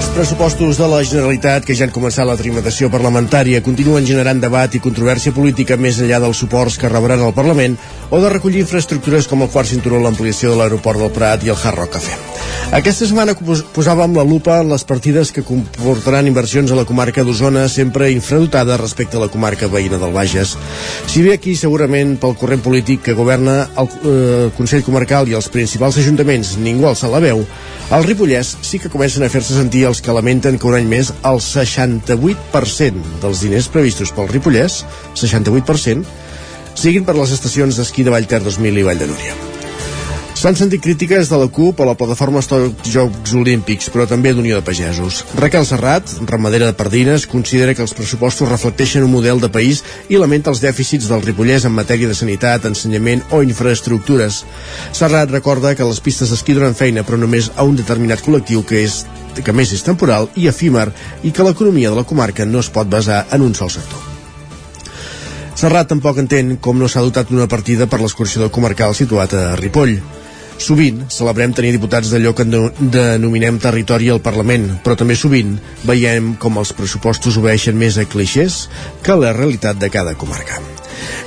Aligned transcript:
Els 0.00 0.08
pressupostos 0.16 0.78
de 0.80 0.86
la 0.88 1.02
Generalitat, 1.04 1.66
que 1.68 1.74
ja 1.76 1.84
han 1.84 1.92
començat 1.92 2.24
la 2.24 2.36
trimitació 2.38 2.88
parlamentària, 2.88 3.60
continuen 3.60 4.06
generant 4.08 4.38
debat 4.40 4.72
i 4.72 4.80
controvèrsia 4.80 5.34
política 5.36 5.76
més 5.76 5.98
enllà 6.00 6.22
dels 6.24 6.40
suports 6.40 6.78
que 6.80 6.88
rebran 6.88 7.20
al 7.20 7.34
Parlament 7.36 7.76
o 8.08 8.20
de 8.22 8.30
recollir 8.32 8.62
infraestructures 8.64 9.28
com 9.28 9.44
el 9.44 9.50
quart 9.52 9.68
cinturó, 9.68 10.00
l'ampliació 10.00 10.54
de 10.54 10.56
l'aeroport 10.56 11.04
del 11.04 11.12
Prat 11.12 11.44
i 11.44 11.52
el 11.52 11.60
Hard 11.60 11.82
Rock 11.82 11.98
Café. 11.98 12.16
Aquesta 12.78 13.04
setmana 13.10 13.34
posàvem 13.74 14.14
la 14.16 14.24
lupa 14.24 14.60
en 14.62 14.70
les 14.72 14.86
partides 14.88 15.34
que 15.36 15.44
comportaran 15.44 16.28
inversions 16.30 16.72
a 16.72 16.78
la 16.78 16.86
comarca 16.88 17.24
d'Osona, 17.26 17.66
sempre 17.68 18.08
infradotada 18.14 18.78
respecte 18.80 19.18
a 19.18 19.24
la 19.24 19.28
comarca 19.28 19.68
veïna 19.68 19.98
del 20.00 20.14
Bages. 20.16 20.56
Si 21.10 21.20
bé 21.26 21.34
aquí, 21.36 21.56
segurament, 21.58 22.16
pel 22.22 22.38
corrent 22.40 22.64
polític 22.64 23.04
que 23.10 23.18
governa 23.18 23.66
el 23.76 23.90
eh, 24.00 24.48
Consell 24.56 24.86
Comarcal 24.86 25.28
i 25.28 25.36
els 25.36 25.50
principals 25.52 26.00
ajuntaments, 26.00 26.56
ningú 26.62 26.88
alça 26.88 27.10
la 27.10 27.20
veu, 27.20 27.44
al 27.90 28.06
Ripollès 28.06 28.54
sí 28.62 28.78
que 28.78 28.88
comencen 28.88 29.26
a 29.26 29.32
fer-se 29.32 29.56
sentir 29.56 29.88
els 29.90 30.00
que 30.04 30.14
lamenten 30.14 30.58
que 30.58 30.68
un 30.70 30.78
any 30.78 30.88
més 30.88 31.12
el 31.26 31.40
68% 31.44 33.20
dels 33.22 33.44
diners 33.44 33.70
previstos 33.74 34.14
pel 34.16 34.30
Ripollès, 34.30 34.82
68%, 35.18 36.04
siguin 36.80 37.06
per 37.06 37.18
les 37.18 37.34
estacions 37.36 37.80
d'esquí 37.80 38.06
de 38.06 38.14
Vallter 38.14 38.44
2000 38.46 38.84
i 38.84 38.86
Vall 38.86 39.02
de 39.02 39.10
Núria. 39.10 39.59
S'han 40.40 40.56
sentit 40.56 40.80
crítiques 40.80 41.28
de 41.28 41.36
la 41.36 41.50
CUP 41.52 41.82
a 41.82 41.84
la 41.84 41.92
plataforma 42.00 42.40
Històrics 42.40 42.88
Jocs 42.88 43.34
Olímpics, 43.36 43.90
però 43.92 44.06
també 44.08 44.30
d'Unió 44.32 44.56
de 44.56 44.64
Pagesos. 44.64 45.18
Raquel 45.36 45.66
Serrat, 45.68 46.14
ramadera 46.30 46.70
de 46.70 46.76
Pardines, 46.78 47.26
considera 47.28 47.74
que 47.76 47.82
els 47.84 47.92
pressupostos 47.92 48.48
reflecteixen 48.48 49.04
un 49.04 49.12
model 49.12 49.42
de 49.42 49.50
país 49.52 49.82
i 50.08 50.16
lamenta 50.16 50.48
els 50.48 50.62
dèficits 50.62 51.10
del 51.10 51.20
Ripollès 51.26 51.66
en 51.68 51.74
matèria 51.76 52.08
de 52.08 52.16
sanitat, 52.16 52.64
ensenyament 52.64 53.20
o 53.36 53.42
infraestructures. 53.44 54.38
Serrat 54.96 55.28
recorda 55.34 55.74
que 55.76 55.84
les 55.84 56.00
pistes 56.00 56.32
d'esquí 56.32 56.56
donen 56.56 56.78
feina, 56.78 57.04
però 57.04 57.18
només 57.20 57.50
a 57.52 57.66
un 57.68 57.76
determinat 57.76 58.22
col·lectiu 58.24 58.64
que 58.64 58.80
és 58.86 59.02
que 59.44 59.52
més 59.52 59.74
és 59.76 59.84
temporal 59.84 60.30
i 60.40 60.48
efímer 60.48 60.86
i 61.20 61.34
que 61.36 61.44
l'economia 61.44 61.90
de 61.92 61.98
la 62.00 62.06
comarca 62.08 62.46
no 62.48 62.64
es 62.64 62.70
pot 62.72 62.88
basar 62.88 63.26
en 63.28 63.44
un 63.44 63.52
sol 63.52 63.68
sector. 63.74 64.00
Serrat 65.52 65.92
tampoc 65.92 66.16
entén 66.24 66.56
com 66.56 66.80
no 66.80 66.88
s'ha 66.88 67.04
dotat 67.04 67.28
una 67.28 67.44
partida 67.44 67.84
per 67.84 68.00
l'excursió 68.00 68.40
del 68.40 68.54
comarcal 68.56 68.96
situat 68.96 69.36
a 69.36 69.44
Ripoll. 69.60 69.98
Sovint 70.60 71.06
celebrem 71.08 71.54
tenir 71.56 71.72
diputats 71.72 72.10
d'allò 72.12 72.34
que 72.36 72.44
denominem 72.44 73.58
territori 73.62 74.10
al 74.12 74.20
Parlament, 74.20 74.66
però 74.84 74.96
també 74.98 75.16
sovint 75.16 75.54
veiem 75.88 76.34
com 76.40 76.60
els 76.60 76.74
pressupostos 76.76 77.38
obeixen 77.40 77.78
més 77.80 77.96
a 77.96 78.04
clixés 78.04 78.66
que 79.02 79.14
a 79.14 79.18
la 79.20 79.32
realitat 79.32 79.80
de 79.80 79.88
cada 79.88 80.12
comarca. 80.20 80.60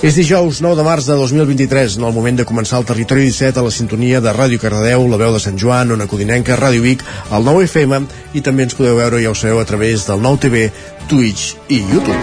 És 0.05 0.13
dijous 0.19 0.59
9 0.61 0.77
de 0.77 0.85
març 0.85 1.07
de 1.09 1.17
2023, 1.17 1.97
en 1.97 2.05
el 2.05 2.13
moment 2.13 2.37
de 2.37 2.45
començar 2.45 2.77
el 2.77 2.85
Territori 2.85 3.25
17 3.25 3.57
a 3.57 3.65
la 3.65 3.73
sintonia 3.73 4.21
de 4.21 4.35
Ràdio 4.35 4.61
Cardedeu, 4.61 5.07
la 5.09 5.17
veu 5.17 5.33
de 5.33 5.41
Sant 5.41 5.57
Joan, 5.57 5.95
Ona 5.95 6.07
Codinenca, 6.11 6.59
Ràdio 6.59 6.85
Vic, 6.85 7.01
el 7.33 7.47
9 7.47 7.65
FM, 7.71 8.03
i 8.37 8.45
també 8.45 8.67
ens 8.67 8.77
podeu 8.77 8.99
veure, 9.01 9.23
ja 9.23 9.33
ho 9.33 9.37
sabeu, 9.37 9.63
a 9.63 9.65
través 9.65 10.05
del 10.11 10.21
9 10.21 10.43
TV, 10.45 10.67
Twitch 11.09 11.55
i 11.73 11.81
YouTube. 11.89 12.21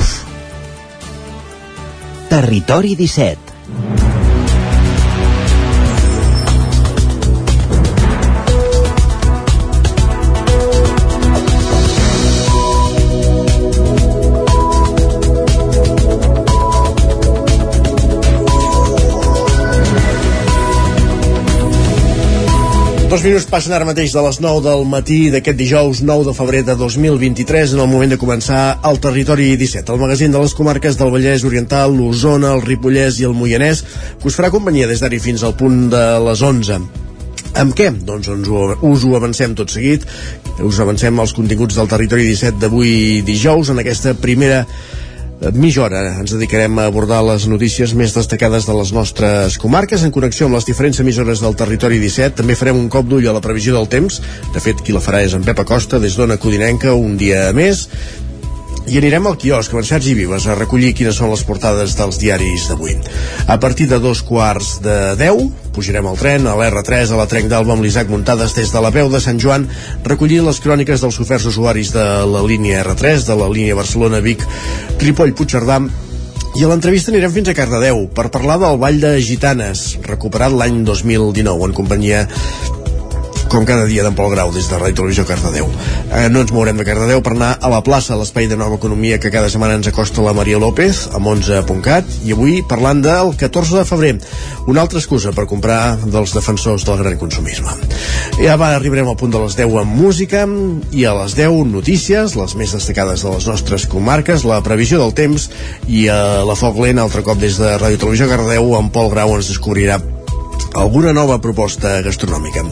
Territori 2.30 2.94
17 2.94 4.19
Dos 23.10 23.24
minuts 23.26 23.48
passen 23.50 23.72
ara 23.74 23.86
mateix 23.88 24.12
de 24.14 24.22
les 24.22 24.36
9 24.38 24.60
del 24.62 24.84
matí 24.86 25.16
d'aquest 25.34 25.56
dijous 25.58 25.98
9 26.06 26.28
de 26.28 26.34
febrer 26.36 26.60
de 26.62 26.76
2023 26.78 27.72
en 27.74 27.80
el 27.82 27.88
moment 27.90 28.12
de 28.14 28.18
començar 28.22 28.60
el 28.86 29.00
Territori 29.02 29.48
17, 29.58 29.90
el 29.90 29.98
magazín 29.98 30.30
de 30.30 30.38
les 30.38 30.54
comarques 30.54 30.94
del 30.94 31.10
Vallès 31.10 31.42
Oriental, 31.42 31.90
l'Osona, 31.90 32.52
el 32.54 32.62
Ripollès 32.62 33.18
i 33.18 33.26
el 33.26 33.34
Moianès, 33.34 33.82
que 34.14 34.30
us 34.30 34.38
farà 34.38 34.52
companyia 34.54 34.86
des 34.86 35.02
d'ara 35.02 35.18
fins 35.18 35.42
al 35.42 35.56
punt 35.58 35.88
de 35.90 36.04
les 36.28 36.44
11. 36.52 36.78
Amb 37.64 37.74
què? 37.74 37.90
Doncs 37.90 38.30
ens 38.30 38.46
ho, 38.46 38.62
us 38.92 39.02
ho 39.02 39.18
avancem 39.18 39.58
tot 39.58 39.74
seguit. 39.74 40.06
Us 40.62 40.78
avancem 40.78 41.18
els 41.18 41.34
continguts 41.34 41.82
del 41.82 41.90
Territori 41.90 42.30
17 42.30 42.62
d'avui 42.62 43.24
dijous 43.26 43.74
en 43.74 43.82
aquesta 43.82 44.14
primera 44.14 44.62
mitja 45.56 45.86
hora 45.86 46.00
ens 46.20 46.34
dedicarem 46.34 46.78
a 46.78 46.86
abordar 46.90 47.22
les 47.24 47.46
notícies 47.48 47.94
més 47.96 48.12
destacades 48.12 48.66
de 48.68 48.74
les 48.76 48.92
nostres 48.92 49.56
comarques 49.58 50.04
en 50.04 50.12
connexió 50.12 50.46
amb 50.46 50.58
les 50.58 50.68
diferents 50.68 51.00
emissores 51.00 51.40
del 51.40 51.56
territori 51.56 52.00
17. 52.02 52.36
També 52.42 52.58
farem 52.58 52.76
un 52.76 52.90
cop 52.92 53.08
d'ull 53.08 53.28
a 53.28 53.32
la 53.32 53.40
previsió 53.40 53.72
del 53.76 53.88
temps. 53.88 54.20
De 54.52 54.60
fet, 54.60 54.84
qui 54.84 54.92
la 54.92 55.00
farà 55.00 55.22
és 55.24 55.36
en 55.36 55.46
Pep 55.46 55.64
Acosta, 55.64 55.98
des 55.98 56.18
d'Ona 56.18 56.36
Codinenca, 56.36 56.92
un 56.92 57.16
dia 57.16 57.48
més. 57.56 57.86
I 58.90 58.98
anirem 58.98 59.28
al 59.28 59.36
quiosc 59.38 59.74
en 59.76 59.86
Sergi 59.86 60.16
Vives 60.18 60.48
a 60.50 60.56
recollir 60.58 60.94
quines 60.98 61.18
són 61.20 61.30
les 61.30 61.44
portades 61.46 61.92
dels 61.98 62.18
diaris 62.18 62.66
d'avui. 62.70 62.96
A 63.46 63.58
partir 63.62 63.86
de 63.90 64.00
dos 64.02 64.22
quarts 64.26 64.80
de 64.82 64.96
10 65.20 65.70
pujarem 65.76 66.08
al 66.10 66.18
tren 66.18 66.48
a 66.50 66.56
l'R3 66.58 67.12
a 67.14 67.20
la 67.20 67.28
Trenc 67.30 67.50
d'Alba 67.52 67.76
amb 67.76 67.86
l'Isaac 67.86 68.10
Muntades 68.10 68.56
des 68.56 68.72
de 68.74 68.82
la 68.82 68.90
veu 68.90 69.10
de 69.12 69.20
Sant 69.22 69.38
Joan 69.38 69.68
recollint 70.04 70.48
les 70.48 70.58
cròniques 70.64 71.04
dels 71.04 71.20
oferts 71.22 71.46
usuaris 71.52 71.92
de 71.94 72.06
la 72.26 72.42
línia 72.42 72.82
R3, 72.82 73.26
de 73.28 73.38
la 73.38 73.50
línia 73.52 73.78
Barcelona-Vic, 73.78 74.46
Ripoll-Puigcerdà 75.04 75.80
i 76.58 76.64
a 76.66 76.68
l'entrevista 76.68 77.12
anirem 77.12 77.30
fins 77.30 77.52
a 77.52 77.54
Cardedeu 77.54 78.08
per 78.14 78.26
parlar 78.34 78.58
del 78.58 78.80
Vall 78.82 78.98
de 78.98 79.12
Gitanes, 79.22 80.00
recuperat 80.02 80.50
l'any 80.50 80.82
2019 80.88 81.68
en 81.68 81.76
companyia 81.78 82.24
com 83.50 83.66
cada 83.66 83.84
dia 83.90 84.04
d'en 84.06 84.14
Pol 84.14 84.30
Grau 84.30 84.52
des 84.54 84.68
de 84.70 84.78
Ràdio 84.78 85.00
Televisió 85.00 85.24
Cardedeu. 85.26 85.66
Eh, 86.14 86.28
no 86.30 86.44
ens 86.44 86.52
mourem 86.54 86.78
de 86.78 86.84
Cardedeu 86.86 87.18
per 87.26 87.32
anar 87.34 87.56
a 87.58 87.70
la 87.72 87.80
plaça, 87.82 88.14
l'espai 88.16 88.46
de 88.46 88.56
nova 88.56 88.78
economia 88.78 89.18
que 89.18 89.32
cada 89.34 89.50
setmana 89.50 89.74
ens 89.80 89.90
acosta 89.90 90.22
la 90.22 90.34
Maria 90.36 90.60
López, 90.62 91.08
a 91.10 91.18
11.cat, 91.18 92.06
i 92.24 92.36
avui 92.36 92.60
parlant 92.70 93.02
del 93.02 93.34
14 93.40 93.80
de 93.80 93.84
febrer, 93.88 94.12
una 94.70 94.84
altra 94.84 95.02
excusa 95.02 95.34
per 95.34 95.48
comprar 95.50 95.98
dels 96.04 96.36
defensors 96.36 96.86
del 96.86 97.02
gran 97.02 97.18
consumisme. 97.18 97.74
Ja 98.38 98.54
va, 98.60 98.70
arribarem 98.76 99.10
al 99.10 99.18
punt 99.18 99.34
de 99.34 99.42
les 99.42 99.58
10 99.58 99.80
amb 99.82 99.98
música 99.98 100.46
i 100.94 101.04
a 101.04 101.16
les 101.18 101.34
10 101.34 101.66
notícies, 101.74 102.38
les 102.38 102.54
més 102.54 102.76
destacades 102.78 103.26
de 103.26 103.34
les 103.34 103.50
nostres 103.50 103.88
comarques, 103.90 104.46
la 104.46 104.62
previsió 104.62 105.02
del 105.02 105.16
temps 105.18 105.50
i 105.90 106.06
a 106.06 106.46
la 106.46 106.54
Foc 106.54 106.78
Lent, 106.78 107.02
altre 107.02 107.26
cop 107.26 107.42
des 107.42 107.58
de 107.58 107.74
Ràdio 107.82 107.98
Televisió 108.06 108.30
Cardedeu, 108.30 108.76
en 108.78 108.94
Pol 108.94 109.10
Grau 109.10 109.34
ens 109.34 109.50
descobrirà 109.50 109.98
alguna 110.74 111.12
nova 111.12 111.38
proposta 111.40 112.00
gastronòmica. 112.02 112.64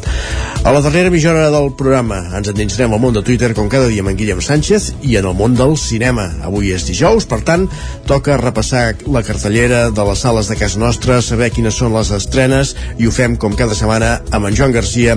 A 0.65 0.73
la 0.75 0.81
darrera 0.83 1.11
mitja 1.11 1.31
hora 1.31 1.51
del 1.55 1.71
programa 1.79 2.19
ens 2.37 2.51
endinsarem 2.51 2.93
al 2.93 3.01
món 3.03 3.15
de 3.15 3.23
Twitter 3.23 3.53
com 3.55 3.69
cada 3.71 3.87
dia 3.89 4.03
amb 4.03 4.11
en 4.13 4.19
Guillem 4.19 4.41
Sánchez 4.43 4.89
i 5.07 5.17
en 5.21 5.29
el 5.31 5.37
món 5.39 5.55
del 5.59 5.77
cinema. 5.79 6.27
Avui 6.45 6.73
és 6.75 6.87
dijous, 6.89 7.27
per 7.31 7.41
tant, 7.47 7.69
toca 8.11 8.37
repassar 8.41 8.97
la 9.07 9.23
cartellera 9.23 9.89
de 9.95 10.07
les 10.11 10.25
sales 10.25 10.51
de 10.51 10.57
casa 10.59 10.81
nostra, 10.83 11.21
saber 11.23 11.51
quines 11.55 11.79
són 11.79 11.95
les 11.95 12.11
estrenes 12.15 12.75
i 12.99 13.07
ho 13.07 13.15
fem 13.15 13.37
com 13.39 13.55
cada 13.55 13.77
setmana 13.79 14.19
amb 14.35 14.51
en 14.51 14.59
Joan 14.59 14.75
Garcia 14.75 15.15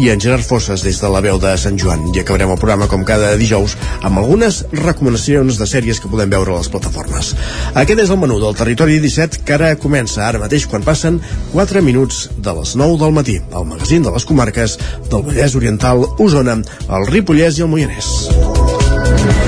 i 0.00 0.08
en 0.08 0.24
Gerard 0.24 0.46
Fosses 0.48 0.82
des 0.86 1.00
de 1.02 1.12
la 1.12 1.20
veu 1.24 1.38
de 1.42 1.52
Sant 1.60 1.78
Joan. 1.78 2.08
I 2.14 2.22
acabarem 2.24 2.54
el 2.54 2.60
programa 2.60 2.88
com 2.88 3.04
cada 3.04 3.34
dijous 3.36 3.76
amb 4.00 4.22
algunes 4.22 4.64
recomanacions 4.72 5.60
de 5.60 5.68
sèries 5.68 6.00
que 6.00 6.10
podem 6.10 6.32
veure 6.32 6.56
a 6.56 6.62
les 6.62 6.72
plataformes. 6.72 7.34
Aquest 7.74 8.00
és 8.06 8.10
el 8.10 8.20
menú 8.20 8.40
del 8.40 8.56
Territori 8.56 8.98
17 9.04 9.44
que 9.44 9.58
ara 9.58 9.74
comença 9.76 10.24
ara 10.24 10.40
mateix 10.40 10.64
quan 10.66 10.86
passen 10.86 11.20
4 11.52 11.84
minuts 11.84 12.07
de 12.36 12.54
les 12.60 12.74
9 12.76 12.98
del 13.02 13.12
matí, 13.16 13.36
al 13.52 13.66
magazín 13.66 14.02
de 14.06 14.14
les 14.14 14.24
comarques 14.28 14.78
del 15.10 15.22
Vallès 15.26 15.58
Oriental, 15.58 16.06
Osona, 16.18 16.58
el 16.88 17.06
Ripollès 17.12 17.58
i 17.58 17.66
el 17.66 17.72
Moianès. 17.74 19.47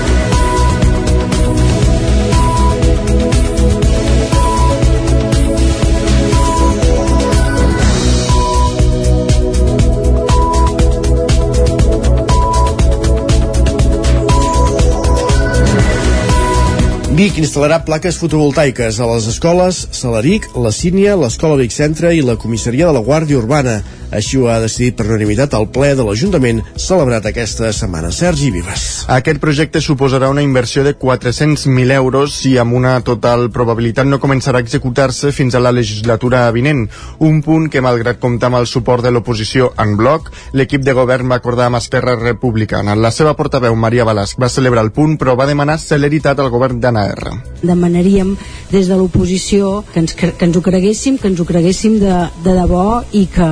Vic 17.21 17.37
instal·larà 17.37 17.83
plaques 17.85 18.17
fotovoltaiques 18.17 18.97
a 18.97 19.07
les 19.11 19.27
escoles 19.29 19.83
Salaric, 19.93 20.47
la 20.57 20.71
Sínia, 20.73 21.19
l'Escola 21.21 21.59
Vic 21.61 21.75
Centre 21.75 22.15
i 22.17 22.23
la 22.25 22.39
Comissaria 22.41 22.87
de 22.89 22.95
la 22.97 23.03
Guàrdia 23.05 23.37
Urbana. 23.37 23.75
Així 24.11 24.39
ho 24.39 24.49
ha 24.51 24.59
decidit 24.63 24.97
per 24.99 25.07
unanimitat 25.07 25.55
el 25.55 25.69
ple 25.71 25.93
de 25.95 26.05
l'Ajuntament 26.07 26.63
celebrat 26.75 27.27
aquesta 27.31 27.71
setmana. 27.73 28.11
Sergi 28.11 28.51
Vives. 28.51 28.87
Aquest 29.11 29.39
projecte 29.43 29.81
suposarà 29.81 30.31
una 30.31 30.43
inversió 30.43 30.83
de 30.85 30.97
400.000 30.99 31.95
euros 31.95 32.41
i 32.51 32.57
amb 32.59 32.75
una 32.75 32.97
total 33.07 33.49
probabilitat 33.55 34.09
no 34.11 34.19
començarà 34.23 34.59
a 34.59 34.65
executar-se 34.67 35.31
fins 35.33 35.55
a 35.55 35.63
la 35.63 35.73
legislatura 35.73 36.43
vinent. 36.51 36.89
Un 37.19 37.41
punt 37.47 37.69
que, 37.71 37.83
malgrat 37.85 38.19
comptar 38.21 38.51
amb 38.51 38.61
el 38.61 38.67
suport 38.67 39.07
de 39.07 39.13
l'oposició 39.15 39.71
en 39.79 39.97
bloc, 40.01 40.33
l'equip 40.53 40.83
de 40.87 40.95
govern 40.97 41.31
va 41.31 41.39
acordar 41.41 41.69
amb 41.71 41.79
Esquerra 41.79 42.17
Republicana. 42.19 42.97
La 42.99 43.13
seva 43.15 43.37
portaveu, 43.39 43.77
Maria 43.77 44.05
Balasc, 44.09 44.41
va 44.41 44.51
celebrar 44.51 44.85
el 44.87 44.93
punt, 44.97 45.17
però 45.21 45.37
va 45.39 45.49
demanar 45.49 45.79
celeritat 45.79 46.41
al 46.41 46.51
govern 46.51 46.81
d'Anna 46.83 47.07
R. 47.15 47.37
Demanaríem 47.63 48.35
des 48.71 48.91
de 48.91 48.99
l'oposició 48.99 49.85
que, 49.93 50.03
ens, 50.03 50.15
que 50.19 50.35
ens 50.35 50.57
ho 50.57 50.63
creguéssim, 50.65 51.19
que 51.21 51.31
ens 51.31 51.41
ho 51.41 51.47
creguéssim 51.47 51.99
de, 52.03 52.17
de 52.45 52.57
debò 52.59 53.03
i 53.17 53.27
que 53.31 53.51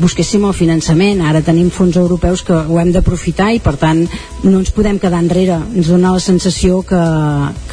busquéssim 0.00 0.44
el 0.48 0.56
finançament. 0.56 1.20
Ara 1.26 1.42
tenim 1.44 1.70
fons 1.70 1.96
europeus 2.00 2.44
que 2.46 2.56
ho 2.56 2.80
hem 2.80 2.92
d'aprofitar 2.94 3.52
i 3.52 3.60
per 3.60 3.76
tant 3.80 4.06
no 4.44 4.56
ens 4.58 4.72
podem 4.74 4.98
quedar 5.02 5.22
enrere. 5.22 5.60
Ens 5.74 5.92
dona 5.92 6.14
la 6.14 6.22
sensació 6.22 6.82
que, 6.86 7.02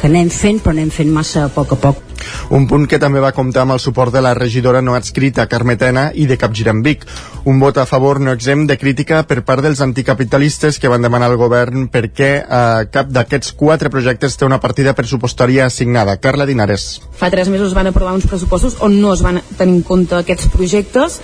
que 0.00 0.08
anem 0.10 0.30
fent, 0.34 0.60
però 0.60 0.76
anem 0.76 0.92
fent 0.94 1.12
massa 1.14 1.46
a 1.46 1.52
poc 1.54 1.76
a 1.76 1.82
poc. 1.88 2.06
Un 2.50 2.66
punt 2.68 2.86
que 2.90 2.98
també 3.00 3.20
va 3.22 3.32
comptar 3.36 3.62
amb 3.64 3.74
el 3.76 3.80
suport 3.82 4.12
de 4.12 4.22
la 4.24 4.32
regidora 4.36 4.82
no 4.82 4.94
adscrita 4.96 5.46
Carmetena 5.48 6.10
i 6.14 6.26
de 6.26 6.36
Capgirambic. 6.40 7.06
Un 7.48 7.60
vot 7.62 7.78
a 7.80 7.86
favor 7.88 8.20
no 8.20 8.34
exempt 8.36 8.68
de 8.68 8.76
crítica 8.78 9.22
per 9.28 9.40
part 9.46 9.64
dels 9.64 9.80
anticapitalistes 9.80 10.78
que 10.78 10.90
van 10.92 11.02
demanar 11.02 11.30
al 11.30 11.38
govern 11.40 11.88
perquè 11.92 12.30
eh, 12.40 12.88
cap 12.92 13.12
d'aquests 13.14 13.54
quatre 13.56 13.92
projectes 13.92 14.36
té 14.36 14.48
una 14.48 14.60
partida 14.60 14.94
pressupostària 14.98 15.66
assignada. 15.66 16.18
Carla 16.20 16.46
Dinares. 16.46 17.00
Fa 17.16 17.30
tres 17.32 17.48
mesos 17.48 17.74
van 17.76 17.90
aprovar 17.90 18.14
uns 18.18 18.28
pressupostos 18.28 18.76
on 18.80 19.00
no 19.00 19.14
es 19.14 19.24
van 19.24 19.40
tenir 19.56 19.78
en 19.78 19.82
compte 19.86 20.18
aquests 20.18 20.50
projectes 20.52 21.20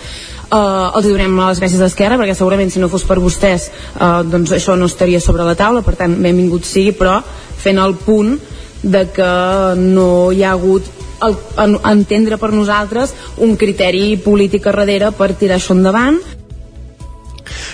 Uh, 0.46 0.92
els 0.94 1.08
donem 1.10 1.32
les 1.40 1.58
gràcies 1.58 1.80
d'Esquerra 1.82 2.14
perquè 2.20 2.34
segurament 2.38 2.68
si 2.70 2.78
no 2.78 2.86
fos 2.86 3.02
per 3.02 3.16
vostès 3.18 3.64
uh, 3.98 4.22
doncs 4.22 4.52
això 4.54 4.76
no 4.78 4.86
estaria 4.86 5.18
sobre 5.18 5.42
la 5.42 5.56
taula 5.58 5.82
per 5.82 5.96
tant 5.98 6.14
benvingut 6.22 6.62
sigui 6.62 6.92
però 6.94 7.16
fent 7.58 7.80
el 7.82 7.96
punt 8.04 8.36
de 8.78 9.02
que 9.10 9.32
no 9.80 10.30
hi 10.30 10.44
ha 10.44 10.52
hagut 10.54 10.86
el, 11.26 11.34
en, 11.64 11.74
entendre 11.90 12.38
per 12.38 12.52
nosaltres 12.54 13.16
un 13.42 13.56
criteri 13.58 14.14
polític 14.22 14.68
a 14.70 14.76
darrere 14.76 15.10
per 15.18 15.32
tirar 15.34 15.58
això 15.58 15.74
endavant 15.74 16.20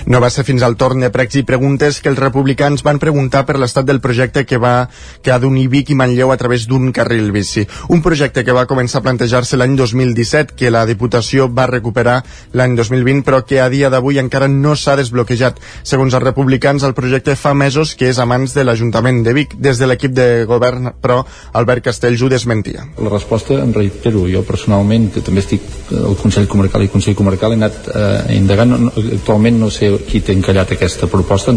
no 0.07 0.21
va 0.21 0.31
ser 0.31 0.45
fins 0.45 0.63
al 0.63 0.77
torn 0.77 1.01
de 1.03 1.11
pregs 1.15 1.39
i 1.41 1.47
preguntes 1.49 2.01
que 2.01 2.11
els 2.13 2.21
republicans 2.21 2.85
van 2.87 3.01
preguntar 3.03 3.45
per 3.47 3.59
l'estat 3.59 3.87
del 3.89 4.01
projecte 4.01 4.45
que 4.47 4.59
va 4.59 4.89
que 5.23 5.33
ha 5.33 5.39
d'unir 5.43 5.69
Vic 5.73 5.91
i 5.91 5.97
Manlleu 5.99 6.33
a 6.33 6.37
través 6.37 6.67
d'un 6.69 6.91
carril 6.93 7.31
bici. 7.33 7.67
Un 7.89 8.03
projecte 8.03 8.45
que 8.45 8.55
va 8.57 8.67
començar 8.71 9.01
a 9.01 9.07
plantejar-se 9.07 9.59
l'any 9.59 9.77
2017, 9.79 10.57
que 10.59 10.71
la 10.71 10.85
Diputació 10.87 11.49
va 11.49 11.69
recuperar 11.71 12.21
l'any 12.53 12.77
2020, 12.79 13.25
però 13.27 13.43
que 13.47 13.61
a 13.61 13.69
dia 13.73 13.91
d'avui 13.93 14.21
encara 14.23 14.49
no 14.49 14.75
s'ha 14.77 14.97
desbloquejat. 15.01 15.61
Segons 15.83 16.15
els 16.15 16.25
republicans, 16.25 16.85
el 16.87 16.95
projecte 16.95 17.37
fa 17.37 17.55
mesos 17.55 17.95
que 17.99 18.11
és 18.11 18.19
a 18.19 18.27
mans 18.29 18.55
de 18.55 18.65
l'Ajuntament 18.67 19.23
de 19.27 19.35
Vic. 19.37 19.57
Des 19.63 19.79
de 19.81 19.89
l'equip 19.89 20.15
de 20.17 20.45
govern, 20.49 20.93
però, 21.03 21.23
Albert 21.59 21.87
Castells 21.89 22.23
ho 22.23 22.31
desmentia. 22.33 22.87
La 22.99 23.13
resposta, 23.13 23.59
em 23.63 23.73
reitero, 23.75 24.27
jo 24.31 24.45
personalment, 24.47 25.11
que 25.15 25.25
també 25.25 25.43
estic 25.45 25.67
al 25.93 26.17
Consell 26.21 26.49
Comarcal 26.51 26.87
i 26.87 26.91
Consell 26.93 27.17
Comarcal, 27.19 27.55
he 27.55 27.61
anat 27.61 27.89
eh, 27.93 28.37
indagant, 28.37 28.77
no, 28.87 28.93
actualment 29.19 29.61
no 29.61 29.71
sé 29.73 29.91
qui 30.09 30.21
té 30.21 30.37
encallat 30.37 30.77
aquesta 30.77 31.09
proposta. 31.11 31.57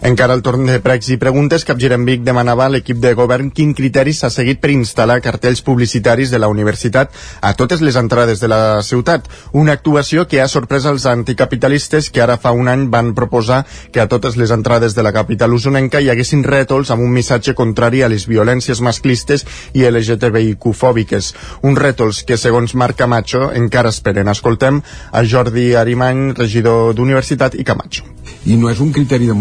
Encara 0.00 0.32
al 0.32 0.40
torn 0.40 0.64
de 0.64 0.78
pregs 0.80 1.10
i 1.12 1.18
preguntes, 1.20 1.66
Capgirem 1.68 2.06
Vic 2.08 2.22
demanava 2.24 2.64
a 2.64 2.72
l'equip 2.72 2.96
de 3.02 3.10
govern 3.12 3.50
quin 3.52 3.74
criteri 3.76 4.14
s'ha 4.16 4.30
seguit 4.32 4.56
per 4.62 4.70
instal·lar 4.72 5.18
cartells 5.20 5.60
publicitaris 5.60 6.30
de 6.32 6.38
la 6.40 6.48
universitat 6.48 7.12
a 7.44 7.50
totes 7.52 7.82
les 7.84 7.98
entrades 8.00 8.40
de 8.40 8.48
la 8.48 8.80
ciutat. 8.80 9.28
Una 9.52 9.74
actuació 9.76 10.24
que 10.26 10.40
ha 10.40 10.48
sorprès 10.48 10.86
els 10.88 11.04
anticapitalistes 11.04 12.08
que 12.08 12.22
ara 12.24 12.38
fa 12.40 12.54
un 12.56 12.70
any 12.72 12.86
van 12.88 13.10
proposar 13.18 13.66
que 13.92 14.00
a 14.00 14.08
totes 14.08 14.38
les 14.40 14.54
entrades 14.56 14.96
de 14.96 15.04
la 15.04 15.12
capital 15.12 15.52
usonenca 15.52 16.00
hi 16.00 16.08
haguessin 16.08 16.46
rètols 16.48 16.94
amb 16.94 17.04
un 17.04 17.12
missatge 17.12 17.52
contrari 17.58 18.00
a 18.00 18.08
les 18.08 18.24
violències 18.24 18.80
masclistes 18.80 19.44
i 19.74 19.84
LGTBIQ-fòbiques. 19.84 21.34
Uns 21.60 21.82
rètols 21.84 22.22
que, 22.24 22.40
segons 22.40 22.72
Marc 22.72 22.96
Camacho, 23.02 23.50
encara 23.52 23.92
esperen. 23.92 24.32
Escoltem 24.32 24.80
a 25.12 25.24
Jordi 25.28 25.74
Arimany, 25.76 26.30
regidor 26.40 26.94
d'Universitat 26.96 27.60
i 27.60 27.68
Camacho. 27.68 28.08
I 28.48 28.56
no 28.56 28.70
és 28.70 28.80
un 28.80 28.92
criteri 28.96 29.26
de 29.28 29.34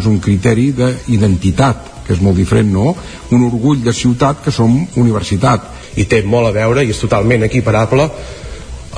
és 0.00 0.06
un 0.10 0.20
criteri 0.22 0.70
d'identitat, 0.76 1.90
que 2.06 2.14
és 2.14 2.22
molt 2.22 2.36
diferent, 2.36 2.70
no? 2.72 2.94
Un 3.32 3.44
orgull 3.46 3.82
de 3.84 3.92
ciutat 3.92 4.42
que 4.44 4.52
som 4.52 4.72
universitat. 5.00 5.70
I 5.96 6.08
té 6.10 6.22
molt 6.26 6.50
a 6.50 6.54
veure, 6.54 6.84
i 6.84 6.90
és 6.90 7.00
totalment 7.00 7.46
equiparable, 7.46 8.08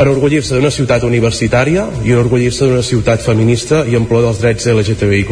enorgullir-se 0.01 0.57
d'una 0.57 0.71
ciutat 0.73 1.05
universitària 1.09 1.87
i 2.05 2.13
enorgullir-se 2.13 2.69
d'una 2.69 2.85
ciutat 2.85 3.23
feminista 3.25 3.85
i 3.89 3.97
en 3.97 4.09
plor 4.09 4.27
dels 4.27 4.41
drets 4.43 4.69
LGTBI+. 4.73 5.25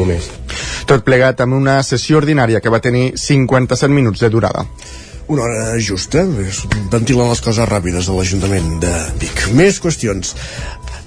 Tot 0.88 1.05
plegat 1.05 1.40
amb 1.44 1.56
una 1.56 1.81
sessió 1.82 2.20
ordinària 2.20 2.60
que 2.64 2.72
va 2.72 2.81
tenir 2.84 3.10
57 3.20 3.93
minuts 3.93 4.25
de 4.25 4.32
durada 4.32 4.64
una 5.26 5.43
hora 5.43 5.81
justa, 5.81 6.20
ventilen 6.93 7.31
les 7.31 7.40
coses 7.40 7.64
ràpides 7.69 8.08
de 8.08 8.17
l'Ajuntament 8.17 8.75
de 8.82 8.93
Vic. 9.22 9.46
Més 9.56 9.78
qüestions. 9.81 10.34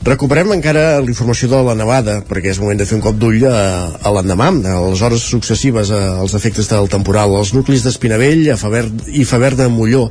Recuperem 0.07 0.53
encara 0.55 1.01
la 1.03 1.11
informació 1.11 1.49
de 1.51 1.57
la 1.67 1.73
nevada, 1.75 2.21
perquè 2.23 2.53
és 2.53 2.61
moment 2.63 2.79
de 2.79 2.85
fer 2.87 2.95
un 2.95 3.01
cop 3.03 3.17
d'ull 3.19 3.41
a, 3.49 3.57
a 3.99 4.13
l'endemà, 4.15 4.47
a 4.71 4.77
les 4.85 5.01
hores 5.03 5.25
successives 5.33 5.91
als 5.91 6.35
efectes 6.39 6.71
del 6.71 6.87
temporal. 6.93 7.35
Els 7.35 7.51
nuclis 7.51 7.83
d'Espinavell 7.83 8.47
i 8.47 9.25
Faber 9.27 9.53
de 9.59 9.67
Molló 9.67 10.05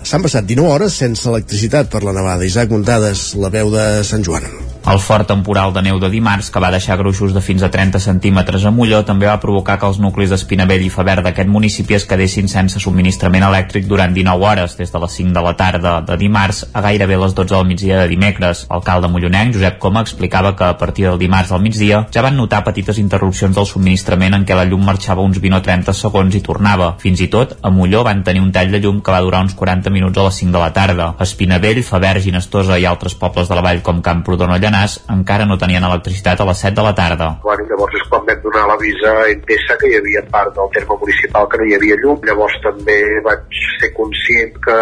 s'han 0.00 0.24
passat 0.24 0.48
19 0.48 0.72
hores 0.72 0.96
sense 1.04 1.28
electricitat 1.28 1.92
per 1.92 2.06
la 2.08 2.16
nevada. 2.16 2.48
Isaac 2.48 2.72
Montades, 2.72 3.34
la 3.36 3.52
veu 3.52 3.68
de 3.74 3.84
Sant 4.08 4.24
Joan. 4.24 4.48
El 4.84 4.98
fort 5.00 5.24
temporal 5.24 5.72
de 5.72 5.80
neu 5.80 5.96
de 5.96 6.10
dimarts, 6.12 6.50
que 6.52 6.60
va 6.60 6.68
deixar 6.68 6.98
gruixos 7.00 7.32
de 7.32 7.40
fins 7.40 7.62
a 7.64 7.70
30 7.72 7.96
centímetres 8.04 8.66
a 8.68 8.70
Molló, 8.70 8.98
també 9.08 9.24
va 9.24 9.38
provocar 9.40 9.78
que 9.80 9.86
els 9.88 9.96
nuclis 9.96 10.28
d'Espinavell 10.28 10.82
i 10.84 10.90
Faber 10.92 11.22
d'aquest 11.24 11.48
municipi 11.48 11.96
es 11.96 12.04
quedessin 12.04 12.50
sense 12.52 12.82
subministrament 12.82 13.46
elèctric 13.46 13.86
durant 13.88 14.12
19 14.12 14.44
hores, 14.44 14.74
des 14.76 14.92
de 14.92 15.00
les 15.00 15.16
5 15.16 15.32
de 15.32 15.44
la 15.46 15.54
tarda 15.56 15.94
de 16.04 16.18
dimarts 16.20 16.66
a 16.74 16.82
gairebé 16.84 17.16
les 17.16 17.32
12 17.32 17.54
del 17.54 17.64
migdia 17.70 18.02
de 18.02 18.10
dimecres. 18.12 18.66
L'alcalde 18.68 19.08
mollonenc, 19.08 19.54
Josep 19.56 19.78
Coma, 19.80 20.02
explicava 20.04 20.52
que 20.54 20.68
a 20.68 20.76
partir 20.76 21.08
del 21.08 21.18
dimarts 21.18 21.56
al 21.56 21.64
migdia 21.64 22.02
ja 22.12 22.26
van 22.28 22.36
notar 22.36 22.60
petites 22.68 23.00
interrupcions 23.00 23.56
del 23.56 23.70
subministrament 23.72 24.36
en 24.36 24.44
què 24.44 24.60
la 24.60 24.68
llum 24.68 24.84
marxava 24.84 25.24
uns 25.24 25.40
20 25.40 25.62
o 25.62 25.62
30 25.64 25.96
segons 25.96 26.36
i 26.36 26.44
tornava. 26.44 26.90
Fins 27.00 27.24
i 27.24 27.30
tot, 27.32 27.56
a 27.62 27.72
Molló 27.72 28.04
van 28.04 28.20
tenir 28.22 28.44
un 28.44 28.52
tall 28.52 28.76
de 28.76 28.84
llum 28.84 29.00
que 29.00 29.16
va 29.16 29.24
durar 29.24 29.46
uns 29.48 29.56
40 29.56 29.88
minuts 29.96 30.20
a 30.20 30.28
les 30.28 30.44
5 30.44 30.52
de 30.52 30.64
la 30.66 30.72
tarda. 30.76 31.10
Espinavell, 31.24 31.82
Faber, 31.88 32.18
Ginestosa 32.20 32.76
i 32.76 32.84
altres 32.84 33.16
pobles 33.16 33.48
de 33.48 33.56
la 33.56 33.64
vall 33.64 33.80
com 33.80 34.04
Camprodon 34.04 34.52
o 34.52 34.60
Llanàs 34.74 34.94
encara 35.14 35.44
no 35.46 35.54
tenien 35.54 35.84
electricitat 35.86 36.40
a 36.40 36.46
les 36.48 36.58
7 36.58 36.74
de 36.74 36.82
la 36.82 36.92
tarda. 36.98 37.28
Bueno, 37.44 37.64
llavors 37.70 37.94
és 37.94 38.06
quan 38.10 38.24
vam 38.26 38.40
donar 38.42 38.64
l'avís 38.70 39.02
a 39.06 39.12
Endesa 39.30 39.76
que 39.78 39.90
hi 39.90 39.98
havia 40.00 40.22
part 40.34 40.50
del 40.56 40.70
terme 40.74 40.96
municipal 41.02 41.46
que 41.50 41.60
no 41.60 41.68
hi 41.68 41.76
havia 41.76 41.98
llum. 42.02 42.18
Llavors 42.26 42.56
també 42.64 42.96
vaig 43.26 43.60
ser 43.78 43.90
conscient 43.94 44.58
que 44.64 44.78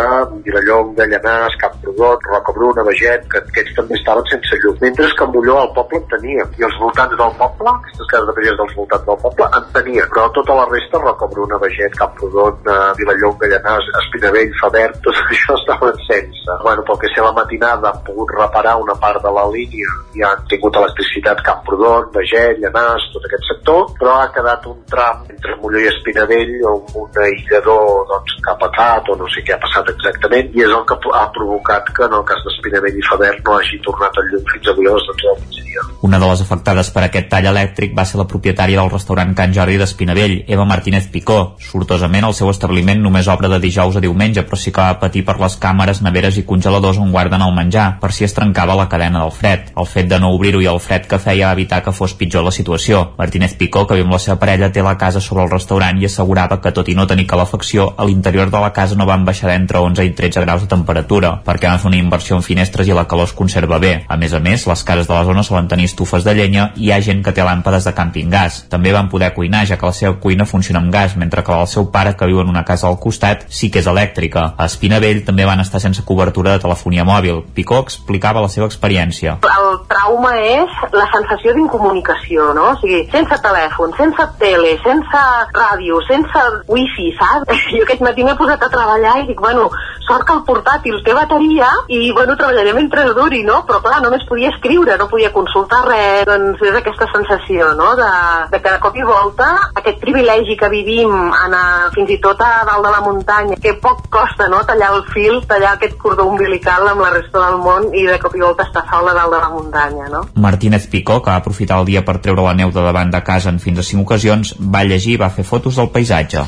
Vilallonga, 0.46 1.08
Llanàs, 1.12 1.58
Camprodon, 1.60 2.24
Rocabruna, 2.30 2.86
Veget, 2.88 3.26
que 3.28 3.42
aquests 3.42 3.76
també 3.76 3.98
estaven 3.98 4.30
sense 4.32 4.60
llum. 4.64 4.78
Mentre 4.80 5.10
que 5.18 5.28
Molló 5.34 5.58
el 5.66 5.72
poble 5.76 6.00
en 6.00 6.08
tenia. 6.14 6.48
I 6.56 6.66
els 6.68 6.78
voltants 6.80 7.18
del 7.20 7.36
poble, 7.42 7.76
aquestes 7.76 8.10
cases 8.14 8.30
de 8.30 8.36
pagès 8.38 8.58
dels 8.62 8.74
voltants 8.80 9.06
del 9.10 9.20
poble, 9.26 9.50
en 9.60 9.68
tenia. 9.76 10.08
Però 10.14 10.26
tota 10.38 10.56
la 10.56 10.66
resta, 10.72 11.02
Rocabruna, 11.04 11.60
Veget, 11.66 11.98
Camprodon, 12.00 12.56
eh, 12.64 12.78
Vilallonga, 13.02 13.52
Llanàs, 13.52 13.92
Espinavell, 14.02 14.56
Faber, 14.62 14.88
tot 15.04 15.20
això 15.28 15.60
estaven 15.60 16.00
sense. 16.08 16.58
Bueno, 16.64 16.88
pel 16.88 17.00
que 17.04 17.12
sé 17.12 17.20
la 17.20 17.36
matinada 17.36 17.92
han 17.92 18.02
pogut 18.08 18.32
reparar 18.38 18.78
una 18.80 18.96
part 19.04 19.20
de 19.22 19.36
la 19.36 19.46
línia 19.52 19.81
i 19.82 20.20
ja 20.20 20.32
han 20.32 20.44
tingut 20.50 20.76
electricitat 20.80 21.42
Camprodon, 21.46 22.10
Veget, 22.14 22.60
Llanàs, 22.62 23.08
tot 23.14 23.26
aquest 23.28 23.48
sector, 23.50 23.86
però 23.98 24.18
ha 24.20 24.28
quedat 24.34 24.66
un 24.70 24.78
tram 24.90 25.24
entre 25.32 25.56
Molló 25.62 25.82
i 25.82 25.88
Espinavell 25.90 26.54
amb 26.72 26.96
un 27.02 27.20
aïllador 27.26 28.06
doncs, 28.10 28.36
que 28.44 28.52
ha 28.52 28.58
pecat 28.62 29.10
o 29.12 29.18
no 29.20 29.30
sé 29.32 29.44
què 29.46 29.56
ha 29.56 29.62
passat 29.62 29.92
exactament 29.94 30.52
i 30.56 30.64
és 30.66 30.72
el 30.72 30.86
que 30.88 30.98
ha 31.18 31.26
provocat 31.34 31.90
que 31.96 32.06
en 32.06 32.16
el 32.18 32.24
cas 32.28 32.44
d'Espinavell 32.46 32.98
i 32.98 33.06
Faber 33.08 33.34
no 33.40 33.56
hagi 33.58 33.80
tornat 33.86 34.22
el 34.22 34.30
llum 34.32 34.46
fins 34.52 34.72
avui 34.72 34.88
a 34.90 34.96
les 34.96 35.08
12 35.10 35.28
del 35.28 35.42
migdia. 35.46 35.86
Una 36.02 36.18
de 36.18 36.28
les 36.28 36.42
afectades 36.44 36.90
per 36.94 37.04
aquest 37.06 37.28
tall 37.32 37.48
elèctric 37.52 37.94
va 37.96 38.04
ser 38.08 38.20
la 38.20 38.28
propietària 38.28 38.80
del 38.80 38.92
restaurant 38.92 39.34
Can 39.38 39.54
Jordi 39.56 39.78
d'Espinavell, 39.80 40.36
Eva 40.46 40.66
Martínez 40.68 41.08
Picó. 41.12 41.38
Sortosament, 41.62 42.26
el 42.28 42.36
seu 42.36 42.50
establiment 42.52 43.02
només 43.02 43.30
obre 43.32 43.50
de 43.52 43.60
dijous 43.62 43.96
a 43.96 44.04
diumenge, 44.04 44.44
però 44.46 44.58
sí 44.58 44.72
que 44.74 44.82
va 44.82 45.00
patir 45.00 45.24
per 45.26 45.38
les 45.40 45.56
càmeres, 45.62 46.02
neveres 46.04 46.38
i 46.38 46.46
congeladors 46.48 47.00
on 47.02 47.12
guarden 47.14 47.44
el 47.46 47.54
menjar, 47.56 47.88
per 48.02 48.12
si 48.12 48.26
es 48.26 48.34
trencava 48.36 48.76
la 48.78 48.88
cadena 48.92 49.22
del 49.22 49.34
fred. 49.34 49.71
El 49.76 49.86
fet 49.86 50.08
de 50.08 50.18
no 50.20 50.32
obrir-ho 50.34 50.60
i 50.62 50.68
el 50.70 50.80
fred 50.80 51.06
que 51.08 51.18
feia 51.18 51.52
evitar 51.52 51.82
que 51.82 51.92
fos 51.92 52.14
pitjor 52.14 52.44
la 52.44 52.52
situació. 52.54 53.02
Martínez 53.18 53.54
Picó, 53.58 53.86
que 53.86 53.98
viu 53.98 54.04
amb 54.04 54.16
la 54.16 54.20
seva 54.22 54.38
parella, 54.40 54.70
té 54.72 54.82
la 54.82 54.96
casa 54.98 55.20
sobre 55.20 55.44
el 55.44 55.50
restaurant 55.50 56.00
i 56.00 56.06
assegurava 56.08 56.60
que 56.60 56.72
tot 56.72 56.88
i 56.88 56.96
no 56.98 57.06
tenir 57.06 57.26
calefacció, 57.26 57.88
a 57.96 58.06
l'interior 58.08 58.50
de 58.50 58.60
la 58.60 58.72
casa 58.72 58.96
no 58.98 59.06
van 59.08 59.24
baixar 59.24 59.50
d'entre 59.50 59.80
11 59.82 60.06
i 60.06 60.14
13 60.18 60.44
graus 60.46 60.62
de 60.62 60.70
temperatura, 60.70 61.34
perquè 61.44 61.70
van 61.70 61.80
fer 61.82 61.90
una 61.90 62.00
inversió 62.00 62.36
en 62.36 62.46
finestres 62.46 62.88
i 62.88 62.96
la 62.96 63.06
calor 63.08 63.30
es 63.30 63.36
conserva 63.36 63.78
bé. 63.82 63.94
A 64.08 64.16
més 64.16 64.32
a 64.32 64.40
més, 64.40 64.66
les 64.68 64.84
cases 64.84 65.08
de 65.08 65.14
la 65.14 65.24
zona 65.24 65.44
solen 65.46 65.68
tenir 65.68 65.88
estufes 65.90 66.24
de 66.24 66.34
llenya 66.36 66.70
i 66.76 66.88
hi 66.88 66.92
ha 66.92 67.00
gent 67.00 67.22
que 67.24 67.32
té 67.32 67.44
làmpades 67.46 67.86
de 67.88 67.94
camping 67.96 68.30
gas. 68.32 68.62
També 68.72 68.92
van 68.92 69.08
poder 69.08 69.32
cuinar, 69.36 69.64
ja 69.68 69.78
que 69.80 69.88
la 69.88 69.96
seva 69.96 70.18
cuina 70.20 70.46
funciona 70.48 70.82
amb 70.82 70.92
gas, 70.92 71.16
mentre 71.16 71.44
que 71.46 71.54
el 71.56 71.68
seu 71.70 71.88
pare, 71.94 72.16
que 72.16 72.28
viu 72.28 72.42
en 72.42 72.52
una 72.52 72.64
casa 72.68 72.88
al 72.88 72.98
costat, 73.00 73.46
sí 73.48 73.70
que 73.70 73.80
és 73.80 73.88
elèctrica. 73.88 74.52
A 74.58 74.68
Espinavell 74.68 75.24
també 75.24 75.48
van 75.48 75.64
estar 75.64 75.80
sense 75.80 76.04
cobertura 76.04 76.56
de 76.56 76.64
telefonia 76.66 77.08
mòbil. 77.08 77.44
Picó 77.54 77.80
explicava 77.82 78.44
la 78.44 78.52
seva 78.52 78.68
experiència. 78.68 79.38
El 79.72 79.78
trauma 79.88 80.32
és 80.36 80.72
la 80.92 81.06
sensació 81.12 81.54
d'incomunicació, 81.56 82.50
no? 82.56 82.66
O 82.72 82.78
sigui, 82.80 83.02
sense 83.12 83.38
telèfon, 83.44 83.94
sense 83.96 84.26
tele, 84.40 84.74
sense 84.84 85.22
ràdio, 85.56 86.02
sense 86.08 86.44
wifi, 86.68 87.12
saps? 87.16 87.48
Jo 87.72 87.86
aquest 87.86 88.02
matí 88.04 88.24
m'he 88.26 88.36
posat 88.36 88.60
a 88.60 88.68
treballar 88.72 89.14
i 89.22 89.26
dic, 89.30 89.40
bueno, 89.40 89.70
sort 90.06 90.26
que 90.28 90.34
el 90.36 90.42
portàtil 90.44 90.98
té 91.06 91.14
bateria 91.16 91.70
i, 91.88 92.10
bueno, 92.12 92.36
treballaré 92.36 92.74
mentre 92.76 93.06
duri, 93.16 93.42
no? 93.46 93.62
Però, 93.68 93.80
clar, 93.84 94.02
només 94.04 94.26
podia 94.28 94.50
escriure, 94.52 94.96
no 95.00 95.08
podia 95.08 95.32
consultar 95.32 95.82
res. 95.86 96.26
Doncs 96.28 96.60
és 96.68 96.76
aquesta 96.76 97.08
sensació, 97.14 97.72
no?, 97.78 97.94
de, 97.96 98.10
de 98.52 98.60
que 98.60 98.74
de 98.74 98.80
cop 98.82 98.98
i 98.98 99.06
volta 99.06 99.48
aquest 99.78 100.02
privilegi 100.02 100.58
que 100.60 100.70
vivim 100.72 101.12
anar 101.32 101.92
fins 101.96 102.12
i 102.12 102.18
tot 102.22 102.40
a 102.44 102.52
dalt 102.68 102.84
de 102.84 102.92
la 102.92 103.02
muntanya, 103.06 103.58
que 103.62 103.76
poc 103.80 104.04
costa, 104.12 104.50
no?, 104.52 104.62
tallar 104.68 104.92
el 104.98 105.04
fil, 105.14 105.40
tallar 105.48 105.76
aquest 105.78 105.96
cordó 106.02 106.28
umbilical 106.28 106.88
amb 106.92 107.06
la 107.06 107.14
resta 107.16 107.46
del 107.46 107.60
món 107.64 107.88
i 107.96 108.04
de 108.08 108.18
cop 108.22 108.36
i 108.36 108.44
volta 108.44 108.68
estar 108.68 108.84
sol 108.90 109.08
a 109.08 109.16
dalt 109.16 109.32
de 109.32 109.40
la 109.40 109.50
muntanya, 109.54 109.61
no? 110.10 110.26
Martínez 110.34 110.86
Picó, 110.88 111.20
que 111.22 111.30
va 111.30 111.36
aprofitar 111.40 111.80
el 111.80 111.86
dia 111.86 112.04
per 112.04 112.18
treure 112.24 112.44
la 112.44 112.54
neu 112.58 112.72
de 112.74 112.84
davant 112.84 113.10
de 113.12 113.22
casa 113.24 113.50
en 113.52 113.60
fins 113.62 113.78
a 113.78 113.86
cinc 113.86 114.04
ocasions, 114.06 114.54
va 114.58 114.84
llegir 114.84 115.16
i 115.16 115.22
va 115.22 115.30
fer 115.30 115.44
fotos 115.44 115.76
del 115.80 115.90
paisatge. 115.94 116.44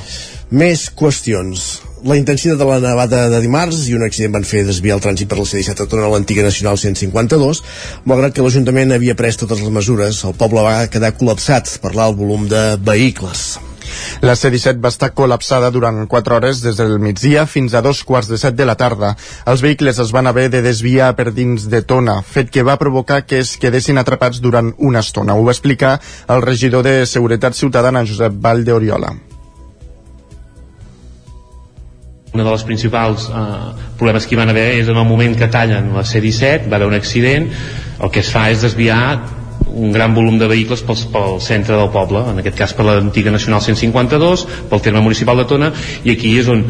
Més 0.50 0.88
qüestions. 0.90 1.66
La 2.04 2.18
intensitat 2.20 2.58
de 2.60 2.66
la 2.68 2.80
nevada 2.84 3.22
de 3.32 3.40
dimarts 3.40 3.86
i 3.88 3.94
un 3.96 4.04
accident 4.04 4.34
van 4.36 4.44
fer 4.44 4.64
desviar 4.66 4.98
el 4.98 5.04
trànsit 5.04 5.28
per 5.30 5.38
la 5.40 5.46
C-17 5.48 5.86
a 5.86 5.88
Tona 5.88 6.04
a 6.04 6.12
l'antiga 6.12 6.44
Nacional 6.44 6.76
152. 6.76 7.62
Malgrat 8.04 8.36
que 8.36 8.44
l'Ajuntament 8.44 8.92
havia 8.92 9.16
pres 9.16 9.40
totes 9.40 9.64
les 9.64 9.72
mesures, 9.72 10.24
el 10.28 10.36
poble 10.36 10.66
va 10.66 10.82
quedar 10.92 11.14
col·lapsat 11.16 11.78
per 11.80 11.94
l'alt 11.96 12.20
volum 12.20 12.44
de 12.50 12.74
vehicles. 12.76 13.54
La 14.24 14.36
C-17 14.36 14.80
va 14.82 14.92
estar 14.92 15.12
col·lapsada 15.16 15.70
durant 15.74 16.04
4 16.10 16.38
hores 16.38 16.62
des 16.64 16.78
del 16.80 16.98
migdia 17.02 17.46
fins 17.50 17.74
a 17.74 17.82
dos 17.84 18.04
quarts 18.04 18.30
de 18.30 18.38
set 18.40 18.56
de 18.56 18.66
la 18.68 18.76
tarda. 18.80 19.14
Els 19.50 19.62
vehicles 19.64 19.98
es 19.98 20.14
van 20.14 20.26
haver 20.30 20.48
de 20.52 20.62
desviar 20.62 21.12
per 21.18 21.32
dins 21.32 21.68
de 21.70 21.82
Tona, 21.82 22.20
fet 22.22 22.50
que 22.50 22.64
va 22.66 22.78
provocar 22.80 23.24
que 23.26 23.42
es 23.44 23.56
quedessin 23.60 24.00
atrapats 24.00 24.40
durant 24.40 24.72
una 24.78 25.04
estona. 25.04 25.34
Ho 25.34 25.44
va 25.44 25.54
explicar 25.54 25.98
el 26.28 26.42
regidor 26.42 26.84
de 26.84 27.04
Seguretat 27.06 27.54
Ciutadana, 27.54 28.06
Josep 28.06 28.40
Vall 28.40 28.64
de 28.64 28.72
Oriola. 28.72 29.14
un 32.34 32.42
dels 32.42 32.64
principals 32.66 33.28
eh, 33.30 33.40
problemes 33.98 34.26
que 34.26 34.34
hi 34.34 34.38
van 34.40 34.50
haver 34.50 34.66
és 34.80 34.88
en 34.90 34.98
el 34.98 35.06
moment 35.06 35.36
que 35.38 35.46
tallen 35.54 35.92
la 35.94 36.02
C-17 36.02 36.66
va 36.70 36.80
haver 36.80 36.88
un 36.90 36.96
accident 36.98 37.46
el 38.02 38.10
que 38.10 38.24
es 38.24 38.30
fa 38.34 38.48
és 38.50 38.64
desviar 38.66 38.98
un 39.66 39.92
gran 39.92 40.14
volum 40.14 40.38
de 40.38 40.48
vehicles 40.50 40.82
pel, 40.86 40.98
pel 41.12 41.40
centre 41.42 41.76
del 41.78 41.90
poble, 41.94 42.22
en 42.30 42.40
aquest 42.42 42.58
cas 42.58 42.74
per 42.76 42.86
l'antiga 42.86 43.32
Nacional 43.34 43.62
152, 43.64 44.46
pel 44.70 44.82
terme 44.84 45.02
municipal 45.04 45.40
de 45.40 45.46
Tona, 45.50 45.70
i 46.04 46.14
aquí 46.14 46.34
és 46.38 46.50
on 46.52 46.64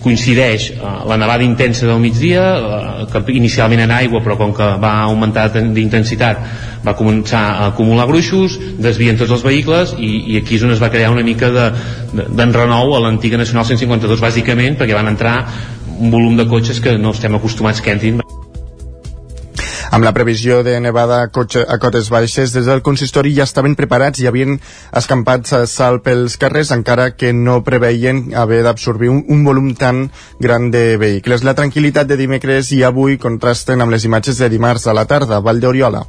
coincideix 0.00 0.70
eh, 0.72 0.94
la 1.08 1.18
nevada 1.20 1.46
intensa 1.46 1.86
del 1.88 2.00
migdia, 2.02 2.44
eh, 2.56 3.06
que 3.12 3.36
inicialment 3.36 3.84
era 3.86 4.00
aigua, 4.00 4.22
però 4.24 4.36
com 4.40 4.54
que 4.56 4.68
va 4.82 4.94
augmentar 5.06 5.48
d'intensitat 5.52 6.44
va 6.84 6.96
començar 6.96 7.42
a 7.50 7.66
acumular 7.70 8.08
gruixos, 8.08 8.56
desvien 8.80 9.18
tots 9.20 9.34
els 9.36 9.44
vehicles 9.44 9.94
i, 9.98 10.10
i 10.32 10.40
aquí 10.40 10.56
és 10.56 10.64
on 10.64 10.72
es 10.72 10.80
va 10.80 10.92
crear 10.92 11.12
una 11.12 11.24
mica 11.26 11.52
d'enrenou 11.52 12.88
de, 12.88 12.92
de, 12.94 12.96
a 12.96 13.04
l'antiga 13.04 13.40
Nacional 13.40 13.68
152, 13.68 14.24
bàsicament 14.24 14.80
perquè 14.80 14.96
van 14.96 15.12
entrar 15.12 15.36
un 16.00 16.12
volum 16.12 16.38
de 16.40 16.48
cotxes 16.48 16.80
que 16.80 16.96
no 16.98 17.12
estem 17.12 17.36
acostumats 17.36 17.84
que 17.84 17.92
entrin 17.92 18.22
amb 19.90 20.04
la 20.04 20.12
previsió 20.14 20.62
de 20.62 20.78
nevada 20.80 21.22
a, 21.24 21.78
cotes 21.82 22.10
baixes, 22.10 22.54
des 22.54 22.66
del 22.66 22.82
consistori 22.86 23.34
ja 23.34 23.46
estaven 23.48 23.74
preparats 23.78 24.22
i 24.22 24.28
havien 24.30 24.60
escampat 24.96 25.50
sal 25.66 26.00
pels 26.04 26.38
carrers, 26.40 26.70
encara 26.76 27.10
que 27.16 27.32
no 27.34 27.60
preveien 27.66 28.30
haver 28.38 28.62
d'absorbir 28.66 29.10
un, 29.10 29.24
un 29.28 29.44
volum 29.44 29.74
tan 29.74 30.08
gran 30.38 30.70
de 30.70 30.96
vehicles. 31.00 31.44
La 31.44 31.56
tranquil·litat 31.58 32.06
de 32.06 32.20
dimecres 32.20 32.70
i 32.76 32.84
avui 32.86 33.18
contrasten 33.18 33.82
amb 33.82 33.96
les 33.96 34.06
imatges 34.06 34.38
de 34.38 34.48
dimarts 34.52 34.86
a 34.86 34.96
la 34.96 35.08
tarda. 35.10 35.42
Vall 35.42 35.60
d'Oriola 35.60 36.06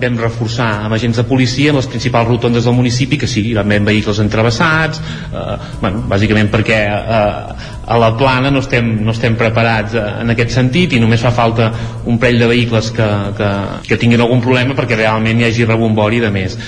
vam 0.00 0.18
reforçar 0.20 0.68
amb 0.84 0.94
agents 0.96 1.20
de 1.20 1.24
policia 1.28 1.72
en 1.72 1.78
les 1.80 1.88
principals 1.90 2.28
rotondes 2.28 2.64
del 2.68 2.76
municipi 2.76 3.18
que 3.18 3.28
sí, 3.30 3.42
vam 3.56 3.72
vehicles 3.88 4.20
entrevessats 4.22 5.00
eh, 5.00 5.56
bueno, 5.80 6.04
bàsicament 6.10 6.50
perquè 6.52 6.80
eh, 6.90 7.68
a 7.90 7.98
la 7.98 8.12
plana 8.16 8.50
no 8.54 8.62
estem, 8.62 8.92
no 9.04 9.14
estem 9.16 9.36
preparats 9.40 9.96
eh, 9.98 10.06
en 10.22 10.34
aquest 10.34 10.54
sentit 10.54 10.94
i 10.94 11.02
només 11.02 11.22
fa 11.24 11.32
falta 11.34 11.70
un 12.06 12.18
parell 12.22 12.44
de 12.44 12.50
vehicles 12.52 12.92
que, 12.94 13.10
que, 13.38 13.50
que 13.88 14.00
tinguin 14.00 14.22
algun 14.24 14.44
problema 14.44 14.76
perquè 14.78 14.98
realment 15.00 15.40
hi 15.40 15.48
hagi 15.50 15.68
rebombori 15.68 16.22
de 16.22 16.30
més 16.34 16.58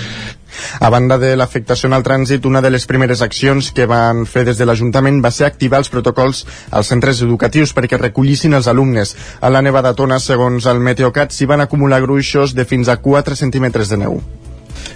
a 0.81 0.91
banda 0.91 1.19
de 1.19 1.35
l'afectació 1.37 1.89
en 1.91 1.97
el 1.99 2.05
trànsit, 2.07 2.47
una 2.47 2.63
de 2.65 2.71
les 2.71 2.87
primeres 2.91 3.23
accions 3.23 3.73
que 3.73 3.87
van 3.87 4.27
fer 4.27 4.45
des 4.49 4.59
de 4.59 4.69
l'Ajuntament 4.69 5.23
va 5.25 5.31
ser 5.31 5.47
activar 5.49 5.83
els 5.83 5.93
protocols 5.93 6.45
als 6.71 6.93
centres 6.93 7.23
educatius 7.23 7.75
perquè 7.77 8.01
recollissin 8.01 8.55
els 8.59 8.69
alumnes. 8.69 9.17
A 9.41 9.51
la 9.51 9.63
Nevada 9.63 9.95
Tona, 9.95 10.21
segons 10.21 10.67
el 10.67 10.81
Meteocat, 10.81 11.33
s'hi 11.33 11.51
van 11.51 11.65
acumular 11.65 12.03
gruixos 12.03 12.55
de 12.55 12.65
fins 12.69 12.89
a 12.89 13.01
4 13.03 13.39
centímetres 13.39 13.89
de 13.93 14.05
neu 14.05 14.23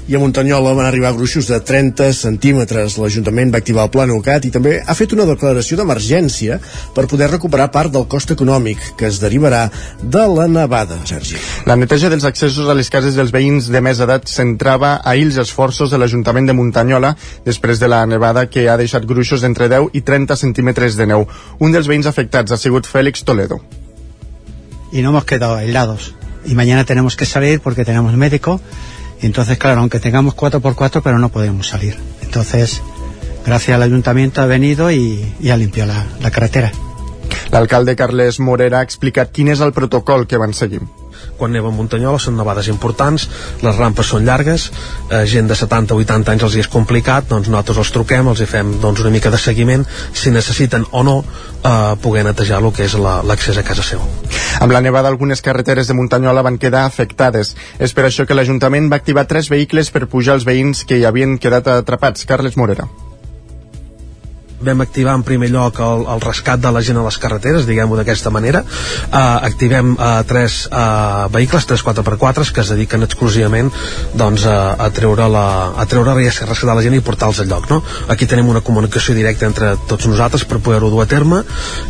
i 0.07 0.15
a 0.15 0.21
Muntanyola 0.23 0.75
van 0.77 0.87
arribar 0.87 1.15
gruixos 1.17 1.49
de 1.51 1.59
30 1.61 2.13
centímetres. 2.15 2.97
L'Ajuntament 3.01 3.51
va 3.55 3.61
activar 3.63 3.87
el 3.87 3.93
Pla 3.95 4.07
Nucat 4.07 4.47
i 4.47 4.53
també 4.55 4.77
ha 4.79 4.95
fet 4.99 5.15
una 5.17 5.27
declaració 5.27 5.79
d'emergència 5.81 6.59
per 6.95 7.07
poder 7.11 7.31
recuperar 7.33 7.71
part 7.75 7.93
del 7.95 8.07
cost 8.11 8.31
econòmic 8.35 8.93
que 8.99 9.09
es 9.11 9.21
derivarà 9.23 9.67
de 10.03 10.27
la 10.31 10.47
nevada, 10.49 10.99
Sergi. 11.09 11.41
La 11.67 11.77
neteja 11.77 12.11
dels 12.13 12.27
accessos 12.29 12.69
a 12.69 12.77
les 12.79 12.91
cases 12.93 13.19
dels 13.19 13.35
veïns 13.35 13.71
de 13.73 13.83
més 13.83 14.01
edat 14.03 14.31
centrava 14.31 15.01
ahir 15.05 15.27
els 15.31 15.41
esforços 15.43 15.91
de 15.91 15.99
l'Ajuntament 15.99 16.47
de 16.47 16.55
Muntanyola 16.55 17.17
després 17.45 17.83
de 17.83 17.91
la 17.91 18.05
nevada 18.07 18.47
que 18.51 18.69
ha 18.71 18.77
deixat 18.79 19.07
gruixos 19.09 19.43
d'entre 19.43 19.69
10 19.73 19.91
i 19.99 20.05
30 20.07 20.37
centímetres 20.37 20.97
de 20.97 21.09
neu. 21.11 21.27
Un 21.59 21.75
dels 21.75 21.91
veïns 21.91 22.07
afectats 22.07 22.53
ha 22.53 22.61
sigut 22.61 22.87
Félix 22.87 23.25
Toledo. 23.25 23.61
Y 24.93 25.03
no 25.03 25.11
hemos 25.11 25.25
quedado 25.25 25.57
aislados. 25.57 26.15
Y 26.45 26.55
mañana 26.55 26.85
tenemos 26.85 27.17
que 27.17 27.27
salir 27.27 27.61
porque 27.61 27.85
tenemos 27.85 28.15
médico 28.15 28.61
entonces, 29.23 29.59
claro, 29.59 29.81
aunque 29.81 30.01
tengamos 30.01 30.37
4x4, 30.37 31.01
pero 31.03 31.19
no 31.19 31.31
podemos 31.31 31.69
salir. 31.69 31.97
Entonces, 32.23 32.83
gracias 33.45 33.75
al 33.75 33.83
ayuntamiento 33.83 34.43
ha 34.43 34.47
venido 34.47 34.91
y, 34.91 35.35
y 35.41 35.51
ha 35.51 35.57
limpiado 35.57 35.93
la, 35.93 36.05
la 36.21 36.31
carretera. 36.31 36.73
L'alcalde 37.51 37.97
Carles 37.97 38.41
Morera 38.41 38.81
ha 38.81 38.87
explicat 38.87 39.31
quin 39.33 39.49
és 39.49 39.63
el 39.63 39.73
protocol 39.73 40.27
que 40.27 40.39
van 40.41 40.53
seguir 40.53 40.83
quan 41.37 41.53
neva 41.53 41.71
a 41.71 41.75
Muntanyola 41.75 42.21
són 42.23 42.37
nevades 42.39 42.69
importants, 42.73 43.29
les 43.63 43.77
rampes 43.77 44.13
són 44.13 44.27
llargues, 44.27 44.71
eh, 45.11 45.25
gent 45.27 45.49
de 45.51 45.57
70-80 45.59 46.33
anys 46.35 46.47
els 46.49 46.57
hi 46.57 46.65
és 46.65 46.71
complicat, 46.73 47.29
doncs 47.31 47.49
nosaltres 47.49 47.83
els 47.85 47.93
truquem, 47.95 48.29
els 48.33 48.41
hi 48.41 48.49
fem 48.51 48.77
doncs, 48.83 49.05
una 49.05 49.15
mica 49.15 49.31
de 49.31 49.41
seguiment, 49.41 49.87
si 50.13 50.31
necessiten 50.35 50.87
o 50.91 51.03
no 51.07 51.17
eh, 51.23 51.97
poder 52.03 52.25
netejar 52.25 52.63
el 52.63 52.73
que 52.73 52.87
és 52.89 52.95
l'accés 52.97 53.57
la, 53.57 53.63
a 53.63 53.67
casa 53.67 53.87
seu. 53.87 54.05
Amb 54.61 54.73
la 54.73 54.81
nevada 54.81 55.09
algunes 55.13 55.43
carreteres 55.45 55.89
de 55.89 55.97
Muntanyola 55.99 56.45
van 56.47 56.59
quedar 56.59 56.87
afectades. 56.87 57.55
És 57.79 57.93
per 57.97 58.07
això 58.07 58.27
que 58.27 58.37
l'Ajuntament 58.37 58.91
va 58.93 59.01
activar 59.01 59.27
tres 59.29 59.51
vehicles 59.53 59.93
per 59.93 60.07
pujar 60.09 60.39
els 60.39 60.49
veïns 60.49 60.85
que 60.85 61.01
hi 61.01 61.05
havien 61.05 61.39
quedat 61.39 61.69
atrapats. 61.79 62.25
Carles 62.27 62.57
Morera 62.57 62.89
vam 64.67 64.83
activar 64.85 65.15
en 65.17 65.25
primer 65.27 65.51
lloc 65.53 65.81
el, 65.81 66.05
el 66.13 66.23
rescat 66.25 66.61
de 66.63 66.73
la 66.75 66.83
gent 66.85 66.99
a 67.01 67.05
les 67.07 67.19
carreteres, 67.23 67.67
diguem-ho 67.69 67.99
d'aquesta 67.99 68.33
manera. 68.35 68.63
Uh, 69.07 69.19
activem 69.47 69.95
uh, 69.95 70.23
tres 70.29 70.65
uh, 70.71 71.27
vehicles, 71.33 71.67
tres 71.69 71.85
4x4, 71.87 72.51
que 72.53 72.65
es 72.65 72.73
dediquen 72.75 73.07
exclusivament 73.07 73.71
doncs, 74.15 74.47
a, 74.51 74.75
a 74.87 74.91
treure 74.95 75.29
la, 75.31 75.47
a 75.77 75.87
treure 75.89 76.17
i 76.23 76.29
a 76.29 76.35
rescatar 76.49 76.77
la 76.77 76.85
gent 76.85 76.97
i 76.99 77.03
portar-los 77.05 77.41
al 77.45 77.51
lloc. 77.51 77.71
No? 77.71 77.81
Aquí 78.13 78.29
tenim 78.29 78.51
una 78.53 78.65
comunicació 78.65 79.15
directa 79.17 79.47
entre 79.49 79.75
tots 79.89 80.09
nosaltres 80.11 80.47
per 80.49 80.61
poder-ho 80.65 80.91
dur 80.93 81.03
a 81.05 81.09
terme 81.11 81.43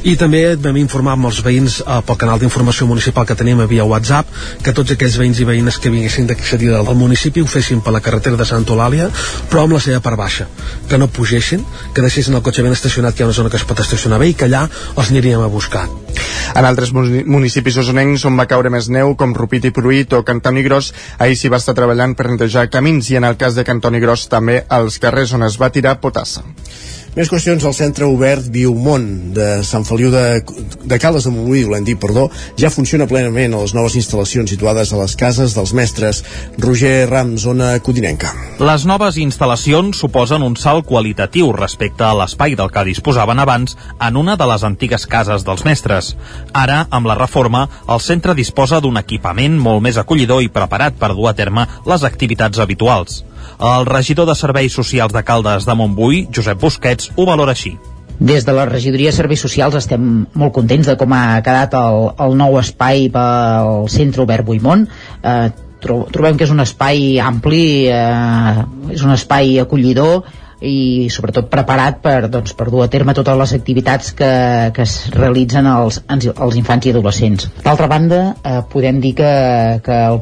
i 0.04 0.16
també 0.20 0.42
vam 0.60 0.76
informar 0.80 1.16
amb 1.16 1.30
els 1.30 1.40
veïns 1.44 1.80
uh, 1.84 2.00
pel 2.06 2.20
canal 2.20 2.40
d'informació 2.42 2.88
municipal 2.90 3.26
que 3.26 3.38
tenim 3.38 3.62
via 3.70 3.86
WhatsApp 3.88 4.28
que 4.62 4.74
tots 4.76 4.92
aquells 4.92 5.16
veïns 5.20 5.40
i 5.40 5.48
veïnes 5.48 5.78
que 5.80 5.92
vinguessin 5.92 6.28
d'accedir 6.28 6.74
al 6.76 6.92
municipi 6.98 7.42
ho 7.42 7.48
fessin 7.48 7.80
per 7.80 7.94
la 7.94 8.02
carretera 8.04 8.36
de 8.36 8.46
Santa 8.48 8.74
Eulàlia 8.74 9.08
però 9.50 9.64
amb 9.64 9.76
la 9.76 9.82
seva 9.82 10.00
part 10.04 10.18
baixa, 10.18 10.46
que 10.90 10.98
no 10.98 11.08
pugessin, 11.08 11.64
que 11.94 12.04
deixessin 12.04 12.36
el 12.36 12.44
cotxe 12.44 12.64
ben 12.66 12.74
estacionat, 12.76 13.14
que 13.14 13.22
hi 13.22 13.26
ha 13.26 13.30
una 13.30 13.38
zona 13.38 13.52
que 13.52 13.60
es 13.60 13.66
pot 13.68 13.80
estacionar 13.82 14.18
bé 14.22 14.32
i 14.32 14.36
que 14.38 14.48
allà 14.48 14.66
els 14.66 15.12
aniríem 15.12 15.42
a 15.42 15.50
buscar. 15.52 15.86
En 16.56 16.66
altres 16.66 16.92
municipis 16.92 17.78
osonencs 17.82 18.24
on 18.28 18.36
va 18.38 18.48
caure 18.50 18.72
més 18.72 18.90
neu, 18.92 19.14
com 19.18 19.34
Rupit 19.36 19.68
i 19.68 19.74
Pruit 19.74 20.12
o 20.16 20.22
Cantoni 20.26 20.64
Gros, 20.66 20.92
ahir 21.18 21.38
s'hi 21.38 21.52
va 21.52 21.60
estar 21.62 21.76
treballant 21.78 22.16
per 22.18 22.30
netejar 22.32 22.68
camins 22.72 23.10
i 23.12 23.20
en 23.20 23.28
el 23.28 23.38
cas 23.40 23.58
de 23.58 23.66
Cantoni 23.66 24.02
Gros 24.02 24.28
també 24.32 24.62
als 24.68 24.98
carrers 25.02 25.34
on 25.36 25.46
es 25.46 25.60
va 25.60 25.72
tirar 25.74 25.98
potassa. 26.02 26.44
Més 27.16 27.30
qüestions 27.32 27.64
al 27.64 27.72
centre 27.72 28.04
obert 28.12 28.44
Viumont 28.52 29.04
de 29.32 29.62
Sant 29.64 29.86
Feliu 29.88 30.10
de, 30.12 30.42
de 30.84 30.96
Caldes 31.00 31.24
de 31.24 31.30
Montbui, 31.32 31.62
volem 31.64 31.84
dir, 31.86 31.94
perdó, 31.96 32.26
ja 32.60 32.68
funciona 32.68 33.06
plenament 33.08 33.54
a 33.56 33.60
les 33.62 33.72
noves 33.72 33.94
instal·lacions 33.96 34.50
situades 34.52 34.90
a 34.92 34.98
les 35.00 35.14
cases 35.16 35.54
dels 35.56 35.72
mestres. 35.72 36.20
Roger 36.60 37.06
Ram, 37.08 37.30
zona 37.40 37.70
codinenca. 37.80 38.34
Les 38.60 38.84
noves 38.84 39.16
instal·lacions 39.22 39.96
suposen 39.96 40.44
un 40.44 40.58
salt 40.60 40.84
qualitatiu 40.84 41.54
respecte 41.56 42.04
a 42.04 42.12
l'espai 42.18 42.52
del 42.60 42.68
que 42.74 42.84
disposaven 42.90 43.40
abans 43.40 43.78
en 43.96 44.18
una 44.20 44.34
de 44.36 44.50
les 44.52 44.66
antigues 44.68 45.08
cases 45.08 45.46
dels 45.48 45.64
mestres. 45.64 46.12
Ara, 46.52 46.82
amb 46.90 47.08
la 47.08 47.16
reforma, 47.16 47.64
el 47.88 48.04
centre 48.04 48.36
disposa 48.36 48.82
d'un 48.84 49.00
equipament 49.00 49.56
molt 49.56 49.80
més 49.88 49.96
acollidor 49.96 50.44
i 50.44 50.52
preparat 50.52 51.00
per 51.00 51.14
dur 51.16 51.30
a 51.32 51.34
terme 51.40 51.64
les 51.88 52.04
activitats 52.04 52.60
habituals. 52.60 53.22
El 53.58 53.86
regidor 53.86 54.26
de 54.28 54.34
Serveis 54.38 54.72
Socials 54.72 55.12
de 55.12 55.22
Caldes 55.24 55.66
de 55.66 55.74
Montbui, 55.74 56.26
Josep 56.34 56.60
Busquets, 56.60 57.12
ho 57.16 57.26
valora 57.28 57.54
així. 57.56 57.76
Des 58.18 58.46
de 58.46 58.52
la 58.56 58.64
regidoria 58.64 59.10
de 59.12 59.16
Serveis 59.16 59.42
Socials 59.44 59.76
estem 59.76 60.24
molt 60.32 60.54
contents 60.56 60.88
de 60.88 60.96
com 60.96 61.12
ha 61.12 61.42
quedat 61.44 61.74
el, 61.76 62.10
el 62.24 62.36
nou 62.40 62.56
espai 62.60 63.10
pel 63.12 63.90
Centre 63.92 64.24
Obert 64.24 64.46
Buimont. 64.46 64.86
Eh, 65.20 65.50
trobem 65.84 66.38
que 66.38 66.46
és 66.46 66.54
un 66.54 66.64
espai 66.64 67.18
ampli, 67.20 67.66
eh, 67.92 68.64
és 68.96 69.04
un 69.04 69.12
espai 69.12 69.58
acollidor, 69.60 70.24
i 70.60 71.08
sobretot 71.12 71.50
preparat 71.52 72.00
per, 72.04 72.28
doncs, 72.32 72.54
per 72.56 72.68
dur 72.72 72.84
a 72.84 72.88
terme 72.92 73.14
totes 73.16 73.36
les 73.36 73.52
activitats 73.58 74.12
que, 74.16 74.30
que 74.74 74.84
es 74.86 74.96
realitzen 75.12 75.66
als, 75.68 76.00
als 76.08 76.56
infants 76.56 76.86
i 76.86 76.94
adolescents. 76.94 77.50
D'altra 77.64 77.88
banda, 77.90 78.20
eh, 78.40 78.60
podem 78.72 79.00
dir 79.02 79.12
que, 79.18 79.32
que 79.84 79.98
el, 80.06 80.20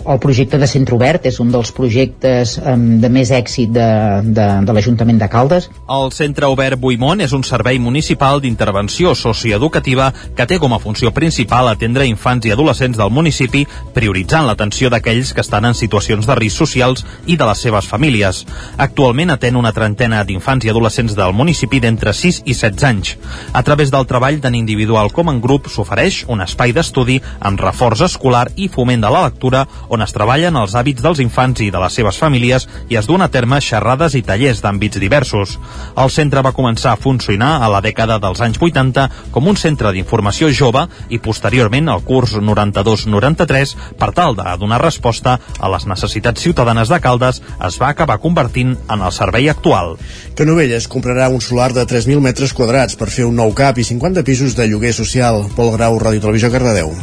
el 0.00 0.20
projecte 0.22 0.58
de 0.58 0.68
Centre 0.70 0.96
Obert 0.98 1.28
és 1.30 1.38
un 1.42 1.52
dels 1.54 1.70
projectes 1.76 2.56
eh, 2.58 2.76
de 3.04 3.12
més 3.12 3.30
èxit 3.30 3.70
de, 3.74 3.86
de, 4.26 4.48
de 4.66 4.74
l'Ajuntament 4.74 5.20
de 5.22 5.30
Caldes. 5.30 5.70
El 5.86 6.10
Centre 6.16 6.50
Obert 6.50 6.80
Buimont 6.80 7.22
és 7.22 7.34
un 7.36 7.46
servei 7.46 7.78
municipal 7.78 8.42
d'intervenció 8.42 9.14
socioeducativa 9.14 10.10
que 10.36 10.48
té 10.50 10.58
com 10.58 10.74
a 10.74 10.82
funció 10.82 11.14
principal 11.14 11.70
atendre 11.70 12.08
infants 12.10 12.48
i 12.48 12.54
adolescents 12.54 12.98
del 12.98 13.14
municipi, 13.14 13.64
prioritzant 13.94 14.48
l'atenció 14.48 14.90
d'aquells 14.90 15.34
que 15.36 15.44
estan 15.44 15.68
en 15.68 15.78
situacions 15.78 16.26
de 16.26 16.38
risc 16.38 16.58
socials 16.64 17.06
i 17.26 17.38
de 17.38 17.46
les 17.46 17.62
seves 17.62 17.86
famílies. 17.86 18.44
Actualment 18.80 19.30
atén 19.36 19.59
una 19.60 19.72
trentena 19.76 20.22
d'infants 20.24 20.64
i 20.66 20.72
adolescents 20.72 21.14
del 21.18 21.34
municipi 21.36 21.80
d'entre 21.84 22.14
6 22.16 22.42
i 22.46 22.54
16 22.56 22.86
anys. 22.88 23.14
A 23.52 23.62
través 23.66 23.92
del 23.92 24.06
treball 24.08 24.40
tant 24.40 24.56
individual 24.56 25.12
com 25.12 25.28
en 25.30 25.40
grup 25.44 25.68
s'ofereix 25.68 26.24
un 26.32 26.40
espai 26.44 26.72
d'estudi 26.76 27.18
amb 27.38 27.60
reforç 27.60 28.06
escolar 28.08 28.46
i 28.56 28.70
foment 28.72 29.04
de 29.04 29.10
la 29.12 29.24
lectura 29.26 29.66
on 29.88 30.02
es 30.04 30.14
treballen 30.16 30.56
els 30.56 30.74
hàbits 30.74 31.04
dels 31.04 31.20
infants 31.22 31.60
i 31.60 31.70
de 31.70 31.82
les 31.82 31.98
seves 32.00 32.18
famílies 32.20 32.66
i 32.88 32.96
es 32.96 33.08
duen 33.10 33.22
a 33.22 33.28
terme 33.28 33.60
xerrades 33.60 34.16
i 34.16 34.24
tallers 34.26 34.62
d'àmbits 34.64 35.00
diversos. 35.02 35.58
El 35.96 36.10
centre 36.10 36.42
va 36.42 36.54
començar 36.56 36.94
a 36.94 37.00
funcionar 37.00 37.58
a 37.60 37.68
la 37.72 37.82
dècada 37.84 38.18
dels 38.22 38.40
anys 38.40 38.60
80 38.60 39.08
com 39.34 39.48
un 39.50 39.60
centre 39.60 39.92
d'informació 39.92 40.50
jove 40.54 40.86
i 41.10 41.20
posteriorment 41.20 41.90
al 41.92 42.04
curs 42.06 42.36
92-93 42.38 43.76
per 44.00 44.12
tal 44.16 44.36
de 44.38 44.56
donar 44.60 44.80
resposta 44.82 45.38
a 45.58 45.70
les 45.72 45.86
necessitats 45.86 46.40
ciutadanes 46.40 46.88
de 46.88 47.00
Caldes 47.00 47.42
es 47.66 47.78
va 47.80 47.90
acabar 47.90 48.20
convertint 48.22 48.76
en 48.88 49.04
el 49.04 49.12
servei 49.12 49.49
actual. 49.50 49.96
Canovelles 50.38 50.88
comprarà 50.88 51.28
un 51.28 51.40
solar 51.44 51.72
de 51.76 51.86
3.000 51.86 52.22
metres 52.24 52.54
quadrats 52.56 52.96
per 52.96 53.10
fer 53.12 53.28
un 53.28 53.36
nou 53.36 53.52
cap 53.52 53.78
i 53.78 53.86
50 53.86 54.24
pisos 54.24 54.56
de 54.56 54.68
lloguer 54.70 54.94
social. 54.96 55.44
Pol 55.56 55.74
Grau, 55.76 55.98
Ràdio 56.00 56.22
Televisió, 56.24 56.52
Cardedeu. 56.54 56.94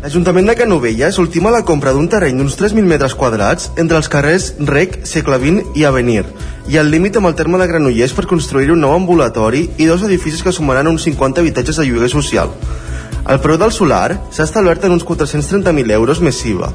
L'Ajuntament 0.00 0.46
de 0.48 0.54
Canovelles 0.56 1.18
ultima 1.20 1.50
la 1.52 1.60
compra 1.68 1.92
d'un 1.92 2.06
terreny 2.08 2.38
d'uns 2.40 2.54
3.000 2.56 2.88
metres 2.88 3.12
quadrats 3.12 3.66
entre 3.82 3.98
els 4.00 4.08
carrers 4.08 4.46
Rec, 4.70 5.02
Segle 5.04 5.36
XX 5.42 5.76
i 5.76 5.84
Avenir 5.84 6.22
i 6.72 6.78
al 6.80 6.88
límit 6.88 7.18
amb 7.18 7.28
el 7.28 7.34
terme 7.36 7.60
de 7.60 7.66
Granollers 7.68 8.14
per 8.16 8.24
construir 8.30 8.70
un 8.72 8.80
nou 8.80 8.94
ambulatori 8.96 9.66
i 9.76 9.90
dos 9.90 10.06
edificis 10.06 10.40
que 10.46 10.54
sumaran 10.56 10.88
uns 10.88 11.04
50 11.04 11.44
habitatges 11.44 11.82
de 11.82 11.84
lloguer 11.84 12.08
social. 12.08 12.48
El 13.28 13.42
preu 13.44 13.60
del 13.60 13.76
solar 13.76 14.16
s'ha 14.32 14.48
establert 14.48 14.88
en 14.88 14.96
uns 14.96 15.04
430.000 15.04 15.92
euros 15.98 16.24
més 16.24 16.40
IVA. 16.48 16.72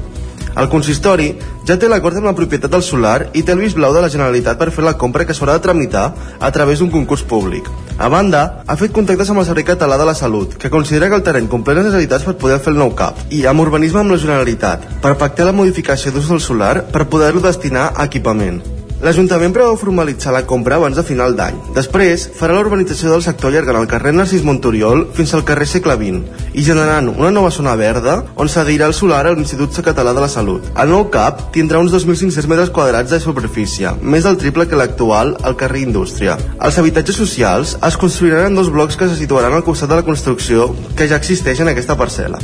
El 0.56 0.70
consistori 0.72 1.34
ja 1.68 1.76
té 1.76 1.88
l'acord 1.88 2.16
amb 2.16 2.30
la 2.30 2.36
propietat 2.36 2.72
del 2.72 2.84
solar 2.84 3.30
i 3.36 3.42
té 3.44 3.52
el 3.52 3.60
vist 3.60 3.76
blau 3.76 3.92
de 3.92 4.00
la 4.00 4.08
Generalitat 4.12 4.56
per 4.56 4.70
fer 4.72 4.84
la 4.86 4.94
compra 4.96 5.26
que 5.28 5.34
s'haurà 5.36 5.58
de 5.58 5.64
tramitar 5.66 6.06
a 6.40 6.50
través 6.52 6.80
d'un 6.80 6.90
concurs 6.90 7.22
públic. 7.22 7.68
A 7.98 8.08
banda, 8.12 8.62
ha 8.66 8.76
fet 8.76 8.94
contactes 8.96 9.30
amb 9.30 9.42
el 9.42 9.46
Servei 9.48 9.66
Català 9.68 9.98
de 10.00 10.06
la 10.08 10.14
Salut, 10.14 10.56
que 10.60 10.70
considera 10.72 11.08
que 11.08 11.18
el 11.20 11.26
terreny 11.26 11.48
compleix 11.48 11.80
les 11.80 11.90
necessitats 11.90 12.24
per 12.24 12.36
poder 12.40 12.60
fer 12.60 12.72
el 12.72 12.80
nou 12.80 12.94
CAP, 12.96 13.26
i 13.32 13.44
amb 13.44 13.64
urbanisme 13.64 14.00
amb 14.00 14.16
la 14.16 14.20
Generalitat, 14.20 14.88
per 15.04 15.16
pactar 15.20 15.48
la 15.48 15.56
modificació 15.56 16.12
d'ús 16.12 16.32
del 16.32 16.40
solar 16.40 16.74
per 16.92 17.08
poder-lo 17.08 17.44
destinar 17.44 17.90
a 17.94 18.08
equipament. 18.08 18.75
L'Ajuntament 19.04 19.52
preveu 19.52 19.74
formalitzar 19.76 20.32
la 20.32 20.46
compra 20.48 20.78
abans 20.78 20.96
de 20.96 21.02
final 21.04 21.34
d'any. 21.36 21.56
Després, 21.76 22.22
farà 22.38 22.54
la 22.56 22.62
urbanització 22.62 23.10
del 23.12 23.24
sector 23.26 23.50
allargant 23.50 23.76
el 23.82 23.88
carrer 23.90 24.14
Narcís 24.16 24.44
Montoriol 24.46 25.02
fins 25.16 25.34
al 25.36 25.44
carrer 25.44 25.66
Segle 25.68 25.98
XX 26.00 26.46
i 26.56 26.64
generant 26.64 27.10
una 27.12 27.28
nova 27.34 27.50
zona 27.52 27.74
verda 27.76 28.14
on 28.40 28.48
s'adherirà 28.48 28.88
el 28.88 28.96
solar 28.96 29.26
a 29.26 29.34
l'Institut 29.34 29.76
Català 29.84 30.14
de 30.16 30.22
la 30.24 30.30
Salut. 30.32 30.70
El 30.72 30.88
nou 30.94 31.04
CAP 31.12 31.42
tindrà 31.52 31.82
uns 31.84 31.92
2.500 31.92 32.48
metres 32.48 32.72
quadrats 32.72 33.12
de 33.12 33.20
superfície, 33.20 33.92
més 34.00 34.24
del 34.24 34.40
triple 34.40 34.64
que 34.70 34.80
l'actual 34.80 35.34
al 35.44 35.58
carrer 35.60 35.84
Indústria. 35.84 36.38
Els 36.56 36.80
habitatges 36.80 37.20
socials 37.20 37.76
es 37.76 38.00
construiran 38.00 38.48
en 38.48 38.56
dos 38.56 38.72
blocs 38.72 38.96
que 38.96 39.10
se 39.10 39.20
situaran 39.20 39.52
al 39.52 39.66
costat 39.66 39.92
de 39.92 40.00
la 40.00 40.08
construcció 40.08 40.70
que 40.96 41.10
ja 41.10 41.20
existeix 41.20 41.60
en 41.60 41.74
aquesta 41.74 42.00
parcel·la 42.00 42.40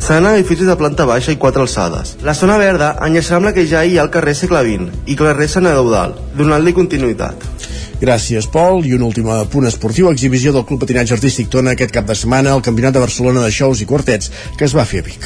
seran 0.00 0.32
edificis 0.32 0.66
de 0.66 0.76
planta 0.80 1.06
baixa 1.06 1.32
i 1.32 1.38
quatre 1.38 1.62
alçades. 1.62 2.16
La 2.26 2.34
zona 2.34 2.56
verda 2.58 2.94
enllaçarà 3.06 3.38
amb 3.38 3.50
la 3.50 3.54
que 3.56 3.66
ja 3.68 3.84
hi 3.84 3.98
ha 3.98 4.02
al 4.06 4.10
carrer 4.10 4.34
Segle 4.34 4.64
XX 4.66 5.04
i 5.12 5.16
carrer 5.20 5.48
Sant 5.48 5.68
Eudal, 5.70 6.16
donant-li 6.36 6.74
continuïtat. 6.74 7.46
Gràcies, 8.00 8.46
Pol. 8.48 8.80
I 8.88 8.94
un 8.96 9.04
últim 9.04 9.28
punt 9.52 9.68
esportiu, 9.68 10.08
exhibició 10.08 10.54
del 10.56 10.64
Club 10.64 10.80
Patinatge 10.80 11.18
Artístic 11.18 11.50
Tona 11.52 11.76
aquest 11.76 11.92
cap 11.92 12.08
de 12.08 12.16
setmana 12.16 12.54
al 12.56 12.64
Campionat 12.64 12.96
de 12.96 13.04
Barcelona 13.04 13.44
de 13.44 13.52
Xous 13.52 13.84
i 13.84 13.88
Quartets, 13.90 14.32
que 14.56 14.64
es 14.64 14.76
va 14.76 14.88
fer 14.88 15.04
a 15.04 15.10
Vic. 15.10 15.20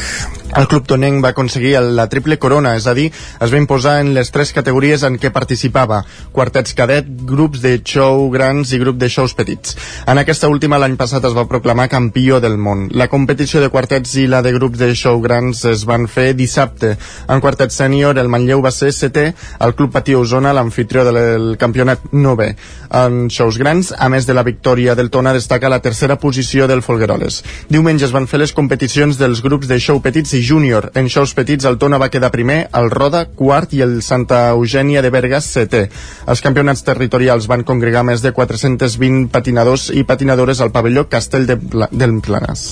El 0.54 0.68
club 0.70 0.84
tonenc 0.86 1.18
va 1.18 1.32
aconseguir 1.34 1.72
la 1.82 2.04
triple 2.06 2.36
corona, 2.38 2.76
és 2.78 2.84
a 2.86 2.92
dir, 2.94 3.08
es 3.42 3.50
va 3.50 3.58
imposar 3.58 3.96
en 4.04 4.12
les 4.14 4.28
tres 4.30 4.52
categories 4.54 5.02
en 5.02 5.16
què 5.18 5.32
participava, 5.34 6.04
quartets 6.30 6.76
cadet, 6.78 7.08
grups 7.26 7.58
de 7.64 7.72
show 7.82 8.28
grans 8.30 8.70
i 8.70 8.78
grup 8.78 9.00
de 9.00 9.08
shows 9.10 9.34
petits. 9.34 9.74
En 10.06 10.20
aquesta 10.22 10.46
última 10.46 10.78
l'any 10.78 10.94
passat 11.00 11.26
es 11.26 11.34
va 11.34 11.48
proclamar 11.50 11.88
campió 11.90 12.38
del 12.38 12.54
món. 12.54 12.84
La 12.94 13.08
competició 13.10 13.64
de 13.64 13.70
quartets 13.72 14.12
i 14.22 14.28
la 14.30 14.44
de 14.46 14.52
grups 14.54 14.78
de 14.78 14.92
show 14.94 15.18
grans 15.24 15.64
es 15.72 15.82
van 15.90 16.06
fer 16.06 16.28
dissabte. 16.38 16.92
En 17.26 17.42
quartet 17.42 17.74
sènior 17.74 18.22
el 18.22 18.30
Manlleu 18.30 18.62
va 18.62 18.70
ser 18.70 18.92
setè, 18.94 19.26
el 19.58 19.74
Club 19.74 19.90
Patí 19.98 20.14
Osona 20.14 20.54
l'anfitrió 20.54 21.02
del 21.10 21.56
campionat 21.58 22.06
novè. 22.14 22.52
En 22.94 23.26
shows 23.26 23.58
grans, 23.58 23.90
a 23.98 24.06
més 24.06 24.30
de 24.30 24.38
la 24.38 24.46
victòria 24.46 24.94
del 24.94 25.10
Tona, 25.10 25.34
destaca 25.34 25.72
la 25.72 25.82
tercera 25.82 26.20
posició 26.22 26.70
del 26.70 26.86
Folgueroles. 26.86 27.42
Diumenge 27.66 28.06
es 28.06 28.14
van 28.14 28.30
fer 28.30 28.38
les 28.44 28.54
competicions 28.54 29.18
dels 29.18 29.42
grups 29.42 29.66
de 29.66 29.82
show 29.82 29.98
petits 29.98 30.38
i 30.38 30.43
júnior. 30.44 30.90
En 30.94 31.08
shows 31.08 31.34
petits 31.34 31.64
el 31.64 31.78
Tona 31.80 31.98
va 31.98 32.10
quedar 32.12 32.30
primer, 32.34 32.68
el 32.76 32.90
Roda 32.92 33.24
quart 33.34 33.72
i 33.74 33.82
el 33.84 34.00
Santa 34.02 34.46
Eugènia 34.52 35.02
de 35.02 35.10
Bergas 35.14 35.48
setè. 35.56 35.86
Els 36.28 36.44
campionats 36.44 36.84
territorials 36.86 37.48
van 37.50 37.64
congregar 37.64 38.04
més 38.04 38.22
de 38.22 38.34
420 38.36 39.30
patinadors 39.32 39.90
i 39.90 40.04
patinadores 40.04 40.60
al 40.60 40.72
pavelló 40.74 41.08
Castell 41.08 41.48
de 41.48 41.56
Pla 41.56 41.88
del 41.90 42.20
Planàs. 42.24 42.68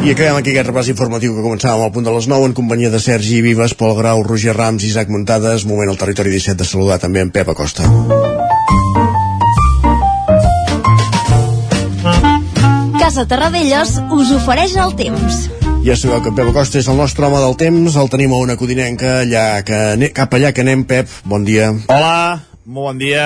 I 0.00 0.14
acabem 0.14 0.38
aquí 0.38 0.54
aquest 0.54 0.70
repàs 0.70 0.88
informatiu 0.88 1.34
que 1.36 1.42
començàvem 1.44 1.84
al 1.84 1.92
punt 1.92 2.06
de 2.06 2.14
les 2.14 2.24
9 2.30 2.48
en 2.48 2.54
companyia 2.56 2.88
de 2.88 3.00
Sergi 3.04 3.42
Vives, 3.44 3.74
Pol 3.76 3.92
Grau, 3.98 4.22
Roger 4.24 4.56
Rams, 4.56 4.86
Isaac 4.88 5.12
Muntades. 5.12 5.66
Moment 5.68 5.92
al 5.92 6.00
territori 6.00 6.32
17 6.32 6.56
de 6.62 6.68
saludar 6.70 6.96
també 7.04 7.20
en 7.20 7.34
Pep 7.34 7.52
Acosta. 7.52 7.84
Casa 13.10 13.24
Terradellos 13.26 13.96
us 14.14 14.28
ofereix 14.30 14.76
el 14.78 14.92
temps. 14.94 15.38
Ja 15.82 15.96
sabeu 15.98 16.20
que 16.22 16.30
en 16.30 16.34
Pep 16.36 16.50
Acosta 16.52 16.78
és 16.78 16.86
el 16.92 16.94
nostre 16.94 17.26
home 17.26 17.40
del 17.42 17.56
temps, 17.58 17.96
el 17.98 18.10
tenim 18.12 18.36
a 18.36 18.38
una 18.38 18.54
codinenca, 18.54 19.16
allà 19.24 19.64
que, 19.66 19.80
cap 20.14 20.36
allà 20.38 20.52
que 20.54 20.62
anem, 20.62 20.84
Pep, 20.86 21.10
bon 21.26 21.42
dia. 21.42 21.72
Hola, 21.90 22.44
molt 22.70 22.92
bon 22.92 23.02
dia. 23.02 23.24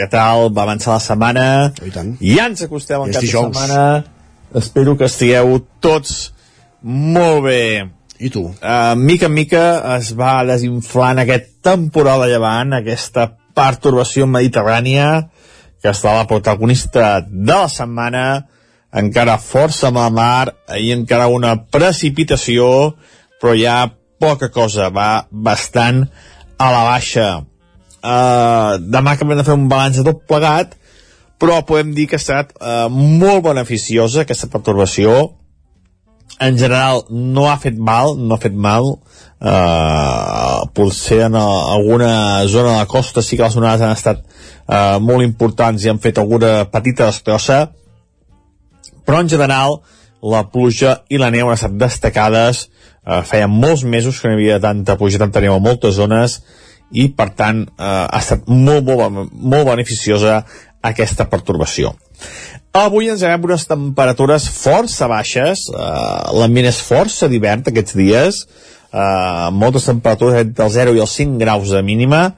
Què 0.00 0.08
tal? 0.08 0.46
Va 0.48 0.64
avançar 0.64 0.94
la 0.94 1.04
setmana. 1.10 1.44
I 1.84 1.92
tant. 1.92 2.14
Ja 2.22 2.48
ens 2.48 2.64
acostem 2.64 3.04
al 3.04 3.12
cap 3.12 3.28
de 3.28 3.34
setmana. 3.34 3.84
Espero 4.62 4.96
que 4.96 5.12
estigueu 5.12 5.58
tots 5.84 6.16
molt 6.80 7.44
bé. 7.50 7.60
I 8.16 8.32
tu? 8.32 8.48
Uh, 8.48 8.96
mica 8.96 9.28
en 9.28 9.36
mica 9.36 9.64
es 9.98 10.14
va 10.16 10.38
desinflant 10.48 11.20
aquest 11.20 11.58
temporal 11.68 12.24
de 12.24 12.32
llevant, 12.32 12.72
aquesta 12.80 13.28
pertorbació 13.52 14.24
mediterrània 14.24 15.26
que 15.84 15.92
està 15.92 16.16
la 16.16 16.28
protagonista 16.32 17.18
de 17.28 17.52
la 17.52 17.68
setmana, 17.68 18.28
encara 18.96 19.36
força 19.42 19.90
amb 19.90 20.00
la 20.00 20.08
mar, 20.10 20.54
ahir 20.68 20.94
encara 20.96 21.28
una 21.32 21.54
precipitació, 21.72 22.94
però 23.40 23.54
ja 23.58 23.76
poca 24.20 24.48
cosa, 24.52 24.88
va 24.88 25.26
bastant 25.30 26.06
a 26.56 26.70
la 26.72 26.82
baixa. 26.88 27.28
Uh, 28.00 28.76
demà 28.80 29.16
acabem 29.16 29.38
de 29.38 29.44
fer 29.44 29.56
un 29.56 29.68
balanç 29.68 30.00
de 30.00 30.06
tot 30.06 30.22
plegat, 30.30 30.76
però 31.40 31.60
podem 31.68 31.92
dir 31.96 32.06
que 32.08 32.16
ha 32.16 32.22
estat 32.22 32.54
uh, 32.56 32.86
molt 32.88 33.44
beneficiosa 33.44 34.24
aquesta 34.24 34.48
pertorbació, 34.52 35.34
en 36.40 36.58
general 36.60 37.04
no 37.10 37.46
ha 37.50 37.56
fet 37.60 37.76
mal, 37.76 38.16
no 38.16 38.36
ha 38.36 38.40
fet 38.40 38.56
mal, 38.56 38.96
uh, 38.96 40.60
potser 40.76 41.22
en 41.28 41.36
alguna 41.40 42.44
zona 42.48 42.72
de 42.72 42.78
la 42.80 42.88
costa 42.88 43.24
sí 43.24 43.36
que 43.36 43.44
les 43.44 43.56
onades 43.56 43.84
han 43.84 43.96
estat 43.96 44.22
uh, 44.24 44.96
molt 45.00 45.24
importants 45.24 45.84
i 45.84 45.92
han 45.92 46.00
fet 46.00 46.20
alguna 46.20 46.66
petita 46.72 47.08
destrossa, 47.08 47.66
però 49.06 49.22
en 49.22 49.30
general 49.30 49.80
la 50.26 50.44
pluja 50.50 51.00
i 51.08 51.20
la 51.22 51.30
neu 51.30 51.48
han 51.48 51.56
estat 51.56 51.76
destacades, 51.78 52.66
uh, 53.06 53.22
feia 53.22 53.48
molts 53.48 53.84
mesos 53.86 54.18
que 54.20 54.28
no 54.28 54.36
hi 54.36 54.42
havia 54.42 54.62
tanta 54.62 54.96
pluja, 54.98 55.22
tanta 55.22 55.42
neu 55.44 55.54
a 55.54 55.62
moltes 55.62 55.96
zones, 56.00 56.40
i 56.90 57.08
per 57.14 57.30
tant 57.34 57.64
eh, 57.66 57.82
ha 57.82 58.18
estat 58.20 58.46
molt, 58.46 58.86
molt, 58.86 59.32
molt 59.32 59.66
beneficiosa 59.66 60.40
aquesta 60.86 61.26
pertorbació. 61.30 61.92
Avui 62.76 63.08
ens 63.10 63.24
veiem 63.24 63.46
unes 63.48 63.64
temperatures 63.66 64.46
força 64.52 65.08
baixes, 65.10 65.66
eh, 65.72 66.34
l'ambient 66.36 66.70
és 66.70 66.82
força 66.84 67.30
divert 67.32 67.70
aquests 67.70 67.96
dies, 67.98 68.42
eh, 68.92 69.48
moltes 69.52 69.88
temperatures 69.88 70.44
entre 70.44 70.66
el 70.66 70.74
0 70.74 70.96
i 70.96 71.02
els 71.02 71.16
5 71.18 71.40
graus 71.42 71.72
de 71.72 71.82
mínima, 71.82 72.28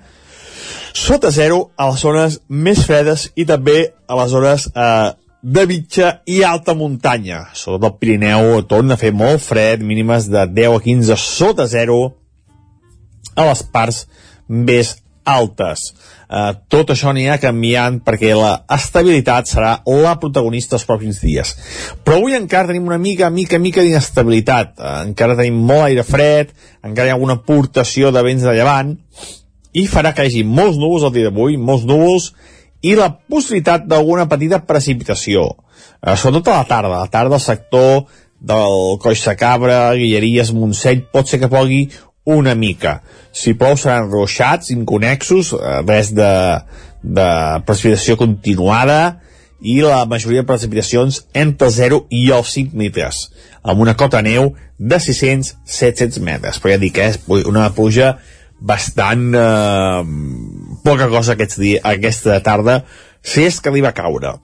sota 0.98 1.30
zero 1.30 1.70
a 1.76 1.90
les 1.90 2.00
zones 2.00 2.38
més 2.48 2.80
fredes 2.86 3.28
i 3.36 3.44
també 3.46 3.92
a 4.08 4.16
les 4.18 4.30
zones 4.32 4.68
eh, 4.72 5.10
de 5.42 5.66
mitja 5.66 6.18
i 6.26 6.42
alta 6.42 6.74
muntanya. 6.74 7.46
Sobretot 7.54 7.92
el 7.92 7.98
Pirineu 8.00 8.62
torna 8.68 8.96
a 8.96 9.00
fer 9.00 9.12
molt 9.14 9.42
fred, 9.42 9.82
mínimes 9.86 10.28
de 10.32 10.46
10 10.46 10.78
a 10.78 10.80
15 10.84 11.18
sota 11.22 11.66
zero 11.70 12.00
a 13.38 13.46
les 13.46 13.62
parts 13.62 14.06
més 14.48 14.96
altes. 15.28 15.92
Uh, 16.28 16.52
tot 16.72 16.90
això 16.92 17.08
anirà 17.12 17.38
canviant 17.40 18.00
perquè 18.04 18.34
la 18.36 18.50
estabilitat 18.74 19.48
serà 19.48 19.70
la 19.86 20.16
protagonista 20.20 20.76
els 20.76 20.84
pròxims 20.88 21.22
dies. 21.24 21.54
Però 22.04 22.18
avui 22.18 22.36
encara 22.36 22.68
tenim 22.68 22.88
una 22.88 22.98
mica, 23.00 23.30
mica, 23.30 23.60
mica 23.60 23.84
d'inestabilitat. 23.84 24.74
Uh, 24.76 24.94
encara 25.08 25.36
tenim 25.38 25.60
molt 25.70 25.86
aire 25.88 26.04
fred, 26.04 26.52
encara 26.84 27.08
hi 27.08 27.14
ha 27.14 27.16
alguna 27.16 27.38
aportació 27.40 28.12
de 28.12 28.24
vents 28.26 28.44
de 28.44 28.56
llevant, 28.56 28.96
i 29.76 29.86
farà 29.88 30.14
que 30.16 30.24
hi 30.24 30.32
hagi 30.32 30.44
molts 30.44 30.80
núvols 30.80 31.06
el 31.06 31.14
dia 31.14 31.28
d'avui, 31.28 31.56
molts 31.60 31.84
núvols, 31.88 32.32
i 32.82 32.94
la 32.98 33.10
possibilitat 33.10 33.86
d'alguna 33.90 34.28
petita 34.30 34.60
precipitació. 34.66 35.48
Uh, 35.98 36.14
sobretot 36.14 36.52
a 36.52 36.60
la 36.60 36.68
tarda. 36.68 36.94
A 36.94 37.06
la 37.06 37.12
tarda 37.12 37.38
el 37.38 37.44
sector 37.44 38.04
del 38.38 38.98
Coix 39.02 39.24
de 39.26 39.34
Cabra, 39.36 39.80
Guilleries, 39.98 40.52
Montseny, 40.54 41.02
pot 41.12 41.26
ser 41.26 41.40
que 41.42 41.50
pogui 41.50 41.88
una 42.28 42.54
mica. 42.54 43.00
Si 43.32 43.56
plou 43.58 43.76
seran 43.80 44.10
ruixats, 44.12 44.70
inconexos, 44.74 45.54
eh, 45.56 45.80
res 45.88 46.12
de, 46.14 46.32
de 47.02 47.28
precipitació 47.66 48.18
continuada 48.20 49.18
i 49.58 49.80
la 49.82 50.04
majoria 50.06 50.44
de 50.44 50.50
precipitacions 50.50 51.22
entre 51.34 51.70
el 51.70 51.74
0 51.74 52.00
i 52.14 52.26
els 52.36 52.52
5 52.54 52.76
metres, 52.78 53.24
amb 53.62 53.80
una 53.82 53.96
cota 53.98 54.20
neu 54.22 54.52
de 54.78 55.00
600-700 55.02 56.20
metres. 56.22 56.60
Però 56.60 56.76
ja 56.76 56.82
dic, 56.82 57.00
eh, 57.00 57.16
una 57.48 57.70
pluja 57.74 58.18
bastant 58.60 59.30
eh, 59.38 60.02
poca 60.84 61.08
cosa 61.12 61.34
aquests 61.34 61.58
dia, 61.60 61.82
aquesta 61.86 62.38
tarda, 62.44 62.82
si 63.22 63.46
és 63.46 63.60
que 63.60 63.72
li 63.74 63.84
va 63.84 63.94
caure. 63.96 64.36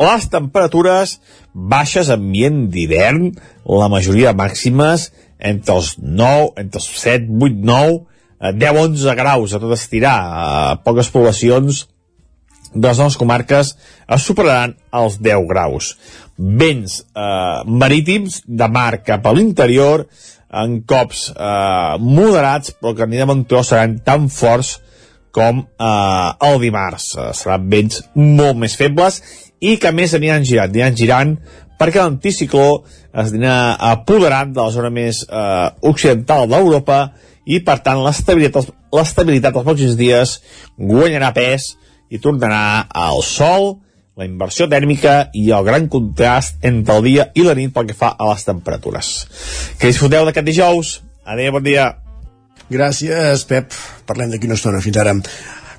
Les 0.00 0.26
temperatures 0.32 1.18
baixes 1.52 2.08
ambient 2.12 2.62
d'hivern, 2.72 3.34
la 3.68 3.90
majoria 3.92 4.32
màximes 4.32 5.10
entre 5.40 5.76
els 5.76 5.94
9, 5.98 6.54
entre 6.60 6.80
els 6.80 6.88
7, 7.02 7.28
8, 7.28 7.60
9, 7.68 7.98
10, 8.56 8.80
11 8.80 9.16
graus 9.18 9.52
a 9.52 9.60
tot 9.60 9.74
estirar. 9.76 10.16
A 10.16 10.76
poques 10.84 11.10
poblacions 11.12 11.84
de 12.72 12.86
les 12.86 12.98
noves 12.98 13.18
comarques 13.20 13.74
es 14.16 14.24
superaran 14.24 14.76
els 14.96 15.18
10 15.20 15.46
graus. 15.50 15.94
Vents 16.38 17.00
eh, 17.02 17.60
marítims 17.66 18.40
de 18.46 18.68
mar 18.72 19.02
cap 19.04 19.26
a 19.26 19.34
l'interior 19.36 20.06
en 20.50 20.80
cops 20.88 21.28
eh, 21.30 21.96
moderats, 22.02 22.74
però 22.78 22.94
que 22.96 23.06
ni 23.06 23.20
de 23.20 23.26
bon 23.28 23.44
seran 23.62 23.98
tan 24.04 24.28
forts 24.28 24.78
com 25.30 25.62
eh, 25.62 26.48
el 26.50 26.60
dimarts. 26.62 27.14
Eh, 27.16 27.30
seran 27.38 27.68
vents 27.70 28.02
molt 28.14 28.58
més 28.58 28.76
febles 28.76 29.20
i 29.60 29.76
que 29.78 29.92
més 29.92 30.14
aniran 30.16 30.44
girant, 30.44 30.70
aniran 30.70 30.96
girant 30.96 31.34
perquè 31.80 32.02
l'anticicló 32.02 32.82
es 33.10 33.32
anirà 33.32 33.76
apoderant 33.90 34.52
de 34.52 34.60
la 34.60 34.72
zona 34.74 34.90
més 34.92 35.22
eh, 35.24 35.68
occidental 35.88 36.48
d'Europa 36.50 37.00
i 37.46 37.62
per 37.64 37.78
tant 37.84 38.02
l'estabilitat 38.04 39.54
dels 39.54 39.66
pròxims 39.66 39.96
dies 39.98 40.36
guanyarà 40.76 41.32
pes 41.36 41.74
i 42.10 42.18
tornarà 42.18 42.88
al 42.90 43.22
sol, 43.24 43.78
la 44.20 44.28
inversió 44.28 44.68
tèrmica 44.68 45.30
i 45.32 45.46
el 45.56 45.64
gran 45.64 45.88
contrast 45.88 46.60
entre 46.66 46.98
el 46.98 47.06
dia 47.08 47.30
i 47.32 47.46
la 47.46 47.56
nit 47.56 47.72
pel 47.72 47.88
que 47.88 47.96
fa 47.96 48.12
a 48.12 48.28
les 48.32 48.44
temperatures. 48.44 49.14
Que 49.80 49.88
disfruteu 49.88 50.28
d'aquest 50.28 50.46
dijous. 50.46 50.98
Adéu, 51.24 51.54
bon 51.56 51.64
dia. 51.64 51.94
Gràcies, 52.70 53.46
Pep. 53.48 53.72
Parlem 54.06 54.30
d'aquí 54.30 54.50
una 54.50 54.60
estona. 54.60 54.84
Fins 54.84 55.00
ara. 55.00 55.16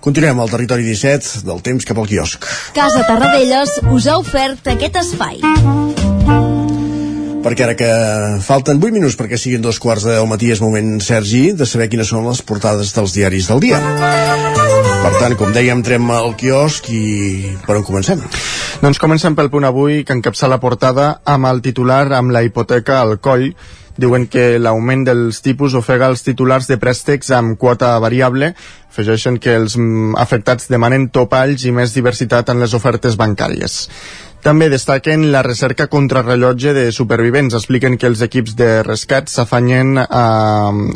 Continuem 0.02 0.42
al 0.42 0.50
territori 0.50 0.88
17 0.88 1.46
del 1.46 1.62
temps 1.62 1.86
cap 1.86 2.02
al 2.02 2.10
quiosc. 2.10 2.50
Casa 2.74 3.06
Tarradellas 3.06 3.78
us 3.94 4.10
ha 4.10 4.18
ofert 4.18 4.74
aquest 4.74 4.98
espai 5.06 6.81
perquè 7.42 7.66
ara 7.66 7.76
que 7.78 7.90
falten 8.46 8.80
8 8.80 8.94
minuts 8.94 9.18
perquè 9.20 9.38
siguin 9.40 9.64
dos 9.66 9.80
quarts 9.82 10.06
del 10.06 10.28
matí 10.30 10.52
és 10.54 10.62
moment, 10.62 11.00
Sergi, 11.02 11.52
de 11.58 11.66
saber 11.66 11.90
quines 11.90 12.12
són 12.14 12.28
les 12.30 12.42
portades 12.46 12.94
dels 12.94 13.16
diaris 13.18 13.50
del 13.50 13.62
dia. 13.64 13.82
Per 15.02 15.12
tant, 15.18 15.36
com 15.40 15.54
dèiem, 15.54 15.82
entrem 15.82 16.10
al 16.14 16.36
quiosc 16.38 16.90
i 16.94 17.04
per 17.66 17.80
on 17.80 17.86
comencem? 17.88 18.22
Doncs 18.82 19.02
comencem 19.02 19.36
pel 19.38 19.50
punt 19.54 19.66
avui, 19.66 20.04
que 20.06 20.14
encapça 20.14 20.50
la 20.50 20.62
portada 20.62 21.16
amb 21.26 21.50
el 21.50 21.62
titular 21.66 22.06
amb 22.18 22.34
la 22.34 22.46
hipoteca 22.46 23.02
al 23.02 23.18
coll 23.20 23.50
diuen 24.02 24.28
que 24.32 24.58
l'augment 24.60 25.04
dels 25.06 25.42
tipus 25.44 25.76
ofega 25.78 26.10
els 26.12 26.24
titulars 26.26 26.68
de 26.70 26.78
préstecs 26.82 27.32
amb 27.36 27.58
quota 27.60 27.94
variable. 28.04 28.54
Afegeixen 28.92 29.38
que 29.40 29.56
els 29.60 29.78
mm, 29.78 30.16
afectats 30.20 30.70
demanen 30.72 31.10
topalls 31.14 31.66
i 31.68 31.74
més 31.76 31.96
diversitat 31.96 32.50
en 32.52 32.64
les 32.64 32.74
ofertes 32.78 33.18
bancàries. 33.20 33.88
També 34.42 34.72
destaquen 34.74 35.28
la 35.30 35.44
recerca 35.46 35.86
contrarrellotge 35.86 36.74
de 36.74 36.88
supervivents. 36.92 37.54
Expliquen 37.54 38.00
que 38.02 38.10
els 38.10 38.24
equips 38.26 38.56
de 38.58 38.70
rescat 38.82 39.30
s'afanyen 39.30 40.00
a, 40.02 40.24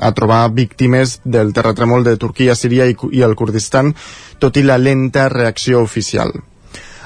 a 0.02 0.12
trobar 0.18 0.48
víctimes 0.58 1.20
del 1.24 1.54
terratrèmol 1.54 2.08
de 2.08 2.16
Turquia, 2.18 2.56
Síria 2.58 2.90
i, 2.90 2.98
i 3.14 3.22
el 3.22 3.38
Kurdistan, 3.38 3.94
tot 4.42 4.58
i 4.58 4.66
la 4.66 4.80
lenta 4.82 5.30
reacció 5.30 5.84
oficial. 5.86 6.34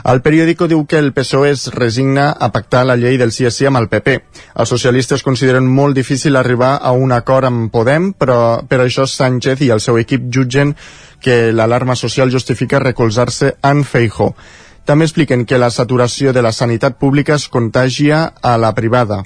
El 0.07 0.21
periòdico 0.23 0.69
diu 0.71 0.85
que 0.87 0.95
el 0.97 1.11
PSOE 1.11 1.51
es 1.51 1.65
resigna 1.73 2.29
a 2.31 2.49
pactar 2.55 2.85
la 2.87 2.95
llei 2.95 3.17
del 3.19 3.33
sí 3.35 3.67
amb 3.67 3.81
el 3.81 3.89
PP. 3.91 4.15
Els 4.55 4.71
socialistes 4.71 5.23
consideren 5.27 5.67
molt 5.67 5.95
difícil 5.95 6.39
arribar 6.39 6.77
a 6.81 6.93
un 6.95 7.11
acord 7.11 7.51
amb 7.51 7.67
Podem, 7.71 8.13
però 8.13 8.63
per 8.63 8.79
això 8.79 9.05
Sánchez 9.05 9.59
i 9.67 9.69
el 9.75 9.83
seu 9.83 9.99
equip 9.99 10.31
jutgen 10.31 10.71
que 11.19 11.51
l'alarma 11.51 11.99
social 11.99 12.31
justifica 12.31 12.79
recolzar-se 12.79 13.57
en 13.61 13.83
Feijó. 13.83 14.33
També 14.85 15.05
expliquen 15.05 15.45
que 15.45 15.59
la 15.61 15.69
saturació 15.69 16.33
de 16.33 16.41
la 16.41 16.51
sanitat 16.51 16.97
pública 16.99 17.35
es 17.35 17.47
contagia 17.47 18.33
a 18.41 18.57
la 18.57 18.73
privada. 18.75 19.23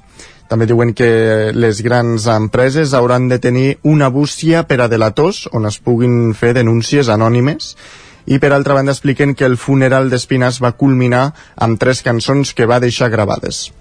També 0.50 0.68
diuen 0.70 0.94
que 0.94 1.52
les 1.56 1.82
grans 1.82 2.28
empreses 2.30 2.94
hauran 2.94 3.30
de 3.30 3.40
tenir 3.40 3.78
una 3.82 4.10
bústia 4.10 4.68
per 4.68 4.82
a 4.84 4.90
delators 4.92 5.48
on 5.52 5.66
es 5.66 5.80
puguin 5.80 6.34
fer 6.38 6.54
denúncies 6.54 7.10
anònimes 7.10 7.76
i 8.26 8.40
per 8.40 8.52
altra 8.54 8.76
banda 8.78 8.94
expliquen 8.94 9.34
que 9.36 9.48
el 9.50 9.58
funeral 9.58 10.12
d'Espinàs 10.12 10.62
va 10.64 10.76
culminar 10.80 11.32
amb 11.56 11.80
tres 11.80 12.04
cançons 12.04 12.54
que 12.54 12.68
va 12.70 12.80
deixar 12.84 13.10
gravades. 13.10 13.72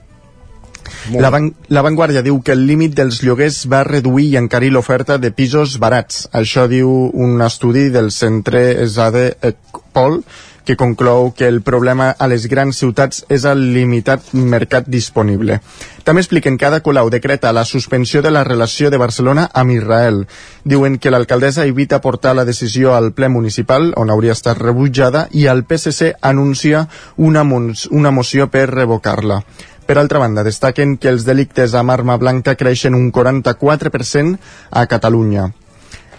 La, 1.10 1.30
van 1.34 1.50
la 1.68 1.82
Vanguardia 1.82 2.22
diu 2.22 2.40
que 2.46 2.54
el 2.54 2.64
límit 2.66 2.94
dels 2.94 3.20
lloguers 3.26 3.64
va 3.70 3.82
reduir 3.86 4.28
i 4.30 4.38
encarir 4.38 4.70
l'oferta 4.74 5.18
de 5.18 5.32
pisos 5.34 5.76
barats. 5.82 6.28
Això 6.32 6.68
diu 6.70 6.88
un 7.12 7.42
estudi 7.42 7.88
del 7.90 8.10
centre 8.14 8.62
Esade 8.84 9.32
Pol, 9.92 10.20
que 10.64 10.76
conclou 10.76 11.32
que 11.34 11.48
el 11.48 11.62
problema 11.62 12.10
a 12.18 12.28
les 12.30 12.46
grans 12.50 12.78
ciutats 12.78 13.24
és 13.28 13.44
el 13.48 13.72
limitat 13.74 14.32
mercat 14.34 14.86
disponible. 14.86 15.60
També 16.04 16.22
expliquen 16.22 16.58
que 16.58 16.66
Ada 16.66 16.82
Colau 16.82 17.10
decreta 17.10 17.52
la 17.52 17.64
suspensió 17.64 18.22
de 18.22 18.30
la 18.30 18.44
relació 18.44 18.90
de 18.90 18.98
Barcelona 18.98 19.48
amb 19.54 19.74
Israel. 19.74 20.26
Diuen 20.64 20.98
que 20.98 21.10
l'alcaldessa 21.10 21.66
evita 21.66 22.00
portar 22.00 22.34
la 22.36 22.44
decisió 22.44 22.94
al 22.94 23.12
ple 23.12 23.28
municipal, 23.28 23.92
on 23.96 24.10
hauria 24.10 24.34
estat 24.34 24.58
rebutjada, 24.58 25.28
i 25.30 25.46
el 25.46 25.64
PSC 25.64 26.14
anuncia 26.20 26.88
una, 27.16 27.42
una 27.90 28.10
moció 28.10 28.50
per 28.50 28.68
revocar-la. 28.70 29.42
Per 29.86 29.98
altra 29.98 30.20
banda, 30.22 30.44
destaquen 30.46 30.96
que 30.96 31.10
els 31.10 31.26
delictes 31.26 31.74
amb 31.74 31.90
arma 31.90 32.16
blanca 32.16 32.54
creixen 32.56 32.94
un 32.94 33.10
44% 33.12 34.38
a 34.70 34.86
Catalunya. 34.86 35.50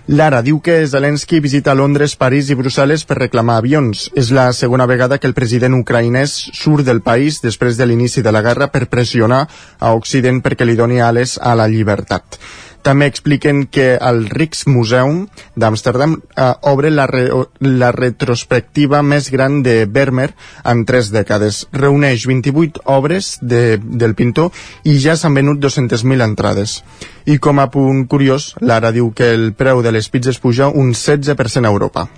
Lara 0.06 0.42
diu 0.44 0.58
que 0.60 0.86
Zelensky 0.86 1.39
visita 1.39 1.72
Londres, 1.74 2.18
París 2.20 2.50
i 2.52 2.58
Brussel·les 2.60 3.06
per 3.08 3.16
reclamar 3.22 3.56
avions. 3.62 4.10
És 4.20 4.34
la 4.36 4.50
segona 4.52 4.84
vegada 4.86 5.16
que 5.18 5.30
el 5.32 5.36
president 5.38 5.78
ucraïnès 5.78 6.34
surt 6.60 6.84
del 6.84 7.00
país 7.00 7.39
després 7.39 7.80
de 7.80 7.88
l'inici 7.88 8.22
de 8.22 8.34
la 8.36 8.42
guerra 8.44 8.68
per 8.68 8.89
pressionar 8.92 9.46
a 9.80 9.94
Occident 9.96 10.44
perquè 10.44 10.68
li 10.68 10.76
doni 10.76 11.00
ales 11.00 11.38
a 11.39 11.56
la 11.56 11.70
llibertat. 11.72 12.36
També 12.84 13.08
expliquen 13.08 13.63
que 13.72 13.93
el 13.96 14.26
Rijksmuseum 14.28 15.22
d'Amsterdam 15.56 16.17
eh, 16.19 16.50
obre 16.67 16.91
la, 16.91 17.06
re, 17.08 17.24
la 17.63 17.91
retrospectiva 17.96 19.00
més 19.02 19.30
gran 19.32 19.62
de 19.63 19.86
Vermeer 19.88 20.34
en 20.67 20.84
tres 20.86 21.13
dècades. 21.15 21.63
Reuneix 21.72 22.28
28 22.28 22.84
obres 22.91 23.38
de, 23.41 23.80
del 23.80 24.17
pintor 24.19 24.52
i 24.84 24.98
ja 25.00 25.15
s'han 25.15 25.39
venut 25.39 25.63
200.000 25.63 26.28
entrades. 26.28 26.82
I 27.26 27.39
com 27.39 27.63
a 27.63 27.69
punt 27.72 28.04
curiós, 28.12 28.52
Lara 28.60 28.91
diu 28.91 29.13
que 29.15 29.32
el 29.32 29.54
preu 29.56 29.82
de 29.82 29.96
les 29.96 30.12
pizzas 30.12 30.43
puja 30.43 30.67
un 30.67 30.91
16% 30.91 31.63
a 31.63 31.72
Europa. 31.72 32.10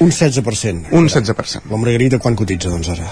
Un 0.00 0.10
16%. 0.10 0.92
Un 0.92 1.08
16%. 1.08 1.70
La 1.70 1.80
Margarita 1.80 2.18
quan 2.22 2.36
cotitza, 2.38 2.72
doncs, 2.72 2.92
ara? 2.94 3.08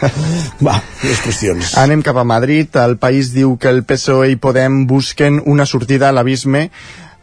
Va, 0.66 0.78
les 1.04 1.22
qüestions. 1.24 1.76
Anem 1.82 2.02
cap 2.06 2.18
a 2.20 2.26
Madrid. 2.26 2.74
El 2.84 2.98
país 3.02 3.32
diu 3.34 3.56
que 3.60 3.72
el 3.72 3.84
PSOE 3.88 4.34
i 4.34 4.40
Podem 4.40 4.84
busquen 4.90 5.40
una 5.46 5.66
sortida 5.66 6.10
a 6.10 6.14
l'abisme 6.14 6.68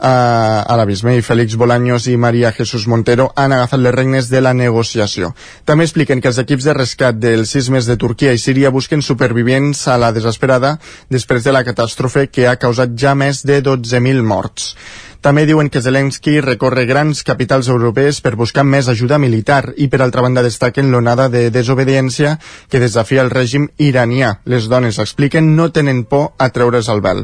uh, 0.02 0.64
a 0.66 0.78
l'abisme 0.78 1.14
i 1.16 1.22
Félix 1.26 1.56
Bolaños 1.60 2.08
i 2.10 2.18
Maria 2.18 2.52
Jesús 2.56 2.88
Montero 2.90 3.30
han 3.36 3.54
agafat 3.54 3.82
les 3.82 3.96
regnes 3.96 4.30
de 4.32 4.42
la 4.42 4.54
negociació. 4.58 5.32
També 5.66 5.86
expliquen 5.86 6.22
que 6.22 6.32
els 6.32 6.42
equips 6.42 6.68
de 6.68 6.76
rescat 6.78 7.20
dels 7.22 7.54
sismes 7.54 7.88
de 7.90 7.98
Turquia 8.02 8.34
i 8.34 8.42
Síria 8.42 8.74
busquen 8.74 9.06
supervivents 9.06 9.88
a 9.88 10.00
la 10.02 10.12
desesperada 10.16 10.78
després 11.10 11.46
de 11.46 11.54
la 11.54 11.64
catàstrofe 11.68 12.28
que 12.32 12.50
ha 12.50 12.58
causat 12.58 12.98
ja 12.98 13.16
més 13.16 13.46
de 13.46 13.62
12.000 13.62 14.26
morts. 14.26 14.74
També 15.22 15.44
diuen 15.46 15.68
que 15.70 15.84
Zelensky 15.86 16.40
recorre 16.42 16.88
grans 16.90 17.20
capitals 17.22 17.68
europees 17.70 18.24
per 18.26 18.34
buscar 18.40 18.64
més 18.66 18.88
ajuda 18.90 19.20
militar 19.22 19.76
i 19.78 19.86
per 19.88 20.00
altra 20.02 20.24
banda 20.26 20.42
destaquen 20.42 20.90
l'onada 20.90 21.28
de 21.30 21.44
desobediència 21.54 22.40
que 22.74 22.82
desafia 22.82 23.22
el 23.22 23.30
règim 23.30 23.68
iranià. 23.78 24.40
Les 24.50 24.66
dones, 24.66 24.98
expliquen, 24.98 25.56
no 25.56 25.70
tenen 25.70 26.06
por 26.10 26.32
a 26.42 26.50
treure's 26.50 26.90
el 26.90 27.06
vel. 27.06 27.22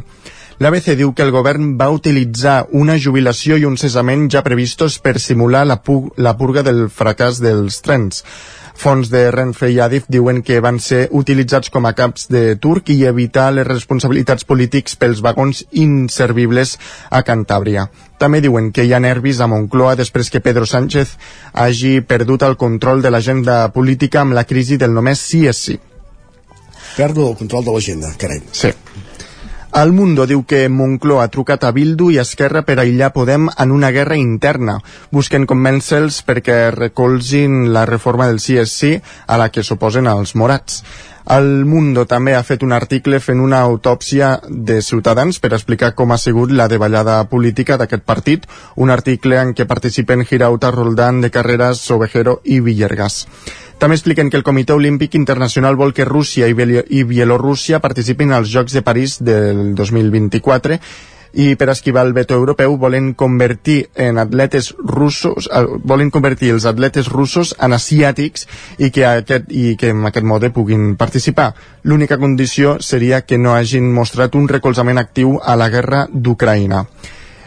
L'ABC 0.62 0.94
diu 0.98 1.10
que 1.14 1.26
el 1.26 1.34
govern 1.34 1.74
va 1.78 1.90
utilitzar 1.90 2.68
una 2.70 2.94
jubilació 3.02 3.58
i 3.58 3.66
un 3.66 3.76
cessament 3.78 4.28
ja 4.30 4.44
previstos 4.46 5.00
per 5.02 5.18
simular 5.18 5.64
la, 5.66 5.80
pu 5.82 6.12
la 6.22 6.36
purga 6.38 6.62
del 6.66 6.86
fracàs 6.90 7.42
dels 7.42 7.82
trens. 7.82 8.22
Fons 8.78 9.08
de 9.10 9.24
Renfe 9.34 9.72
i 9.74 9.80
Adif 9.82 10.04
diuen 10.06 10.38
que 10.46 10.60
van 10.62 10.76
ser 10.78 11.08
utilitzats 11.20 11.72
com 11.74 11.86
a 11.88 11.90
caps 11.98 12.28
de 12.30 12.42
turc 12.62 12.92
i 12.94 13.00
evitar 13.10 13.48
les 13.50 13.66
responsabilitats 13.66 14.46
polítics 14.46 14.94
pels 15.00 15.18
vagons 15.26 15.64
inservibles 15.82 16.76
a 17.10 17.24
Cantàbria. 17.26 17.88
També 18.22 18.38
diuen 18.44 18.70
que 18.70 18.86
hi 18.86 18.94
ha 18.94 19.02
nervis 19.02 19.42
a 19.42 19.50
Moncloa 19.50 19.96
després 19.98 20.30
que 20.30 20.42
Pedro 20.44 20.66
Sánchez 20.66 21.16
hagi 21.52 21.98
perdut 22.06 22.46
el 22.46 22.54
control 22.56 23.02
de 23.02 23.10
l'agenda 23.10 23.64
política 23.74 24.22
amb 24.22 24.38
la 24.38 24.46
crisi 24.46 24.78
del 24.78 24.94
només 24.94 25.26
sí 25.26 25.42
és 25.50 25.64
sí. 25.68 25.78
Perdo 26.94 27.26
el 27.32 27.36
control 27.38 27.66
de 27.66 27.74
l'agenda, 27.74 28.14
carai. 28.18 28.44
Sí. 28.52 28.70
El 29.76 29.92
Mundo 29.92 30.24
diu 30.24 30.46
que 30.48 30.62
Moncloa 30.72 31.26
ha 31.26 31.30
trucat 31.30 31.66
a 31.68 31.70
Bildu 31.76 32.08
i 32.10 32.16
Esquerra 32.22 32.62
per 32.64 32.78
aïllar 32.80 33.10
Podem 33.12 33.50
en 33.52 33.74
una 33.74 33.90
guerra 33.92 34.16
interna. 34.16 34.78
Busquen 35.12 35.44
convèncer-los 35.46 36.22
perquè 36.24 36.56
recolzin 36.72 37.68
la 37.74 37.84
reforma 37.84 38.30
del 38.30 38.40
CSC 38.40 38.96
a 39.26 39.36
la 39.36 39.50
que 39.52 39.62
s'oposen 39.62 40.08
els 40.08 40.34
morats. 40.34 40.80
El 41.28 41.66
Mundo 41.68 42.06
també 42.08 42.32
ha 42.32 42.42
fet 42.48 42.62
un 42.64 42.72
article 42.72 43.20
fent 43.20 43.42
una 43.44 43.60
autòpsia 43.60 44.30
de 44.48 44.80
Ciutadans 44.80 45.36
per 45.44 45.52
explicar 45.52 45.92
com 45.94 46.14
ha 46.14 46.16
sigut 46.16 46.54
la 46.56 46.70
davallada 46.72 47.20
política 47.28 47.76
d'aquest 47.76 48.06
partit, 48.08 48.46
un 48.76 48.88
article 48.88 49.36
en 49.36 49.52
què 49.52 49.68
participen 49.68 50.24
Girauta, 50.24 50.72
Roldán, 50.72 51.20
de 51.20 51.30
Carreras, 51.30 51.84
Sobejero 51.84 52.40
i 52.44 52.62
Villergas. 52.64 53.26
També 53.78 53.94
expliquen 53.94 54.26
que 54.26 54.36
el 54.36 54.42
Comitè 54.42 54.74
Olímpic 54.74 55.14
Internacional 55.14 55.76
vol 55.78 55.92
que 55.94 56.04
Rússia 56.04 56.48
i, 56.50 56.54
Biel 56.58 56.80
i 56.90 57.04
Bielorússia 57.06 57.78
participin 57.78 58.32
als 58.34 58.50
Jocs 58.50 58.74
de 58.74 58.82
París 58.82 59.20
del 59.22 59.76
2024 59.78 60.78
i 61.38 61.52
per 61.60 61.68
esquivar 61.70 62.02
el 62.06 62.14
veto 62.16 62.34
europeu 62.34 62.74
volen 62.80 63.12
convertir 63.14 63.90
en 63.94 64.18
atletes 64.18 64.72
russos 64.78 65.46
eh, 65.52 65.62
volen 65.84 66.10
convertir 66.10 66.50
els 66.54 66.66
atletes 66.66 67.06
russos 67.12 67.54
en 67.60 67.76
asiàtics 67.76 68.48
i 68.78 68.90
que, 68.90 69.04
aquest, 69.06 69.46
i 69.52 69.76
que 69.76 69.92
en 69.94 70.02
aquest 70.08 70.26
mode 70.26 70.50
puguin 70.50 70.96
participar. 70.96 71.52
L'única 71.84 72.18
condició 72.18 72.78
seria 72.80 73.22
que 73.22 73.38
no 73.38 73.54
hagin 73.54 73.92
mostrat 73.92 74.34
un 74.34 74.48
recolzament 74.48 74.98
actiu 74.98 75.38
a 75.38 75.54
la 75.54 75.70
guerra 75.70 76.06
d'Ucraïna. 76.10 76.86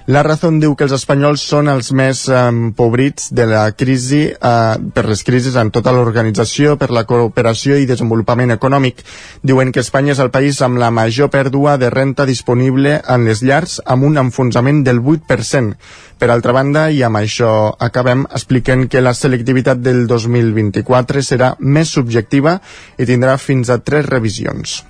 La 0.08 0.24
Razón 0.24 0.58
diu 0.58 0.74
que 0.74 0.88
els 0.88 0.96
espanyols 0.96 1.44
són 1.46 1.68
els 1.70 1.92
més 1.94 2.24
empobrits 2.34 3.28
de 3.38 3.46
la 3.46 3.68
crisi 3.78 4.24
eh, 4.34 4.80
per 4.96 5.04
les 5.06 5.22
crisis 5.22 5.54
en 5.62 5.70
tota 5.70 5.94
l'organització, 5.94 6.74
per 6.82 6.90
la 6.90 7.04
cooperació 7.06 7.78
i 7.78 7.86
desenvolupament 7.86 8.56
econòmic. 8.58 9.04
Diuen 9.46 9.70
que 9.70 9.86
Espanya 9.86 10.16
és 10.16 10.24
el 10.26 10.34
país 10.34 10.64
amb 10.66 10.82
la 10.82 10.90
major 10.90 11.30
pèrdua 11.30 11.78
de 11.78 11.94
renta 11.94 12.26
disponible 12.26 12.98
en 13.06 13.30
les 13.30 13.46
llars 13.46 13.78
amb 13.86 14.10
un 14.10 14.18
enfonsament 14.18 14.82
del 14.90 15.04
8%. 15.06 15.78
Per 16.18 16.30
altra 16.34 16.58
banda, 16.58 16.90
i 16.90 17.04
amb 17.06 17.22
això 17.22 17.52
acabem, 17.78 18.26
expliquen 18.34 18.88
que 18.90 19.06
la 19.06 19.14
selectivitat 19.14 19.86
del 19.86 20.08
2024 20.10 21.22
serà 21.22 21.54
més 21.60 21.94
subjectiva 21.94 22.58
i 22.98 23.06
tindrà 23.06 23.38
fins 23.38 23.70
a 23.70 23.78
tres 23.86 24.10
revisions 24.10 24.82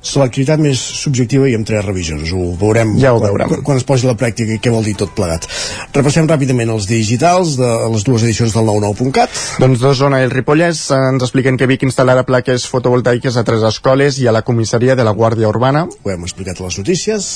selectivitat 0.00 0.60
més 0.60 0.80
subjectiva 0.80 1.48
i 1.50 1.54
amb 1.56 1.66
tres 1.68 1.84
revisions. 1.84 2.32
Ho 2.32 2.54
veurem, 2.60 2.94
ja 3.00 3.12
ho 3.12 3.20
veurem. 3.20 3.50
Quan, 3.50 3.62
quan 3.66 3.80
es 3.80 3.86
posi 3.86 4.08
la 4.08 4.16
pràctica 4.18 4.56
i 4.56 4.60
què 4.62 4.72
vol 4.72 4.84
dir 4.86 4.96
tot 4.98 5.12
plegat. 5.16 5.46
Repassem 5.94 6.28
ràpidament 6.30 6.72
els 6.72 6.88
digitals 6.88 7.56
de 7.60 7.68
les 7.92 8.06
dues 8.08 8.24
edicions 8.24 8.56
del 8.56 8.68
99.cat. 8.68 9.40
Doncs 9.60 9.82
d'Osona 9.82 10.22
i 10.22 10.28
el 10.28 10.34
Ripollès 10.34 10.86
ens 10.96 11.26
expliquen 11.26 11.60
que 11.60 11.68
Vic 11.70 11.84
instal·larà 11.86 12.24
plaques 12.28 12.64
fotovoltaiques 12.70 13.36
a 13.36 13.44
tres 13.44 13.64
escoles 13.68 14.20
i 14.20 14.28
a 14.28 14.34
la 14.34 14.44
comissaria 14.46 14.96
de 14.96 15.04
la 15.06 15.14
Guàrdia 15.16 15.50
Urbana. 15.52 15.84
Ho 15.84 16.12
hem 16.12 16.24
explicat 16.24 16.60
a 16.60 16.68
les 16.68 16.80
notícies. 16.80 17.30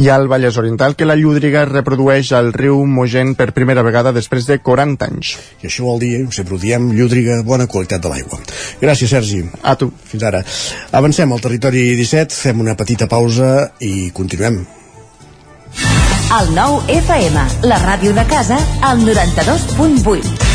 I 0.00 0.08
al 0.12 0.26
Vallès 0.28 0.56
Oriental 0.60 0.96
que 0.96 1.08
la 1.08 1.16
Llúdriga 1.16 1.64
reprodueix 1.68 2.32
al 2.36 2.52
riu 2.56 2.82
Mogent 2.88 3.36
per 3.36 3.52
primera 3.56 3.84
vegada 3.84 4.12
després 4.12 4.48
de 4.48 4.58
40 4.64 5.08
anys. 5.08 5.36
I 5.62 5.68
això 5.68 5.84
vol 5.86 6.00
dir, 6.00 6.14
sempre 6.32 6.56
ho 6.56 6.60
diem, 6.60 6.90
Llúdriga, 6.96 7.40
bona 7.44 7.68
qualitat 7.68 8.02
de 8.04 8.12
l'aigua. 8.12 8.40
Gràcies, 8.80 9.12
Sergi. 9.12 9.44
A 9.62 9.76
tu. 9.80 9.90
Fins 10.08 10.24
ara. 10.28 10.42
Avancem 10.96 11.32
al 11.32 11.40
territori 11.44 11.81
17, 11.82 12.34
fem 12.34 12.62
una 12.62 12.76
petita 12.78 13.08
pausa 13.10 13.72
i 13.80 14.10
continuem. 14.14 14.62
El 16.32 16.54
nou 16.56 16.78
FM, 16.88 17.42
la 17.68 17.82
ràdio 17.82 18.14
de 18.16 18.24
casa, 18.30 18.56
al 18.80 19.04
92.8. 19.04 20.52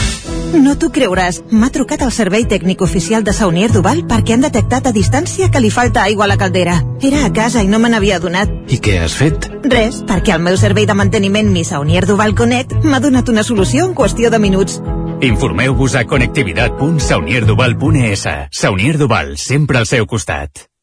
No 0.55 0.77
t'ho 0.79 0.87
creuràs, 0.95 1.41
m'ha 1.51 1.67
trucat 1.75 1.99
el 2.05 2.11
servei 2.15 2.45
tècnic 2.47 2.79
oficial 2.81 3.23
de 3.23 3.33
Saunier 3.35 3.67
Duval 3.73 4.05
perquè 4.07 4.33
han 4.33 4.41
detectat 4.45 4.87
a 4.87 4.91
distància 4.95 5.49
que 5.51 5.59
li 5.61 5.69
falta 5.73 6.03
aigua 6.07 6.23
a 6.25 6.27
la 6.31 6.37
caldera. 6.39 6.83
Era 7.03 7.25
a 7.27 7.33
casa 7.35 7.61
i 7.63 7.67
no 7.67 7.79
me 7.83 7.89
n'havia 7.91 8.15
adonat. 8.21 8.49
I 8.71 8.77
què 8.79 8.99
has 9.03 9.13
fet? 9.19 9.49
Res, 9.67 10.03
perquè 10.07 10.33
el 10.37 10.43
meu 10.45 10.57
servei 10.57 10.85
de 10.87 10.93
manteniment 10.95 11.51
Mi 11.51 11.63
Saunier 11.67 12.05
Duval 12.07 12.35
Connect 12.35 12.73
m'ha 12.85 12.99
donat 13.03 13.29
una 13.29 13.43
solució 13.43 13.85
en 13.89 13.95
qüestió 13.97 14.29
de 14.31 14.39
minuts. 14.39 14.81
Informeu-vos 15.21 15.95
a 15.95 16.05
connectivitat.saunierduval.es. 16.07 18.25
Saunier 18.51 18.97
Duval, 18.97 19.37
sempre 19.37 19.77
al 19.83 19.85
seu 19.85 20.05
costat. 20.07 20.76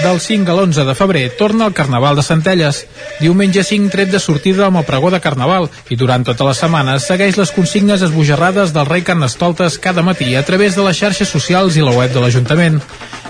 Del 0.00 0.18
5 0.18 0.48
a 0.48 0.54
l'11 0.54 0.86
de 0.88 0.94
febrer 0.96 1.28
torna 1.36 1.66
el 1.66 1.74
Carnaval 1.76 2.16
de 2.16 2.22
Centelles. 2.24 2.86
Diumenge 3.20 3.60
5 3.66 3.90
tret 3.92 4.08
de 4.08 4.20
sortida 4.22 4.64
amb 4.64 4.80
el 4.80 4.86
pregó 4.88 5.10
de 5.12 5.20
Carnaval 5.20 5.66
i 5.92 5.98
durant 6.00 6.24
tota 6.24 6.46
la 6.46 6.54
setmana 6.56 6.94
segueix 7.04 7.36
les 7.36 7.52
consignes 7.52 8.00
esbojarrades 8.06 8.72
del 8.72 8.88
rei 8.88 9.04
Carnestoltes 9.04 9.76
cada 9.78 10.00
matí 10.06 10.32
a 10.36 10.44
través 10.46 10.78
de 10.78 10.86
les 10.86 10.96
xarxes 10.96 11.28
socials 11.28 11.76
i 11.76 11.84
la 11.84 11.92
web 11.92 12.14
de 12.14 12.22
l'Ajuntament. 12.22 12.80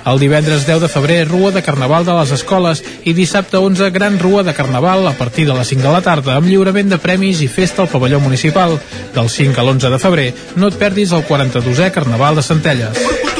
El 0.07 0.23
divendres 0.23 0.63
10 0.69 0.85
de 0.85 0.93
febrer, 0.93 1.27
Rua 1.29 1.51
de 1.51 1.65
Carnaval 1.67 2.07
de 2.07 2.15
les 2.21 2.31
escoles 2.39 2.85
i 3.03 3.17
dissabte 3.19 3.59
11, 3.59 3.91
Gran 3.91 4.21
Rua 4.23 4.45
de 4.47 4.55
Carnaval 4.55 5.09
a 5.11 5.17
partir 5.19 5.49
de 5.49 5.59
les 5.59 5.75
5 5.75 5.83
de 5.83 5.97
la 5.97 6.05
tarda 6.07 6.39
amb 6.39 6.47
lliurament 6.47 6.95
de 6.95 7.01
premis 7.03 7.43
i 7.43 7.51
festa 7.51 7.83
al 7.83 7.91
pavelló 7.91 8.23
municipal. 8.23 8.79
Del 9.17 9.29
5 9.29 9.59
a 9.59 9.67
l'11 9.67 9.91
de 9.91 9.99
febrer, 9.99 10.31
no 10.55 10.71
et 10.71 10.79
perdis 10.79 11.11
el 11.11 11.27
42è 11.27 11.91
Carnaval 11.91 12.39
de 12.39 12.47
Centelles. 12.47 13.40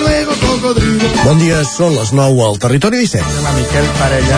Bon 0.71 1.39
dia, 1.39 1.57
són 1.67 1.91
les 1.97 2.11
9 2.15 2.43
al 2.45 2.57
Territori 2.61 3.01
17. 3.03 3.41
Miquel 3.57 3.87
Parella, 3.97 4.37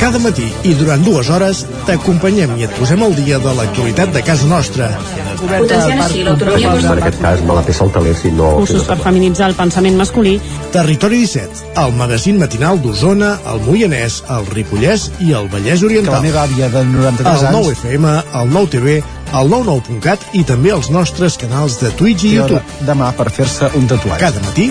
Cada 0.00 0.20
matí 0.22 0.46
i 0.64 0.72
durant 0.78 1.02
dues 1.04 1.28
hores 1.28 1.64
t'acompanyem 1.84 2.54
i 2.56 2.64
et 2.64 2.72
posem 2.78 3.02
al 3.04 3.12
dia 3.18 3.36
de 3.42 3.52
l'actualitat 3.58 4.14
de 4.14 4.22
casa 4.24 4.48
nostra. 4.48 4.88
Potenciant 5.36 6.00
així 6.00 6.22
l'autonomia 6.24 6.72
Per 6.80 6.96
aquest 6.96 7.20
cas 7.20 7.42
me 7.44 7.58
la 7.58 7.64
el 7.66 7.92
teler 7.92 8.14
si 8.16 8.32
no... 8.32 8.54
Cursos 8.62 8.86
per 8.88 8.96
feminitzar 9.02 9.50
el 9.50 9.56
pensament 9.58 9.98
masculí. 10.00 10.38
Territori 10.72 11.20
17, 11.26 11.66
el 11.84 11.92
magazín 11.98 12.40
matinal 12.40 12.80
d'Osona, 12.80 13.34
el 13.52 13.60
Moianès, 13.66 14.22
el 14.32 14.48
Ripollès 14.54 15.10
i 15.20 15.34
el 15.36 15.50
Vallès 15.52 15.84
Que 15.84 15.90
Oriental. 15.90 16.14
la 16.14 16.24
meva 16.24 16.46
àvia 16.46 16.70
de 16.72 16.84
93 16.88 17.42
El 17.44 17.52
nou 17.52 17.68
anys... 17.68 17.82
FM, 17.82 18.14
el 18.40 18.52
nou 18.54 18.66
TV, 18.72 19.00
el 19.36 19.52
99.cat 19.52 20.30
i 20.40 20.44
també 20.48 20.72
els 20.72 20.88
nostres 20.94 21.36
canals 21.36 21.80
de 21.82 21.92
Twitch 21.98 22.24
i 22.24 22.30
té 22.30 22.36
YouTube. 22.40 22.62
demà 22.88 23.12
per 23.12 23.28
fer-se 23.28 23.68
un 23.76 23.86
tatuatge. 23.90 24.22
Cada 24.24 24.40
matí, 24.46 24.70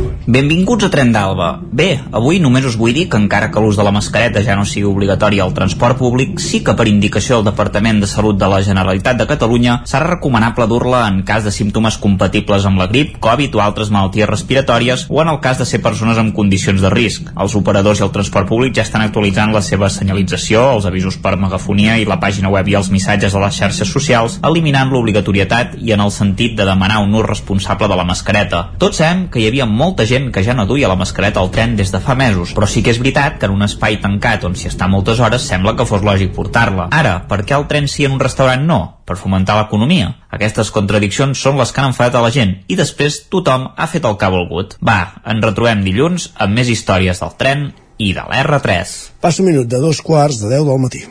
Benvinguts 0.27 0.85
a 0.85 0.89
Tren 0.93 1.09
d'Alba. 1.09 1.47
Bé, 1.73 1.95
avui 2.13 2.37
només 2.37 2.65
us 2.69 2.75
vull 2.77 2.93
dir 2.93 3.07
que 3.09 3.17
encara 3.17 3.47
que 3.49 3.61
l'ús 3.61 3.73
de 3.73 3.81
la 3.81 3.91
mascareta 3.91 4.43
ja 4.45 4.53
no 4.53 4.67
sigui 4.69 4.85
obligatori 4.85 5.39
al 5.41 5.53
transport 5.57 5.97
públic, 5.97 6.35
sí 6.37 6.59
que 6.61 6.75
per 6.77 6.85
indicació 6.85 7.39
del 7.39 7.47
Departament 7.47 7.97
de 8.03 8.09
Salut 8.09 8.37
de 8.37 8.45
la 8.45 8.59
Generalitat 8.61 9.17
de 9.17 9.25
Catalunya 9.25 9.79
serà 9.89 10.11
recomanable 10.11 10.67
dur-la 10.69 11.07
en 11.09 11.23
cas 11.25 11.41
de 11.43 11.53
símptomes 11.55 11.97
compatibles 11.97 12.67
amb 12.69 12.77
la 12.77 12.85
grip, 12.91 13.15
Covid 13.17 13.57
o 13.57 13.63
altres 13.63 13.89
malalties 13.89 14.29
respiratòries 14.29 15.07
o 15.09 15.23
en 15.23 15.31
el 15.33 15.39
cas 15.41 15.57
de 15.57 15.65
ser 15.65 15.81
persones 15.81 16.21
amb 16.21 16.35
condicions 16.37 16.85
de 16.85 16.93
risc. 16.93 17.33
Els 17.33 17.57
operadors 17.57 18.03
i 18.03 18.05
el 18.05 18.13
transport 18.13 18.45
públic 18.53 18.77
ja 18.77 18.85
estan 18.85 19.01
actualitzant 19.01 19.55
la 19.57 19.63
seva 19.65 19.89
senyalització, 19.89 20.67
els 20.75 20.85
avisos 20.85 21.17
per 21.17 21.33
megafonia 21.33 21.97
i 21.97 22.05
la 22.05 22.19
pàgina 22.21 22.53
web 22.53 22.69
i 22.69 22.77
els 22.77 22.91
missatges 22.93 23.33
a 23.33 23.41
les 23.47 23.57
xarxes 23.57 23.89
socials, 23.89 24.37
eliminant 24.45 24.93
l'obligatorietat 24.93 25.79
i 25.81 25.97
en 25.97 26.05
el 26.05 26.13
sentit 26.13 26.53
de 26.61 26.69
demanar 26.69 27.01
un 27.01 27.17
ús 27.17 27.25
responsable 27.25 27.89
de 27.89 27.97
la 27.97 28.05
mascareta. 28.05 28.67
Tots 28.77 29.01
sabem 29.01 29.25
que 29.33 29.41
hi 29.41 29.49
havia 29.49 29.65
molta 29.65 30.05
gent 30.05 30.10
que 30.11 30.43
ja 30.43 30.53
no 30.57 30.65
duia 30.67 30.89
la 30.91 30.97
mascareta 30.99 31.39
al 31.39 31.51
tren 31.55 31.77
des 31.79 31.91
de 31.93 32.01
fa 32.03 32.15
mesos, 32.19 32.51
però 32.55 32.67
sí 32.67 32.83
que 32.83 32.91
és 32.91 32.99
veritat 32.99 33.37
que 33.39 33.47
en 33.47 33.53
un 33.55 33.63
espai 33.63 33.99
tancat 34.03 34.43
on 34.43 34.57
s'hi 34.59 34.67
està 34.67 34.89
moltes 34.91 35.21
hores 35.23 35.45
sembla 35.47 35.75
que 35.79 35.85
fos 35.87 36.03
lògic 36.03 36.33
portar-la. 36.35 36.89
Ara, 36.91 37.13
per 37.29 37.45
què 37.45 37.55
al 37.55 37.67
tren 37.71 37.87
sí 37.87 38.03
en 38.05 38.17
un 38.17 38.19
restaurant 38.19 38.65
no? 38.67 38.79
Per 39.07 39.15
fomentar 39.15 39.55
l'economia. 39.57 40.11
Aquestes 40.35 40.71
contradiccions 40.75 41.39
són 41.39 41.59
les 41.59 41.71
que 41.71 41.81
han 41.81 41.93
enfadat 41.93 42.19
a 42.19 42.25
la 42.25 42.33
gent 42.35 42.57
i 42.67 42.75
després 42.79 43.21
tothom 43.31 43.69
ha 43.71 43.87
fet 43.87 44.05
el 44.07 44.17
que 44.19 44.27
ha 44.27 44.33
volgut. 44.35 44.75
Va, 44.83 44.99
ens 45.23 45.47
retrobem 45.47 45.85
dilluns 45.87 46.31
amb 46.35 46.59
més 46.59 46.71
històries 46.71 47.23
del 47.23 47.35
tren 47.39 47.69
i 47.97 48.11
de 48.17 48.27
l'R3. 48.27 48.95
Passa 49.23 49.43
un 49.43 49.51
minut 49.51 49.71
de 49.71 49.79
dos 49.79 50.03
quarts 50.03 50.43
de 50.43 50.51
10 50.51 50.67
del 50.67 50.81
matí. 50.83 51.05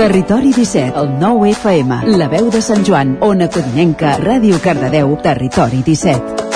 Territori 0.00 0.54
17, 0.54 0.94
el 0.96 1.10
9 1.20 1.50
FM, 1.50 1.98
la 2.16 2.30
veu 2.32 2.48
de 2.54 2.62
Sant 2.64 2.86
Joan, 2.86 3.18
Ona 3.20 3.50
Codinenca, 3.52 4.14
Ràdio 4.22 4.62
Cardedeu, 4.64 5.12
Territori 5.20 5.82
17. 5.84 6.49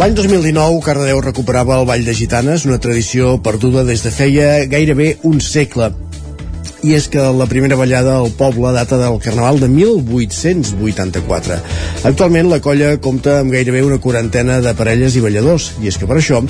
L'any 0.00 0.14
2019, 0.16 0.78
Cardedeu 0.80 1.18
recuperava 1.20 1.74
el 1.76 1.84
Ball 1.84 2.06
de 2.06 2.14
Gitanes, 2.16 2.62
una 2.64 2.78
tradició 2.80 3.34
perduda 3.44 3.82
des 3.84 4.00
de 4.00 4.12
feia 4.14 4.46
gairebé 4.64 5.10
un 5.28 5.42
segle. 5.44 5.90
I 6.82 6.94
és 6.96 7.10
que 7.12 7.20
la 7.36 7.44
primera 7.44 7.76
ballada 7.76 8.14
al 8.16 8.30
poble 8.32 8.70
data 8.72 8.96
del 8.96 9.18
Carnaval 9.20 9.58
de 9.60 9.68
1884. 9.68 11.58
Actualment 12.08 12.48
la 12.48 12.60
colla 12.64 12.94
compta 13.04 13.34
amb 13.42 13.52
gairebé 13.52 13.82
una 13.84 13.98
quarantena 14.00 14.60
de 14.64 14.72
parelles 14.78 15.12
i 15.16 15.20
balladors, 15.20 15.74
i 15.84 15.90
és 15.92 15.98
que 16.00 16.08
per 16.08 16.16
això 16.16 16.40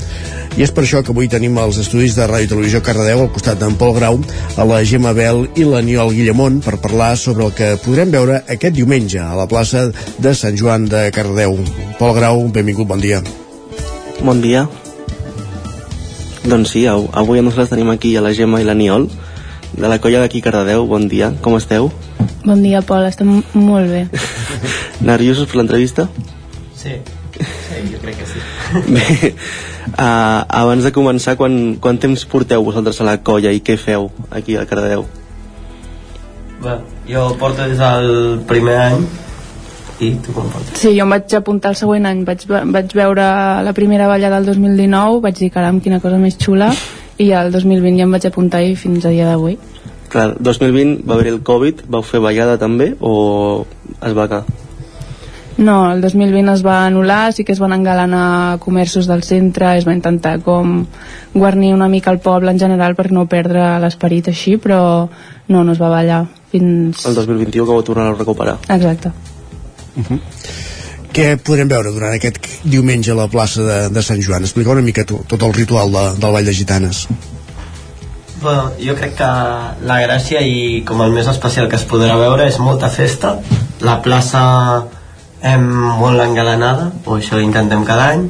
i 0.59 0.63
és 0.63 0.71
per 0.75 0.85
això 0.85 1.01
que 1.03 1.11
avui 1.11 1.27
tenim 1.31 1.59
els 1.59 1.79
estudis 1.83 2.15
de 2.15 2.29
Ràdio 2.31 2.53
Televisió 2.53 2.79
Cardedeu 2.83 3.25
al 3.25 3.33
costat 3.35 3.59
d'en 3.59 3.75
Pol 3.81 3.91
Grau, 3.97 4.21
a 4.57 4.65
la 4.71 4.79
Gemma 4.87 5.13
Bel 5.19 5.49
i 5.59 5.67
l'Aniol 5.67 6.13
Guillemont 6.15 6.61
per 6.63 6.77
parlar 6.83 7.17
sobre 7.19 7.49
el 7.49 7.53
que 7.55 7.73
podrem 7.83 8.11
veure 8.15 8.41
aquest 8.47 8.75
diumenge 8.79 9.19
a 9.23 9.35
la 9.39 9.49
plaça 9.51 9.89
de 10.19 10.35
Sant 10.35 10.55
Joan 10.59 10.87
de 10.91 11.09
Cardedeu. 11.15 11.59
Pol 11.99 12.15
Grau, 12.15 12.45
benvingut, 12.55 12.87
bon 12.87 13.03
dia. 13.03 13.19
Bon 14.23 14.39
dia. 14.43 14.69
Doncs 16.47 16.71
sí, 16.73 16.87
av- 16.87 17.11
avui 17.19 17.43
nosaltres 17.43 17.75
tenim 17.75 17.91
aquí 17.91 18.15
a 18.17 18.23
la 18.25 18.33
Gemma 18.35 18.61
i 18.63 18.65
l'Aniol, 18.65 19.09
de 19.73 19.89
la 19.89 19.99
colla 20.01 20.21
d'aquí 20.21 20.41
Cardedeu. 20.43 20.87
Bon 20.87 21.07
dia, 21.09 21.33
com 21.43 21.57
esteu? 21.57 21.91
Bon 22.45 22.61
dia, 22.63 22.83
Pol, 22.83 23.05
estem 23.07 23.41
molt 23.55 23.91
bé. 23.91 24.07
Nerviosos 25.11 25.49
per 25.51 25.61
l'entrevista? 25.61 26.09
Sí, 26.75 26.97
sí, 27.37 27.81
jo 27.93 28.01
crec 28.03 28.21
que 28.21 28.29
sí. 28.29 28.43
Bé, 28.97 29.33
uh, 29.95 30.45
abans 30.49 30.87
de 30.87 30.93
començar, 30.97 31.37
quan, 31.41 31.77
quant 31.83 31.99
temps 32.01 32.25
porteu 32.31 32.65
vosaltres 32.65 33.01
a 33.01 33.09
la 33.09 33.17
colla 33.25 33.53
i 33.53 33.63
què 33.65 33.77
feu 33.81 34.11
aquí 34.31 34.57
a 34.57 34.67
Cardedeu? 34.69 35.07
Bé, 36.61 36.79
jo 37.09 37.27
porto 37.41 37.65
des 37.69 37.81
del 37.81 38.41
primer 38.49 38.79
any 38.91 39.05
i 40.01 40.15
tu 40.25 40.33
com 40.33 40.49
portes? 40.49 40.81
Sí, 40.81 40.95
jo 40.97 41.05
em 41.05 41.13
vaig 41.13 41.35
apuntar 41.37 41.75
el 41.75 41.79
següent 41.81 42.09
any, 42.09 42.25
vaig, 42.29 42.47
vaig 42.49 42.97
veure 42.97 43.27
la 43.67 43.75
primera 43.77 44.09
ballada 44.09 44.41
del 44.41 44.55
2019, 44.55 45.21
vaig 45.25 45.41
dir, 45.41 45.51
caram, 45.53 45.81
quina 45.85 46.01
cosa 46.01 46.21
més 46.21 46.39
xula, 46.41 46.71
i 47.21 47.31
el 47.37 47.53
2020 47.53 48.01
ja 48.01 48.07
em 48.09 48.17
vaig 48.17 48.27
apuntar 48.27 48.63
i 48.65 48.75
fins 48.79 49.05
a 49.05 49.13
dia 49.13 49.29
d'avui. 49.29 49.59
Clar, 50.11 50.33
2020 50.41 51.05
va 51.07 51.15
haver 51.19 51.29
el 51.35 51.43
Covid, 51.47 51.85
vau 51.93 52.03
fer 52.03 52.23
ballada 52.25 52.57
també 52.59 52.95
o 52.99 53.67
es 54.01 54.17
va 54.17 54.27
acabar? 54.27 54.59
No, 55.61 55.93
el 55.93 56.01
2020 56.01 56.55
es 56.55 56.63
va 56.65 56.79
anul·lar, 56.87 57.35
sí 57.37 57.45
que 57.45 57.53
es 57.53 57.61
van 57.61 57.75
engalanar 57.77 58.57
comerços 58.65 59.05
del 59.11 59.23
centre, 59.27 59.75
es 59.77 59.85
va 59.85 59.93
intentar 59.93 60.39
com 60.41 60.87
guarnir 61.35 61.75
una 61.75 61.91
mica 61.93 62.15
el 62.15 62.21
poble 62.25 62.55
en 62.55 62.59
general 62.59 62.97
per 62.97 63.11
no 63.13 63.27
perdre 63.29 63.67
l'esperit 63.83 64.33
així, 64.33 64.57
però 64.57 64.81
no, 65.49 65.61
no 65.61 65.77
es 65.77 65.83
va 65.83 65.93
ballar 65.93 66.23
fins... 66.51 67.05
El 67.05 67.19
2021 67.19 67.67
que 67.67 67.77
vau 67.77 67.85
tornar 67.85 68.09
a 68.09 68.17
recuperar. 68.17 68.57
Exacte. 68.73 69.13
Uh 69.97 70.05
-huh. 70.09 70.21
Què 71.11 71.35
podrem 71.43 71.71
veure 71.71 71.91
durant 71.91 72.15
aquest 72.15 72.39
diumenge 72.63 73.11
a 73.11 73.19
la 73.19 73.27
plaça 73.31 73.65
de, 73.67 73.79
de 73.91 74.03
Sant 74.07 74.21
Joan? 74.23 74.47
Explica 74.47 74.71
una 74.71 74.85
mica 74.87 75.03
tu, 75.07 75.19
tot 75.27 75.43
el 75.43 75.55
ritual 75.57 75.91
de, 75.91 76.05
del 76.23 76.37
Ball 76.37 76.47
de 76.47 76.55
Gitanes. 76.55 77.07
Bueno, 78.41 78.71
jo 78.81 78.95
crec 78.97 79.19
que 79.19 79.31
la 79.91 79.99
gràcia 80.01 80.41
i 80.41 80.81
com 80.89 81.03
el 81.05 81.11
més 81.13 81.27
especial 81.29 81.67
que 81.69 81.77
es 81.77 81.85
podrà 81.89 82.15
veure 82.17 82.47
és 82.49 82.57
molta 82.63 82.89
festa, 82.89 83.35
la 83.85 83.99
plaça 84.05 84.45
em, 85.43 85.67
molt 86.01 86.23
engalanada, 86.25 86.87
o 87.05 87.19
això 87.19 87.41
intentem 87.43 87.85
cada 87.89 88.07
any, 88.15 88.29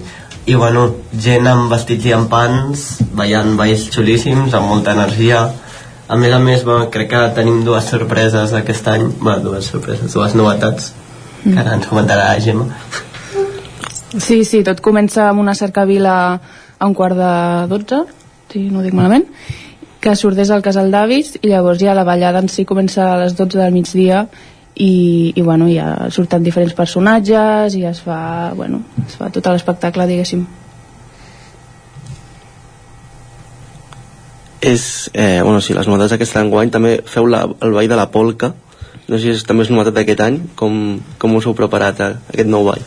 i 0.51 0.57
bueno, 0.59 0.87
gent 1.15 1.47
amb 1.47 1.71
vestits 1.71 2.09
i 2.09 2.15
amb 2.17 2.31
pans, 2.33 2.87
ballant 3.15 3.55
balls 3.61 3.87
xulíssims, 3.95 4.57
amb 4.57 4.73
molta 4.73 4.97
energia. 4.97 5.45
A 6.11 6.17
més 6.19 6.33
a 6.35 6.41
més, 6.43 6.65
bueno, 6.67 6.89
crec 6.91 7.13
que 7.13 7.23
tenim 7.37 7.61
dues 7.69 7.93
sorpreses 7.93 8.57
aquest 8.57 8.89
any, 8.91 9.07
bueno, 9.21 9.45
dues 9.51 9.69
sorpreses, 9.71 10.17
dues 10.17 10.35
novetats, 10.35 10.91
que 11.45 11.57
ara 11.59 11.77
ens 11.79 11.89
comentarà 11.91 12.33
la 12.33 12.43
Gemma. 12.43 12.69
Sí, 14.19 14.43
sí, 14.45 14.65
tot 14.67 14.81
comença 14.83 15.29
amb 15.29 15.41
una 15.43 15.55
cercavila 15.55 16.15
a 16.81 16.87
un 16.87 16.95
quart 16.99 17.17
de 17.17 17.33
dotze, 17.71 18.05
si 18.51 18.67
no 18.71 18.81
ho 18.81 18.83
dic 18.83 18.95
malament, 18.97 19.27
que 20.01 20.17
surt 20.17 20.39
des 20.39 20.49
del 20.51 20.65
casal 20.65 20.91
d'avis 20.91 21.37
i 21.43 21.51
llavors 21.53 21.79
ja 21.79 21.95
la 21.95 22.07
ballada 22.09 22.41
en 22.41 22.49
si 22.49 22.65
comença 22.65 23.13
a 23.13 23.19
les 23.21 23.37
12 23.37 23.59
del 23.61 23.75
migdia 23.75 24.25
i, 24.75 25.33
i 25.37 25.43
bueno, 25.43 25.69
ja 25.69 26.09
surten 26.11 26.43
diferents 26.43 26.75
personatges 26.75 27.77
i 27.77 27.85
es 27.87 28.01
fa, 28.01 28.53
bueno, 28.57 28.81
es 29.07 29.19
fa 29.21 29.29
tot 29.31 29.47
l'espectacle, 29.53 30.09
diguéssim. 30.09 30.47
És, 34.61 35.11
eh, 35.15 35.41
bueno, 35.43 35.61
sí, 35.61 35.73
les 35.77 35.87
novetats 35.89 36.17
d'aquest 36.17 36.37
enguany 36.37 36.73
també 36.73 36.99
feu 37.09 37.29
la, 37.29 37.45
el 37.47 37.77
ball 37.77 37.89
de 37.89 37.97
la 37.97 38.11
polca 38.13 38.53
no 39.11 39.19
sé 39.19 39.35
si 39.35 39.47
també 39.47 39.67
és 39.67 39.73
novetat 39.73 39.97
d'aquest 39.97 40.23
any 40.23 40.39
com, 40.59 41.01
com 41.19 41.37
us 41.37 41.49
heu 41.49 41.57
preparat 41.59 42.01
a, 42.01 42.09
a 42.15 42.35
aquest 42.35 42.51
nou 42.51 42.69
ball. 42.69 42.85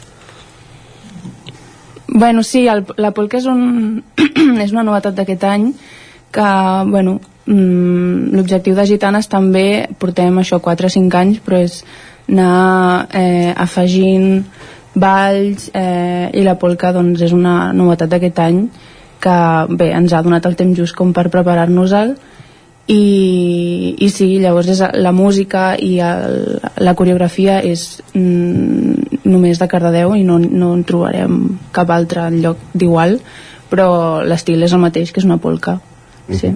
Bueno, 2.07 2.43
sí, 2.47 2.67
el, 2.69 2.85
la 3.01 3.11
polca 3.11 3.39
és, 3.41 3.47
un, 3.49 4.03
és 4.65 4.71
una 4.71 4.85
novetat 4.87 5.17
d'aquest 5.17 5.43
any 5.49 5.71
que, 6.33 6.49
bueno, 6.89 7.17
mm, 7.45 8.33
l'objectiu 8.37 8.77
de 8.77 8.87
Gitanes 8.87 9.27
també 9.31 9.89
portem 9.99 10.39
això 10.39 10.61
4 10.63 10.87
o 10.87 10.93
5 10.95 11.19
anys, 11.19 11.41
però 11.43 11.59
és 11.65 11.81
anar 12.29 13.07
eh, 13.11 13.51
afegint 13.51 14.45
balls 14.93 15.71
eh, 15.73 16.29
i 16.37 16.43
la 16.45 16.55
polca 16.61 16.93
doncs, 16.95 17.21
és 17.25 17.33
una 17.35 17.73
novetat 17.73 18.13
d'aquest 18.13 18.39
any 18.39 18.67
que 19.23 19.35
bé, 19.73 19.89
ens 19.95 20.13
ha 20.13 20.21
donat 20.23 20.45
el 20.45 20.55
temps 20.59 20.77
just 20.77 20.95
com 20.95 21.11
per 21.15 21.27
preparar-nos-el 21.33 22.15
i, 22.87 23.95
i 24.03 24.09
sí, 24.11 24.27
llavors 24.43 24.67
és 24.73 24.81
la 24.99 25.13
música 25.15 25.71
i 25.79 25.93
el, 26.03 26.59
la 26.83 26.95
coreografia 26.99 27.61
és 27.63 28.01
mm, 28.11 29.23
només 29.23 29.61
de 29.61 29.69
Cardedeu 29.71 30.17
i 30.19 30.25
no, 30.27 30.39
no 30.41 30.73
en 30.75 30.83
trobarem 30.87 31.39
cap 31.71 31.93
altre 31.95 32.27
lloc 32.33 32.59
d'igual 32.73 33.19
però 33.71 33.87
l'estil 34.27 34.67
és 34.67 34.75
el 34.75 34.83
mateix 34.83 35.13
que 35.13 35.23
és 35.23 35.29
una 35.29 35.39
polca 35.39 35.77
sí. 36.27 36.51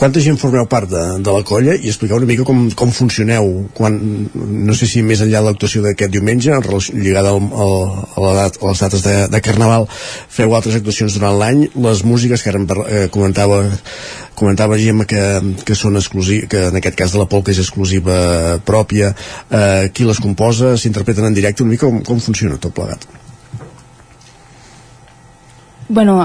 Quanta 0.00 0.20
gent 0.24 0.38
formeu 0.40 0.64
part 0.64 0.88
de, 0.88 1.00
de 1.20 1.32
la 1.34 1.42
colla 1.44 1.74
i 1.76 1.90
expliqueu 1.90 2.16
una 2.16 2.28
mica 2.28 2.44
com, 2.48 2.62
com 2.72 2.92
funcioneu 2.96 3.50
quan, 3.76 3.98
no 4.32 4.76
sé 4.78 4.86
si 4.88 5.02
més 5.04 5.20
enllà 5.20 5.42
de 5.42 5.50
l'actuació 5.50 5.82
d'aquest 5.84 6.14
diumenge 6.14 6.54
en 6.56 6.64
relació, 6.64 6.94
lligada 6.96 7.34
al, 7.34 7.42
al, 7.64 7.74
a, 8.06 8.22
la 8.24 8.30
dat, 8.38 8.56
a 8.62 8.70
les 8.70 8.80
dates 8.80 9.04
de, 9.04 9.16
de 9.34 9.40
Carnaval 9.44 9.84
feu 9.92 10.54
altres 10.56 10.78
actuacions 10.78 11.18
durant 11.18 11.36
l'any 11.36 11.66
les 11.88 12.00
músiques 12.08 12.40
que 12.40 12.48
ara 12.48 12.62
eh, 12.86 13.02
comentava 13.12 13.60
comentava 14.40 14.78
Gemma 14.80 15.04
que, 15.04 15.20
que 15.68 15.76
són 15.76 16.00
exclusives 16.00 16.48
que 16.48 16.62
en 16.70 16.80
aquest 16.80 16.96
cas 16.96 17.12
de 17.12 17.20
la 17.20 17.28
polca 17.28 17.52
és 17.52 17.60
exclusiva 17.60 18.56
pròpia 18.64 19.12
eh, 19.12 19.90
qui 19.92 20.08
les 20.08 20.22
composa, 20.24 20.78
s'interpreten 20.80 21.28
en 21.28 21.36
directe 21.36 21.66
una 21.66 21.74
mica 21.74 21.84
com, 21.90 22.00
com 22.08 22.24
funciona 22.24 22.56
tot 22.56 22.72
plegat? 22.72 23.04
Bueno, 25.90 26.22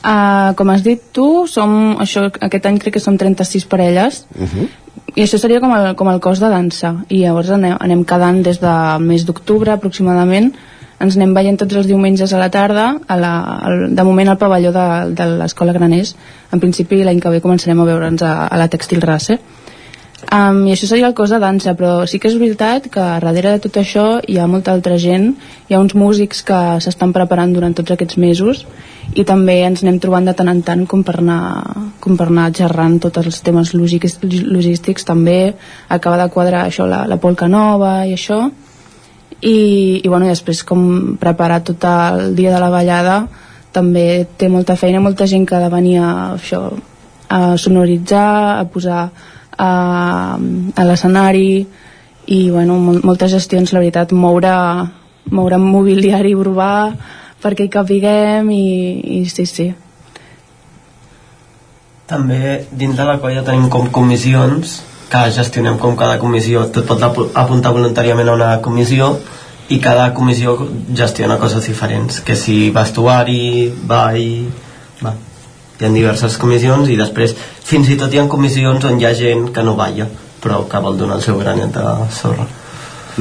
Uh, 0.00 0.54
com 0.56 0.70
has 0.72 0.80
dit 0.80 1.00
tu, 1.12 1.44
som, 1.50 1.96
això, 2.00 2.24
aquest 2.32 2.66
any 2.70 2.78
crec 2.80 2.94
que 2.96 3.02
som 3.04 3.18
36 3.20 3.66
parelles. 3.68 4.24
Uh 4.34 4.48
-huh. 4.48 4.68
i 5.14 5.22
això 5.22 5.38
seria 5.38 5.60
com 5.60 5.72
el, 5.74 5.94
com 5.96 6.08
el 6.08 6.20
cos 6.20 6.40
de 6.40 6.48
dansa. 6.48 7.04
I 7.08 7.24
llavors 7.24 7.50
anem, 7.50 7.76
anem 7.80 8.04
quedant 8.04 8.42
des 8.42 8.60
de 8.60 8.98
mes 8.98 9.24
d'octubre 9.26 9.72
aproximadament. 9.72 10.54
Ens 11.00 11.16
anem 11.16 11.34
veient 11.34 11.58
tots 11.58 11.74
els 11.74 11.86
diumenges 11.86 12.32
a 12.32 12.38
la 12.38 12.50
tarda 12.50 12.98
a 13.06 13.16
la, 13.16 13.40
al, 13.62 13.94
de 13.94 14.04
moment 14.04 14.28
al 14.28 14.38
pavelló 14.38 14.72
de, 14.72 15.14
de 15.14 15.26
l'escola 15.26 15.72
Graners. 15.72 16.14
En 16.52 16.60
principi 16.60 17.04
l'any 17.04 17.20
que 17.20 17.30
ve 17.30 17.40
començarem 17.40 17.80
a 17.80 17.84
veure'ns 17.84 18.22
a, 18.22 18.46
a 18.46 18.56
la 18.56 18.68
Textil 18.68 19.00
Race 19.00 19.38
Um, 20.28 20.66
I 20.68 20.74
això 20.74 20.84
seria 20.84 21.08
el 21.08 21.14
cos 21.16 21.32
de 21.32 21.38
dansa, 21.40 21.72
però 21.74 22.04
sí 22.06 22.18
que 22.20 22.28
és 22.28 22.36
veritat 22.36 22.90
que 22.92 23.00
darrere 23.24 23.54
de 23.56 23.62
tot 23.64 23.78
això 23.80 24.04
hi 24.28 24.36
ha 24.36 24.46
molta 24.46 24.74
altra 24.76 24.98
gent, 25.00 25.32
hi 25.66 25.74
ha 25.74 25.80
uns 25.80 25.96
músics 25.96 26.44
que 26.44 26.58
s'estan 26.84 27.14
preparant 27.16 27.54
durant 27.56 27.72
tots 27.74 27.94
aquests 27.94 28.18
mesos 28.20 28.66
i 29.16 29.24
també 29.24 29.56
ens 29.64 29.80
anem 29.82 29.98
trobant 29.98 30.28
de 30.28 30.34
tant 30.36 30.52
en 30.52 30.60
tant 30.62 30.84
com 30.86 31.02
per 31.02 31.16
anar, 31.22 31.40
com 32.04 32.18
per 32.20 32.28
anar 32.28 32.50
xerrant 32.54 32.98
tots 33.00 33.24
els 33.24 33.40
temes 33.46 33.72
logístics, 33.74 34.20
logístics 34.22 35.08
també. 35.08 35.54
Acaba 35.88 36.20
de 36.20 36.28
quadrar 36.30 36.66
això, 36.68 36.86
la, 36.86 37.06
la 37.08 37.18
polca 37.18 37.48
nova 37.48 38.04
i 38.06 38.14
això. 38.14 38.44
I, 39.40 39.56
i 40.04 40.06
bueno, 40.06 40.28
i 40.28 40.34
després 40.34 40.62
com 40.68 41.16
preparar 41.18 41.62
tot 41.64 41.84
el 41.88 42.36
dia 42.36 42.52
de 42.52 42.60
la 42.60 42.70
ballada 42.70 43.22
també 43.72 44.26
té 44.36 44.50
molta 44.52 44.76
feina, 44.76 45.00
molta 45.00 45.26
gent 45.30 45.46
que 45.48 45.56
ha 45.56 45.64
de 45.64 45.72
venir 45.72 45.96
a, 46.02 46.12
això, 46.36 46.66
a 47.30 47.56
sonoritzar, 47.56 48.60
a 48.60 48.64
posar 48.68 49.04
a, 49.60 50.36
a 50.74 50.86
l'escenari 50.88 51.66
i 52.30 52.40
bueno, 52.50 52.78
moltes 52.80 53.32
gestions, 53.34 53.72
la 53.74 53.82
veritat, 53.82 54.12
moure, 54.12 54.52
moure 55.34 55.58
mobiliari 55.60 56.34
urbà 56.36 56.72
perquè 57.40 57.66
hi 57.66 57.72
capiguem 57.72 58.50
i, 58.52 58.66
i 59.20 59.24
sí, 59.28 59.46
sí. 59.48 59.70
També 62.10 62.66
dins 62.70 62.96
de 62.98 63.06
la 63.06 63.18
colla 63.22 63.44
tenim 63.46 63.68
com 63.72 63.88
comissions 63.94 64.80
que 65.10 65.24
gestionem 65.34 65.78
com 65.82 65.96
cada 65.98 66.18
comissió 66.22 66.68
tot 66.74 66.86
pot 66.90 67.02
apuntar 67.34 67.72
voluntàriament 67.74 68.28
a 68.30 68.36
una 68.38 68.50
comissió 68.62 69.14
i 69.70 69.78
cada 69.82 70.10
comissió 70.14 70.56
gestiona 70.98 71.38
coses 71.38 71.66
diferents 71.66 72.20
que 72.26 72.36
si 72.36 72.70
vestuari, 72.74 73.70
ball 73.86 74.22
va. 75.02 75.14
Hi 75.80 75.88
ha 75.88 75.92
diverses 75.92 76.36
comissions 76.40 76.88
i 76.88 76.98
després 77.00 77.36
fins 77.64 77.88
i 77.88 77.96
tot 78.00 78.12
hi 78.12 78.20
ha 78.20 78.28
comissions 78.28 78.84
on 78.84 79.00
hi 79.00 79.08
ha 79.08 79.14
gent 79.16 79.48
que 79.54 79.64
no 79.64 79.76
balla 79.78 80.08
però 80.40 80.64
que 80.68 80.80
vol 80.80 80.96
donar 80.98 81.20
el 81.20 81.22
seu 81.22 81.38
granet 81.38 81.74
de 81.76 81.84
sorra. 82.10 82.46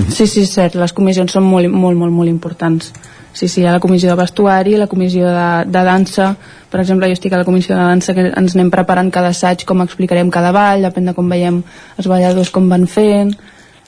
Sí, 0.08 0.26
sí, 0.28 0.46
cert, 0.48 0.78
les 0.80 0.94
comissions 0.96 1.34
són 1.36 1.44
molt, 1.44 1.68
molt, 1.68 1.98
molt, 2.00 2.14
molt 2.16 2.32
importants. 2.32 2.94
Sí, 3.34 3.48
sí, 3.48 3.62
hi 3.62 3.68
ha 3.68 3.76
la 3.76 3.82
comissió 3.84 4.10
de 4.10 4.18
vestuari, 4.18 4.78
la 4.80 4.88
comissió 4.88 5.28
de, 5.28 5.50
de 5.70 5.84
dansa, 5.86 6.32
per 6.72 6.82
exemple 6.82 7.10
jo 7.10 7.18
estic 7.18 7.36
a 7.36 7.42
la 7.42 7.48
comissió 7.48 7.76
de 7.76 7.84
dansa 7.92 8.16
que 8.18 8.26
ens 8.30 8.56
anem 8.56 8.72
preparant 8.74 9.12
cada 9.14 9.34
assaig 9.36 9.66
com 9.70 9.84
explicarem 9.84 10.32
cada 10.34 10.54
ball, 10.56 10.88
depèn 10.88 11.12
de 11.12 11.16
com 11.18 11.30
veiem 11.30 11.62
els 11.98 12.10
balladors 12.10 12.52
com 12.56 12.70
van 12.72 12.88
fent. 12.90 13.36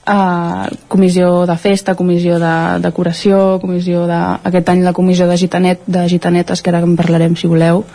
Uh, 0.02 0.66
comissió 0.90 1.46
de 1.46 1.56
festa, 1.62 1.94
comissió 1.96 2.40
de 2.42 2.54
decoració, 2.82 3.60
comissió 3.62 4.08
de... 4.10 4.20
aquest 4.50 4.72
any 4.74 4.82
la 4.84 4.96
comissió 4.98 5.28
de 5.30 5.38
gitanet, 5.38 5.86
de 5.86 6.08
gitanetes 6.10 6.62
que 6.62 6.74
ara 6.74 6.82
en 6.82 6.96
parlarem 6.98 7.38
si 7.38 7.50
voleu 7.50 7.86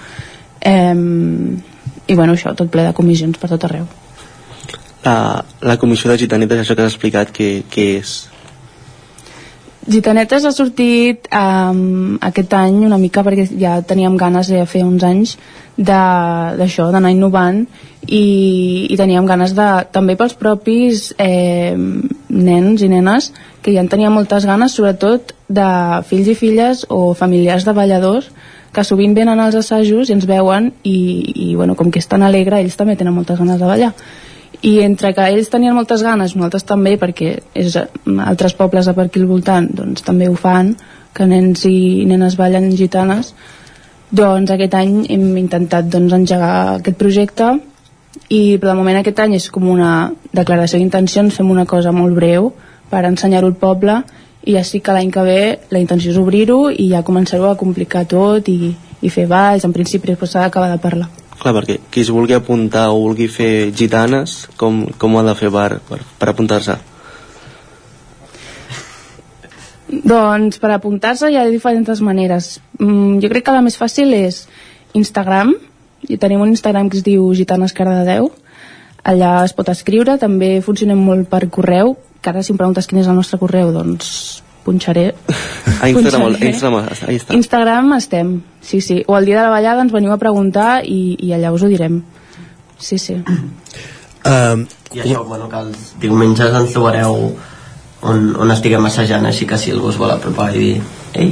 um, 0.67 1.63
i 2.07 2.15
bueno, 2.15 2.35
això, 2.35 2.55
tot 2.59 2.71
ple 2.71 2.87
de 2.87 2.97
comissions 2.97 3.39
per 3.39 3.51
tot 3.55 3.65
arreu 3.69 3.87
la, 5.07 5.45
la 5.61 5.77
comissió 5.79 6.11
de 6.11 6.19
gitanetes, 6.19 6.63
això 6.63 6.75
que 6.75 6.83
has 6.85 6.95
explicat, 6.95 7.31
que, 7.35 7.63
que 7.71 7.91
és? 8.01 8.17
Gitanetes 9.87 10.45
ha 10.49 10.51
sortit 10.51 11.29
um, 11.31 12.17
aquest 12.27 12.55
any 12.59 12.81
una 12.89 12.99
mica 12.99 13.23
perquè 13.23 13.45
ja 13.61 13.77
teníem 13.87 14.17
ganes 14.19 14.51
de 14.51 14.65
fer 14.67 14.83
uns 14.83 15.05
anys 15.07 15.37
d'això, 15.77 16.89
d'anar 16.91 17.13
innovant 17.15 17.61
i, 18.03 18.89
i 18.91 18.97
teníem 18.99 19.29
ganes 19.29 19.55
de, 19.55 19.69
també 19.95 20.17
pels 20.19 20.35
propis 20.41 21.13
eh, 21.23 21.77
nens 21.77 22.83
i 22.83 22.91
nenes 22.91 23.31
que 23.63 23.75
ja 23.77 23.85
en 23.85 23.91
tenien 23.93 24.15
moltes 24.15 24.49
ganes 24.49 24.75
sobretot 24.75 25.37
de 25.47 25.69
fills 26.09 26.33
i 26.33 26.37
filles 26.39 26.87
o 26.91 27.13
familiars 27.15 27.69
de 27.69 27.77
balladors 27.77 28.33
que 28.77 28.85
sovint 28.85 29.17
venen 29.17 29.41
als 29.41 29.57
assajos 29.57 30.11
i 30.11 30.15
ens 30.17 30.29
veuen 30.29 30.71
i, 30.85 30.97
i 31.49 31.49
bueno, 31.57 31.75
com 31.79 31.91
que 31.91 32.03
és 32.03 32.09
tan 32.11 32.25
alegre 32.27 32.61
ells 32.61 32.77
també 32.77 32.97
tenen 32.97 33.17
moltes 33.17 33.41
ganes 33.41 33.61
de 33.61 33.69
ballar. 33.69 33.93
I 34.63 34.79
entre 34.85 35.13
que 35.17 35.25
ells 35.33 35.51
tenien 35.53 35.75
moltes 35.77 36.03
ganes, 36.05 36.35
nosaltres 36.37 36.65
també, 36.69 36.97
perquè 37.01 37.33
és, 37.55 37.77
altres 38.25 38.55
pobles 38.57 38.89
de 38.89 38.95
per 38.97 39.09
aquí 39.09 39.21
al 39.21 39.29
voltant 39.29 39.69
doncs, 39.81 40.05
també 40.07 40.29
ho 40.29 40.37
fan, 40.39 40.75
que 41.17 41.27
nens 41.29 41.65
i 41.69 42.05
nenes 42.09 42.37
ballen 42.37 42.71
gitanes, 42.77 43.33
doncs 44.11 44.53
aquest 44.53 44.77
any 44.79 45.01
hem 45.13 45.27
intentat 45.41 45.89
doncs, 45.91 46.13
engegar 46.15 46.53
aquest 46.77 46.99
projecte 47.01 47.57
i 48.29 48.57
però 48.61 48.73
de 48.73 48.79
moment 48.79 49.01
aquest 49.01 49.19
any 49.25 49.37
és 49.39 49.49
com 49.53 49.67
una 49.69 50.11
declaració 50.33 50.79
d'intencions, 50.79 51.35
fem 51.35 51.51
una 51.51 51.67
cosa 51.67 51.93
molt 51.93 52.15
breu 52.17 52.53
per 52.91 53.05
ensenyar-ho 53.09 53.51
al 53.51 53.59
poble 53.61 54.01
i 54.47 54.55
ja 54.55 54.63
sí 54.65 54.81
que 54.81 54.95
l'any 54.95 55.11
que 55.13 55.27
ve 55.27 55.41
la 55.75 55.83
intenció 55.83 56.15
és 56.15 56.19
obrir-ho 56.23 56.71
i 56.71 56.89
ja 56.95 57.05
començar-ho 57.07 57.51
a 57.51 57.59
complicar 57.59 58.07
tot 58.09 58.49
i, 58.49 58.73
i 59.03 59.13
fer 59.13 59.27
balls, 59.31 59.67
en 59.67 59.75
principi 59.75 60.13
després 60.13 60.33
s'ha 60.33 60.47
d'acabar 60.47 60.71
de 60.73 60.83
parlar 60.83 61.11
Clar, 61.37 61.53
perquè 61.53 61.77
qui 61.93 62.01
es 62.01 62.11
vulgui 62.11 62.33
apuntar 62.33 62.89
o 62.91 63.01
vulgui 63.03 63.27
fer 63.29 63.71
gitanes, 63.77 64.47
com, 64.57 64.87
com 64.97 65.15
ho 65.15 65.21
ha 65.21 65.27
de 65.27 65.35
fer 65.37 65.51
per, 65.53 65.81
per, 65.85 65.99
per 66.17 66.29
apuntar-se? 66.33 66.79
Doncs 69.87 70.59
per 70.63 70.73
apuntar-se 70.75 71.29
hi 71.31 71.37
ha 71.37 71.45
diferents 71.51 72.01
maneres. 72.03 72.57
Mm, 72.81 73.21
jo 73.23 73.31
crec 73.31 73.47
que 73.47 73.55
la 73.55 73.63
més 73.63 73.77
fàcil 73.79 74.15
és 74.17 74.47
Instagram. 74.97 75.53
I 76.09 76.17
tenim 76.23 76.41
un 76.41 76.55
Instagram 76.55 76.89
que 76.91 76.99
es 76.99 77.05
diu 77.07 77.29
Gitanes 77.37 77.77
Cardedeu. 77.77 78.31
Allà 79.05 79.37
es 79.45 79.55
pot 79.55 79.69
escriure. 79.71 80.17
També 80.19 80.57
funcionem 80.65 80.99
molt 80.99 81.29
per 81.31 81.45
correu, 81.53 81.95
que 82.27 82.33
ara 82.35 82.43
si 82.43 82.51
em 82.51 82.59
preguntes 82.59 82.91
quin 82.91 82.99
és 82.99 83.07
el 83.07 83.15
nostre 83.15 83.39
correu, 83.39 83.71
doncs 83.71 84.43
punxaré. 84.67 85.13
A 85.79 85.89
Instagram, 85.93 86.25
punxaré. 86.27 86.51
Instagram, 86.51 86.79
ahí 87.07 87.21
està. 87.21 87.37
Instagram 87.39 87.93
estem, 88.01 88.33
sí, 88.67 88.81
sí. 88.83 89.05
O 89.07 89.15
el 89.15 89.29
dia 89.31 89.39
de 89.39 89.45
la 89.47 89.53
ballada 89.55 89.85
ens 89.87 89.95
veniu 89.95 90.11
a 90.11 90.19
preguntar 90.19 90.81
i, 90.83 91.15
i 91.23 91.31
allà 91.37 91.55
us 91.55 91.63
ho 91.63 91.71
direm. 91.71 92.01
Sí, 92.83 92.99
sí. 92.99 93.15
Uh, 94.27 94.67
I 94.93 95.05
això, 95.05 95.23
bueno, 95.29 95.47
que 95.49 95.63
els 95.63 95.93
diumenges 96.03 96.59
ens 96.59 96.75
trobareu 96.75 97.31
on, 98.03 98.27
on 98.43 98.53
estiguem 98.53 98.91
assajant, 98.91 99.31
així 99.31 99.47
que 99.47 99.59
si 99.61 99.71
algú 99.71 99.93
us 99.93 100.01
vol 100.03 100.11
apropar 100.13 100.51
i 100.57 100.59
dir, 100.59 100.75
ei, 101.15 101.31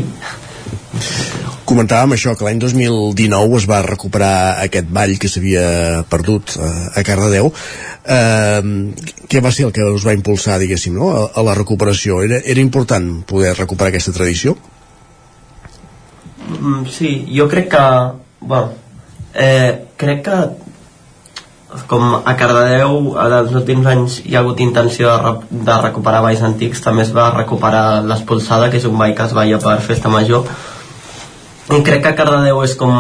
comentàvem 1.64 2.14
això, 2.14 2.34
que 2.36 2.44
l'any 2.46 2.60
2019 2.62 3.58
es 3.58 3.66
va 3.68 3.80
recuperar 3.86 4.34
aquest 4.64 4.90
ball 4.94 5.16
que 5.20 5.30
s'havia 5.32 6.04
perdut 6.10 6.54
eh, 6.58 7.00
a 7.00 7.04
Cardedeu 7.06 7.50
eh, 7.50 8.60
què 9.30 9.42
va 9.44 9.52
ser 9.54 9.68
el 9.68 9.74
que 9.76 9.86
us 9.96 10.06
va 10.06 10.16
impulsar 10.16 10.58
diguéssim, 10.60 10.94
no? 10.98 11.10
a, 11.16 11.24
a 11.34 11.46
la 11.46 11.56
recuperació 11.58 12.22
era, 12.26 12.40
era 12.44 12.62
important 12.62 13.10
poder 13.28 13.54
recuperar 13.56 13.92
aquesta 13.92 14.14
tradició? 14.16 14.56
Mm, 16.44 16.84
sí, 16.92 17.14
jo 17.32 17.48
crec 17.48 17.70
que 17.72 17.84
bueno, 18.44 18.74
eh, 19.34 19.88
crec 19.96 20.22
que 20.28 20.38
com 21.90 22.20
a 22.24 22.34
Cardedeu 22.38 23.14
els 23.20 23.54
últims 23.58 23.86
anys 23.90 24.20
hi 24.24 24.36
ha 24.36 24.42
hagut 24.44 24.60
intenció 24.62 25.10
de, 25.10 25.16
re 25.22 25.62
de 25.68 25.76
recuperar 25.82 26.22
balls 26.22 26.42
antics 26.46 26.82
també 26.84 27.02
es 27.02 27.12
va 27.16 27.30
recuperar 27.34 28.02
l'Espolsada 28.06 28.70
que 28.70 28.78
és 28.78 28.86
un 28.88 28.96
ball 28.98 29.14
que 29.14 29.26
es 29.26 29.34
balla 29.34 29.58
per 29.62 29.78
festa 29.82 30.12
major. 30.12 30.46
I 31.74 31.80
crec 31.82 32.04
que 32.04 32.14
Cardedeu 32.20 32.62
és 32.64 32.76
com 32.78 32.94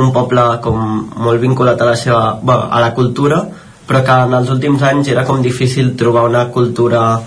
un 0.00 0.12
poble 0.14 0.46
com 0.64 0.78
molt 1.16 1.42
vinculat 1.42 1.80
a 1.80 1.90
la 1.90 1.96
seva 1.96 2.22
bueno, 2.42 2.68
a 2.70 2.80
la 2.80 2.94
cultura 2.94 3.44
però 3.86 4.04
que 4.06 4.16
en 4.26 4.34
els 4.38 4.50
últims 4.54 4.82
anys 4.86 5.08
era 5.10 5.24
com 5.26 5.42
difícil 5.42 5.96
trobar 5.98 6.28
una 6.28 6.44
cultura 6.54 7.20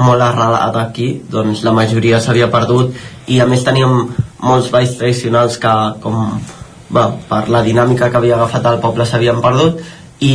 molt 0.00 0.22
arrelada 0.24 0.82
aquí, 0.82 1.22
doncs 1.30 1.62
la 1.62 1.74
majoria 1.76 2.20
s'havia 2.20 2.48
perdut 2.50 2.96
i 3.30 3.38
a 3.40 3.46
més 3.46 3.62
teníem 3.66 4.08
molts 4.42 4.70
balls 4.72 4.96
tradicionals 4.98 5.58
que 5.62 5.74
com 6.02 6.40
bé, 6.90 7.04
per 7.28 7.44
la 7.52 7.62
dinàmica 7.62 8.10
que 8.10 8.18
havia 8.18 8.36
agafat 8.38 8.66
el 8.72 8.80
poble 8.82 9.06
s'havien 9.06 9.42
perdut 9.44 9.80
i 10.20 10.34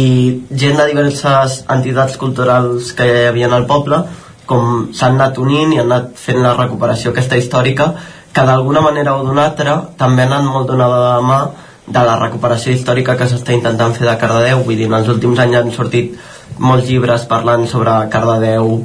gent 0.50 0.78
de 0.80 0.88
diverses 0.90 1.60
entitats 1.70 2.18
culturals 2.18 2.92
que 2.98 3.06
hi 3.06 3.26
havia 3.30 3.50
al 3.54 3.68
poble 3.70 4.02
com 4.50 4.90
s'han 4.94 5.20
anat 5.20 5.38
unint 5.42 5.74
i 5.74 5.80
han 5.82 5.92
anat 5.92 6.16
fent 6.22 6.42
la 6.42 6.56
recuperació 6.58 7.12
aquesta 7.12 7.38
històrica 7.38 7.92
que 8.34 8.46
d'alguna 8.46 8.82
manera 8.82 9.16
o 9.16 9.24
d'una 9.26 9.46
altra 9.50 9.78
també 9.98 10.26
han 10.26 10.34
anat 10.34 10.52
molt 10.54 10.68
donada 10.70 10.98
de 11.04 11.12
la 11.14 11.22
mà 11.22 11.40
de 11.86 12.02
la 12.02 12.16
recuperació 12.20 12.74
històrica 12.74 13.16
que 13.18 13.28
s'està 13.30 13.54
intentant 13.54 13.94
fer 13.94 14.08
de 14.08 14.16
Cardedeu. 14.18 14.64
Vull 14.66 14.80
dir, 14.80 14.88
en 14.90 14.98
els 14.98 15.10
últims 15.14 15.40
anys 15.40 15.60
han 15.60 15.72
sortit 15.72 16.16
molts 16.58 16.90
llibres 16.90 17.28
parlant 17.30 17.68
sobre 17.70 17.94
Cardedeu 18.10 18.80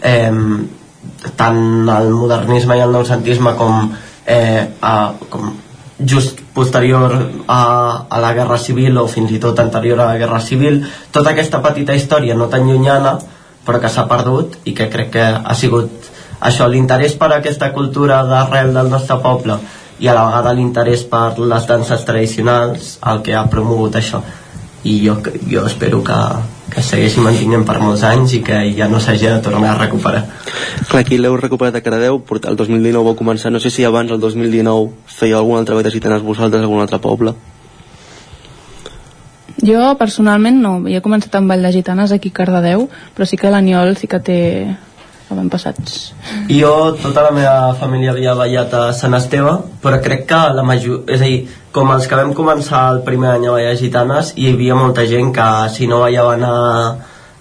eh, 0.00 0.32
tant 1.36 1.60
el 1.98 2.10
modernisme 2.16 2.78
i 2.78 2.82
el 2.84 2.96
noucentisme 2.96 3.52
com, 3.60 3.92
eh, 4.24 4.64
a, 4.80 4.96
com 5.28 5.52
just 5.98 6.42
posterior 6.54 7.14
a, 7.48 7.62
a 8.08 8.20
la 8.20 8.32
Guerra 8.34 8.58
Civil 8.58 8.98
o 8.98 9.06
fins 9.08 9.32
i 9.32 9.40
tot 9.40 9.58
anterior 9.60 10.00
a 10.00 10.10
la 10.12 10.18
Guerra 10.20 10.40
Civil 10.44 10.82
tota 11.10 11.32
aquesta 11.32 11.62
petita 11.64 11.96
història 11.96 12.36
no 12.36 12.50
tan 12.52 12.68
llunyana 12.68 13.16
però 13.66 13.80
que 13.80 13.88
s'ha 13.90 14.04
perdut 14.10 14.60
i 14.64 14.74
que 14.76 14.90
crec 14.92 15.10
que 15.16 15.24
ha 15.24 15.54
sigut 15.56 16.12
això, 16.40 16.68
l'interès 16.68 17.16
per 17.16 17.30
aquesta 17.32 17.72
cultura 17.72 18.20
d'arrel 18.28 18.74
del 18.76 18.90
nostre 18.92 19.16
poble 19.24 19.56
i 19.98 20.08
a 20.08 20.14
la 20.14 20.26
vegada 20.28 20.52
l'interès 20.52 21.06
per 21.08 21.38
les 21.38 21.66
danses 21.68 22.04
tradicionals 22.04 22.96
el 23.12 23.22
que 23.24 23.34
ha 23.34 23.46
promogut 23.48 23.96
això. 23.96 24.20
I 24.84 24.98
jo, 25.06 25.16
jo 25.48 25.64
espero 25.66 26.02
que, 26.04 26.18
que 26.76 26.82
segueixi 26.84 27.22
mantinguent 27.24 27.62
per 27.64 27.78
molts 27.80 28.02
anys 28.04 28.34
i 28.36 28.42
que 28.44 28.56
ja 28.76 28.84
no 28.92 28.98
s'hagi 29.00 29.30
de 29.30 29.38
tornar 29.40 29.70
a 29.72 29.78
recuperar. 29.78 30.26
Clar, 30.90 31.00
aquí 31.00 31.16
l'heu 31.16 31.38
recuperat 31.40 31.78
a 31.78 31.80
Caradeu 31.80 32.20
el 32.20 32.56
2019 32.60 33.00
vau 33.06 33.16
començar, 33.16 33.50
no 33.50 33.60
sé 33.64 33.72
si 33.72 33.86
abans 33.88 34.12
el 34.12 34.20
2019 34.20 34.90
feia 35.06 35.38
algun 35.38 35.56
altre 35.56 35.74
ball 35.74 35.86
de 35.88 35.94
gitanes 35.94 36.20
vosaltres 36.26 36.60
a 36.60 36.68
algun 36.68 36.84
altre 36.84 37.00
poble. 37.00 37.32
Jo 39.64 39.94
personalment 39.96 40.60
no, 40.60 40.74
he 40.84 41.00
començat 41.00 41.40
amb 41.40 41.48
ball 41.48 41.64
de 41.64 41.72
gitanes 41.72 42.12
aquí 42.12 42.28
a 42.34 42.36
Cardedeu 42.42 42.90
però 43.16 43.24
sí 43.24 43.40
que 43.40 43.48
l'Aniol 43.48 43.96
sí 43.96 44.06
que 44.06 44.20
té 44.20 44.40
avantpassats. 45.30 46.14
Jo, 46.48 46.72
tota 47.02 47.24
la 47.26 47.32
meva 47.34 47.74
família 47.80 48.12
havia 48.12 48.34
ballat 48.38 48.74
a 48.74 48.84
Sant 48.94 49.16
Esteve, 49.18 49.56
però 49.82 49.98
crec 50.02 50.26
que 50.30 50.40
la 50.54 50.64
major... 50.66 51.02
És 51.10 51.20
a 51.20 51.26
dir, 51.26 51.40
com 51.74 51.90
els 51.94 52.06
que 52.06 52.18
vam 52.18 52.32
començar 52.36 52.86
el 52.94 53.02
primer 53.06 53.34
any 53.34 53.48
a 53.48 53.56
ballar 53.56 53.74
gitanes, 53.80 54.32
hi 54.36 54.52
havia 54.52 54.78
molta 54.78 55.06
gent 55.10 55.32
que 55.34 55.48
si 55.74 55.90
no 55.90 56.00
ballaven 56.04 56.46
a, 56.46 56.56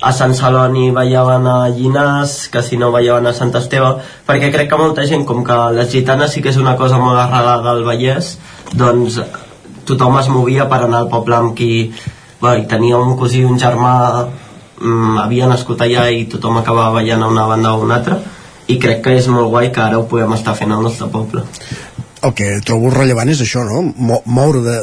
a 0.01 0.11
Sant 0.17 0.33
Celoni 0.38 0.89
ballaven 0.95 1.47
a 1.47 1.57
Llinars, 1.75 2.36
que 2.51 2.65
si 2.65 2.81
no 2.81 2.91
ballaven 2.95 3.29
a 3.29 3.36
Sant 3.38 3.53
Esteve, 3.55 3.95
perquè 4.27 4.51
crec 4.55 4.71
que 4.71 4.81
molta 4.81 5.05
gent, 5.05 5.27
com 5.29 5.45
que 5.45 5.59
les 5.77 5.91
gitanes 5.93 6.33
sí 6.33 6.41
que 6.41 6.51
és 6.53 6.61
una 6.61 6.75
cosa 6.79 6.99
molt 7.01 7.21
arrelada 7.21 7.71
al 7.75 7.86
Vallès, 7.88 8.36
doncs 8.73 9.21
tothom 9.86 10.17
es 10.19 10.29
movia 10.33 10.65
per 10.69 10.81
anar 10.83 11.03
al 11.03 11.11
poble 11.13 11.38
amb 11.38 11.53
qui 11.57 11.91
bé, 12.41 12.55
tenia 12.69 12.97
un 12.97 13.13
cosí 13.19 13.43
un 13.45 13.59
germà 13.61 13.93
mm, 14.82 15.17
havia 15.23 15.49
nascut 15.51 15.82
allà 15.82 16.07
i 16.11 16.26
tothom 16.32 16.61
acabava 16.61 16.99
ballant 16.99 17.23
a 17.23 17.32
una 17.32 17.47
banda 17.49 17.76
o 17.76 17.84
una 17.84 17.99
altra 17.99 18.19
i 18.67 18.80
crec 18.82 19.03
que 19.05 19.17
és 19.17 19.28
molt 19.30 19.51
guai 19.53 19.71
que 19.71 19.82
ara 19.82 19.99
ho 19.99 20.07
podem 20.09 20.34
estar 20.34 20.55
fent 20.57 20.73
al 20.73 20.84
nostre 20.86 21.09
poble 21.13 21.45
el 22.26 22.34
que 22.34 22.47
trobo 22.65 22.89
rellevant 22.89 23.30
és 23.30 23.41
això, 23.43 23.63
no? 23.67 23.82
Mo 24.07 24.17
moure 24.26 24.61
de, 24.65 24.76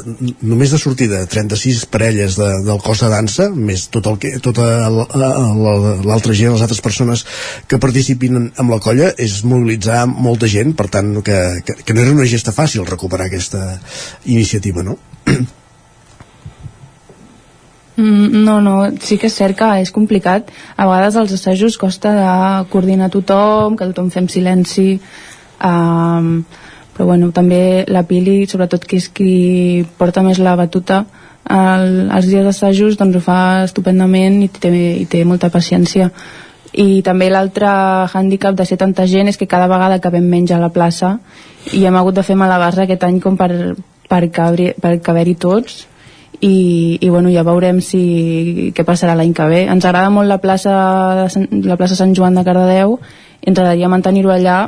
només 0.47 0.73
de 0.73 0.79
sortida 0.79 1.23
36 1.31 1.85
parelles 1.91 2.37
de, 2.39 2.49
del 2.67 2.81
cos 2.85 3.03
de 3.03 3.09
dansa, 3.11 3.49
més 3.51 3.89
tot 3.95 4.07
el 4.11 4.19
que, 4.23 4.35
tota 4.45 4.67
l'altra 4.91 6.37
gent, 6.39 6.55
les 6.55 6.63
altres 6.63 6.83
persones 6.85 7.25
que 7.67 7.81
participin 7.83 8.45
en 8.47 8.71
la 8.71 8.79
colla, 8.85 9.11
és 9.19 9.41
mobilitzar 9.49 10.05
molta 10.13 10.51
gent, 10.51 10.77
per 10.79 10.87
tant, 10.93 11.17
que, 11.27 11.41
que, 11.67 11.81
que 11.83 11.97
no 11.97 12.05
era 12.05 12.15
una 12.15 12.29
gesta 12.31 12.55
fàcil 12.55 12.87
recuperar 12.87 13.27
aquesta 13.27 13.65
iniciativa, 14.25 14.87
no? 14.87 14.99
Mm, 17.97 18.45
no, 18.45 18.61
no, 18.65 18.77
sí 19.05 19.19
que 19.21 19.29
és 19.29 19.37
cert 19.37 19.59
que 19.59 19.69
és 19.83 19.93
complicat. 19.93 20.51
A 20.77 20.89
vegades 20.89 21.17
els 21.21 21.33
assajos 21.37 21.79
costa 21.79 22.13
de 22.17 22.29
coordinar 22.73 23.11
tothom, 23.13 23.77
que 23.77 23.89
tothom 23.91 24.11
fem 24.11 24.29
silenci, 24.33 25.01
um, 25.61 26.39
però 26.93 27.09
bueno, 27.09 27.33
també 27.33 27.85
la 27.89 28.05
Pili, 28.09 28.47
sobretot 28.49 28.85
que 28.89 29.01
és 29.01 29.09
qui 29.09 29.85
porta 29.99 30.25
més 30.25 30.41
la 30.41 30.57
batuta, 30.57 31.05
el, 31.51 32.09
els 32.15 32.29
dies 32.31 32.45
d'assajos 32.47 32.97
doncs 33.01 33.19
ho 33.19 33.23
fa 33.25 33.41
estupendament 33.67 34.43
i 34.45 34.49
té, 34.49 34.71
i 35.03 35.07
té 35.11 35.25
molta 35.27 35.51
paciència 35.51 36.11
i 36.73 37.03
també 37.05 37.29
l'altre 37.29 37.69
hàndicap 38.15 38.57
de 38.57 38.65
ser 38.65 38.79
tanta 38.81 39.07
gent 39.07 39.29
és 39.29 39.37
que 39.37 39.49
cada 39.51 39.69
vegada 39.69 39.99
acabem 39.99 40.25
menys 40.25 40.55
a 40.55 40.61
la 40.61 40.71
plaça 40.73 41.19
i 41.73 41.85
hem 41.85 41.97
hagut 41.97 42.17
de 42.17 42.25
fer 42.25 42.37
malabars 42.39 42.79
aquest 42.79 43.05
any 43.05 43.21
com 43.21 43.37
per, 43.37 43.51
per, 44.09 44.23
caber, 44.33 44.73
per 44.81 44.97
caber-hi 45.05 45.35
tots 45.35 45.83
i, 46.43 46.99
i 47.01 47.09
bueno, 47.09 47.31
ja 47.31 47.47
veurem 47.47 47.81
si 47.81 48.73
què 48.75 48.85
passarà 48.85 49.15
l'any 49.15 49.33
que 49.33 49.47
ve. 49.49 49.65
Ens 49.71 49.87
agrada 49.87 50.11
molt 50.11 50.29
la 50.29 50.41
plaça, 50.43 50.75
la 51.31 51.79
plaça 51.79 51.99
Sant 51.99 52.15
Joan 52.19 52.35
de 52.39 52.45
Cardedeu 52.47 52.99
ens 53.43 53.59
agradaria 53.59 53.91
mantenir-ho 53.91 54.31
allà 54.35 54.61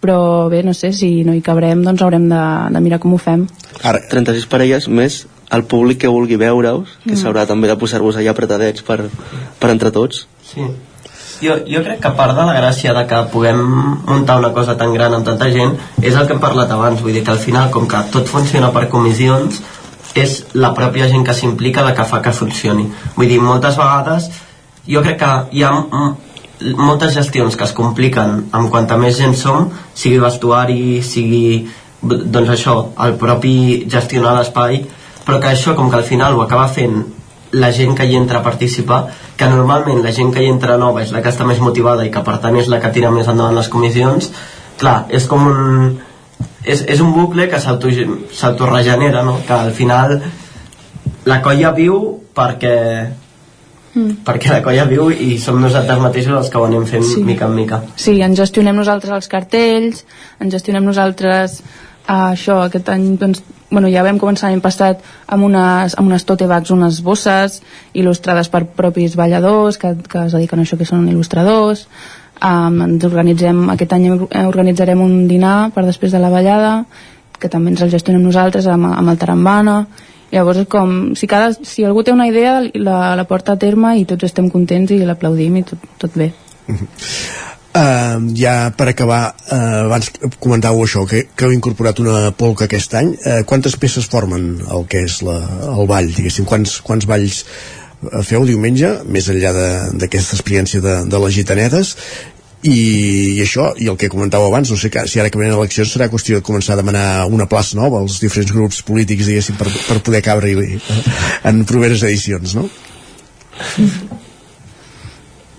però 0.00 0.48
bé, 0.52 0.62
no 0.62 0.74
sé, 0.76 0.92
si 0.92 1.24
no 1.24 1.34
hi 1.34 1.42
cabrem 1.42 1.82
doncs 1.84 2.02
haurem 2.04 2.28
de, 2.30 2.42
de 2.74 2.82
mirar 2.84 3.00
com 3.02 3.14
ho 3.16 3.20
fem 3.20 3.46
Ara, 3.82 4.02
36 4.10 4.46
parelles 4.50 4.88
més 4.88 5.24
el 5.54 5.64
públic 5.70 6.02
que 6.02 6.10
vulgui 6.10 6.38
veure-us 6.40 6.98
que 7.04 7.14
mm. 7.14 7.22
s'haurà 7.22 7.46
també 7.48 7.70
de 7.70 7.78
posar-vos 7.80 8.18
allà 8.18 8.34
apretadets 8.34 8.84
per, 8.86 8.98
per 9.60 9.70
entre 9.72 9.92
tots 9.94 10.26
sí. 10.50 10.66
jo, 11.42 11.56
jo 11.70 11.82
crec 11.86 12.02
que 12.02 12.12
part 12.18 12.36
de 12.36 12.44
la 12.48 12.58
gràcia 12.58 12.94
de 12.96 13.06
que 13.08 13.22
puguem 13.32 13.62
muntar 14.10 14.38
una 14.42 14.52
cosa 14.56 14.76
tan 14.78 14.92
gran 14.94 15.16
amb 15.16 15.26
tanta 15.26 15.48
gent 15.54 15.78
és 16.02 16.14
el 16.14 16.26
que 16.26 16.36
hem 16.36 16.44
parlat 16.44 16.74
abans 16.76 17.02
vull 17.02 17.16
dir 17.16 17.24
que 17.24 17.34
al 17.34 17.42
final 17.42 17.72
com 17.74 17.88
que 17.88 18.04
tot 18.12 18.28
funciona 18.30 18.72
per 18.74 18.88
comissions 18.92 19.62
és 20.16 20.36
la 20.54 20.72
pròpia 20.74 21.08
gent 21.10 21.24
que 21.26 21.34
s'implica 21.36 21.84
la 21.84 21.94
que 21.94 22.06
fa 22.08 22.22
que 22.24 22.32
funcioni. 22.32 22.88
Vull 23.16 23.28
dir, 23.28 23.40
moltes 23.42 23.76
vegades 23.78 24.30
jo 24.86 25.02
crec 25.02 25.18
que 25.20 25.32
hi 25.58 25.64
ha 25.66 25.72
moltes 26.78 27.14
gestions 27.14 27.56
que 27.56 27.66
es 27.66 27.74
compliquen 27.76 28.46
amb 28.56 28.70
quanta 28.72 28.96
més 28.96 29.18
gent 29.18 29.34
som, 29.36 29.68
sigui 29.94 30.20
vestuari, 30.22 31.02
sigui 31.04 31.66
doncs 32.00 32.52
això, 32.54 32.76
el 33.04 33.16
propi 33.20 33.84
gestionar 33.90 34.36
l'espai, 34.36 34.80
però 35.26 35.40
que 35.42 35.52
això 35.52 35.74
com 35.76 35.90
que 35.90 35.98
al 36.00 36.06
final 36.06 36.36
ho 36.36 36.42
acaba 36.44 36.68
fent 36.68 37.02
la 37.56 37.70
gent 37.72 37.94
que 37.96 38.06
hi 38.06 38.16
entra 38.16 38.40
a 38.40 38.44
participar, 38.46 39.06
que 39.36 39.48
normalment 39.50 40.02
la 40.04 40.12
gent 40.12 40.32
que 40.34 40.42
hi 40.42 40.50
entra 40.50 40.78
nova 40.78 41.02
és 41.02 41.12
la 41.14 41.22
que 41.22 41.32
està 41.32 41.46
més 41.46 41.60
motivada 41.62 42.04
i 42.06 42.12
que 42.14 42.22
per 42.26 42.38
tant 42.42 42.56
és 42.56 42.68
la 42.72 42.80
que 42.82 42.92
tira 42.94 43.12
més 43.14 43.28
endavant 43.28 43.56
les 43.56 43.70
comissions, 43.72 44.30
clar, 44.80 44.98
és 45.08 45.26
com 45.30 45.46
un, 45.50 45.96
és, 46.66 46.82
és 46.82 47.00
un 47.00 47.12
bucle 47.14 47.46
que 47.48 47.60
s'autoregenera, 47.60 49.22
no? 49.24 49.38
que 49.46 49.54
al 49.54 49.72
final 49.72 50.18
la 51.26 51.40
colla 51.42 51.72
viu 51.74 51.98
perquè 52.36 52.76
mm. 53.94 54.22
perquè 54.26 54.52
la 54.52 54.62
colla 54.64 54.86
viu 54.90 55.08
i 55.10 55.36
som 55.42 55.60
nosaltres 55.62 56.02
mateixos 56.02 56.36
els 56.40 56.52
que 56.52 56.60
ho 56.60 56.66
anem 56.68 56.86
fent 56.90 57.06
sí. 57.06 57.22
mica 57.26 57.48
en 57.48 57.56
mica. 57.56 57.82
Sí, 57.96 58.18
ens 58.22 58.38
gestionem 58.38 58.76
nosaltres 58.78 59.14
els 59.16 59.30
cartells, 59.32 60.04
ens 60.42 60.54
gestionem 60.54 60.84
nosaltres 60.86 61.60
uh, 61.62 62.32
això, 62.32 62.60
aquest 62.66 62.90
any 62.92 63.14
doncs, 63.20 63.42
bueno, 63.70 63.90
ja 63.90 64.04
vam 64.06 64.20
començar 64.22 64.50
l'any 64.50 64.62
passat 64.62 65.02
amb 65.32 65.48
unes, 65.48 65.96
amb 65.98 66.10
unes 66.10 66.26
tote 66.26 66.46
bags, 66.50 66.70
unes 66.74 67.00
bosses 67.02 67.60
il·lustrades 67.94 68.50
per 68.52 68.66
propis 68.78 69.16
balladors 69.18 69.78
que, 69.82 69.96
que 70.06 70.26
es 70.26 70.36
dediquen 70.36 70.62
a 70.62 70.66
això 70.66 70.78
que 70.78 70.86
són 70.86 71.08
il·lustradors 71.10 71.86
um, 72.40 72.80
ens 72.86 73.06
organitzem, 73.08 73.62
aquest 73.72 73.94
any 73.96 74.08
organitzarem 74.42 75.00
un 75.02 75.26
dinar 75.28 75.70
per 75.74 75.86
després 75.86 76.12
de 76.14 76.22
la 76.22 76.32
ballada 76.32 76.84
que 77.40 77.50
també 77.52 77.72
ens 77.72 77.82
el 77.84 77.92
gestionem 77.92 78.24
nosaltres 78.24 78.68
amb, 78.72 78.88
amb 78.92 79.12
el 79.12 79.18
Tarambana 79.20 79.80
llavors 80.32 80.64
és 80.64 80.70
com, 80.70 80.94
si, 81.14 81.28
cada, 81.30 81.52
si 81.54 81.84
algú 81.86 82.02
té 82.02 82.12
una 82.12 82.26
idea 82.28 82.58
la, 82.74 83.14
la 83.18 83.26
porta 83.28 83.54
a 83.54 83.60
terme 83.60 83.96
i 84.00 84.06
tots 84.08 84.26
estem 84.26 84.50
contents 84.50 84.92
i 84.92 85.02
l'aplaudim 85.04 85.60
i 85.60 85.66
tot, 85.68 85.90
tot 86.02 86.16
bé 86.18 86.32
Uh, 87.76 88.32
ja 88.32 88.70
per 88.72 88.86
acabar, 88.88 89.34
uh, 89.52 89.82
abans 89.84 90.08
comentàveu 90.40 90.86
això, 90.86 91.02
que, 91.04 91.26
que 91.36 91.44
heu 91.44 91.52
incorporat 91.52 91.98
una 92.00 92.30
polca 92.32 92.64
aquest 92.64 92.94
any. 92.96 93.10
Uh, 93.18 93.42
quantes 93.44 93.76
peces 93.76 94.06
formen 94.08 94.46
el 94.64 94.86
que 94.88 95.02
és 95.04 95.18
la, 95.26 95.34
el 95.74 95.84
ball, 95.90 96.08
diguéssim? 96.08 96.46
Quants, 96.48 96.78
quants 96.86 97.04
balls 97.10 97.42
feu 98.26 98.44
diumenge, 98.46 98.90
més 99.08 99.28
enllà 99.32 99.52
d'aquesta 99.96 100.36
experiència 100.36 100.82
de, 100.84 100.96
de 101.08 101.20
les 101.22 101.36
gitanetes 101.36 101.94
i, 102.66 103.36
i 103.36 103.40
això, 103.44 103.70
i 103.80 103.88
el 103.90 103.96
que 104.00 104.10
comentàveu 104.12 104.48
abans 104.50 104.70
no 104.72 104.78
sé 104.80 104.90
que, 104.92 105.04
si 105.08 105.20
ara 105.20 105.30
que 105.30 105.38
venen 105.40 105.56
eleccions 105.56 105.92
serà 105.92 106.08
qüestió 106.12 106.38
de 106.38 106.46
començar 106.46 106.74
a 106.74 106.80
demanar 106.80 107.06
una 107.32 107.48
plaça 107.50 107.78
nova 107.78 108.00
als 108.00 108.18
diferents 108.22 108.52
grups 108.52 108.82
polítics 108.86 109.28
diguéssim 109.28 109.58
per, 109.60 109.68
per 109.70 110.00
poder 110.04 110.22
cabre 110.24 110.52
en 110.56 111.64
properes 111.68 112.04
edicions 112.08 112.56
no? 112.58 112.66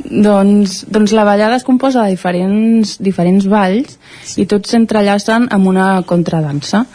doncs, 0.07 0.83
doncs 0.89 1.13
la 1.15 1.25
ballada 1.27 1.57
es 1.57 1.65
composa 1.67 2.05
de 2.05 2.15
diferents, 2.15 2.97
diferents 3.03 3.47
balls 3.51 3.97
i 4.37 4.47
tots 4.49 4.73
s'entrellacen 4.73 5.49
amb 5.53 5.69
una 5.69 5.89
contradansa 6.07 6.85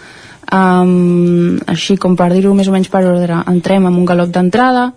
um, 0.51 1.59
així 1.71 1.97
com 1.97 2.19
per 2.19 2.33
dir-ho 2.35 2.55
més 2.59 2.71
o 2.71 2.75
menys 2.75 2.91
per 2.93 3.05
ordre 3.07 3.43
entrem 3.51 3.87
amb 3.89 4.03
un 4.03 4.09
galop 4.09 4.33
d'entrada 4.35 4.91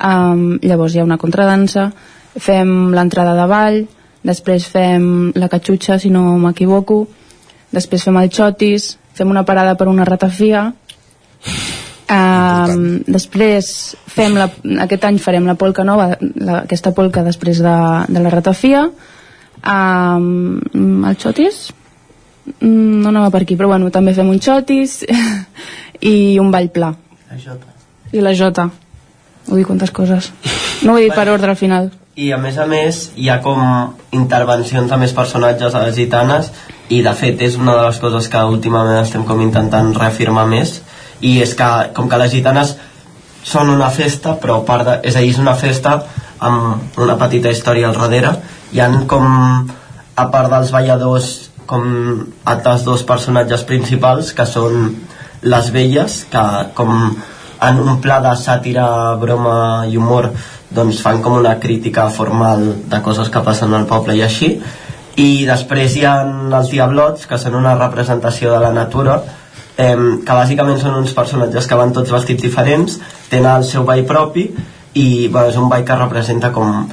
um, 0.00 0.58
llavors 0.62 0.94
hi 0.94 1.00
ha 1.00 1.06
una 1.06 1.18
contradansa 1.20 1.90
fem 2.36 2.92
l'entrada 2.94 3.36
de 3.38 3.46
ball 3.50 3.80
després 4.26 4.66
fem 4.66 5.32
la 5.38 5.48
catxutxa, 5.48 6.00
si 6.02 6.10
no 6.10 6.36
m'equivoco, 6.42 7.04
després 7.72 8.04
fem 8.08 8.16
el 8.18 8.30
xotis, 8.34 8.96
fem 9.14 9.30
una 9.30 9.44
parada 9.46 9.76
per 9.78 9.86
una 9.88 10.04
ratafia, 10.08 10.72
Um, 12.06 13.00
després 13.10 13.68
fem 14.14 14.36
la, 14.38 14.44
aquest 14.84 15.02
any 15.08 15.16
farem 15.18 15.46
la 15.48 15.56
polca 15.58 15.82
nova 15.82 16.12
la, 16.22 16.60
aquesta 16.60 16.92
polca 16.94 17.24
després 17.26 17.58
de, 17.64 17.74
de 18.06 18.22
la 18.22 18.30
ratafia. 18.30 18.84
Um, 19.66 21.02
el 21.02 21.18
xotis? 21.18 21.64
Mm, 22.60 23.02
no 23.02 23.10
anava 23.10 23.32
per 23.34 23.42
aquí 23.42 23.58
però 23.58 23.72
bueno, 23.72 23.90
també 23.90 24.14
fem 24.14 24.30
un 24.30 24.38
xotis 24.38 25.00
i 26.14 26.38
un 26.38 26.54
ball 26.54 26.70
pla. 26.70 26.92
La 27.26 27.40
Jota. 27.42 27.74
i 28.14 28.22
la 28.22 28.36
jota 28.38 28.68
dic 29.54 29.68
quantes 29.68 29.92
coses. 29.94 30.32
No 30.82 30.94
ho 30.94 30.98
he 30.98 31.06
dit 31.06 31.14
per 31.14 31.28
ordre 31.30 31.52
al 31.52 31.60
final. 31.60 31.92
I 32.16 32.32
a 32.32 32.38
més 32.40 32.56
a 32.58 32.66
més 32.66 33.10
hi 33.20 33.28
ha 33.28 33.38
com 33.44 33.60
intervencions 34.16 34.90
de 34.90 34.98
més 34.98 35.12
personatges 35.14 35.74
a 35.74 35.84
les 35.84 35.94
gitanes 35.94 36.50
i 36.88 37.02
de 37.04 37.12
fet 37.18 37.42
és 37.44 37.58
una 37.60 37.74
de 37.76 37.86
les 37.86 37.98
coses 38.02 38.28
que 38.32 38.42
últimament 38.50 39.02
estem 39.02 39.26
com 39.28 39.42
intentant 39.44 39.92
reafirmar 39.94 40.46
més 40.48 40.80
i 41.20 41.38
és 41.44 41.54
que 41.58 41.68
com 41.96 42.08
que 42.08 42.20
les 42.22 42.32
gitanes 42.32 42.76
són 43.46 43.70
una 43.70 43.90
festa 43.94 44.36
però 44.42 44.60
a 44.60 44.66
part 44.66 44.88
de, 44.88 44.94
és 45.10 45.16
a 45.16 45.22
dir, 45.22 45.34
és 45.34 45.42
una 45.42 45.54
festa 45.60 45.98
amb 46.46 46.98
una 47.00 47.18
petita 47.20 47.52
història 47.52 47.90
al 47.90 47.98
darrere 48.00 48.32
hi 48.72 48.80
han 48.80 49.04
com 49.10 49.26
a 49.26 50.26
part 50.32 50.50
dels 50.52 50.72
balladors 50.74 51.30
com 51.66 51.86
altres 52.44 52.84
dos 52.86 53.04
personatges 53.06 53.64
principals 53.68 54.32
que 54.32 54.46
són 54.48 54.92
les 55.46 55.72
velles 55.74 56.22
que 56.32 56.44
com 56.78 56.92
en 57.68 57.80
un 57.82 58.00
pla 58.00 58.20
de 58.24 58.34
sàtira, 58.38 58.86
broma 59.20 59.86
i 59.90 59.96
humor 59.96 60.30
doncs 60.76 61.00
fan 61.02 61.22
com 61.22 61.38
una 61.38 61.56
crítica 61.62 62.08
formal 62.10 62.66
de 62.90 63.00
coses 63.02 63.30
que 63.32 63.42
passen 63.46 63.74
al 63.74 63.86
poble 63.86 64.16
i 64.16 64.22
així. 64.26 64.56
I 65.16 65.46
després 65.48 65.96
hi 65.96 66.04
ha 66.04 66.18
els 66.26 66.70
Diablots 66.70 67.26
que 67.26 67.38
són 67.40 67.56
una 67.56 67.74
representació 67.78 68.52
de 68.52 68.60
la 68.60 68.72
natura 68.76 69.20
eh, 69.76 69.96
que 69.96 70.38
bàsicament 70.38 70.80
són 70.80 70.98
uns 71.00 71.14
personatges 71.16 71.68
que 71.68 71.78
van 71.78 71.94
tots 71.96 72.12
vestits 72.12 72.42
diferents 72.42 72.98
tenen 73.30 73.52
el 73.54 73.64
seu 73.64 73.84
ball 73.88 74.04
propi 74.08 74.48
i 74.96 75.28
bueno, 75.28 75.48
és 75.50 75.58
un 75.60 75.68
ball 75.72 75.84
que 75.84 75.98
representa 75.98 76.52
com 76.52 76.86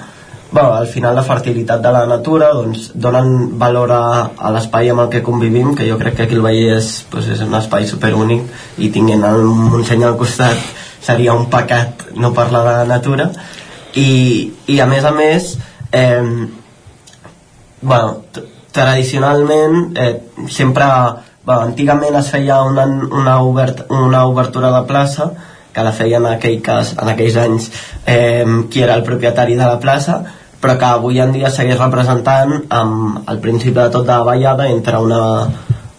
bueno, 0.54 0.74
al 0.76 0.86
final 0.86 1.16
la 1.16 1.24
fertilitat 1.26 1.82
de 1.82 1.92
la 1.92 2.06
natura 2.06 2.52
doncs, 2.54 2.92
donen 2.94 3.58
valor 3.58 3.92
a, 3.92 4.04
a 4.38 4.52
l'espai 4.54 4.92
amb 4.94 5.02
el 5.02 5.10
que 5.10 5.24
convivim 5.26 5.72
que 5.74 5.88
jo 5.90 5.98
crec 5.98 6.14
que 6.20 6.28
aquí 6.28 6.38
el 6.38 6.44
Vallès 6.46 6.90
doncs, 7.10 7.32
és 7.34 7.42
un 7.42 7.56
espai 7.58 7.88
superúnic 7.90 8.78
i 8.78 8.92
tinguent 8.94 9.26
el 9.26 9.42
Montseny 9.50 10.06
al 10.06 10.18
costat 10.20 10.62
seria 11.02 11.34
un 11.34 11.48
pecat 11.50 12.06
no 12.14 12.36
parlar 12.38 12.62
de 12.68 12.76
la 12.78 12.86
natura. 12.86 13.32
I, 13.98 14.54
i 14.70 14.78
a 14.80 14.86
més 14.90 15.08
a 15.10 15.14
més 15.18 15.56
eh, 15.92 16.22
bueno, 17.82 18.22
tradicionalment 18.72 19.98
eh, 19.98 20.14
sempre 20.50 20.86
bueno, 21.44 21.62
antigament 21.72 22.20
es 22.22 22.30
feia 22.30 22.62
una, 22.62 22.86
una, 22.86 23.40
obert, 23.42 23.88
una 23.90 24.28
obertura 24.30 24.70
de 24.78 24.86
plaça 24.86 25.32
que 25.74 25.82
la 25.82 25.98
feia 25.98 26.22
en 26.22 26.30
aquell 26.30 26.62
cas, 26.62 26.94
en 26.94 27.10
aquells 27.10 27.42
anys 27.42 27.72
eh, 28.06 28.46
qui 28.70 28.86
era 28.86 28.94
el 28.94 29.04
propietari 29.04 29.58
de 29.58 29.66
la 29.66 29.82
plaça 29.82 30.22
però 30.64 30.78
que 30.80 30.88
avui 30.88 31.20
en 31.20 31.34
dia 31.36 31.52
segueix 31.52 31.80
representant 31.82 32.54
amb 32.72 33.30
el 33.30 33.42
principi 33.44 33.76
de 33.82 33.90
tot 33.92 34.08
de 34.08 34.14
la 34.16 34.24
ballada 34.24 34.70
entre 34.72 35.02
una, 35.04 35.24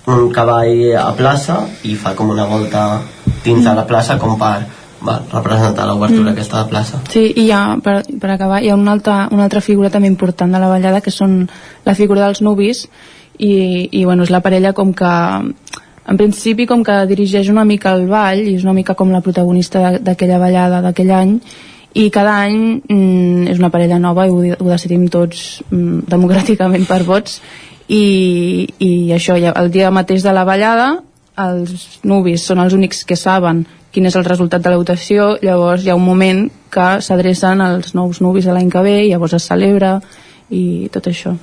un 0.09 0.31
cavall 0.33 0.97
a 1.01 1.11
plaça 1.19 1.59
i 1.85 1.95
fa 2.01 2.15
com 2.17 2.33
una 2.33 2.49
volta 2.49 3.03
dins 3.45 3.65
de 3.65 3.75
la 3.77 3.85
plaça 3.85 4.17
com 4.19 4.39
per 4.41 4.57
va, 5.05 5.19
representar 5.33 5.87
l'obertura 5.87 6.31
Mm. 6.31 6.33
aquesta 6.33 6.63
de 6.63 6.71
plaça 6.71 7.01
Sí, 7.11 7.33
i 7.37 7.47
ja, 7.49 7.77
per, 7.83 8.03
per 8.21 8.31
acabar, 8.31 8.63
hi 8.63 8.71
ha 8.71 8.75
una 8.75 8.93
altra, 8.93 9.29
una 9.31 9.45
altra 9.45 9.61
figura 9.61 9.91
també 9.91 10.09
important 10.09 10.53
de 10.53 10.59
la 10.59 10.69
ballada, 10.69 11.01
que 11.01 11.11
són 11.11 11.49
la 11.85 11.95
figura 11.95 12.25
dels 12.25 12.41
nuvis, 12.41 12.89
i, 13.39 13.89
i 13.93 14.05
bueno, 14.05 14.23
és 14.23 14.31
la 14.31 14.41
parella 14.41 14.73
com 14.73 14.95
que, 14.95 15.13
en 16.07 16.17
principi, 16.17 16.67
com 16.67 16.83
que 16.85 17.07
dirigeix 17.07 17.51
una 17.51 17.65
mica 17.65 17.93
el 17.93 18.07
ball, 18.09 18.41
i 18.41 18.57
és 18.57 18.65
una 18.65 18.73
mica 18.73 18.95
com 18.95 19.13
la 19.13 19.21
protagonista 19.21 19.99
d'aquella 19.99 20.39
ballada 20.39 20.81
d'aquell 20.81 21.11
any, 21.11 21.39
i 21.95 22.09
cada 22.11 22.35
any 22.43 22.81
mm, 22.83 23.47
és 23.53 23.61
una 23.63 23.71
parella 23.71 24.01
nova 24.03 24.27
i 24.27 24.33
ho, 24.33 24.41
ho 24.59 24.69
decidim 24.71 25.07
tots 25.13 25.63
mm, 25.71 26.05
democràticament 26.11 26.89
per 26.91 27.03
vots, 27.07 27.41
i, 27.89 28.67
i 28.81 28.91
això, 29.15 29.37
ja, 29.41 29.53
el 29.61 29.71
dia 29.71 29.93
mateix 29.95 30.25
de 30.25 30.33
la 30.35 30.45
ballada, 30.49 30.89
els 31.39 32.01
nuvis 32.07 32.45
són 32.47 32.63
els 32.63 32.75
únics 32.75 33.03
que 33.07 33.19
saben 33.19 33.65
quin 33.95 34.09
és 34.09 34.17
el 34.19 34.27
resultat 34.27 34.63
de 34.63 34.73
la 34.73 34.79
votació, 34.81 35.35
llavors 35.43 35.85
hi 35.85 35.91
ha 35.93 35.99
un 35.99 36.07
moment 36.07 36.47
que 36.75 36.87
s'adrecen 37.05 37.63
als 37.63 37.95
nous 37.95 38.21
nuvis 38.25 38.49
de 38.49 38.55
l'any 38.55 38.71
que 38.71 38.83
ve, 38.83 38.97
i 39.05 39.11
llavors 39.13 39.37
es 39.39 39.47
celebra 39.47 39.99
i 40.51 40.91
tot 40.95 41.07
això. 41.11 41.37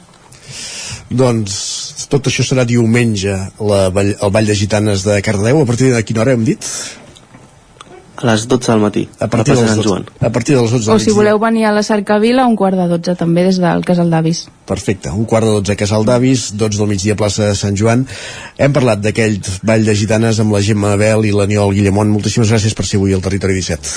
Doncs 1.12 2.08
tot 2.12 2.28
això 2.28 2.44
serà 2.44 2.66
diumenge 2.68 3.36
la, 3.60 3.86
el 3.88 4.32
Ball 4.36 4.48
de 4.48 4.56
Gitanes 4.56 5.06
de 5.08 5.22
Cardedeu 5.24 5.62
a 5.62 5.68
partir 5.68 5.94
de 5.94 6.04
quina 6.04 6.24
hora 6.24 6.36
hem 6.36 6.44
dit? 6.48 6.68
A 8.22 8.28
les 8.30 8.44
12 8.48 8.72
del 8.72 8.82
matí, 8.84 9.02
a 9.20 9.28
partir, 9.28 9.54
a 9.54 9.56
la 9.56 9.62
plaça 9.62 9.62
dels 9.62 9.70
Sant 9.72 9.80
12, 9.82 9.88
Joan. 9.90 10.04
a 10.20 10.30
partir 10.30 10.56
dels 10.56 10.72
12 10.72 10.90
O 10.90 10.94
del 10.94 11.02
si 11.02 11.12
voleu 11.16 11.40
venir 11.42 11.64
a 11.66 11.72
la 11.74 11.82
Cercavila, 11.82 12.46
un 12.46 12.56
quart 12.56 12.78
de 12.78 12.86
dotze 12.92 13.16
també 13.18 13.44
des 13.48 13.58
del 13.58 13.82
Casal 13.88 14.12
d'Avis. 14.14 14.44
Perfecte, 14.70 15.10
un 15.10 15.26
quart 15.26 15.46
de 15.48 15.56
12 15.58 15.72
a 15.74 15.76
Casal 15.80 16.06
d'Avis, 16.06 16.52
12 16.54 16.78
del 16.78 16.88
migdia 16.92 17.14
a 17.14 17.18
plaça 17.18 17.56
Sant 17.58 17.76
Joan. 17.76 18.06
Hem 18.62 18.74
parlat 18.78 19.02
d'aquell 19.02 19.40
ball 19.66 19.86
de 19.90 19.96
gitanes 19.98 20.40
amb 20.40 20.54
la 20.54 20.62
Gemma 20.62 20.94
Abel 20.94 21.26
i 21.26 21.34
l'Aniol 21.34 21.74
Guillemont. 21.74 22.14
Moltíssimes 22.14 22.54
gràcies 22.54 22.78
per 22.78 22.86
ser 22.86 23.02
avui 23.02 23.14
al 23.18 23.22
Territori 23.26 23.58
17. 23.58 23.90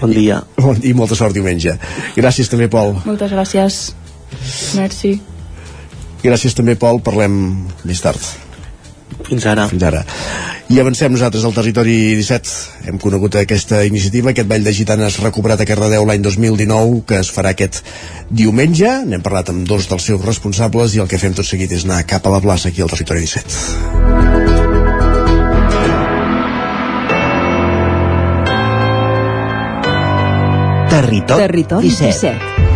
Bon 0.00 0.10
dia. 0.14 0.40
Bon, 0.56 0.76
I 0.82 0.92
molta 0.94 1.16
sort 1.18 1.34
diumenge. 1.34 1.76
Gràcies 2.16 2.48
també, 2.48 2.68
Pol. 2.72 2.94
Moltes 3.04 3.32
gràcies. 3.34 3.80
Merci. 4.78 5.18
Gràcies 6.22 6.54
també, 6.54 6.76
Pol. 6.78 7.00
Parlem 7.02 7.34
més 7.84 8.00
tard. 8.00 8.47
Fins 9.28 9.44
ara. 9.46 9.68
Fins 9.68 9.82
ara. 9.84 10.04
I 10.72 10.80
avancem 10.80 11.12
nosaltres 11.12 11.44
al 11.44 11.54
territori 11.56 12.16
17. 12.16 12.88
Hem 12.88 12.98
conegut 13.00 13.36
aquesta 13.40 13.82
iniciativa, 13.88 14.30
aquest 14.32 14.48
ball 14.48 14.64
de 14.64 14.72
gitanes 14.76 15.18
recuperat 15.22 15.60
a 15.60 15.66
Cardedeu 15.68 16.04
l'any 16.08 16.22
2019, 16.24 17.02
que 17.08 17.20
es 17.20 17.30
farà 17.32 17.52
aquest 17.52 17.82
diumenge. 18.28 18.88
N'hem 19.08 19.24
parlat 19.24 19.52
amb 19.52 19.68
dos 19.68 19.88
dels 19.90 20.04
seus 20.10 20.24
responsables 20.24 20.96
i 20.96 21.00
el 21.04 21.08
que 21.08 21.20
fem 21.20 21.36
tot 21.36 21.46
seguit 21.48 21.72
és 21.72 21.84
anar 21.88 22.04
cap 22.08 22.26
a 22.26 22.32
la 22.36 22.42
plaça 22.44 22.68
aquí 22.72 22.80
al 22.84 22.92
territori 22.92 23.20
17. 23.24 23.44
Territori, 30.98 31.40
Territori 31.46 31.88
17. 31.88 32.32
17. 32.36 32.68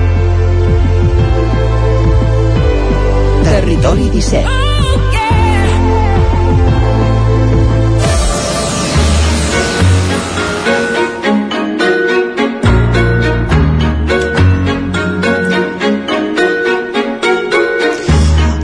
Territori 3.53 4.11
17. 4.11 4.61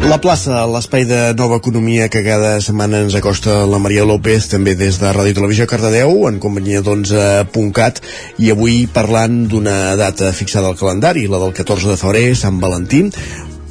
La 0.08 0.16
plaça, 0.24 0.62
l'espai 0.64 1.02
de 1.04 1.18
nova 1.36 1.58
economia 1.60 2.06
que 2.08 2.22
cada 2.24 2.54
setmana 2.64 3.02
ens 3.04 3.12
acosta 3.18 3.66
la 3.68 3.76
Maria 3.76 4.06
López, 4.08 4.46
també 4.48 4.72
des 4.72 4.96
de 4.96 5.10
Ràdio 5.12 5.36
Televisió 5.36 5.66
Cardedeu, 5.68 6.22
en 6.30 6.38
companyia 6.40 6.80
d'11.cat, 6.80 8.00
i 8.40 8.48
avui 8.54 8.78
parlant 8.88 9.42
d'una 9.52 9.98
data 10.00 10.30
fixada 10.32 10.70
al 10.72 10.78
calendari, 10.80 11.26
la 11.28 11.42
del 11.42 11.52
14 11.52 11.92
de 11.92 11.98
febrer, 12.00 12.24
Sant 12.40 12.56
Valentí, 12.62 13.02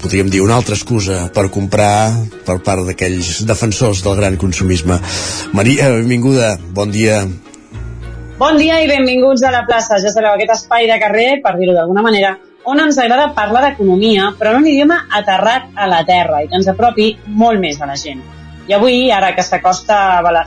podríem 0.04 0.30
dir 0.30 0.44
una 0.46 0.60
altra 0.62 0.78
excusa 0.78 1.24
per 1.34 1.50
comprar 1.50 2.14
per 2.46 2.60
part 2.62 2.86
d'aquells 2.86 3.42
defensors 3.50 4.06
del 4.06 4.22
gran 4.22 4.38
consumisme. 4.38 5.02
Maria, 5.58 5.90
benvinguda, 5.98 6.54
bon 6.70 6.94
dia. 6.94 7.24
Bon 8.38 8.62
dia 8.62 8.78
i 8.86 8.92
benvinguts 8.94 9.42
a 9.42 9.56
la 9.58 9.66
plaça. 9.66 9.98
Ja 9.98 10.14
sabeu, 10.14 10.36
aquest 10.38 10.54
espai 10.60 10.86
de 10.86 11.02
carrer, 11.02 11.32
per 11.42 11.58
dir-ho 11.58 11.74
d'alguna 11.74 12.06
manera, 12.06 12.38
on 12.68 12.82
ens 12.84 12.98
agrada 13.00 13.32
parlar 13.36 13.62
d'economia, 13.64 14.34
però 14.38 14.52
en 14.52 14.62
un 14.62 14.68
idioma 14.68 14.98
aterrat 15.20 15.70
a 15.76 15.86
la 15.88 16.02
terra 16.08 16.42
i 16.44 16.50
que 16.52 16.60
ens 16.60 16.68
apropi 16.68 17.14
molt 17.42 17.64
més 17.64 17.80
a 17.80 17.88
la 17.88 17.96
gent. 17.96 18.20
I 18.68 18.76
avui, 18.76 19.06
ara 19.16 19.30
que 19.36 19.44
s'acosta 19.48 19.98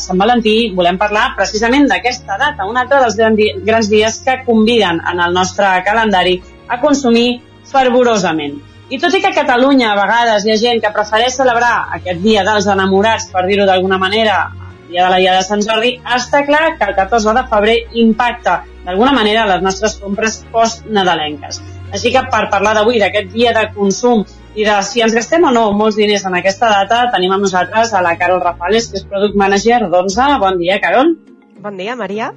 Sant 0.05 0.21
Valentí, 0.21 0.57
volem 0.77 0.99
parlar 1.01 1.31
precisament 1.39 1.89
d'aquesta 1.89 2.37
data, 2.37 2.67
un 2.69 2.77
altre 2.77 3.01
dels 3.01 3.17
grans 3.65 3.89
dies 3.89 4.21
que 4.27 4.43
conviden 4.45 5.01
en 5.01 5.25
el 5.25 5.33
nostre 5.33 5.73
calendari 5.87 6.37
a 6.69 6.77
consumir 6.85 7.41
fervorosament. 7.71 8.61
I 8.91 8.99
tot 9.01 9.17
i 9.17 9.23
que 9.25 9.33
a 9.33 9.39
Catalunya 9.41 9.95
a 9.95 9.97
vegades 10.03 10.45
hi 10.45 10.53
ha 10.53 10.61
gent 10.61 10.85
que 10.85 10.93
prefereix 10.93 11.41
celebrar 11.41 11.75
aquest 11.97 12.21
dia 12.21 12.45
dels 12.45 12.69
enamorats, 12.69 13.31
per 13.33 13.47
dir-ho 13.49 13.65
d'alguna 13.65 13.97
manera, 13.97 14.51
el 14.85 14.93
dia 14.93 15.07
de 15.07 15.11
la 15.15 15.25
Dia 15.25 15.41
de 15.41 15.49
Sant 15.49 15.65
Jordi, 15.65 15.97
està 16.21 16.45
clar 16.45 16.75
que 16.77 16.85
el 16.85 16.97
14 17.01 17.39
de 17.41 17.49
febrer 17.49 17.83
impacta 18.05 18.65
d'alguna 18.85 19.17
manera 19.17 19.49
les 19.55 19.63
nostres 19.65 19.97
compres 20.03 20.43
post-nadalenques. 20.53 21.63
Així 21.91 22.13
que 22.15 22.23
per 22.31 22.45
parlar 22.53 22.77
d'avui 22.79 23.01
d'aquest 23.03 23.33
dia 23.35 23.53
de 23.57 23.65
consum 23.75 24.23
i 24.55 24.67
de 24.67 24.77
si 24.87 25.03
ens 25.03 25.15
gastem 25.15 25.45
o 25.47 25.51
no 25.55 25.65
molts 25.79 25.99
diners 25.99 26.25
en 26.27 26.37
aquesta 26.39 26.71
data, 26.71 27.03
tenim 27.15 27.35
amb 27.35 27.47
nosaltres 27.47 27.93
a 27.95 28.03
la 28.03 28.17
Carol 28.19 28.43
Rafales, 28.43 28.89
que 28.91 29.01
és 29.01 29.07
Product 29.11 29.37
Manager 29.39 29.83
d'11. 29.87 30.39
Bon 30.43 30.59
dia, 30.59 30.79
Carol. 30.83 31.15
Bon 31.61 31.77
dia, 31.77 31.97
Maria. 31.99 32.33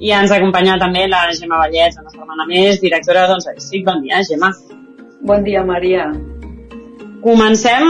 I 0.00 0.12
ens 0.12 0.32
acompanya 0.32 0.76
també 0.80 1.06
la 1.08 1.24
Gemma 1.32 1.60
Vallès, 1.62 1.96
una 2.00 2.12
setmana 2.12 2.48
més, 2.48 2.80
directora 2.84 3.26
doncs, 3.32 3.48
de 3.48 3.60
SIC. 3.64 3.84
Bon 3.88 4.02
dia, 4.04 4.20
Gemma. 4.28 4.52
Bon 5.26 5.44
dia, 5.44 5.64
Maria. 5.64 6.10
Comencem, 7.24 7.86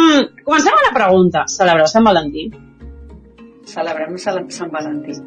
comencem 0.47 0.75
amb 0.75 0.87
la 0.87 0.95
pregunta. 0.95 1.47
Celebreu 1.51 1.91
Sant 1.91 2.07
Valentí? 2.07 2.47
Celebrem 3.67 4.15
Sant 4.23 4.71
Valentí. 4.71 5.19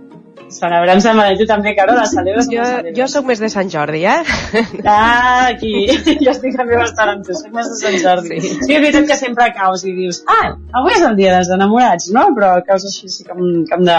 Celebrem 0.50 1.00
Sant 1.04 1.18
Valentí 1.20 1.46
també, 1.50 1.74
Carola, 1.78 2.06
celebres 2.10 2.48
no 2.50 2.56
Jo, 2.58 2.94
jo 2.98 3.08
sóc 3.12 3.28
més 3.30 3.42
de 3.42 3.50
Sant 3.54 3.70
Jordi, 3.70 4.02
eh? 4.10 4.24
Ah, 4.84 5.50
aquí. 5.52 5.74
Jo 6.24 6.34
estic 6.34 6.58
també 6.58 6.78
bastant 6.80 7.14
amb 7.14 7.26
tu, 7.28 7.36
soc 7.38 7.54
més 7.56 7.70
de 7.70 7.78
Sant 7.80 7.98
Jordi. 8.02 8.40
Sí. 8.42 8.52
sí, 8.58 8.74
és 8.74 8.82
veritat 8.82 9.08
que 9.12 9.18
sempre 9.20 9.50
caus 9.56 9.86
i 9.86 9.94
dius, 9.96 10.24
ah, 10.30 10.52
avui 10.82 10.96
és 10.98 11.06
el 11.06 11.18
dia 11.20 11.36
dels 11.38 11.52
enamorats, 11.56 12.10
no? 12.16 12.28
Però 12.38 12.52
caus 12.68 12.88
així, 12.90 13.12
sí, 13.14 13.26
com, 13.30 13.42
com, 13.70 13.86
de, 13.86 13.98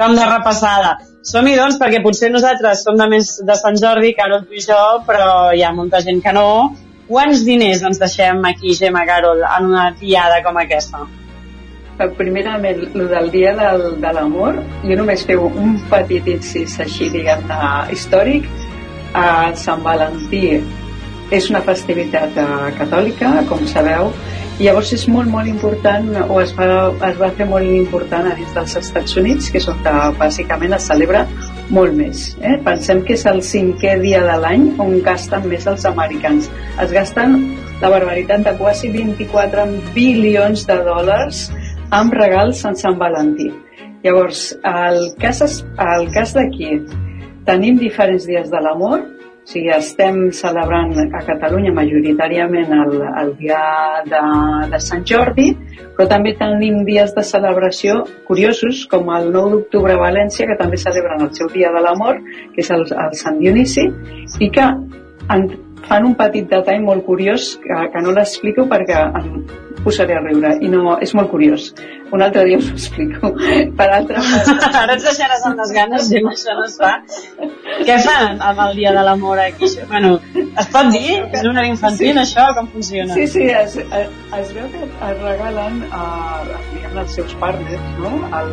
com 0.00 0.16
de 0.18 0.28
repassada. 0.30 0.96
Som-hi, 1.24 1.56
doncs, 1.56 1.78
perquè 1.80 2.02
potser 2.04 2.32
nosaltres 2.34 2.84
som 2.84 2.98
de 3.00 3.08
més 3.10 3.36
de 3.46 3.58
Sant 3.60 3.78
Jordi, 3.80 4.12
Carol, 4.18 4.44
tu 4.48 4.58
i 4.58 4.64
jo, 4.64 4.80
però 5.08 5.52
hi 5.54 5.64
ha 5.64 5.72
molta 5.76 6.02
gent 6.04 6.22
que 6.24 6.34
no. 6.36 6.48
Quants 7.08 7.44
diners 7.46 7.84
ens 7.84 8.00
deixem 8.00 8.42
aquí, 8.48 8.74
Gemma, 8.76 9.04
Carol, 9.08 9.44
en 9.44 9.70
una 9.72 9.90
diada 10.00 10.42
com 10.44 10.58
aquesta? 10.60 11.06
Primerament, 11.94 12.88
el 12.94 13.08
del 13.08 13.30
dia 13.30 13.54
del, 13.54 13.84
de 14.02 14.12
l'amor, 14.16 14.58
jo 14.82 14.96
només 14.98 15.22
feu 15.26 15.46
un 15.46 15.76
petit 15.90 16.26
incís 16.32 16.78
així, 16.82 17.10
diguem-ne, 17.12 17.58
històric. 17.94 18.48
A 19.14 19.52
Sant 19.54 19.84
Valentí 19.84 20.58
és 21.30 21.46
una 21.50 21.60
festivitat 21.62 22.34
eh, 22.36 22.48
catòlica, 22.78 23.30
com 23.48 23.62
sabeu, 23.70 24.10
i 24.58 24.66
llavors 24.66 24.92
és 24.94 25.06
molt, 25.10 25.30
molt 25.30 25.50
important, 25.50 26.10
o 26.30 26.38
es 26.42 26.52
va, 26.54 26.66
es 27.08 27.16
va 27.18 27.30
fer 27.38 27.46
molt 27.50 27.66
important 27.66 28.28
a 28.30 28.34
dins 28.38 28.52
dels 28.54 28.76
Estats 28.78 29.16
Units, 29.18 29.50
que 29.50 29.62
és 29.62 29.66
on 29.70 29.78
eh, 29.86 29.94
bàsicament 30.18 30.76
es 30.76 30.86
celebra 30.90 31.24
molt 31.74 31.94
més. 31.96 32.28
Eh? 32.42 32.56
Pensem 32.66 33.02
que 33.06 33.16
és 33.16 33.24
el 33.30 33.42
cinquè 33.42 33.96
dia 34.02 34.22
de 34.26 34.36
l'any 34.42 34.68
on 34.82 34.98
gasten 35.06 35.46
més 35.50 35.66
els 35.70 35.86
americans. 35.90 36.50
Es 36.82 36.94
gasten 36.94 37.38
la 37.82 37.90
barbaritat 37.90 38.44
de 38.46 38.54
quasi 38.58 38.90
24 38.94 39.66
bilions 39.96 40.66
de 40.68 40.78
dòlars 40.86 41.48
amb 41.94 42.14
regals 42.14 42.64
en 42.66 42.76
Sant 42.78 42.98
Valentí. 42.98 43.50
Llavors, 44.04 44.50
el 44.68 45.00
cas, 45.20 45.40
el 45.80 46.08
cas 46.12 46.34
d'aquí, 46.36 46.76
tenim 47.48 47.78
diferents 47.80 48.26
dies 48.28 48.50
de 48.52 48.60
l'amor, 48.60 49.04
o 49.44 49.48
sigui, 49.48 49.68
estem 49.74 50.30
celebrant 50.32 50.94
a 51.04 51.20
Catalunya 51.24 51.72
majoritàriament 51.76 52.70
el, 52.72 52.94
el 53.20 53.32
dia 53.36 53.60
de, 54.08 54.22
de 54.72 54.80
Sant 54.80 55.04
Jordi, 55.08 55.50
però 55.96 56.06
també 56.08 56.32
tenim 56.40 56.80
dies 56.88 57.12
de 57.16 57.24
celebració 57.28 57.98
curiosos, 58.28 58.86
com 58.88 59.12
el 59.12 59.28
9 59.34 59.52
d'octubre 59.52 59.96
a 59.96 60.00
València, 60.00 60.48
que 60.48 60.56
també 60.60 60.80
celebren 60.80 61.26
el 61.28 61.34
seu 61.36 61.52
dia 61.52 61.72
de 61.76 61.84
l'amor, 61.84 62.22
que 62.54 62.64
és 62.64 62.72
el, 62.72 62.86
el 62.88 63.20
Sant 63.20 63.36
Dionisi, 63.42 63.84
i 64.40 64.48
que 64.48 64.64
en, 64.64 65.46
fan 65.84 66.08
un 66.08 66.16
petit 66.16 66.48
detall 66.48 66.80
molt 66.84 67.04
curiós 67.04 67.54
que, 67.60 67.84
que 67.92 68.04
no 68.04 68.16
l'explico 68.16 68.64
perquè 68.70 69.04
em 69.20 69.44
posaré 69.84 70.16
a 70.18 70.22
riure 70.24 70.54
i 70.64 70.70
no, 70.72 70.96
és 71.04 71.14
molt 71.16 71.30
curiós 71.32 71.70
un 72.14 72.22
altre 72.22 72.44
dia 72.48 72.58
us 72.62 72.70
ho 72.70 72.76
explico 72.78 73.32
per 73.78 73.88
altra 73.98 74.22
Ara 74.84 74.96
ens 74.96 75.04
deixaràs 75.06 75.44
amb 75.48 75.60
les 75.60 75.72
ganes, 75.74 76.08
Gemma, 76.10 76.32
això 76.34 76.54
no 76.58 76.64
es 76.66 76.74
fa. 76.80 76.90
Què 77.86 77.96
fan 78.04 78.40
amb 78.44 78.60
el 78.66 78.74
dia 78.78 78.92
de 78.96 79.04
l'amor 79.06 79.40
aquí? 79.40 79.68
Bueno, 79.90 80.14
es 80.34 80.68
pot 80.74 80.90
dir? 80.92 81.16
És 81.32 81.46
un 81.48 81.60
infantil, 81.64 82.18
això? 82.20 82.46
Com 82.56 82.68
funciona? 82.74 83.14
Sí, 83.16 83.26
sí, 83.30 83.46
es, 83.48 83.76
es, 83.78 84.52
veu 84.56 84.68
que 84.72 84.84
es 84.84 85.22
regalen 85.22 85.80
a, 85.90 86.04
diguem 86.72 87.00
als 87.04 87.16
seus 87.18 87.34
partners 87.40 87.88
no? 88.02 88.12
el, 88.40 88.52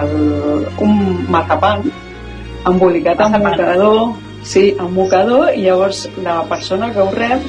el, 0.00 0.68
un 0.84 1.24
mazapan 1.32 1.86
embolicat 2.68 3.20
amb 3.24 3.38
mocador, 3.44 4.02
sí, 4.44 4.64
amb 4.78 4.92
mocador, 4.98 5.52
i 5.54 5.64
llavors 5.68 6.06
la 6.24 6.42
persona 6.50 6.90
que 6.92 7.04
ho 7.04 7.10
rep, 7.14 7.44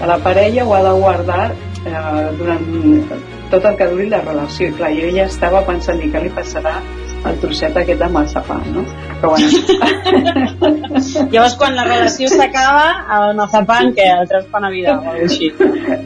a 0.00 0.08
la 0.08 0.20
parella, 0.24 0.64
ho 0.64 0.74
ha 0.74 0.82
de 0.84 0.94
guardar 1.00 1.50
eh, 1.86 2.30
durant 2.38 2.66
tot 3.50 3.64
el 3.64 3.76
que 3.76 3.88
duri 3.92 4.08
la 4.12 4.22
relació. 4.24 4.68
I 4.68 4.76
clar, 4.78 4.92
jo 4.96 5.12
ja 5.16 5.28
estava 5.30 5.62
pensant 5.66 6.02
i 6.02 6.10
què 6.12 6.24
li 6.24 6.32
passarà 6.36 6.78
el 7.28 7.38
trosset 7.42 7.76
aquest 7.76 8.00
de 8.00 8.08
mazapan, 8.12 8.62
no? 8.74 8.84
Però 9.20 9.34
bueno, 9.34 9.46
Llavors, 11.30 11.56
quan 11.60 11.74
la 11.76 11.84
relació 11.84 12.28
s'acaba, 12.32 12.84
el 13.16 13.36
mazapan, 13.36 13.92
que 13.96 14.06
el 14.08 14.28
treus 14.28 14.46
per 14.52 14.62
Navidad 14.64 14.98
o 14.98 15.12
alguna 15.12 15.26
així. 15.26 15.50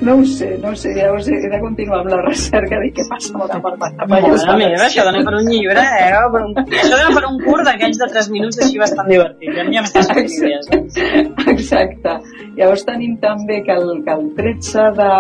no 0.07 0.17
ho 0.19 0.25
sé, 0.29 0.51
no 0.62 0.73
ho 0.73 0.79
sé, 0.79 0.95
llavors 0.97 1.29
he 1.31 1.51
de 1.53 1.61
continuar 1.62 2.01
amb 2.03 2.11
la 2.12 2.21
recerca 2.25 2.81
de 2.83 2.91
què 2.97 3.07
passa 3.11 3.33
amb 3.35 3.45
el 3.45 3.79
mazapan. 3.81 4.11
Mare 4.15 4.33
meva, 4.61 4.87
això 4.89 5.07
dona 5.07 5.23
per 5.27 5.35
un 5.39 5.51
llibre, 5.51 5.85
eh? 6.01 6.11
O 6.19 6.31
Per 6.35 6.43
un... 6.43 6.55
Això 6.65 6.97
dona 6.97 7.15
per 7.15 7.25
un 7.29 7.39
curt 7.45 7.69
d'aquells 7.69 8.01
de 8.01 8.09
3 8.15 8.31
minuts 8.35 8.61
així 8.65 8.81
bastant 8.81 9.11
divertit. 9.11 9.55
Ja 9.55 9.67
m'hi 9.69 9.81
estàs 9.83 10.11
fent 10.11 10.31
idees. 10.35 10.71
Exacte. 11.55 12.17
Llavors 12.59 12.85
tenim 12.89 13.17
també 13.23 13.61
que 13.67 13.75
el, 13.75 13.91
que 14.07 14.15
el 14.15 14.27
13 14.39 14.89
de, 14.99 15.11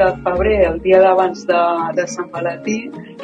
de 0.00 0.10
febrer, 0.26 0.58
el 0.70 0.80
dia 0.84 1.00
d'abans 1.04 1.46
de, 1.48 1.62
de 1.96 2.06
Sant 2.12 2.30
Valentí, 2.34 2.78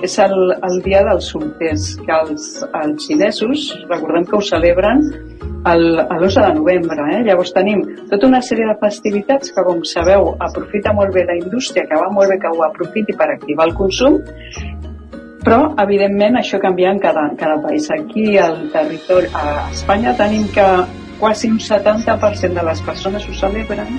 és 0.05 0.19
el, 0.25 0.37
el 0.57 0.81
dia 0.85 1.03
dels 1.07 1.31
solters, 1.33 1.89
que 2.07 2.15
els, 2.17 2.49
els 2.67 3.07
xinesos, 3.07 3.67
recordem 3.91 4.27
que 4.29 4.39
ho 4.39 4.43
celebren 4.45 5.03
el, 5.67 5.99
a 6.01 6.17
l'11 6.17 6.45
de 6.47 6.53
novembre. 6.61 7.07
Eh? 7.17 7.23
Llavors 7.27 7.53
tenim 7.57 7.83
tota 8.11 8.29
una 8.31 8.43
sèrie 8.45 8.69
de 8.71 8.77
festivitats 8.83 9.53
que, 9.55 9.65
com 9.67 9.83
sabeu, 9.85 10.35
aprofita 10.49 10.95
molt 10.97 11.15
bé 11.15 11.27
la 11.29 11.39
indústria, 11.39 11.87
que 11.89 11.99
va 12.01 12.11
molt 12.15 12.33
bé 12.33 12.39
que 12.43 12.53
ho 12.53 12.63
aprofiti 12.67 13.17
per 13.19 13.33
activar 13.35 13.69
el 13.69 13.75
consum, 13.79 14.21
però, 15.47 15.61
evidentment, 15.79 16.41
això 16.41 16.59
canvia 16.63 16.91
en 16.91 16.99
cada, 16.99 17.29
en 17.31 17.37
cada 17.39 17.61
país. 17.63 17.87
Aquí, 17.95 18.35
al 18.43 18.65
territori, 18.73 19.31
a 19.31 19.69
Espanya, 19.71 20.17
tenim 20.19 20.49
que 20.55 20.67
quasi 21.21 21.51
un 21.51 21.61
70% 21.63 22.59
de 22.59 22.65
les 22.67 22.83
persones 22.83 23.29
ho 23.29 23.35
celebren 23.35 23.95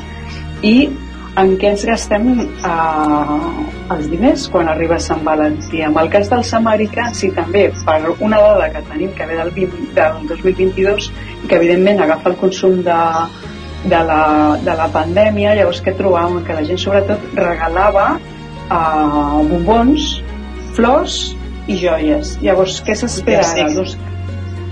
i 0.62 0.90
en 1.38 1.54
què 1.62 1.70
ens 1.74 1.84
gastem 1.86 2.30
eh, 2.40 3.40
els 3.94 4.08
diners 4.12 4.48
quan 4.54 4.70
arriba 4.72 4.98
Sant 5.02 5.22
Valentí. 5.26 5.84
En 5.86 5.98
el 6.02 6.10
cas 6.14 6.32
dels 6.32 6.54
americans 6.58 7.22
i 7.28 7.32
també 7.36 7.68
per 7.86 8.00
una 8.16 8.40
dada 8.42 8.72
que 8.74 8.82
tenim 8.90 9.14
que 9.18 9.28
ve 9.30 9.38
del, 9.38 9.52
20, 9.54 9.92
del 9.98 10.24
2022 10.32 11.12
i 11.44 11.50
que 11.50 11.60
evidentment 11.60 12.02
agafa 12.06 12.32
el 12.34 12.40
consum 12.42 12.82
de, 12.88 12.98
de, 13.86 14.02
la, 14.10 14.22
de 14.66 14.78
la 14.82 14.90
pandèmia, 14.94 15.54
llavors 15.60 15.84
que 15.86 15.94
trobàvem 15.98 16.42
que 16.48 16.58
la 16.58 16.66
gent 16.68 16.82
sobretot 16.82 17.30
regalava 17.38 18.10
eh, 18.18 19.48
bombons, 19.52 20.10
flors 20.78 21.20
i 21.68 21.78
joies. 21.78 22.38
Llavors, 22.42 22.82
què 22.82 22.98
s'espera 22.98 23.46
ara? 23.46 23.70
Doncs, 23.78 23.98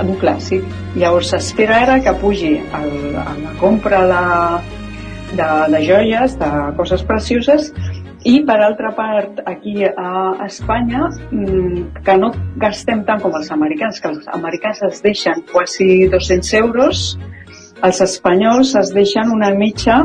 un 0.01 0.17
clàssic. 0.19 0.65
Llavors 0.97 1.29
s'espera 1.31 1.77
ara 1.85 1.99
que 2.03 2.11
pugi 2.19 2.55
el, 2.57 2.89
a 3.21 3.35
la 3.37 3.53
compra 3.61 4.01
de, 4.09 4.23
de, 5.37 5.51
de 5.73 5.83
joies, 5.85 6.37
de 6.39 6.49
coses 6.77 7.03
precioses, 7.07 7.71
i 8.25 8.39
per 8.45 8.57
altra 8.65 8.89
part 8.97 9.43
aquí 9.45 9.85
a 9.85 10.45
Espanya 10.47 11.11
mm, 11.29 12.01
que 12.05 12.17
no 12.17 12.31
gastem 12.61 13.03
tant 13.05 13.21
com 13.21 13.35
els 13.37 13.51
americans, 13.53 14.01
que 14.01 14.09
els 14.09 14.25
americans 14.33 14.81
es 14.87 15.01
deixen 15.05 15.45
quasi 15.51 16.07
200 16.09 16.53
euros, 16.61 17.05
els 17.85 18.01
espanyols 18.01 18.73
es 18.81 18.93
deixen 18.95 19.29
una 19.29 19.51
mitja 19.53 20.01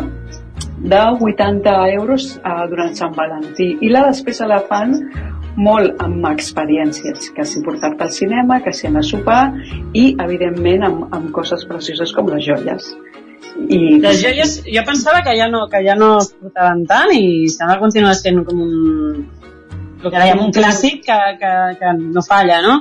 de 0.80 1.00
80 1.00 1.72
euros 1.94 2.34
eh, 2.36 2.54
durant 2.68 2.92
Sant 2.96 3.16
Valentí 3.16 3.72
i 3.80 3.90
la 3.92 4.04
despesa 4.08 4.48
la 4.48 4.60
fan 4.68 4.96
molt 5.56 6.00
amb 6.04 6.24
experiències, 6.30 7.30
que 7.36 7.44
si 7.44 7.62
portar-te 7.64 8.04
al 8.04 8.12
cinema, 8.14 8.60
que 8.64 8.72
si 8.72 8.86
anar 8.88 9.02
a 9.02 9.08
sopar 9.08 9.42
i, 9.92 10.14
evidentment, 10.22 10.84
amb, 10.86 11.08
amb 11.16 11.32
coses 11.36 11.64
precioses 11.68 12.12
com 12.16 12.30
les 12.30 12.44
joies. 12.46 12.92
I, 13.58 13.98
Les 14.02 14.22
joies, 14.22 14.54
jo 14.66 14.82
pensava 14.86 15.22
que 15.26 15.34
ja 15.38 15.48
no, 15.50 15.66
que 15.72 15.82
ja 15.86 15.96
no 15.98 16.16
es 16.20 16.30
portaven 16.36 16.84
tant 16.90 17.12
i 17.16 17.48
sembla 17.50 17.76
que 17.76 17.84
continua 17.86 18.14
sent 18.18 18.44
com 18.46 18.62
un... 18.62 19.26
El 20.00 20.08
que 20.08 20.16
dèiem, 20.16 20.40
un 20.40 20.54
clàssic 20.54 21.02
que, 21.04 21.18
que, 21.40 21.52
que 21.80 21.92
no 22.00 22.22
falla, 22.24 22.60
no? 22.64 22.78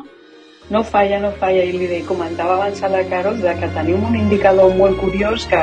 No 0.70 0.84
falla, 0.86 1.18
no 1.20 1.32
falla, 1.42 1.66
i 1.66 1.74
li 1.74 2.02
comentava 2.08 2.56
abans 2.56 2.80
a 2.86 2.92
la 2.94 3.02
Carol 3.10 3.40
de 3.42 3.56
que 3.60 3.72
tenim 3.76 4.06
un 4.06 4.16
indicador 4.16 4.72
molt 4.78 5.00
curiós 5.02 5.48
que 5.50 5.62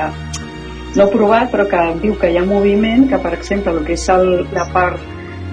no 0.96 1.04
he 1.04 1.12
provat, 1.12 1.50
però 1.52 1.66
que 1.70 1.82
diu 2.02 2.16
que 2.20 2.32
hi 2.32 2.40
ha 2.40 2.44
moviment, 2.44 3.06
que 3.08 3.20
per 3.22 3.32
exemple 3.36 3.72
el 3.72 3.84
que 3.86 3.94
és 3.94 4.08
el, 4.12 4.32
la 4.56 4.66
part 4.74 4.98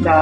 de, 0.01 0.17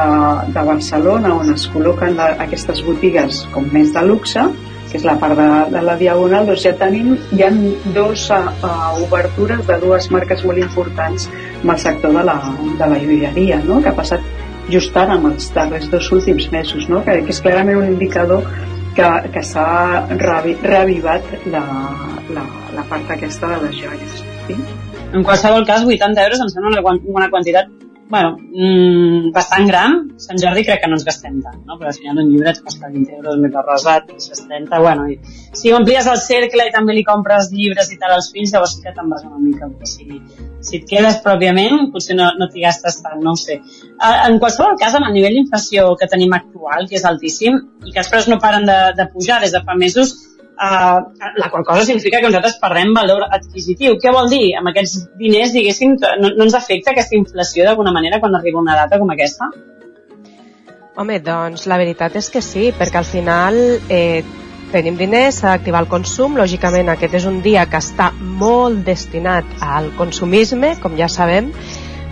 de 0.53 0.65
Barcelona 0.67 1.33
on 1.37 1.53
es 1.53 1.67
col·loquen 1.71 2.17
la, 2.19 2.33
aquestes 2.45 2.83
botigues 2.85 3.45
com 3.55 3.69
més 3.73 3.93
de 3.95 4.03
luxe, 4.05 4.43
que 4.91 4.99
és 4.99 5.07
la 5.07 5.15
part 5.19 5.37
de, 5.39 5.47
de 5.71 5.81
la 5.87 5.95
Diagonal, 5.99 6.49
doncs 6.49 6.65
ja 6.67 6.73
tenim, 6.79 7.13
hi 7.31 7.45
ha 7.45 7.49
dos 7.95 8.27
uh, 8.35 8.41
uh, 8.67 8.99
obertures 9.05 9.63
de 9.67 9.77
dues 9.83 10.09
marques 10.11 10.43
molt 10.47 10.59
importants 10.59 11.29
en 11.31 11.71
el 11.71 11.79
sector 11.79 12.15
de 12.17 12.25
la, 12.27 12.37
de 12.79 12.89
la 12.93 12.99
joieria, 12.99 13.61
no? 13.67 13.79
que 13.81 13.91
ha 13.91 13.95
passat 13.95 14.25
just 14.71 14.95
ara 14.97 15.15
amb 15.15 15.31
els 15.31 15.47
darrers 15.55 15.87
dos 15.91 16.11
últims 16.11 16.49
mesos, 16.51 16.89
no? 16.91 17.01
que, 17.07 17.21
que 17.25 17.35
és 17.35 17.41
clarament 17.43 17.79
un 17.79 17.87
indicador 17.93 18.43
que, 18.97 19.07
que 19.33 19.43
s'ha 19.47 19.67
reavivat 20.19 21.31
la, 21.53 21.63
la, 22.35 22.45
la 22.75 22.87
part 22.91 23.15
aquesta 23.15 23.53
de 23.55 23.61
les 23.67 23.79
joies. 23.79 24.25
Sí? 24.49 24.59
En 25.11 25.23
qualsevol 25.27 25.65
cas, 25.67 25.87
80 25.87 26.27
euros 26.27 26.43
em 26.43 26.51
sembla 26.51 26.81
una, 26.81 26.99
una 27.15 27.31
quantitat 27.31 27.71
bueno, 28.11 28.35
mmm, 28.37 29.31
bastant 29.33 29.65
gran. 29.69 29.93
Sant 30.21 30.37
Jordi 30.37 30.65
crec 30.67 30.83
que 30.83 30.89
no 30.91 30.97
ens 30.99 31.05
gastem 31.07 31.39
tant, 31.41 31.61
no? 31.65 31.77
però 31.79 31.89
al 31.89 31.97
final 31.97 32.19
un 32.21 32.29
llibre 32.29 32.51
et 32.51 32.59
costa 32.61 32.91
20 32.91 33.15
euros 33.17 33.39
més 33.41 33.55
rosat, 33.55 34.11
60, 34.25 34.81
bueno, 34.83 35.07
i 35.09 35.15
si 35.57 35.71
amplies 35.73 36.09
el 36.11 36.19
cercle 36.21 36.67
i 36.67 36.73
també 36.75 36.93
li 36.93 37.05
compres 37.07 37.49
llibres 37.55 37.89
i 37.95 37.97
tal 38.01 38.17
als 38.17 38.29
fills, 38.35 38.51
llavors 38.53 38.75
sí 38.75 38.83
que 38.83 38.93
te'n 38.93 39.09
vas 39.09 39.23
una 39.25 39.39
mica, 39.39 39.69
però 39.71 39.89
si, 39.89 40.19
si 40.67 40.81
et 40.81 40.85
quedes 40.91 41.21
pròpiament, 41.25 41.87
potser 41.95 42.19
no, 42.19 42.27
no 42.37 42.49
t'hi 42.51 42.67
gastes 42.67 42.99
tant, 43.01 43.19
no 43.23 43.33
ho 43.33 43.39
sé. 43.39 43.61
En 44.11 44.37
qualsevol 44.43 44.77
cas, 44.81 44.99
amb 44.99 45.07
el 45.09 45.15
nivell 45.15 45.39
d'inflació 45.39 45.95
que 45.95 46.11
tenim 46.11 46.35
actual, 46.37 46.89
que 46.91 46.99
és 46.99 47.07
altíssim, 47.07 47.57
i 47.87 47.95
que 47.95 48.03
els 48.03 48.11
preus 48.11 48.27
no 48.29 48.41
paren 48.43 48.67
de, 48.67 48.79
de 48.99 49.07
pujar 49.15 49.39
des 49.41 49.55
de 49.55 49.63
fa 49.65 49.79
mesos, 49.79 50.13
Uh, 50.61 51.01
la 51.41 51.47
qual 51.49 51.63
cosa 51.65 51.85
significa 51.85 52.19
que 52.21 52.27
nosaltres 52.27 52.59
perdem 52.61 52.91
valor 52.93 53.23
adquisitiu. 53.33 53.95
Què 53.97 54.11
vol 54.13 54.27
dir? 54.29 54.51
Amb 54.59 54.69
aquests 54.69 55.07
diners, 55.17 55.55
diguéssim, 55.55 55.95
no, 55.97 56.29
no 56.35 56.45
ens 56.45 56.57
afecta 56.59 56.93
aquesta 56.93 57.17
inflació 57.17 57.65
d'alguna 57.65 57.93
manera 57.95 58.19
quan 58.21 58.37
arriba 58.37 58.61
una 58.61 58.75
data 58.77 58.99
com 59.01 59.09
aquesta? 59.09 59.49
Home, 61.01 61.17
doncs 61.25 61.65
la 61.71 61.79
veritat 61.81 62.19
és 62.19 62.29
que 62.29 62.43
sí, 62.45 62.69
perquè 62.77 63.01
al 63.01 63.09
final 63.09 63.57
eh, 63.89 64.21
tenim 64.69 65.01
diners, 65.01 65.39
s'ha 65.41 65.55
d'activar 65.55 65.81
el 65.81 65.89
consum, 65.89 66.37
lògicament 66.37 66.93
aquest 66.93 67.17
és 67.17 67.25
un 67.25 67.41
dia 67.41 67.65
que 67.65 67.81
està 67.81 68.11
molt 68.13 68.85
destinat 68.85 69.47
al 69.65 69.89
consumisme, 69.97 70.75
com 70.83 70.93
ja 70.99 71.09
sabem, 71.09 71.49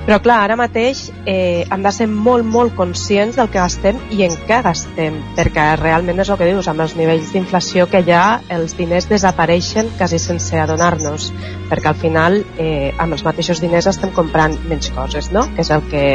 però 0.05 0.17
clar, 0.23 0.39
ara 0.47 0.55
mateix 0.57 1.03
eh, 1.29 1.65
hem 1.69 1.83
de 1.85 1.91
ser 1.93 2.07
molt, 2.09 2.45
molt 2.47 2.73
conscients 2.77 3.37
del 3.37 3.49
que 3.51 3.59
gastem 3.59 3.99
i 4.15 4.23
en 4.25 4.33
què 4.47 4.59
gastem, 4.65 5.19
perquè 5.37 5.65
realment 5.77 6.21
és 6.23 6.31
el 6.31 6.39
que 6.39 6.47
dius, 6.49 6.69
amb 6.71 6.81
els 6.85 6.95
nivells 6.97 7.33
d'inflació 7.35 7.85
que 7.91 8.01
hi 8.05 8.13
ha, 8.15 8.39
els 8.55 8.73
diners 8.77 9.09
desapareixen 9.11 9.91
quasi 9.99 10.19
sense 10.23 10.57
adonar-nos, 10.57 11.29
perquè 11.69 11.91
al 11.91 11.99
final 11.99 12.39
eh, 12.57 12.89
amb 12.97 13.17
els 13.17 13.25
mateixos 13.27 13.61
diners 13.61 13.89
estem 13.91 14.13
comprant 14.15 14.57
menys 14.71 14.89
coses, 14.95 15.29
no? 15.35 15.45
que 15.53 15.65
és 15.65 15.71
el 15.75 15.85
que, 15.91 16.05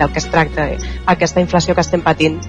del 0.00 0.12
que 0.12 0.22
es 0.22 0.28
tracta 0.28 0.68
aquesta 1.06 1.40
inflació 1.44 1.76
que 1.78 1.86
estem 1.86 2.04
patint. 2.04 2.40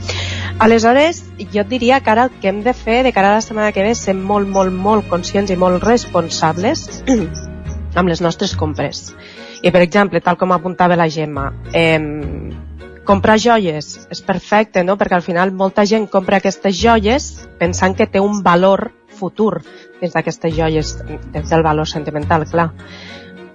Aleshores, 0.60 1.24
jo 1.54 1.64
et 1.64 1.72
diria 1.72 2.02
que 2.04 2.12
ara 2.12 2.28
el 2.28 2.40
que 2.42 2.52
hem 2.52 2.64
de 2.66 2.74
fer 2.76 3.04
de 3.08 3.14
cara 3.16 3.32
a 3.32 3.40
la 3.40 3.46
setmana 3.46 3.72
que 3.72 3.86
ve 3.86 3.94
és 3.96 4.04
ser 4.10 4.18
molt, 4.18 4.50
molt, 4.52 4.76
molt 4.76 5.08
conscients 5.08 5.54
i 5.54 5.60
molt 5.60 5.86
responsables 5.86 7.04
amb 8.00 8.10
les 8.12 8.20
nostres 8.26 8.58
compres 8.60 9.14
i, 9.62 9.72
per 9.72 9.82
exemple, 9.82 10.22
tal 10.22 10.38
com 10.40 10.54
apuntava 10.56 10.98
la 11.00 11.10
Gemma, 11.12 11.50
eh, 11.74 12.00
comprar 13.10 13.40
joies 13.42 13.96
és 14.14 14.20
perfecte, 14.22 14.84
no? 14.86 14.96
perquè 14.98 15.18
al 15.18 15.26
final 15.26 15.52
molta 15.52 15.86
gent 15.90 16.06
compra 16.14 16.38
aquestes 16.38 16.78
joies 16.78 17.30
pensant 17.58 17.96
que 17.98 18.06
té 18.08 18.22
un 18.22 18.44
valor 18.46 18.92
futur 19.20 19.64
dins 20.00 20.14
d'aquestes 20.14 20.54
joies, 20.56 20.92
des 21.34 21.50
del 21.50 21.66
valor 21.66 21.90
sentimental, 21.90 22.46
clar. 22.48 22.70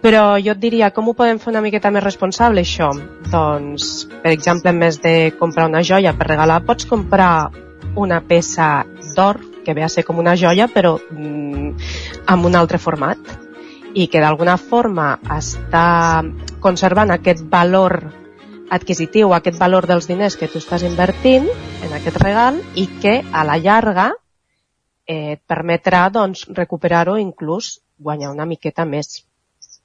Però 0.04 0.34
jo 0.36 0.52
et 0.52 0.60
diria, 0.60 0.90
com 0.92 1.06
ho 1.08 1.14
podem 1.16 1.38
fer 1.40 1.52
una 1.54 1.62
miqueta 1.64 1.92
més 1.94 2.04
responsable, 2.04 2.60
això? 2.66 2.90
Doncs, 3.32 4.08
per 4.20 4.34
exemple, 4.34 4.74
en 4.74 4.82
més 4.82 4.98
de 5.00 5.32
comprar 5.38 5.64
una 5.70 5.80
joia 5.80 6.12
per 6.18 6.28
regalar, 6.28 6.58
pots 6.66 6.84
comprar 6.90 7.48
una 7.96 8.20
peça 8.20 8.84
d'or, 9.14 9.40
que 9.64 9.72
ve 9.72 9.86
a 9.86 9.88
ser 9.88 10.04
com 10.04 10.18
una 10.20 10.34
joia, 10.36 10.66
però 10.68 10.98
mm, 10.98 11.88
amb 12.34 12.50
un 12.50 12.58
altre 12.58 12.82
format 12.82 13.43
i 13.94 14.08
que 14.10 14.20
d'alguna 14.22 14.56
forma 14.58 15.14
està 15.36 16.22
conservant 16.62 17.12
aquest 17.14 17.44
valor 17.50 18.00
adquisitiu, 18.74 19.32
aquest 19.32 19.58
valor 19.60 19.86
dels 19.86 20.08
diners 20.10 20.36
que 20.40 20.48
tu 20.50 20.58
estàs 20.58 20.82
invertint 20.86 21.46
en 21.84 21.94
aquest 21.94 22.18
regal 22.22 22.58
i 22.80 22.88
que 23.00 23.20
a 23.30 23.44
la 23.46 23.58
llarga 23.60 24.08
eh, 25.06 25.36
et 25.36 25.42
permetrà 25.46 26.08
doncs, 26.10 26.48
recuperar-ho 26.56 27.16
inclús 27.20 27.78
guanyar 28.00 28.32
una 28.32 28.48
miqueta 28.50 28.84
més. 28.88 29.22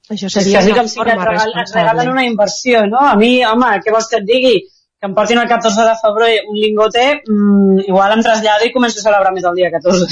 Això 0.10 0.30
seria 0.34 0.64
és 0.64 0.74
com 0.74 0.90
si 0.90 0.98
et, 1.04 1.14
regal, 1.22 1.54
et 1.62 1.72
regalen 1.76 2.10
una 2.16 2.26
inversió, 2.26 2.82
no? 2.90 3.02
A 3.12 3.16
mi, 3.20 3.44
home, 3.46 3.76
què 3.84 3.94
vols 3.94 4.10
que 4.10 4.24
et 4.24 4.26
digui? 4.26 4.56
Que 5.00 5.08
em 5.08 5.14
portin 5.16 5.40
el 5.40 5.48
14 5.48 5.86
de 5.86 5.96
febrer 6.02 6.32
un 6.50 6.58
lingote, 6.58 7.04
mmm, 7.22 7.84
igual 7.86 8.16
em 8.16 8.24
trasllado 8.26 8.66
i 8.66 8.74
començo 8.74 9.00
a 9.00 9.06
celebrar 9.06 9.36
més 9.36 9.46
el 9.46 9.60
dia 9.60 9.70
14. 9.76 10.10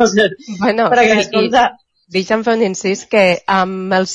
no 0.00 0.08
sé, 0.10 0.26
bueno, 0.58 0.88
perquè, 0.90 1.20
escolta, 1.22 1.68
Deixa'm 2.14 2.44
fer 2.46 2.52
un 2.54 2.60
incís 2.62 3.00
que 3.10 3.20
amb, 3.50 3.90
els, 3.96 4.12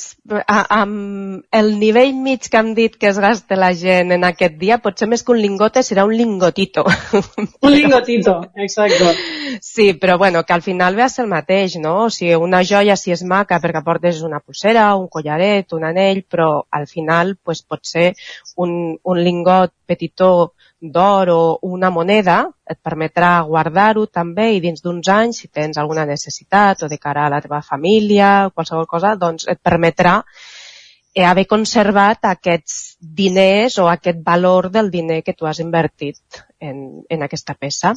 amb 0.47 1.57
el 1.59 1.71
nivell 1.79 2.13
mig 2.15 2.47
que 2.47 2.59
han 2.59 2.69
dit 2.77 2.93
que 2.95 3.09
es 3.09 3.17
gasta 3.19 3.57
la 3.59 3.73
gent 3.75 4.13
en 4.15 4.23
aquest 4.23 4.55
dia, 4.61 4.77
potser 4.79 5.09
més 5.11 5.25
que 5.27 5.33
un 5.33 5.41
lingote 5.43 5.83
serà 5.83 6.05
un 6.07 6.15
lingotito. 6.15 6.85
Un 7.67 7.75
lingotito, 7.75 8.37
exacte. 8.55 9.11
Sí, 9.59 9.89
però 9.99 10.17
bueno, 10.17 10.45
que 10.47 10.55
al 10.55 10.63
final 10.63 10.95
ve 10.95 11.03
a 11.03 11.09
ser 11.11 11.25
el 11.25 11.33
mateix, 11.33 11.75
no? 11.83 12.05
O 12.05 12.09
sigui, 12.09 12.39
una 12.39 12.63
joia 12.63 12.95
si 12.95 13.11
és 13.11 13.25
maca 13.27 13.59
perquè 13.59 13.83
portes 13.83 14.23
una 14.23 14.39
pulsera, 14.39 14.87
un 14.95 15.09
collaret, 15.11 15.75
un 15.75 15.83
anell, 15.91 16.23
però 16.23 16.49
al 16.71 16.87
final 16.87 17.35
pues, 17.43 17.59
pot 17.67 17.83
ser 17.83 18.13
un, 18.55 18.95
un 19.03 19.23
lingot 19.23 19.75
petitó 19.85 20.53
d'or 20.81 21.29
o 21.29 21.41
una 21.61 21.91
moneda 21.93 22.49
et 22.65 22.79
permetrà 22.81 23.35
guardar-ho 23.45 24.07
també 24.09 24.47
i 24.55 24.61
dins 24.63 24.81
d'uns 24.81 25.07
anys, 25.13 25.43
si 25.43 25.47
tens 25.47 25.77
alguna 25.77 26.07
necessitat 26.09 26.81
o 26.83 26.89
de 26.89 26.97
cara 26.97 27.27
a 27.27 27.29
la 27.29 27.41
teva 27.41 27.61
família 27.61 28.47
o 28.47 28.51
qualsevol 28.55 28.87
cosa, 28.89 29.13
doncs 29.15 29.45
et 29.47 29.61
permetrà 29.61 30.15
eh, 31.13 31.23
haver 31.23 31.45
conservat 31.45 32.25
aquests 32.31 32.97
diners 32.99 33.77
o 33.77 33.89
aquest 33.91 34.23
valor 34.25 34.71
del 34.71 34.89
diner 34.89 35.21
que 35.23 35.37
tu 35.37 35.45
has 35.45 35.59
invertit 35.59 36.41
en, 36.59 37.03
en 37.09 37.27
aquesta 37.27 37.53
peça. 37.53 37.93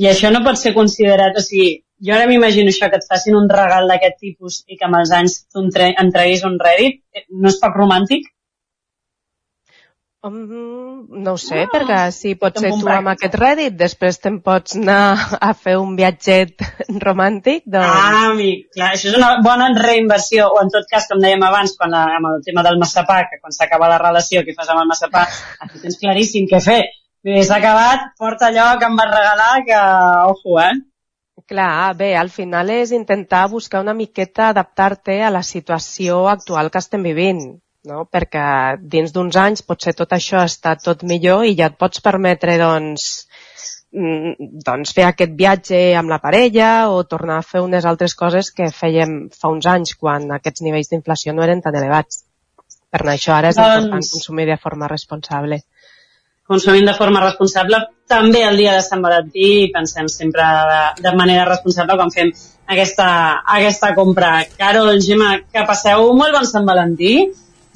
I 0.00 0.08
això 0.10 0.30
no 0.32 0.44
pot 0.44 0.60
ser 0.60 0.74
considerat, 0.76 1.36
o 1.36 1.44
sigui, 1.44 1.80
jo 2.04 2.12
ara 2.16 2.28
m'imagino 2.28 2.72
això, 2.72 2.88
que 2.92 3.00
et 3.00 3.08
facin 3.08 3.36
un 3.36 3.48
regal 3.48 3.88
d'aquest 3.88 4.20
tipus 4.20 4.60
i 4.68 4.76
que 4.76 4.86
amb 4.88 5.00
els 5.00 5.12
anys 5.16 5.42
tu 5.48 5.64
entreguis 5.64 6.44
un 6.44 6.60
rèdit, 6.60 7.00
eh, 7.16 7.24
no 7.30 7.48
és 7.48 7.58
poc 7.60 7.76
romàntic? 7.76 8.28
Um, 10.22 11.06
no 11.08 11.32
ho 11.32 11.38
sé, 11.40 11.62
ah, 11.64 11.68
perquè 11.72 11.98
si 12.12 12.34
pot 12.36 12.58
ser 12.60 12.74
tu 12.76 12.88
amb 12.92 13.08
aquest 13.08 13.36
Reddit, 13.40 13.72
després 13.80 14.18
te'n 14.20 14.34
pots 14.44 14.74
anar 14.76 14.98
a 15.40 15.54
fer 15.56 15.78
un 15.80 15.94
viatget 15.96 16.60
romàntic, 17.06 17.62
doncs... 17.64 17.88
Ah, 17.88 18.26
amic, 18.34 18.66
clar, 18.74 18.90
això 18.92 19.08
és 19.08 19.16
una 19.16 19.30
bona 19.46 19.70
reinversió, 19.78 20.50
o 20.52 20.58
en 20.60 20.68
tot 20.74 20.84
cas, 20.90 21.06
com 21.08 21.22
dèiem 21.24 21.46
abans, 21.48 21.72
quan 21.78 21.96
la, 21.96 22.02
amb 22.18 22.28
el 22.34 22.44
tema 22.44 22.66
del 22.66 22.76
massapà, 22.82 23.16
que 23.30 23.40
quan 23.40 23.56
s'acaba 23.56 23.88
la 23.88 23.96
relació, 24.02 24.42
què 24.44 24.52
fas 24.58 24.68
amb 24.74 24.82
el 24.82 24.90
massapà? 24.90 25.24
Aquí 25.64 25.80
tens 25.86 25.96
claríssim 26.02 26.50
què 26.52 26.60
fer. 26.68 26.82
S'ha 27.24 27.56
acabat, 27.56 28.12
porta 28.20 28.50
allò 28.50 28.68
que 28.76 28.92
em 28.92 29.00
vas 29.00 29.10
regalar, 29.14 29.50
que, 29.64 29.80
ojo, 30.34 30.60
eh? 30.60 30.74
Clar, 31.48 31.96
bé, 31.96 32.12
al 32.20 32.28
final 32.28 32.68
és 32.76 32.92
intentar 32.92 33.46
buscar 33.48 33.80
una 33.80 33.96
miqueta 33.96 34.52
adaptar-te 34.52 35.22
a 35.24 35.32
la 35.32 35.40
situació 35.54 36.26
actual 36.28 36.68
que 36.68 36.84
estem 36.84 37.08
vivint 37.08 37.42
no? 37.88 38.04
perquè 38.10 38.44
dins 38.80 39.12
d'uns 39.14 39.36
anys 39.40 39.64
potser 39.66 39.94
tot 39.96 40.12
això 40.12 40.44
està 40.44 40.76
tot 40.80 41.04
millor 41.06 41.46
i 41.48 41.56
ja 41.58 41.70
et 41.70 41.78
pots 41.80 42.02
permetre 42.04 42.56
doncs, 42.60 43.06
mm, 43.94 44.50
doncs 44.66 44.94
fer 44.96 45.06
aquest 45.08 45.36
viatge 45.38 45.80
amb 45.98 46.12
la 46.12 46.20
parella 46.22 46.90
o 46.92 47.02
tornar 47.04 47.40
a 47.40 47.46
fer 47.46 47.64
unes 47.64 47.86
altres 47.88 48.16
coses 48.18 48.52
que 48.52 48.70
fèiem 48.74 49.22
fa 49.36 49.52
uns 49.52 49.66
anys 49.66 49.96
quan 49.96 50.28
aquests 50.36 50.66
nivells 50.66 50.92
d'inflació 50.92 51.34
no 51.34 51.46
eren 51.46 51.62
tan 51.64 51.78
elevats. 51.80 52.24
Per 52.90 53.04
això 53.06 53.36
ara 53.36 53.52
és 53.52 53.56
doncs... 53.56 53.84
important 53.84 54.12
consumir 54.16 54.48
de 54.50 54.58
forma 54.58 54.88
responsable. 54.90 55.62
Consumim 56.50 56.82
de 56.82 56.96
forma 56.98 57.20
responsable 57.22 57.78
també 58.10 58.40
el 58.42 58.56
dia 58.58 58.72
de 58.74 58.82
Sant 58.82 59.04
Valentí 59.04 59.50
i 59.60 59.68
pensem 59.70 60.08
sempre 60.10 60.42
de, 60.42 60.80
de 61.04 61.12
manera 61.14 61.44
responsable 61.46 61.94
quan 62.00 62.10
fem 62.10 62.32
aquesta, 62.74 63.06
aquesta 63.58 63.92
compra. 63.94 64.32
Carol, 64.58 64.90
Gemma, 64.98 65.36
que 65.46 65.62
passeu 65.68 66.10
molt 66.18 66.34
bon 66.34 66.48
Sant 66.50 66.66
Valentí 66.66 67.12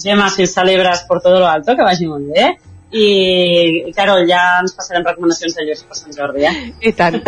Gemma, 0.02 0.28
si 0.30 0.46
celebres 0.46 1.04
por 1.08 1.20
todo 1.20 1.40
lo 1.40 1.46
alto, 1.46 1.76
que 1.76 1.86
vagi 1.86 2.06
molt 2.06 2.30
bé. 2.34 2.54
I, 2.94 3.90
Carol, 3.94 4.22
ja 4.28 4.60
ens 4.60 4.74
passarem 4.76 5.02
recomanacions 5.06 5.54
de 5.56 5.66
llocs 5.66 5.82
per 5.88 5.98
Sant 5.98 6.14
Jordi, 6.14 6.46
eh? 6.46 6.54
I 6.86 6.92
tant. 6.94 7.18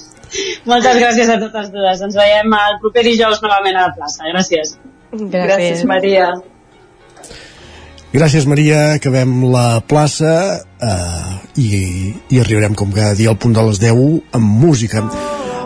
Moltes 0.70 0.98
gràcies 0.98 1.28
a 1.28 1.38
totes 1.42 1.72
dues. 1.74 2.04
Ens 2.06 2.16
veiem 2.16 2.54
el 2.58 2.78
proper 2.84 3.04
dijous 3.08 3.42
novament 3.42 3.78
a 3.78 3.88
la 3.88 3.96
plaça. 3.96 4.24
Gràcies. 4.30 4.76
Gràcies, 5.12 5.50
gràcies 5.50 5.84
Maria. 5.90 6.30
Gràcies, 8.12 8.46
Maria. 8.48 8.80
Acabem 8.98 9.38
la 9.52 9.80
plaça 9.88 10.32
eh, 10.60 11.36
i, 11.56 11.68
i 12.28 12.40
arribarem, 12.40 12.76
com 12.76 12.92
cada 12.92 13.16
dia, 13.16 13.32
al 13.32 13.40
punt 13.40 13.56
de 13.56 13.64
les 13.68 13.80
10 13.80 14.36
amb 14.36 14.58
música 14.64 15.04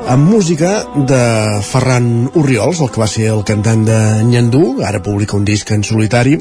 amb 0.07 0.29
música 0.31 0.85
de 0.95 1.23
Ferran 1.67 2.31
Urriols, 2.35 2.81
el 2.81 2.91
que 2.95 3.03
va 3.03 3.09
ser 3.11 3.27
el 3.33 3.43
cantant 3.47 3.83
de 3.87 3.99
Nyandú, 4.29 4.79
ara 4.87 5.03
publica 5.03 5.37
un 5.37 5.45
disc 5.45 5.71
en 5.75 5.83
solitari 5.85 6.37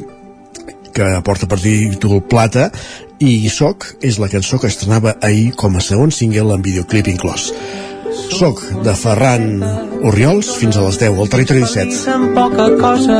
que 0.94 1.08
porta 1.26 1.48
per 1.50 1.58
títol 1.60 2.22
Plata 2.30 2.70
i 3.18 3.50
Soc 3.52 3.88
és 4.06 4.20
la 4.22 4.30
cançó 4.32 4.60
que 4.62 4.70
estrenava 4.70 5.16
ahir 5.20 5.50
com 5.58 5.76
a 5.76 5.84
segon 5.84 6.14
single 6.14 6.54
amb 6.54 6.64
videoclip 6.64 7.10
inclòs. 7.12 7.50
Soc 8.16 8.62
de 8.84 8.94
Ferran 8.96 9.60
Oriols 10.06 10.48
fins 10.60 10.76
a 10.76 10.84
les 10.86 10.98
10 11.00 11.20
al 11.20 11.30
Territori 11.32 11.62
17. 11.64 11.96
amb 12.14 12.34
poca 12.36 12.66
cosa 12.80 13.18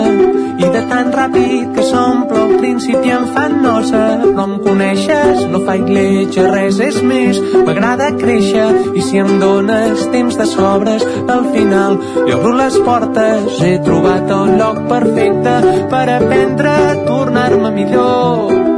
i 0.57 0.69
de 0.73 0.83
tan 0.89 1.11
ràpid 1.13 1.73
que 1.77 1.85
s'omple 1.85 2.39
al 2.43 2.55
principi 2.61 3.13
em 3.13 3.27
fan 3.35 3.59
nosa. 3.65 4.05
Però 4.23 4.47
em 4.47 4.55
coneixes, 4.65 5.43
no 5.53 5.61
fa 5.67 5.77
igletja 5.81 6.47
res 6.49 6.81
és 6.87 7.01
més, 7.05 7.41
m'agrada 7.67 8.13
créixer 8.21 8.69
i 8.97 9.05
si 9.05 9.21
em 9.21 9.37
dones 9.43 10.07
temps 10.15 10.39
de 10.41 10.49
sobres 10.53 11.05
al 11.27 11.51
final 11.57 11.99
li 12.23 12.37
obro 12.37 12.55
les 12.61 12.79
portes. 12.89 13.61
He 13.61 13.77
trobat 13.85 14.33
el 14.39 14.57
lloc 14.61 14.81
perfecte 14.93 15.59
per 15.93 16.07
aprendre 16.21 16.73
a 16.73 16.97
tornar-me 17.11 17.75
millor 17.77 18.76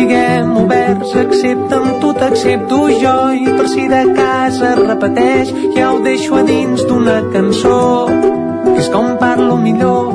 siguem 0.00 0.56
oberts, 0.56 1.12
accepta'm 1.16 2.00
tu, 2.00 2.12
t'accepto 2.16 2.78
jo. 3.02 3.16
I 3.36 3.52
per 3.56 3.68
si 3.68 3.86
de 3.88 4.02
casa 4.16 4.74
repeteix 4.78 5.52
ja 5.76 5.92
ho 5.92 6.00
deixo 6.04 6.38
a 6.40 6.44
dins 6.46 6.84
d'una 6.88 7.20
cançó 7.34 8.08
que 8.08 8.78
és 8.80 8.88
com 8.92 9.16
parlo 9.20 9.58
millor. 9.60 10.14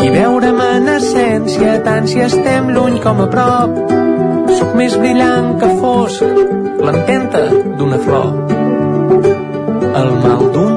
I 0.00 0.08
veure'm 0.10 0.60
en 0.64 0.88
essència 0.96 1.76
tant 1.86 2.08
si 2.10 2.22
estem 2.24 2.70
lluny 2.74 2.98
com 3.04 3.20
a 3.22 3.28
prop 3.30 3.76
sóc 4.58 4.74
més 4.74 4.96
brillant 4.98 5.52
que 5.60 5.68
fosc 5.78 6.24
l'empenta 6.86 7.44
d'una 7.78 8.00
flor. 8.06 8.32
El 10.00 10.10
mal 10.24 10.42
d'un 10.56 10.74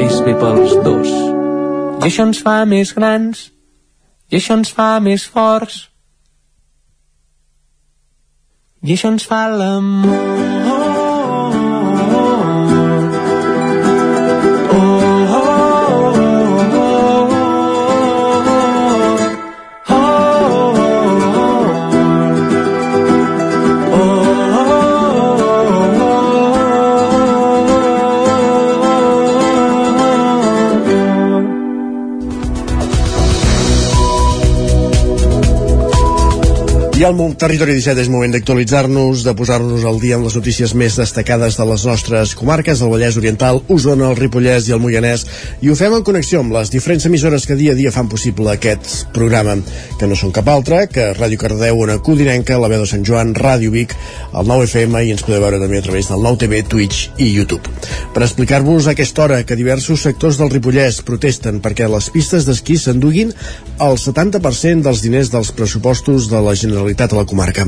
és 0.00 0.18
bé 0.26 0.34
pels 0.42 0.74
dos. 0.86 1.14
I 2.00 2.08
això 2.08 2.26
ens 2.26 2.42
fa 2.42 2.64
més 2.66 2.94
grans 2.96 3.46
i 4.30 4.40
això 4.40 4.58
ens 4.58 4.72
fa 4.74 4.96
més 5.04 5.28
forts 5.28 5.89
i 8.82 8.96
això 8.96 9.12
ens 9.12 9.26
fa 9.28 9.46
l'amor. 9.52 10.59
Al 37.10 37.32
Territori 37.34 37.72
17 37.74 38.04
és 38.04 38.08
moment 38.12 38.30
d'actualitzar-nos, 38.30 39.24
de 39.26 39.32
posar-nos 39.34 39.82
al 39.82 39.96
dia 39.98 40.14
amb 40.14 40.28
les 40.28 40.36
notícies 40.38 40.76
més 40.78 40.94
destacades 40.94 41.56
de 41.58 41.64
les 41.66 41.82
nostres 41.88 42.36
comarques, 42.38 42.78
del 42.78 42.92
Vallès 42.92 43.16
Oriental, 43.18 43.58
Osona, 43.66 44.12
el 44.12 44.18
Ripollès 44.20 44.68
i 44.68 44.76
el 44.76 44.78
Moianès, 44.78 45.24
i 45.58 45.72
ho 45.72 45.74
fem 45.74 45.96
en 45.96 46.04
connexió 46.06 46.38
amb 46.44 46.54
les 46.54 46.70
diferents 46.70 47.08
emissores 47.10 47.48
que 47.50 47.56
dia 47.58 47.74
a 47.74 47.78
dia 47.78 47.90
fan 47.90 48.06
possible 48.12 48.52
aquest 48.52 49.08
programa, 49.16 49.56
que 49.98 50.06
no 50.06 50.14
són 50.14 50.30
cap 50.36 50.46
altre 50.52 50.84
que 50.86 51.08
Ràdio 51.16 51.40
Cardeu, 51.42 51.80
Ona 51.82 51.96
Codinenca, 51.98 52.60
la 52.62 52.70
veu 52.70 52.84
de 52.84 52.90
Sant 52.92 53.02
Joan, 53.02 53.34
Ràdio 53.34 53.74
Vic, 53.74 53.96
el 54.30 54.46
9FM 54.46 55.02
i 55.02 55.10
ens 55.16 55.26
podeu 55.26 55.42
veure 55.42 55.58
també 55.58 55.82
a 55.82 55.86
través 55.88 56.12
del 56.12 56.22
9TV, 56.22 56.62
Twitch 56.70 57.18
i 57.18 57.32
YouTube. 57.32 57.74
Per 58.14 58.22
explicar-vos 58.22 58.86
aquesta 58.86 59.26
hora 59.26 59.40
que 59.42 59.58
diversos 59.58 60.06
sectors 60.06 60.38
del 60.38 60.54
Ripollès 60.54 61.02
protesten 61.02 61.58
perquè 61.58 61.90
les 61.90 62.06
pistes 62.14 62.46
d'esquí 62.46 62.78
s'enduguin 62.78 63.34
el 63.82 63.98
70% 63.98 64.86
dels 64.86 65.02
diners 65.02 65.34
dels 65.34 65.50
pressupostos 65.58 66.30
de 66.30 66.38
la 66.46 66.54
Generalitat 66.54 66.99
a 67.00 67.16
la 67.16 67.24
comarca. 67.24 67.64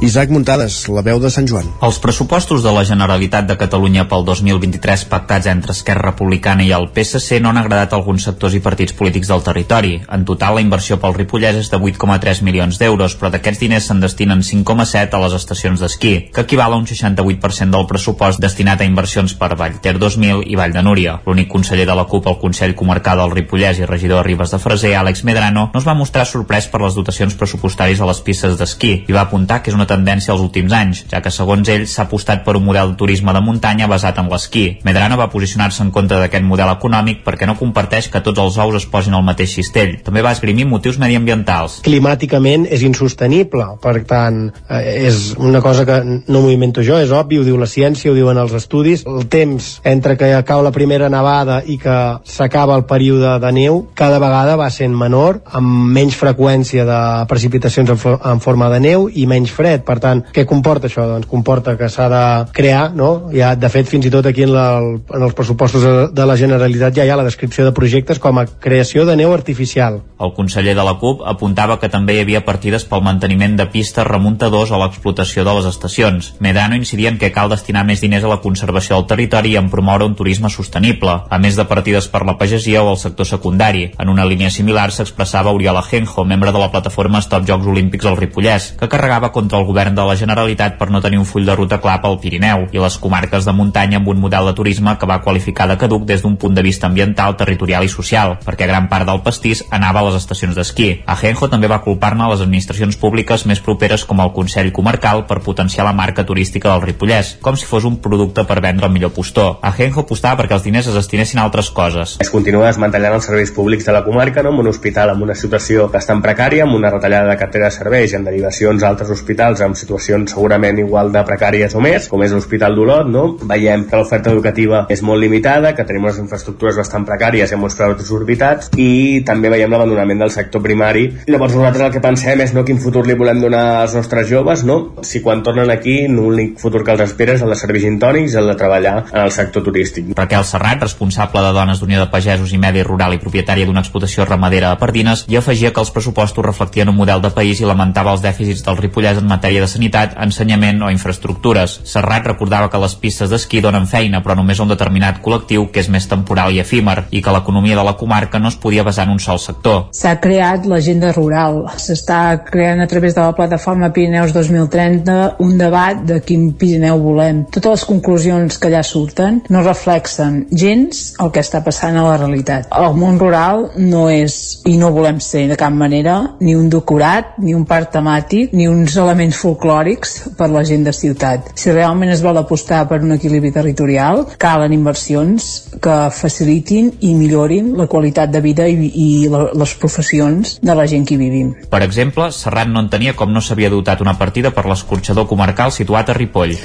Isaac 0.00 0.30
Muntades, 0.32 0.88
la 0.88 1.02
veu 1.04 1.20
de 1.20 1.28
Sant 1.30 1.48
Joan. 1.48 1.66
Els 1.84 1.98
pressupostos 2.00 2.62
de 2.64 2.72
la 2.72 2.84
Generalitat 2.88 3.44
de 3.48 3.56
Catalunya 3.60 4.06
pel 4.08 4.24
2023 4.24 5.04
pactats 5.10 5.50
entre 5.52 5.74
Esquerra 5.76 6.10
Republicana 6.10 6.64
i 6.64 6.72
el 6.72 6.88
PSC 6.94 7.40
no 7.44 7.50
han 7.50 7.60
agradat 7.60 7.92
a 7.92 7.98
alguns 8.00 8.24
sectors 8.24 8.56
i 8.56 8.62
partits 8.64 8.96
polítics 8.96 9.28
del 9.28 9.44
territori. 9.44 9.98
En 10.08 10.24
total, 10.24 10.56
la 10.56 10.64
inversió 10.64 10.96
pel 11.02 11.16
Ripollès 11.18 11.60
és 11.60 11.68
de 11.72 11.76
8,3 11.76 12.40
milions 12.46 12.80
d'euros, 12.80 13.18
però 13.20 13.32
d'aquests 13.34 13.60
diners 13.60 13.90
se'n 13.90 14.00
destinen 14.00 14.40
5,7 14.46 15.18
a 15.18 15.22
les 15.26 15.36
estacions 15.36 15.84
d'esquí, 15.84 16.14
que 16.32 16.46
equival 16.46 16.72
a 16.72 16.80
un 16.80 16.88
68% 16.88 17.76
del 17.76 17.88
pressupost 17.90 18.40
destinat 18.40 18.80
a 18.80 18.88
inversions 18.88 19.36
per 19.36 19.52
Vallter 19.60 19.98
2000 19.98 20.46
i 20.46 20.56
Vall 20.56 20.72
de 20.72 20.82
Núria. 20.86 21.18
L'únic 21.26 21.52
conseller 21.52 21.86
de 21.86 21.98
la 21.98 22.06
CUP 22.08 22.26
al 22.30 22.40
Consell 22.40 22.74
Comarcal 22.78 23.20
del 23.20 23.36
Ripollès 23.36 23.82
i 23.82 23.88
regidor 23.88 24.22
de 24.22 24.28
Ribes 24.28 24.54
de 24.54 24.58
Freser, 24.58 24.94
Àlex 24.96 25.24
Medrano, 25.24 25.68
no 25.72 25.80
es 25.80 25.86
va 25.86 25.94
mostrar 25.98 26.26
sorprès 26.26 26.68
per 26.70 26.80
les 26.82 26.96
dotacions 26.96 27.34
pressupostàries 27.36 28.00
a 28.00 28.08
les 28.08 28.20
pistes 28.24 28.58
d'esquí 28.70 28.92
i 29.08 29.12
va 29.12 29.26
apuntar 29.26 29.60
que 29.62 29.70
és 29.70 29.76
una 29.76 29.88
tendència 29.90 30.32
als 30.34 30.42
últims 30.42 30.72
anys, 30.72 31.04
ja 31.10 31.20
que 31.20 31.32
segons 31.34 31.68
ell 31.68 31.86
s'ha 31.90 32.06
apostat 32.06 32.44
per 32.44 32.56
un 32.56 32.64
model 32.64 32.92
de 32.92 32.98
turisme 33.00 33.34
de 33.34 33.42
muntanya 33.42 33.88
basat 33.90 34.18
en 34.22 34.30
l'esquí. 34.30 34.78
Medrano 34.84 35.18
va 35.18 35.30
posicionar-se 35.32 35.82
en 35.82 35.90
contra 35.90 36.20
d'aquest 36.20 36.46
model 36.46 36.70
econòmic 36.72 37.24
perquè 37.26 37.48
no 37.48 37.58
comparteix 37.58 38.10
que 38.10 38.22
tots 38.24 38.38
els 38.38 38.58
ous 38.58 38.76
es 38.78 38.86
posin 38.86 39.14
al 39.14 39.26
mateix 39.26 39.54
cistell. 39.58 39.98
També 40.04 40.22
va 40.22 40.32
esgrimir 40.36 40.68
motius 40.70 40.98
mediambientals. 41.02 41.80
Climàticament 41.86 42.66
és 42.70 42.84
insostenible, 42.86 43.66
per 43.82 43.96
tant, 44.08 44.42
eh, 44.68 45.06
és 45.06 45.34
una 45.38 45.62
cosa 45.64 45.86
que 45.88 46.00
no 46.04 46.42
m'ho 46.42 46.52
invento 46.52 46.84
jo, 46.86 46.98
és 47.00 47.10
obvi, 47.10 47.40
ho 47.40 47.46
diu 47.46 47.58
la 47.58 47.68
ciència, 47.70 48.10
ho 48.10 48.16
diuen 48.16 48.38
els 48.38 48.54
estudis. 48.56 49.04
El 49.06 49.26
temps 49.32 49.70
entre 49.84 50.16
que 50.20 50.30
cau 50.46 50.62
la 50.64 50.74
primera 50.74 51.10
nevada 51.12 51.60
i 51.66 51.78
que 51.80 51.96
s'acaba 52.24 52.76
el 52.78 52.86
període 52.88 53.38
de 53.42 53.52
neu 53.52 53.84
cada 53.94 54.20
vegada 54.22 54.56
va 54.60 54.70
sent 54.70 54.94
menor, 54.96 55.40
amb 55.56 55.90
menys 55.94 56.16
freqüència 56.18 56.84
de 56.88 57.00
precipitacions 57.30 57.90
en, 57.94 58.00
en 58.32 58.40
forma 58.40 58.59
de 58.68 58.80
neu 58.84 59.08
i 59.08 59.24
menys 59.30 59.54
fred. 59.54 59.84
Per 59.86 59.96
tant, 60.02 60.20
què 60.34 60.44
comporta 60.48 60.90
això? 60.90 61.06
Doncs 61.08 61.28
comporta 61.30 61.76
que 61.80 61.88
s'ha 61.88 62.08
de 62.12 62.22
crear, 62.52 62.90
no? 62.94 63.30
Ja, 63.32 63.54
de 63.56 63.70
fet, 63.72 63.88
fins 63.88 64.06
i 64.06 64.12
tot 64.12 64.26
aquí 64.28 64.44
en, 64.44 64.52
la, 64.52 64.66
en 64.80 65.24
els 65.24 65.36
pressupostos 65.38 65.86
de, 65.86 65.94
de 66.12 66.26
la 66.28 66.36
Generalitat 66.36 66.98
ja 66.98 67.06
hi 67.06 67.12
ha 67.12 67.18
la 67.18 67.26
descripció 67.26 67.64
de 67.64 67.72
projectes 67.76 68.20
com 68.20 68.38
a 68.38 68.46
creació 68.46 69.06
de 69.08 69.16
neu 69.16 69.32
artificial. 69.32 70.00
El 70.20 70.34
conseller 70.36 70.74
de 70.76 70.84
la 70.84 70.98
CUP 71.00 71.22
apuntava 71.24 71.78
que 71.80 71.88
també 71.88 72.18
hi 72.18 72.24
havia 72.24 72.44
partides 72.44 72.84
pel 72.84 73.04
manteniment 73.06 73.56
de 73.56 73.66
pistes 73.72 74.06
remuntadors 74.06 74.72
o 74.74 74.80
l'explotació 74.82 75.46
de 75.46 75.54
les 75.56 75.68
estacions. 75.70 76.34
Medrano 76.44 76.76
incidia 76.76 77.08
en 77.08 77.18
que 77.18 77.32
cal 77.32 77.48
destinar 77.52 77.86
més 77.88 78.02
diners 78.04 78.26
a 78.26 78.32
la 78.34 78.40
conservació 78.44 78.98
del 78.98 79.08
territori 79.14 79.54
i 79.54 79.58
en 79.60 79.70
promoure 79.72 80.04
un 80.04 80.16
turisme 80.18 80.50
sostenible, 80.50 81.14
a 81.30 81.38
més 81.38 81.56
de 81.56 81.64
partides 81.70 82.08
per 82.12 82.24
la 82.26 82.36
pagesia 82.40 82.82
o 82.82 82.92
el 82.92 83.00
sector 83.00 83.26
secundari. 83.26 83.90
En 83.98 84.12
una 84.12 84.26
línia 84.26 84.50
similar 84.50 84.90
s'expressava 84.92 85.54
Oriol 85.56 85.78
Ajenjo, 85.80 86.24
membre 86.24 86.52
de 86.52 86.60
la 86.60 86.70
plataforma 86.72 87.22
Stop 87.24 87.46
Jocs 87.48 87.66
Olímpics 87.66 88.06
al 88.06 88.18
Ripollès, 88.18 88.39
que 88.40 88.88
carregava 88.88 89.32
contra 89.32 89.58
el 89.58 89.66
govern 89.68 89.94
de 89.94 90.04
la 90.06 90.16
Generalitat 90.16 90.78
per 90.78 90.88
no 90.90 91.00
tenir 91.04 91.18
un 91.20 91.26
full 91.28 91.44
de 91.44 91.54
ruta 91.56 91.80
clar 91.80 91.98
pel 92.00 92.18
Pirineu 92.22 92.66
i 92.72 92.80
les 92.80 92.96
comarques 92.98 93.44
de 93.44 93.52
muntanya 93.52 93.98
amb 94.00 94.08
un 94.08 94.20
model 94.20 94.48
de 94.48 94.54
turisme 94.56 94.96
que 94.98 95.08
va 95.08 95.20
qualificar 95.20 95.68
de 95.68 95.76
caduc 95.78 96.06
des 96.08 96.22
d'un 96.22 96.36
punt 96.36 96.54
de 96.54 96.62
vista 96.62 96.86
ambiental, 96.86 97.36
territorial 97.36 97.84
i 97.84 97.92
social, 97.92 98.38
perquè 98.44 98.66
gran 98.66 98.88
part 98.88 99.06
del 99.06 99.22
pastís 99.22 99.64
anava 99.70 100.00
a 100.00 100.08
les 100.08 100.16
estacions 100.22 100.56
d'esquí. 100.56 101.02
Ajenjo 101.06 101.50
també 101.52 101.68
va 101.68 101.82
culpar-ne 101.84 102.28
les 102.32 102.44
administracions 102.44 102.96
públiques 102.96 103.46
més 103.46 103.60
properes 103.60 104.04
com 104.08 104.20
el 104.24 104.32
Consell 104.36 104.72
Comarcal 104.72 105.26
per 105.28 105.40
potenciar 105.44 105.84
la 105.86 105.96
marca 105.96 106.24
turística 106.26 106.72
del 106.72 106.84
Ripollès, 106.86 107.36
com 107.42 107.56
si 107.56 107.68
fos 107.68 107.84
un 107.84 108.00
producte 108.00 108.44
per 108.48 108.60
vendre 108.64 108.88
el 108.88 108.94
millor 108.94 109.12
postor. 109.16 109.58
Ajenjo 109.62 110.04
apostava 110.04 110.42
perquè 110.42 110.56
els 110.56 110.66
diners 110.66 110.88
es 110.88 110.96
destinessin 110.96 111.40
a 111.40 111.46
altres 111.48 111.70
coses. 111.70 112.16
Es 112.24 112.32
continua 112.32 112.66
desmantellant 112.66 113.18
els 113.18 113.28
serveis 113.28 113.52
públics 113.54 113.86
de 113.86 113.94
la 113.96 114.04
comarca, 114.06 114.42
no? 114.42 114.54
amb 114.54 114.64
un 114.64 114.70
hospital 114.72 115.14
amb 115.14 115.26
una 115.26 115.36
situació 115.38 115.88
bastant 115.92 116.22
precària, 116.24 116.64
amb 116.64 116.78
una 116.78 116.90
retallada 116.92 117.30
de 117.30 117.38
cartera 117.40 117.68
de 117.68 117.76
serveis 117.76 118.12
i 118.12 118.18
en 118.18 118.26
derivacions 118.30 118.82
a 118.82 118.90
altres 118.94 119.10
hospitals 119.12 119.60
amb 119.66 119.78
situacions 119.78 120.30
segurament 120.32 120.78
igual 120.80 121.12
de 121.12 121.22
precàries 121.26 121.74
o 121.74 121.82
més, 121.84 122.08
com 122.10 122.22
és 122.24 122.32
l'Hospital 122.34 122.76
d'Olot, 122.78 123.10
no? 123.10 123.24
Veiem 123.50 123.84
que 123.90 123.98
l'oferta 123.98 124.32
educativa 124.32 124.84
és 124.92 125.02
molt 125.06 125.20
limitada, 125.22 125.74
que 125.74 125.84
tenim 125.86 126.06
unes 126.06 126.20
infraestructures 126.22 126.78
bastant 126.80 127.06
precàries 127.08 127.50
i 127.50 127.56
amb 127.56 127.66
uns 127.66 127.76
preus 127.76 128.68
i 128.80 129.22
també 129.26 129.50
veiem 129.52 129.70
l'abandonament 129.72 130.20
del 130.22 130.32
sector 130.34 130.62
primari. 130.62 131.06
Llavors 131.28 131.54
nosaltres 131.56 131.86
el 131.86 131.92
que 131.94 132.02
pensem 132.04 132.40
és 132.44 132.54
no 132.54 132.64
quin 132.66 132.80
futur 132.82 133.04
li 133.06 133.16
volem 133.18 133.40
donar 133.42 133.82
als 133.82 133.94
nostres 133.96 134.28
joves, 134.30 134.64
no? 134.68 134.78
Si 135.06 135.22
quan 135.24 135.42
tornen 135.46 135.70
aquí 135.72 136.06
l'únic 136.08 136.58
futur 136.60 136.84
que 136.84 136.94
els 136.94 137.04
espera 137.04 137.34
és 137.36 137.44
el 137.44 137.52
de 137.52 137.58
servir 137.58 137.82
gintònics, 137.84 138.36
el 138.38 138.50
de 138.50 138.56
treballar 138.60 138.94
en 139.10 139.20
el 139.22 139.32
sector 139.34 139.64
turístic. 139.66 140.12
Raquel 140.16 140.46
Serrat, 140.46 140.82
responsable 140.86 141.42
de 141.44 141.52
Dones 141.56 141.80
d'Unió 141.82 142.00
de 142.04 142.10
Pagesos 142.12 142.52
i 142.54 142.60
Medi 142.62 142.84
Rural 142.86 143.16
i 143.16 143.22
propietària 143.22 143.68
d'una 143.68 143.84
explotació 143.84 144.26
ramadera 144.28 144.72
a 144.72 144.78
Pardines, 144.80 145.24
i 145.28 145.38
afegia 145.40 145.72
que 145.74 145.82
els 145.82 145.92
pressupostos 145.94 146.44
reflectien 146.46 146.90
un 146.92 146.98
model 147.00 147.24
de 147.24 147.32
país 147.34 147.60
i 147.60 147.68
lamentava 147.68 148.14
els 148.14 148.19
dèficits 148.22 148.62
del 148.66 148.78
Ripollès 148.78 149.18
en 149.20 149.28
matèria 149.28 149.62
de 149.62 149.68
sanitat, 149.70 150.16
ensenyament 150.20 150.82
o 150.82 150.90
infraestructures. 150.92 151.80
Serrat 151.88 152.26
recordava 152.28 152.70
que 152.70 152.80
les 152.82 152.94
pistes 153.00 153.30
d'esquí 153.30 153.62
donen 153.64 153.88
feina, 153.90 154.22
però 154.24 154.36
només 154.38 154.60
a 154.60 154.64
un 154.66 154.72
determinat 154.72 155.20
col·lectiu 155.24 155.68
que 155.72 155.82
és 155.82 155.90
més 155.92 156.06
temporal 156.10 156.54
i 156.54 156.60
efímer, 156.62 157.06
i 157.10 157.22
que 157.22 157.34
l'economia 157.34 157.78
de 157.78 157.84
la 157.86 157.96
comarca 158.00 158.38
no 158.38 158.50
es 158.52 158.58
podia 158.60 158.84
basar 158.86 159.06
en 159.08 159.14
un 159.16 159.22
sol 159.22 159.40
sector. 159.42 159.88
S'ha 159.96 160.16
creat 160.22 160.66
l'agenda 160.68 161.12
rural. 161.16 161.62
S'està 161.80 162.20
creant 162.46 162.80
a 162.80 162.88
través 162.90 163.16
de 163.16 163.24
la 163.24 163.34
plataforma 163.36 163.92
Pirineus 163.94 164.34
2030 164.36 165.18
un 165.40 165.56
debat 165.58 166.04
de 166.06 166.20
quin 166.24 166.50
Pirineu 166.58 167.00
volem. 167.02 167.44
Totes 167.50 167.80
les 167.80 167.86
conclusions 167.88 168.58
que 168.60 168.70
allà 168.70 168.82
surten 168.86 169.42
no 169.48 169.64
reflexen 169.64 170.44
gens 170.50 171.02
el 171.20 171.32
que 171.34 171.42
està 171.42 171.62
passant 171.64 171.96
a 171.96 172.06
la 172.06 172.18
realitat. 172.20 172.68
El 172.76 172.96
món 172.98 173.18
rural 173.20 173.70
no 173.80 174.08
és, 174.12 174.60
i 174.68 174.76
no 174.80 174.92
volem 174.94 175.20
ser 175.24 175.46
de 175.50 175.58
cap 175.60 175.72
manera, 175.74 176.36
ni 176.40 176.54
un 176.56 176.68
decorat, 176.70 177.36
ni 177.38 177.54
un 177.56 177.64
temàtic 177.66 178.09
dramàtic 178.10 178.52
ni 178.52 178.66
uns 178.68 178.96
elements 178.98 179.38
folclòrics 179.38 180.34
per 180.36 180.48
la 180.50 180.64
gent 180.66 180.84
de 180.84 180.92
ciutat. 180.92 181.52
Si 181.54 181.70
realment 181.70 182.10
es 182.10 182.22
vol 182.22 182.36
apostar 182.38 182.86
per 182.88 183.00
un 183.02 183.12
equilibri 183.14 183.52
territorial, 183.52 184.26
calen 184.38 184.72
inversions 184.72 185.70
que 185.80 186.10
facilitin 186.10 186.90
i 187.00 187.14
millorin 187.14 187.76
la 187.78 187.86
qualitat 187.86 188.30
de 188.30 188.40
vida 188.40 188.66
i, 188.66 188.90
i 188.90 189.28
la, 189.30 189.50
les 189.54 189.74
professions 189.74 190.58
de 190.60 190.74
la 190.74 190.86
gent 190.86 191.06
que 191.06 191.14
hi 191.14 191.20
vivim. 191.20 191.54
Per 191.70 191.82
exemple, 191.82 192.30
Serrat 192.34 192.68
no 192.68 192.82
entenia 192.82 193.14
com 193.14 193.30
no 193.32 193.40
s'havia 193.40 193.70
dotat 193.70 194.00
una 194.00 194.16
partida 194.18 194.50
per 194.50 194.66
l'escorxador 194.66 195.28
comarcal 195.30 195.72
situat 195.72 196.10
a 196.10 196.16
Ripoll. 196.16 196.56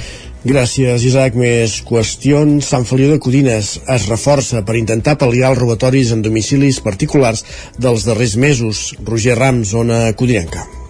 Gràcies, 0.46 1.02
Isaac. 1.02 1.34
Més 1.34 1.80
qüestions. 1.82 2.68
Sant 2.70 2.86
Feliu 2.86 3.10
de 3.10 3.18
Codines 3.22 3.72
es 3.82 4.06
reforça 4.10 4.62
per 4.66 4.78
intentar 4.78 5.16
pal·liar 5.18 5.50
els 5.50 5.62
robatoris 5.62 6.14
en 6.14 6.22
domicilis 6.22 6.80
particulars 6.84 7.42
dels 7.78 8.06
darrers 8.06 8.38
mesos. 8.38 8.88
Roger 9.02 9.38
Rams, 9.40 9.74
zona 9.74 10.04
codinenca. 10.14 10.85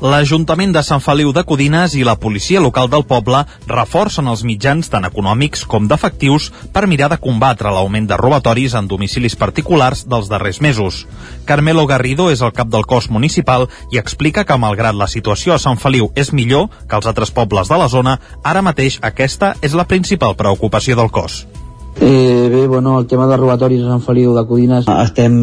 L'Ajuntament 0.00 0.70
de 0.72 0.80
Sant 0.80 1.02
Feliu 1.04 1.28
de 1.36 1.42
Codines 1.44 1.92
i 1.92 2.06
la 2.08 2.14
policia 2.16 2.60
local 2.64 2.88
del 2.88 3.02
poble 3.04 3.42
reforcen 3.68 4.30
els 4.32 4.40
mitjans 4.48 4.88
tant 4.88 5.04
econòmics 5.04 5.66
com 5.68 5.90
d'efectius 5.90 6.46
per 6.72 6.86
mirar 6.88 7.10
de 7.12 7.18
combatre 7.20 7.68
l'augment 7.68 8.08
de 8.08 8.16
robatoris 8.16 8.78
en 8.80 8.88
domicilis 8.88 9.36
particulars 9.36 10.06
dels 10.08 10.32
darrers 10.32 10.62
mesos. 10.64 11.04
Carmelo 11.44 11.84
Garrido 11.84 12.30
és 12.32 12.40
el 12.40 12.56
cap 12.56 12.72
del 12.72 12.88
cos 12.88 13.10
municipal 13.12 13.68
i 13.92 14.00
explica 14.00 14.48
que 14.48 14.56
malgrat 14.56 14.96
la 14.96 15.10
situació 15.10 15.52
a 15.52 15.60
Sant 15.60 15.76
Feliu 15.76 16.08
és 16.16 16.32
millor 16.32 16.70
que 16.88 16.96
als 16.96 17.04
altres 17.04 17.36
pobles 17.36 17.68
de 17.68 17.76
la 17.76 17.92
zona, 17.92 18.16
ara 18.42 18.64
mateix 18.64 19.02
aquesta 19.04 19.58
és 19.60 19.76
la 19.76 19.84
principal 19.84 20.32
preocupació 20.32 20.96
del 20.96 21.12
cos. 21.12 21.44
Eh, 22.02 22.48
bé, 22.50 22.66
bueno, 22.66 22.98
el 22.98 23.06
tema 23.06 23.26
de 23.26 23.36
robatoris 23.36 23.82
a 23.84 23.90
Sant 23.92 24.00
Feliu 24.00 24.32
de 24.32 24.46
Codines 24.48 24.86
estem 24.88 25.34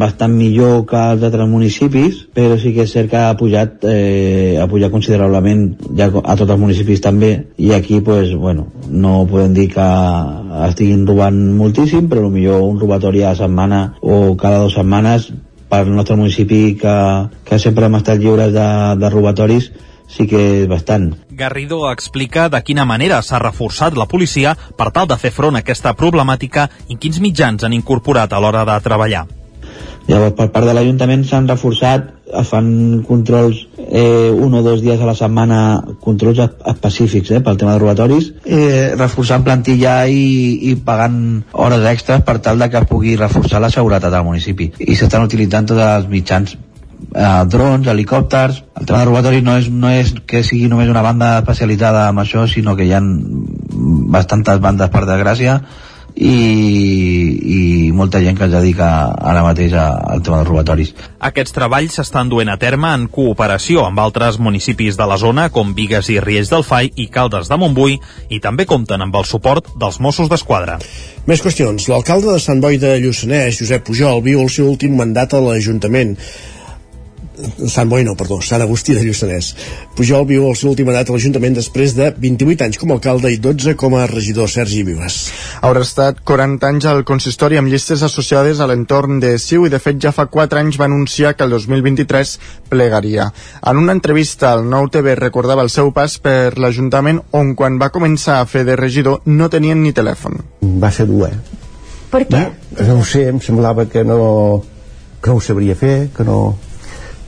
bastant 0.00 0.32
millor 0.32 0.86
que 0.88 1.00
els 1.12 1.24
altres 1.26 1.50
municipis, 1.50 2.22
però 2.32 2.56
sí 2.56 2.72
que 2.72 2.86
és 2.86 2.94
cert 2.96 3.10
que 3.12 3.18
ha 3.20 3.34
pujat, 3.36 3.84
eh, 3.84 4.56
ha 4.56 4.64
pujat 4.70 4.94
considerablement 4.94 5.66
ja 5.98 6.06
a 6.08 6.36
tots 6.38 6.48
els 6.48 6.62
municipis 6.62 7.04
també, 7.04 7.32
i 7.60 7.74
aquí, 7.76 8.00
pues, 8.00 8.32
bueno, 8.32 8.70
no 8.88 9.26
podem 9.28 9.52
dir 9.52 9.68
que 9.74 9.88
estiguin 10.70 11.04
robant 11.06 11.36
moltíssim, 11.58 12.08
però 12.08 12.32
millor 12.32 12.64
un 12.64 12.80
robatori 12.80 13.20
a 13.20 13.34
la 13.34 13.40
setmana 13.42 13.82
o 14.00 14.32
cada 14.40 14.62
dues 14.64 14.80
setmanes 14.80 15.28
pel 15.68 15.92
nostre 15.92 16.16
municipi 16.16 16.78
que, 16.80 16.96
que 17.44 17.60
sempre 17.60 17.84
hem 17.84 18.00
estat 18.00 18.16
lliures 18.16 18.56
de, 18.56 18.68
de 18.96 19.12
robatoris 19.12 19.68
sí 20.08 20.26
que 20.26 20.40
és 20.62 20.68
bastant. 20.68 21.12
Garrido 21.30 21.84
explica 21.92 22.48
de 22.48 22.62
quina 22.64 22.88
manera 22.88 23.22
s'ha 23.22 23.38
reforçat 23.42 23.94
la 23.94 24.08
policia 24.10 24.56
per 24.76 24.90
tal 24.90 25.06
de 25.06 25.18
fer 25.20 25.30
front 25.30 25.56
a 25.56 25.62
aquesta 25.62 25.94
problemàtica 25.94 26.68
i 26.88 26.96
quins 26.96 27.20
mitjans 27.22 27.64
han 27.64 27.76
incorporat 27.76 28.32
a 28.32 28.40
l'hora 28.40 28.64
de 28.66 28.80
treballar. 28.84 29.26
Llavors, 30.08 30.32
per 30.38 30.46
part 30.48 30.64
de 30.64 30.72
l'Ajuntament 30.72 31.26
s'han 31.28 31.46
reforçat, 31.50 32.06
es 32.40 32.48
fan 32.48 32.68
controls 33.04 33.58
eh, 33.76 34.30
un 34.32 34.54
o 34.56 34.62
dos 34.64 34.80
dies 34.80 35.00
a 35.00 35.08
la 35.08 35.14
setmana, 35.16 35.58
controls 36.00 36.40
específics 36.40 37.34
eh, 37.36 37.40
pel 37.44 37.58
tema 37.60 37.74
de 37.74 37.82
robatoris, 37.82 38.30
eh, 38.44 38.94
reforçant 38.96 39.44
plantilla 39.44 39.98
i, 40.08 40.70
i 40.70 40.74
pagant 40.84 41.18
hores 41.52 41.84
extres 41.92 42.24
per 42.24 42.38
tal 42.44 42.64
de 42.64 42.70
que 42.72 42.80
es 42.80 42.88
pugui 42.88 43.18
reforçar 43.20 43.60
la 43.60 43.72
seguretat 43.72 44.12
del 44.12 44.24
municipi. 44.24 44.70
I 44.80 44.96
s'estan 44.96 45.28
utilitzant 45.28 45.68
tots 45.68 45.84
els 45.84 46.08
mitjans 46.08 46.56
eh, 47.14 47.44
drons, 47.50 47.86
helicòpters 47.86 48.62
el 48.80 48.86
tema 48.86 49.02
de 49.02 49.10
robatoris 49.10 49.44
no 49.44 49.58
és, 49.58 49.68
no 49.70 49.90
és 49.90 50.14
que 50.26 50.44
sigui 50.46 50.68
només 50.68 50.90
una 50.92 51.04
banda 51.04 51.36
especialitzada 51.42 52.08
amb 52.08 52.24
això 52.24 52.46
sinó 52.50 52.76
que 52.76 52.88
hi 52.88 52.94
ha 52.94 53.02
bastantes 54.18 54.60
bandes 54.64 54.90
per 54.94 55.06
desgràcia 55.08 55.60
i, 56.18 57.88
i 57.88 57.92
molta 57.94 58.20
gent 58.22 58.38
que 58.38 58.48
es 58.48 58.50
dedica 58.50 58.88
ara 59.14 59.44
mateix 59.46 59.74
al 59.78 60.22
tema 60.24 60.40
dels 60.40 60.48
robatoris. 60.48 60.90
Aquests 61.28 61.54
treballs 61.54 61.98
s'estan 61.98 62.30
duent 62.32 62.50
a 62.50 62.58
terme 62.58 62.90
en 62.96 63.06
cooperació 63.12 63.84
amb 63.86 64.02
altres 64.02 64.40
municipis 64.42 64.98
de 64.98 65.06
la 65.06 65.18
zona 65.20 65.48
com 65.54 65.74
Vigues 65.78 66.10
i 66.10 66.18
Riells 66.24 66.50
del 66.50 66.66
Fai 66.66 66.90
i 66.96 67.06
Caldes 67.14 67.50
de 67.50 67.60
Montbui 67.60 67.98
i 68.34 68.42
també 68.42 68.66
compten 68.66 69.04
amb 69.04 69.14
el 69.14 69.28
suport 69.30 69.70
dels 69.78 70.00
Mossos 70.02 70.30
d'Esquadra. 70.32 70.78
Més 71.30 71.42
qüestions. 71.44 71.88
L'alcalde 71.92 72.34
de 72.34 72.42
Sant 72.42 72.62
Boi 72.64 72.80
de 72.82 72.96
Lluçanès, 72.98 73.60
Josep 73.62 73.86
Pujol, 73.86 74.22
viu 74.24 74.42
el 74.42 74.50
seu 74.50 74.66
últim 74.70 74.98
mandat 74.98 75.36
a 75.36 75.42
l'Ajuntament. 75.44 76.16
Sant 77.70 77.86
Boi 77.90 78.02
no, 78.02 78.16
perdó, 78.18 78.40
Sant 78.42 78.62
Agustí 78.64 78.94
de 78.96 79.02
Lluçanès. 79.04 79.52
Pujol 79.94 80.24
viu 80.26 80.46
el 80.48 80.56
seu 80.58 80.72
últim 80.72 80.88
edat 80.90 81.10
a 81.10 81.14
l'Ajuntament 81.14 81.54
després 81.54 81.94
de 81.94 82.08
28 82.18 82.66
anys 82.66 82.80
com 82.80 82.90
a 82.90 82.96
alcalde 82.96 83.30
i 83.30 83.38
12 83.42 83.76
com 83.78 83.94
a 83.94 84.06
regidor 84.10 84.50
Sergi 84.50 84.82
Vives. 84.86 85.18
Haurà 85.62 85.84
estat 85.86 86.18
40 86.26 86.66
anys 86.66 86.88
al 86.90 87.04
consistori 87.06 87.60
amb 87.60 87.70
llistes 87.70 88.02
associades 88.02 88.58
a 88.58 88.66
l'entorn 88.70 89.22
de 89.22 89.36
Siu 89.38 89.68
i 89.68 89.72
de 89.72 89.78
fet 89.82 90.00
ja 90.02 90.12
fa 90.14 90.26
4 90.26 90.62
anys 90.64 90.80
va 90.80 90.88
anunciar 90.90 91.36
que 91.36 91.46
el 91.46 91.54
2023 91.54 92.34
plegaria. 92.72 93.30
En 93.62 93.78
una 93.78 93.94
entrevista 93.94 94.52
al 94.52 94.66
Nou 94.68 94.90
TV 94.90 95.14
recordava 95.18 95.62
el 95.62 95.70
seu 95.70 95.92
pas 95.94 96.18
per 96.18 96.58
l'Ajuntament 96.58 97.22
on 97.38 97.54
quan 97.54 97.78
va 97.78 97.92
començar 97.94 98.40
a 98.40 98.46
fer 98.50 98.66
de 98.66 98.76
regidor 98.76 99.22
no 99.26 99.48
tenien 99.48 99.82
ni 99.82 99.94
telèfon. 99.94 100.42
Va 100.82 100.90
ser 100.90 101.06
dur, 101.06 101.28
eh? 101.30 101.36
Per 102.10 102.24
què? 102.26 102.40
No, 102.40 102.86
no 102.88 103.02
ho 103.02 103.04
sé, 103.04 103.28
em 103.28 103.38
semblava 103.44 103.84
que 103.86 104.02
no, 104.02 104.64
que 105.22 105.30
no 105.30 105.36
ho 105.38 105.44
sabria 105.44 105.76
fer, 105.76 106.08
que 106.16 106.24
no 106.24 106.56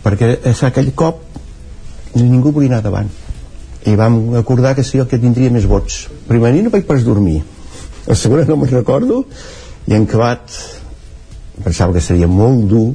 perquè 0.04 0.36
és 0.50 0.62
aquell 0.66 0.92
cop 0.96 1.22
ningú 2.14 2.52
volia 2.52 2.74
anar 2.74 2.82
davant. 2.84 3.10
I 3.86 3.96
vam 3.96 4.36
acordar 4.36 4.74
que 4.76 4.84
sí 4.84 5.00
el 5.00 5.08
que 5.08 5.18
tindria 5.18 5.52
més 5.52 5.66
vots. 5.68 6.06
Primer 6.28 6.52
no 6.60 6.72
vaig 6.72 6.86
pas 6.88 7.04
dormir. 7.04 7.40
El 8.06 8.16
segon 8.16 8.44
no 8.48 8.58
me'n 8.60 8.72
recordo. 8.74 9.24
I 9.88 9.96
en 9.96 10.04
acabat 10.08 10.52
pensava 11.64 11.94
que 11.94 12.04
seria 12.04 12.28
molt 12.28 12.66
dur 12.68 12.88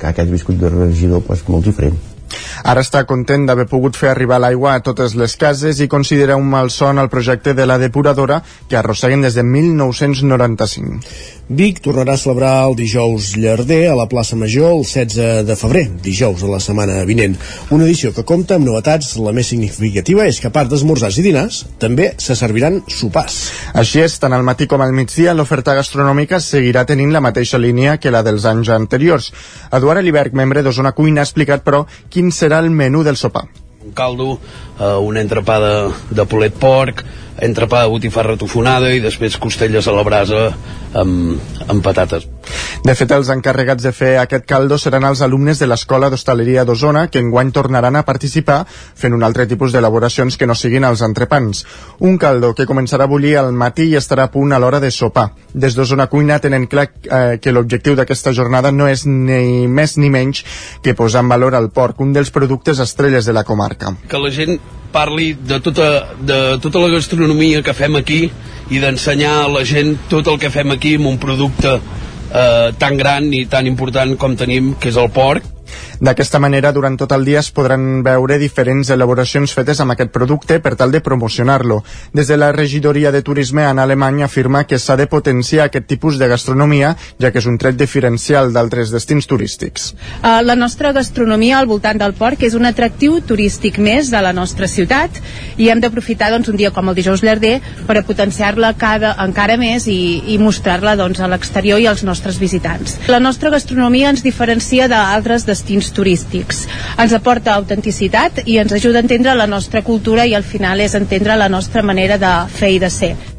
que 0.00 0.10
aquest 0.10 0.30
viscut 0.30 0.60
de 0.60 0.72
regidor 0.72 1.22
pues, 1.24 1.44
molt 1.48 1.64
diferent. 1.64 1.96
Ara 2.66 2.82
està 2.82 3.04
content 3.06 3.44
d'haver 3.46 3.66
pogut 3.70 3.96
fer 3.96 4.10
arribar 4.10 4.38
l'aigua 4.42 4.74
a 4.74 4.82
totes 4.84 5.14
les 5.18 5.36
cases 5.38 5.80
i 5.80 5.88
considera 5.88 6.36
un 6.40 6.48
malson 6.50 6.98
el 6.98 7.10
projecte 7.12 7.54
de 7.54 7.66
la 7.66 7.78
depuradora 7.78 8.42
que 8.68 8.76
arrosseguen 8.76 9.22
des 9.22 9.36
de 9.38 9.44
1995. 9.46 11.00
Vic 11.48 11.76
tornarà 11.78 12.16
a 12.16 12.18
celebrar 12.18 12.64
el 12.66 12.72
dijous 12.74 13.36
llarder 13.38 13.84
a 13.86 13.94
la 13.94 14.08
plaça 14.10 14.34
Major 14.34 14.72
el 14.74 14.80
16 14.82 15.44
de 15.46 15.54
febrer, 15.54 15.84
dijous 16.02 16.40
de 16.42 16.48
la 16.50 16.58
setmana 16.58 17.04
vinent. 17.06 17.36
Una 17.70 17.84
edició 17.86 18.10
que 18.10 18.24
compta 18.26 18.56
amb 18.56 18.66
novetats, 18.66 19.12
la 19.22 19.30
més 19.30 19.46
significativa 19.52 20.26
és 20.26 20.40
que 20.42 20.50
a 20.50 20.54
part 20.56 20.72
d'esmorzars 20.72 21.20
i 21.20 21.22
dinars, 21.22 21.60
també 21.78 22.08
se 22.18 22.34
serviran 22.34 22.80
sopars. 22.90 23.36
Així 23.78 24.02
és, 24.02 24.16
tant 24.18 24.34
al 24.34 24.42
matí 24.42 24.66
com 24.66 24.82
al 24.82 24.90
migdia 24.90 25.36
l'oferta 25.38 25.76
gastronòmica 25.78 26.42
seguirà 26.42 26.82
tenint 26.84 27.14
la 27.14 27.22
mateixa 27.22 27.62
línia 27.62 27.94
que 28.02 28.10
la 28.10 28.24
dels 28.26 28.42
anys 28.50 28.72
anteriors. 28.74 29.30
Eduard 29.70 30.02
Eliberg, 30.02 30.34
membre 30.34 30.66
d'Osona 30.66 30.96
Cuina, 30.98 31.22
ha 31.22 31.30
explicat, 31.30 31.62
però, 31.62 31.84
quin 32.10 32.34
serà 32.34 32.58
el 32.58 32.74
menú 32.74 33.06
del 33.06 33.22
sopar. 33.22 33.46
Un 33.86 33.94
caldo, 33.94 34.40
eh, 34.78 34.96
un 34.96 35.16
entrepà 35.16 35.58
de, 35.62 35.74
de 36.10 36.26
polet 36.28 36.54
porc, 36.60 37.04
entrepà 37.42 37.82
de 37.84 37.92
botifarra 37.92 38.36
tofonada 38.40 38.92
i 38.94 39.02
després 39.04 39.36
costelles 39.40 39.86
a 39.86 39.94
la 39.94 40.04
brasa 40.06 40.48
amb, 40.96 41.36
amb 41.68 41.84
patates. 41.84 42.26
De 42.86 42.94
fet, 42.94 43.10
els 43.10 43.28
encarregats 43.32 43.82
de 43.82 43.90
fer 43.92 44.12
aquest 44.20 44.46
caldo 44.48 44.78
seran 44.78 45.04
els 45.08 45.20
alumnes 45.24 45.58
de 45.58 45.66
l'Escola 45.66 46.08
d'Hostaleria 46.12 46.64
d'Osona 46.64 47.06
que 47.10 47.20
enguany 47.20 47.50
tornaran 47.52 47.98
a 47.98 48.04
participar 48.06 48.60
fent 48.70 49.16
un 49.16 49.24
altre 49.26 49.46
tipus 49.50 49.74
d'elaboracions 49.74 50.36
que 50.38 50.46
no 50.46 50.54
siguin 50.54 50.86
els 50.86 51.02
entrepans. 51.02 51.64
Un 52.06 52.16
caldo 52.22 52.52
que 52.54 52.68
començarà 52.68 53.04
a 53.04 53.10
bullir 53.10 53.34
al 53.40 53.52
matí 53.52 53.90
i 53.90 53.98
estarà 53.98 54.28
a 54.28 54.32
punt 54.32 54.54
a 54.54 54.60
l'hora 54.62 54.80
de 54.80 54.92
sopar. 54.94 55.32
Des 55.52 55.74
d'Osona 55.74 56.06
Cuina 56.12 56.38
tenen 56.38 56.68
clar 56.70 56.86
eh, 56.86 57.38
que 57.42 57.52
l'objectiu 57.52 57.98
d'aquesta 57.98 58.32
jornada 58.32 58.72
no 58.72 58.88
és 58.88 59.04
ni 59.06 59.66
més 59.66 59.96
ni 59.98 60.10
menys 60.10 60.44
que 60.82 60.94
posar 60.94 61.24
en 61.24 61.34
valor 61.34 61.58
el 61.58 61.68
porc, 61.74 62.00
un 62.00 62.14
dels 62.14 62.30
productes 62.30 62.80
estrelles 62.80 63.26
de 63.26 63.34
la 63.34 63.44
comarca. 63.44 63.96
Que 64.08 64.22
la 64.22 64.30
gent 64.30 64.60
parli 64.96 65.34
de 65.36 65.60
tota, 65.60 65.90
de 66.16 66.40
tota 66.64 66.82
la 66.82 66.92
gastronomia 66.96 67.62
que 67.62 67.76
fem 67.76 68.00
aquí 68.00 68.22
i 68.72 68.80
d'ensenyar 68.82 69.34
a 69.44 69.50
la 69.52 69.64
gent 69.68 69.94
tot 70.10 70.26
el 70.32 70.40
que 70.42 70.50
fem 70.50 70.72
aquí 70.74 70.96
amb 70.96 71.12
un 71.12 71.20
producte 71.22 71.76
eh, 71.76 72.72
tan 72.80 72.96
gran 72.96 73.28
i 73.34 73.44
tan 73.50 73.68
important 73.68 74.16
com 74.18 74.36
tenim, 74.38 74.74
que 74.80 74.90
és 74.90 74.98
el 75.00 75.12
porc, 75.14 75.55
D'aquesta 76.00 76.38
manera, 76.38 76.72
durant 76.76 76.96
tot 77.00 77.12
el 77.16 77.24
dia 77.24 77.40
es 77.40 77.48
podran 77.56 78.02
veure 78.04 78.36
diferents 78.36 78.90
elaboracions 78.92 79.52
fetes 79.56 79.80
amb 79.80 79.94
aquest 79.94 80.10
producte 80.12 80.58
per 80.60 80.74
tal 80.76 80.92
de 80.92 81.00
promocionar-lo. 81.00 81.78
Des 82.12 82.28
de 82.28 82.36
la 82.36 82.50
regidoria 82.52 83.12
de 83.12 83.22
turisme 83.24 83.64
en 83.64 83.78
Alemanya 83.80 84.26
afirma 84.26 84.64
que 84.68 84.78
s'ha 84.78 84.96
de 85.00 85.06
potenciar 85.06 85.66
aquest 85.66 85.86
tipus 85.88 86.18
de 86.18 86.28
gastronomia, 86.28 86.94
ja 87.18 87.30
que 87.32 87.40
és 87.40 87.48
un 87.48 87.56
tret 87.56 87.78
diferencial 87.80 88.52
d'altres 88.52 88.92
destins 88.92 89.26
turístics. 89.26 89.94
Uh, 90.20 90.42
la 90.44 90.56
nostra 90.56 90.92
gastronomia 90.92 91.58
al 91.58 91.70
voltant 91.70 91.96
del 92.02 92.12
porc 92.12 92.44
és 92.44 92.58
un 92.58 92.68
atractiu 92.68 93.22
turístic 93.24 93.78
més 93.80 94.12
de 94.12 94.20
la 94.20 94.34
nostra 94.36 94.68
ciutat 94.68 95.16
i 95.56 95.70
hem 95.72 95.80
d'aprofitar 95.80 96.28
doncs, 96.34 96.52
un 96.52 96.60
dia 96.60 96.74
com 96.76 96.92
el 96.92 96.98
dijous 96.98 97.24
llarder 97.24 97.60
per 97.88 97.96
a 97.96 98.04
potenciar-la 98.04 98.74
encara 99.24 99.56
més 99.56 99.88
i, 99.88 100.22
i 100.28 100.36
mostrar-la 100.38 100.96
doncs, 101.00 101.24
a 101.24 101.30
l'exterior 101.32 101.80
i 101.80 101.88
als 101.88 102.04
nostres 102.04 102.36
visitants. 102.36 102.98
La 103.08 103.20
nostra 103.20 103.50
gastronomia 103.50 104.12
ens 104.12 104.22
diferencia 104.26 104.90
d'altres 104.92 105.48
destins 105.48 105.85
turístics. 105.92 106.66
Ens 106.98 107.14
aporta 107.16 107.54
autenticitat 107.54 108.42
i 108.46 108.58
ens 108.62 108.72
ajuda 108.72 109.02
a 109.02 109.06
entendre 109.06 109.34
la 109.34 109.46
nostra 109.46 109.82
cultura 109.82 110.26
i 110.26 110.34
al 110.34 110.44
final 110.44 110.80
és 110.80 110.94
entendre 110.94 111.36
la 111.36 111.48
nostra 111.48 111.82
manera 111.82 112.18
de 112.18 112.36
fer 112.58 112.76
i 112.76 112.82
de 112.82 112.90
ser. 112.90 113.35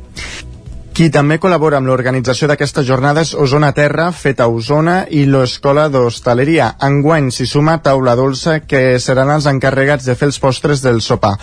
Qui 0.97 1.11
també 1.13 1.35
col·labora 1.37 1.77
amb 1.77 1.85
l'organització 1.91 2.47
d'aquesta 2.49 2.81
jornada 2.81 3.21
és 3.21 3.35
Osona 3.37 3.67
Terra, 3.77 4.07
feta 4.09 4.47
Osona, 4.49 4.95
i 5.13 5.27
l'Escola 5.29 5.83
d'Hostaleria. 5.93 6.71
Enguany 6.87 7.27
s'hi 7.35 7.45
suma 7.45 7.75
Taula 7.85 8.15
Dolça, 8.17 8.55
que 8.65 8.97
seran 8.97 9.29
els 9.29 9.45
encarregats 9.45 10.09
de 10.09 10.15
fer 10.17 10.31
els 10.31 10.41
postres 10.41 10.81
del 10.81 10.97
sopar. 11.05 11.35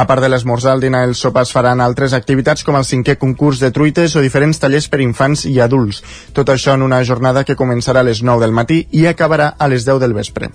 A 0.00 0.06
part 0.08 0.24
de 0.24 0.32
l'esmorzar, 0.32 0.78
el 0.78 0.86
dinar 0.86 1.04
i 1.04 1.10
el 1.10 1.14
sopar 1.20 1.44
es 1.44 1.52
faran 1.52 1.84
altres 1.84 2.16
activitats 2.16 2.64
com 2.64 2.80
el 2.80 2.88
cinquè 2.88 3.18
concurs 3.20 3.60
de 3.60 3.68
truites 3.68 4.16
o 4.16 4.24
diferents 4.24 4.64
tallers 4.64 4.88
per 4.88 5.04
infants 5.04 5.44
i 5.44 5.58
adults. 5.60 6.00
Tot 6.32 6.48
això 6.48 6.72
en 6.72 6.88
una 6.88 7.04
jornada 7.04 7.44
que 7.44 7.60
començarà 7.60 8.00
a 8.00 8.08
les 8.08 8.24
9 8.24 8.46
del 8.46 8.56
matí 8.56 8.86
i 8.96 9.04
acabarà 9.12 9.52
a 9.58 9.68
les 9.68 9.84
10 9.84 10.00
del 10.00 10.16
vespre. 10.16 10.48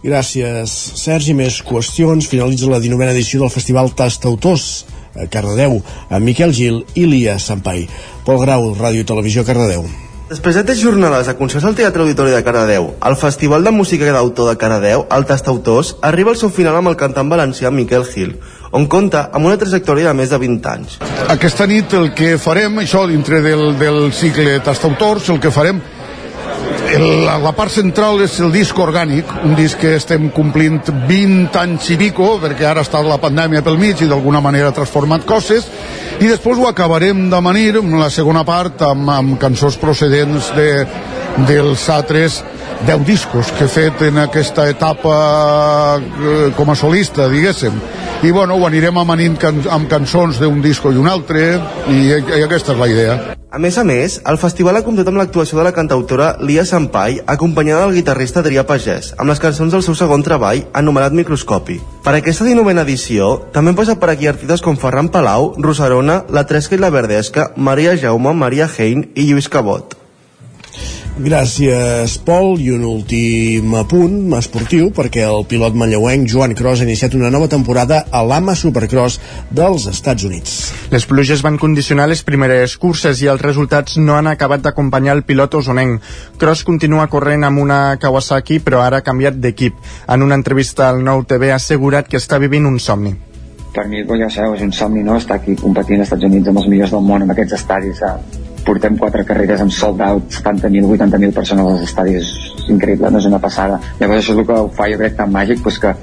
Gràcies, 0.00 0.80
Sergi. 1.04 1.36
Més 1.36 1.60
qüestions. 1.60 2.24
Finalitza 2.24 2.72
la 2.72 2.80
19a 2.80 3.12
edició 3.12 3.44
del 3.44 3.52
Festival 3.52 3.92
Tastautors 3.92 4.86
Cardedeu, 5.30 5.80
amb 6.10 6.24
Miquel 6.24 6.52
Gil 6.54 6.82
i 6.94 7.06
Lia 7.08 7.38
Sampai. 7.42 7.86
Pol 8.26 8.42
Grau, 8.42 8.74
Ràdio 8.76 9.04
i 9.04 9.08
Televisió, 9.08 9.44
Cardedeu. 9.44 9.86
Després 10.26 10.56
de 10.58 10.64
tres 10.66 10.80
jornades 10.82 11.28
de 11.30 11.36
concerts 11.38 11.64
al 11.68 11.76
Teatre 11.78 12.02
Auditori 12.02 12.32
de 12.34 12.42
Cardedeu, 12.42 12.88
el 12.98 13.14
Festival 13.14 13.62
de 13.62 13.70
Música 13.70 14.08
d'autor 14.10 14.48
de 14.50 14.56
Cardedeu, 14.58 15.04
el 15.14 15.24
Tastautors, 15.24 15.92
arriba 16.02 16.32
al 16.32 16.40
seu 16.40 16.50
final 16.50 16.74
amb 16.74 16.90
el 16.90 16.96
cantant 16.98 17.30
valencià 17.30 17.70
Miquel 17.70 18.02
Gil, 18.10 18.32
on 18.74 18.88
compta 18.90 19.28
amb 19.32 19.46
una 19.46 19.60
trajectòria 19.60 20.10
de 20.10 20.18
més 20.18 20.34
de 20.34 20.40
20 20.42 20.72
anys. 20.72 20.98
Aquesta 21.30 21.68
nit 21.70 21.94
el 21.94 22.10
que 22.18 22.34
farem, 22.42 22.82
això 22.82 23.04
dintre 23.06 23.38
del, 23.44 23.78
del 23.78 24.10
cicle 24.10 24.58
Tastautors, 24.66 25.30
el 25.30 25.38
que 25.38 25.54
farem 25.54 25.78
el, 26.96 27.26
la 27.44 27.52
part 27.56 27.72
central 27.72 28.20
és 28.24 28.38
el 28.40 28.52
disc 28.54 28.78
orgànic, 28.80 29.30
un 29.44 29.54
disc 29.58 29.78
que 29.80 29.94
estem 29.98 30.30
complint 30.34 30.80
20 31.08 31.60
anys 31.60 31.90
i 31.92 31.98
pico, 32.00 32.36
perquè 32.42 32.66
ara 32.68 32.84
està 32.86 33.02
la 33.04 33.20
pandèmia 33.22 33.64
pel 33.66 33.78
mig 33.80 34.00
i 34.00 34.08
d'alguna 34.10 34.42
manera 34.44 34.72
ha 34.72 34.76
transformat 34.76 35.26
coses, 35.28 35.68
i 36.16 36.30
després 36.30 36.58
ho 36.58 36.68
acabarem 36.70 37.26
d'amanir 37.32 37.82
en 37.82 37.98
la 38.00 38.10
segona 38.10 38.44
part 38.48 38.82
amb, 38.86 39.10
amb 39.12 39.38
cançons 39.40 39.76
procedents 39.80 40.52
de, 40.56 40.70
dels 41.48 41.88
altres 41.92 42.42
10 42.86 43.06
discos 43.08 43.52
que 43.56 43.64
he 43.64 43.72
fet 43.72 44.02
en 44.08 44.20
aquesta 44.24 44.66
etapa 44.68 45.14
eh, 46.00 46.50
com 46.56 46.70
a 46.70 46.76
solista, 46.76 47.28
diguéssim. 47.32 47.76
I 48.24 48.32
bueno, 48.32 48.56
ho 48.56 48.66
anirem 48.66 48.96
amanint 49.00 49.36
can 49.40 49.62
amb 49.70 49.88
cançons 49.90 50.40
d'un 50.40 50.60
disco 50.64 50.92
i 50.92 51.00
un 51.00 51.08
altre, 51.08 51.56
i, 51.92 51.98
i 52.16 52.44
aquesta 52.44 52.72
és 52.72 52.80
la 52.80 52.88
idea. 52.92 53.18
A 53.56 53.60
més 53.62 53.76
a 53.78 53.84
més, 53.88 54.18
el 54.28 54.36
festival 54.36 54.76
ha 54.76 54.84
comptat 54.84 55.08
amb 55.08 55.20
l'actuació 55.20 55.56
de 55.56 55.64
la 55.64 55.72
cantautora 55.72 56.34
Lia 56.44 56.64
Sampai, 56.86 57.20
acompanyada 57.26 57.82
del 57.82 57.96
guitarrista 57.98 58.44
Adrià 58.44 58.62
Pagès, 58.62 59.08
amb 59.18 59.32
les 59.32 59.40
cançons 59.42 59.74
del 59.74 59.82
seu 59.82 59.96
segon 59.98 60.22
treball, 60.22 60.62
anomenat 60.70 61.16
Microscopi. 61.18 61.80
Per 62.06 62.14
aquesta 62.14 62.46
19a 62.46 62.84
edició, 62.86 63.32
també 63.50 63.74
han 63.74 63.80
passat 63.80 63.98
per 63.98 64.12
aquí 64.12 64.30
artistes 64.30 64.62
com 64.62 64.78
Ferran 64.78 65.10
Palau, 65.10 65.50
Rosarona, 65.58 66.22
La 66.30 66.46
Tresca 66.46 66.78
i 66.78 66.82
la 66.84 66.94
Verdesca, 66.94 67.50
Maria 67.56 67.98
Jaume, 67.98 68.38
Maria 68.38 68.70
Hein 68.70 69.08
i 69.16 69.26
Lluís 69.26 69.50
Cabot. 69.50 70.05
Gràcies, 71.16 72.18
Pol. 72.20 72.58
I 72.60 72.74
un 72.74 72.82
últim 72.84 73.72
apunt 73.78 74.34
esportiu, 74.36 74.90
perquè 74.92 75.22
el 75.24 75.46
pilot 75.48 75.72
manlleuenc 75.72 76.28
Joan 76.28 76.52
Cros 76.52 76.82
ha 76.82 76.84
iniciat 76.84 77.14
una 77.16 77.30
nova 77.32 77.48
temporada 77.48 78.02
a 78.12 78.20
l'AMA 78.20 78.52
Supercross 78.52 79.16
dels 79.48 79.86
Estats 79.88 80.26
Units. 80.28 80.56
Les 80.92 81.08
pluges 81.08 81.40
van 81.46 81.56
condicionar 81.56 82.04
les 82.10 82.20
primeres 82.20 82.76
curses 82.76 83.22
i 83.24 83.30
els 83.32 83.40
resultats 83.40 83.96
no 83.96 84.18
han 84.18 84.28
acabat 84.28 84.60
d'acompanyar 84.66 85.16
el 85.16 85.24
pilot 85.24 85.56
osonenc. 85.62 86.04
Cross 86.36 86.66
continua 86.68 87.08
corrent 87.08 87.48
amb 87.48 87.64
una 87.64 87.96
Kawasaki, 87.96 88.60
però 88.60 88.84
ara 88.84 89.00
ha 89.00 89.06
canviat 89.06 89.40
d'equip. 89.40 89.80
En 90.12 90.20
una 90.20 90.36
entrevista 90.36 90.90
al 90.90 91.00
Nou 91.00 91.24
TV 91.24 91.48
ha 91.48 91.56
assegurat 91.56 92.12
que 92.12 92.20
està 92.20 92.36
vivint 92.42 92.68
un 92.68 92.76
somni 92.78 93.16
per 93.76 93.84
mi, 93.92 94.00
ja 94.08 94.28
sabeu, 94.32 94.54
és 94.56 94.62
un 94.64 94.72
somni, 94.72 95.02
no?, 95.04 95.18
estar 95.20 95.36
aquí 95.36 95.52
competint 95.60 96.00
als 96.00 96.08
Estats 96.08 96.24
Units 96.24 96.48
amb 96.48 96.62
els 96.62 96.68
millors 96.72 96.96
del 96.96 97.04
món, 97.04 97.26
amb 97.26 97.34
aquests 97.34 97.58
estadis. 97.58 98.00
Eh? 98.00 98.45
Portem 98.66 98.96
quatre 98.98 99.22
carreres 99.24 99.60
amb 99.62 99.72
sold 99.74 100.00
out, 100.02 100.32
70.000, 100.34 100.88
80.000 100.96 101.34
persones 101.34 101.68
als 101.70 101.84
estadis, 101.86 102.32
és 102.58 102.70
increïble, 102.72 103.10
no 103.10 103.22
és 103.22 103.28
una 103.28 103.42
passada. 103.42 103.78
Llavors 104.00 104.24
això 104.24 104.34
és 104.34 104.40
el 104.40 104.48
que 104.48 104.64
ho 104.64 104.72
fa, 104.74 104.90
jo 104.90 104.98
crec, 105.02 105.14
tan 105.20 105.30
màgic, 105.32 105.62
doncs 105.62 105.78
que 105.84 105.94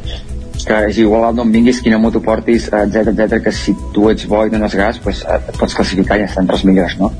que 0.64 0.78
és 0.88 1.00
igual 1.02 1.36
d'on 1.36 1.52
vinguis, 1.52 1.82
quina 1.84 1.98
moto 2.00 2.22
portis, 2.24 2.70
etc 2.72 3.10
etc 3.12 3.42
que 3.44 3.52
si 3.52 3.74
tu 3.94 4.08
ets 4.12 4.28
bo 4.30 4.44
i 4.46 4.52
dones 4.54 4.76
gas, 4.80 5.00
pues, 5.04 5.24
et 5.26 5.50
pots 5.60 5.76
classificar 5.76 6.20
i 6.20 6.24
estar 6.28 6.44
entre 6.44 6.56
els 6.56 6.66
millors, 6.68 6.96
no? 7.02 7.12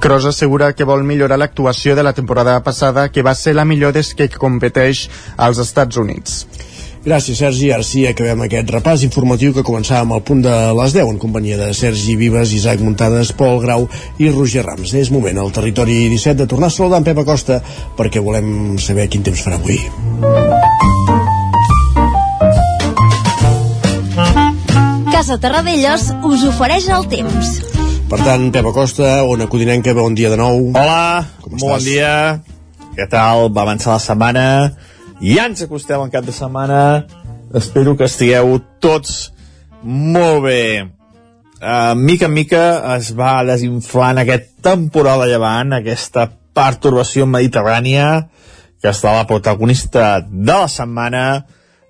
Cross 0.00 0.28
assegura 0.30 0.72
que 0.76 0.84
vol 0.84 1.02
millorar 1.08 1.38
l'actuació 1.40 1.96
de 1.96 2.04
la 2.04 2.12
temporada 2.12 2.58
passada, 2.62 3.08
que 3.08 3.24
va 3.26 3.34
ser 3.34 3.56
la 3.56 3.64
millor 3.64 3.94
des 3.96 4.12
que 4.14 4.28
competeix 4.28 5.06
als 5.36 5.58
Estats 5.62 5.96
Units. 5.96 6.44
Gràcies, 7.06 7.38
Sergi. 7.38 7.68
Ara 7.70 7.84
sí, 7.86 8.00
acabem 8.08 8.40
aquest 8.42 8.70
repàs 8.74 9.04
informatiu 9.06 9.52
que 9.54 9.62
començàvem 9.62 10.10
al 10.10 10.24
punt 10.26 10.40
de 10.42 10.54
les 10.74 10.94
10 10.96 11.12
en 11.12 11.20
companyia 11.22 11.54
de 11.60 11.68
Sergi 11.70 12.16
Vives, 12.18 12.50
Isaac 12.50 12.80
Muntades, 12.82 13.30
Pol 13.38 13.60
Grau 13.62 13.86
i 14.18 14.26
Roger 14.32 14.64
Rams. 14.66 14.90
És 14.98 15.12
moment 15.14 15.38
al 15.38 15.52
territori 15.54 16.00
17 16.10 16.40
de 16.40 16.48
tornar 16.50 16.66
a 16.66 16.74
saludar 16.74 16.98
en 16.98 17.06
Pep 17.06 17.20
Acosta 17.22 17.60
perquè 17.94 18.18
volem 18.18 18.74
saber 18.82 19.06
quin 19.06 19.22
temps 19.22 19.44
farà 19.46 19.60
avui. 19.60 19.78
Casa 25.12 25.38
Terradellos 25.38 26.08
us 26.26 26.42
ofereix 26.50 26.90
el 26.90 27.06
temps. 27.14 27.54
Per 28.10 28.18
tant, 28.18 28.50
Pep 28.50 28.66
Acosta, 28.72 29.22
Ona 29.30 29.46
Codinenca, 29.46 29.94
bon 29.94 30.18
dia 30.18 30.34
de 30.34 30.42
nou. 30.42 30.72
Hola, 30.74 31.22
bon 31.46 31.78
dia. 31.86 32.42
Què 32.98 33.06
tal? 33.14 33.46
Va 33.54 33.62
avançar 33.62 33.94
la 33.94 34.02
setmana 34.02 34.46
ja 35.20 35.46
ens 35.48 35.62
acostem 35.64 36.00
al 36.00 36.12
cap 36.12 36.26
de 36.26 36.34
setmana. 36.34 37.06
Espero 37.56 37.96
que 37.96 38.08
estigueu 38.08 38.58
tots 38.82 39.32
molt 39.82 40.44
bé. 40.44 40.62
Uh, 41.56 41.94
mica 41.96 42.26
en 42.26 42.34
mica 42.36 42.64
es 42.96 43.12
va 43.16 43.40
desinflant 43.48 44.20
aquest 44.20 44.50
temporal 44.64 45.22
de 45.22 45.30
llevant, 45.30 45.72
aquesta 45.72 46.26
perturbació 46.56 47.24
mediterrània, 47.28 48.26
que 48.82 48.92
està 48.92 49.14
la 49.16 49.28
protagonista 49.28 50.18
de 50.20 50.52
la 50.52 50.68
setmana, 50.68 51.22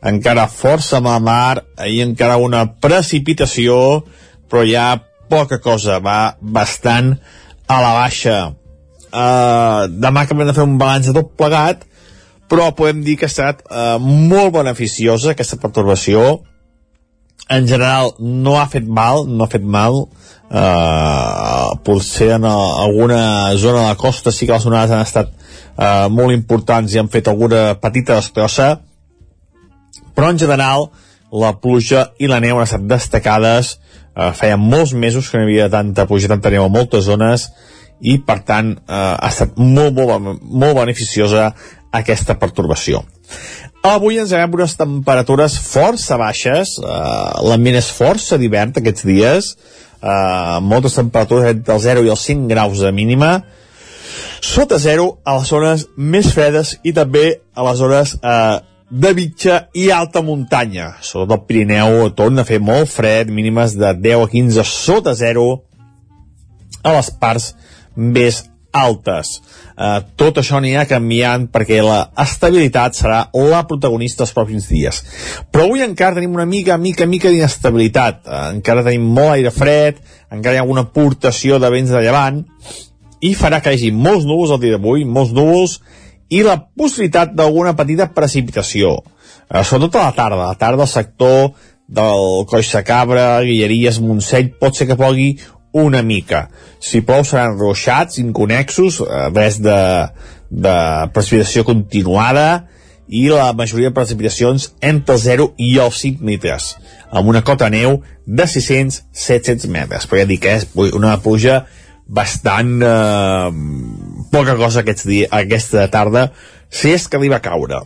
encara 0.07 0.47
força 0.51 1.01
amb 1.01 1.11
la 1.11 1.19
mar, 1.19 1.65
ahir 1.83 2.05
encara 2.05 2.39
una 2.39 2.63
precipitació, 2.79 4.05
però 4.47 4.63
ja 4.69 4.87
poca 5.31 5.59
cosa, 5.59 5.99
va 5.99 6.37
bastant 6.41 7.17
a 7.67 7.81
la 7.83 7.93
baixa. 7.99 8.39
Uh, 9.11 9.91
demà 9.91 10.23
acabem 10.23 10.47
de 10.47 10.55
fer 10.55 10.67
un 10.67 10.79
balanç 10.79 11.11
de 11.11 11.17
tot 11.17 11.35
plegat, 11.39 11.83
però 12.51 12.71
podem 12.77 13.03
dir 13.05 13.17
que 13.19 13.27
ha 13.27 13.33
estat 13.33 13.65
eh, 13.67 13.97
molt 14.01 14.55
beneficiosa 14.55 15.33
aquesta 15.33 15.59
pertorbació. 15.63 16.43
En 17.51 17.67
general 17.67 18.15
no 18.19 18.57
ha 18.59 18.67
fet 18.71 18.87
mal 18.87 19.27
no 19.29 19.45
ha 19.45 19.51
fet 19.51 19.65
mal. 19.65 20.07
Eh, 20.47 21.69
potser 21.87 22.37
en 22.37 22.45
alguna 22.47 23.55
zona 23.59 23.83
de 23.83 23.87
la 23.89 23.99
costa 23.99 24.31
sí 24.31 24.47
que 24.47 24.55
les 24.55 24.67
onades 24.67 24.95
han 24.95 25.03
estat 25.03 25.33
eh, 25.33 26.07
molt 26.11 26.35
importants 26.35 26.95
i 26.95 27.03
han 27.03 27.11
fet 27.11 27.27
alguna 27.29 27.73
petita 27.83 28.21
destrossa 28.21 28.77
però 30.17 30.33
en 30.33 30.41
general 30.41 30.89
la 31.31 31.53
pluja 31.61 32.11
i 32.19 32.29
la 32.31 32.41
neu 32.41 32.57
han 32.57 32.65
estat 32.65 32.87
destacades. 32.89 33.77
Eh, 34.17 34.33
feia 34.33 34.57
molts 34.57 34.95
mesos 34.97 35.29
que 35.29 35.37
no 35.37 35.45
hi 35.45 35.51
havia 35.51 35.73
tanta 35.73 36.07
pluja 36.09 36.33
tanta 36.33 36.51
neu 36.55 36.65
a 36.65 36.73
moltes 36.73 37.05
zones. 37.11 37.51
I 38.01 38.17
per 38.25 38.41
tant 38.49 38.73
eh, 38.79 38.97
ha 38.97 39.29
estat 39.29 39.59
molt, 39.61 39.93
molt, 39.99 40.41
molt 40.41 40.79
beneficiosa 40.81 41.51
aquesta 41.99 42.37
pertorbació. 42.41 43.03
Avui 43.87 44.19
ens 44.19 44.33
veiem 44.35 44.55
unes 44.57 44.75
temperatures 44.79 45.59
força 45.63 46.17
baixes, 46.19 46.77
eh, 46.83 46.87
l'ambient 47.47 47.79
és 47.79 47.91
força 47.95 48.39
divert 48.39 48.79
aquests 48.81 49.07
dies, 49.07 49.53
eh, 50.03 50.59
moltes 50.61 50.97
temperatures 50.99 51.53
entre 51.53 51.75
el 51.75 51.81
0 51.81 52.05
i 52.05 52.11
els 52.11 52.25
5 52.27 52.49
graus 52.51 52.81
de 52.83 52.93
mínima, 52.93 53.45
sota 54.41 54.79
0 54.79 55.21
a 55.25 55.37
les 55.39 55.49
zones 55.49 55.87
més 55.97 56.33
fredes 56.35 56.77
i 56.83 56.93
també 56.93 57.41
a 57.55 57.63
les 57.69 57.79
zones 57.79 58.17
eh, 58.23 58.59
de 58.91 59.13
mitja 59.15 59.69
i 59.75 59.91
alta 59.91 60.23
muntanya. 60.23 60.97
Sobretot 61.03 61.41
el 61.41 61.47
Pirineu 61.47 62.11
torna 62.15 62.43
a 62.43 62.49
fer 62.49 62.61
molt 62.63 62.91
fred, 62.91 63.31
mínimes 63.31 63.75
de 63.79 63.93
10 63.95 64.27
a 64.27 64.29
15 64.31 64.67
sota 64.67 65.15
0 65.15 65.47
a 66.83 66.93
les 66.95 67.11
parts 67.21 67.55
més 67.97 68.45
altes. 68.77 69.37
Uh, 69.77 70.01
tot 70.17 70.39
això 70.41 70.59
anirà 70.61 70.87
canviant 70.89 71.47
perquè 71.53 71.83
la 71.85 71.99
estabilitat 72.23 72.97
serà 72.97 73.19
la 73.37 73.63
protagonista 73.69 74.25
els 74.25 74.33
pròxims 74.37 74.69
dies. 74.71 75.03
Però 75.53 75.67
avui 75.67 75.85
encara 75.85 76.17
tenim 76.17 76.37
una 76.37 76.47
mica, 76.49 76.79
mica, 76.81 77.09
mica 77.09 77.33
d'inestabilitat. 77.33 78.23
Uh, 78.25 78.41
encara 78.57 78.85
tenim 78.87 79.07
molt 79.19 79.37
aire 79.37 79.53
fred, 79.55 80.01
encara 80.33 80.57
hi 80.57 80.63
ha 80.63 80.65
alguna 80.65 80.87
aportació 80.89 81.61
de 81.63 81.71
vents 81.73 81.93
de 81.93 82.03
llevant, 82.05 82.43
i 83.25 83.33
farà 83.37 83.63
que 83.63 83.73
hi 83.73 83.81
hagi 83.81 83.93
molts 83.93 84.27
núvols 84.29 84.53
el 84.55 84.63
dia 84.65 84.77
d'avui, 84.77 85.07
molts 85.09 85.33
núvols, 85.37 85.79
i 86.29 86.43
la 86.43 86.59
possibilitat 86.59 87.37
d'alguna 87.39 87.77
petita 87.79 88.11
precipitació. 88.15 88.99
Uh, 89.47 89.63
sobretot 89.63 90.01
a 90.01 90.11
la 90.11 90.17
tarda. 90.17 90.45
A 90.45 90.53
la 90.55 90.61
tarda 90.61 90.89
el 90.89 90.93
sector 90.93 91.53
del 91.87 92.47
Coix 92.51 92.73
de 92.73 92.83
Cabra, 92.83 93.41
Guilleries, 93.47 94.01
Montseny, 94.03 94.51
pot 94.61 94.75
ser 94.75 94.89
que 94.89 94.99
pogui 94.99 95.37
una 95.77 96.03
mica. 96.03 96.47
Si 96.81 97.03
plou 97.05 97.25
seran 97.25 97.59
ruixats, 97.59 98.21
inconexos, 98.23 99.01
eh, 99.05 99.29
res 99.35 99.61
de, 99.63 99.79
de 100.51 100.77
precipitació 101.15 101.65
continuada 101.69 102.67
i 103.07 103.29
la 103.31 103.53
majoria 103.55 103.93
de 103.93 103.97
precipitacions 103.97 104.73
entre 104.83 105.15
el 105.15 105.23
0 105.23 105.49
i 105.63 105.73
els 105.83 106.01
5 106.03 106.27
litres, 106.27 106.73
amb 107.11 107.31
una 107.31 107.45
cota 107.47 107.71
neu 107.71 108.01
de 108.27 108.47
600-700 108.51 109.69
metres. 109.71 110.07
Però 110.07 110.23
ja 110.23 110.31
dic 110.31 110.43
que 110.43 110.57
és 110.59 110.67
una 110.89 111.19
pluja 111.23 111.65
bastant 112.07 112.79
eh, 112.87 113.51
poca 114.33 114.57
cosa 114.59 114.83
aquests 114.83 115.07
dia, 115.07 115.31
aquesta 115.35 115.87
tarda 115.91 116.31
si 116.71 116.93
és 116.95 117.07
que 117.11 117.19
li 117.19 117.31
va 117.31 117.43
caure 117.43 117.83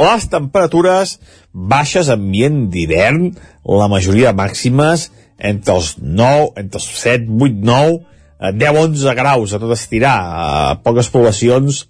les 0.00 0.26
temperatures 0.32 1.18
baixes 1.52 2.08
ambient 2.12 2.64
d'hivern 2.72 3.30
la 3.80 3.88
majoria 3.92 4.32
màximes 4.36 5.10
entre 5.40 5.76
els 5.76 5.94
9, 6.00 6.52
entre 6.60 6.80
els 6.80 6.88
7, 7.00 7.26
8, 7.40 7.60
9 7.64 7.98
10, 8.40 8.76
11 8.76 9.14
graus 9.14 9.52
a 9.52 9.60
tot 9.60 9.72
estirar 9.74 10.16
a 10.16 10.76
poques 10.80 11.10
poblacions 11.12 11.84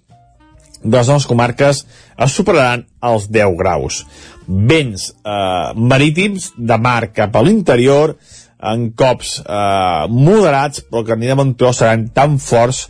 de 0.82 0.96
les 0.96 1.08
noves 1.08 1.26
comarques 1.28 1.84
es 1.84 2.34
superaran 2.34 2.86
els 3.06 3.28
10 3.30 3.56
graus. 3.58 4.02
Vents 4.48 5.10
eh, 5.12 5.70
marítims 5.76 6.50
de 6.56 6.78
mar 6.80 7.12
cap 7.14 7.36
a 7.36 7.44
l'interior 7.46 8.16
en 8.60 8.90
cops 8.98 9.38
eh, 9.44 10.08
moderats, 10.10 10.82
però 10.88 11.04
que 11.06 11.16
ni 11.16 11.30
de 11.30 11.36
bon 11.38 11.54
seran 11.70 12.08
tan 12.16 12.38
forts 12.42 12.88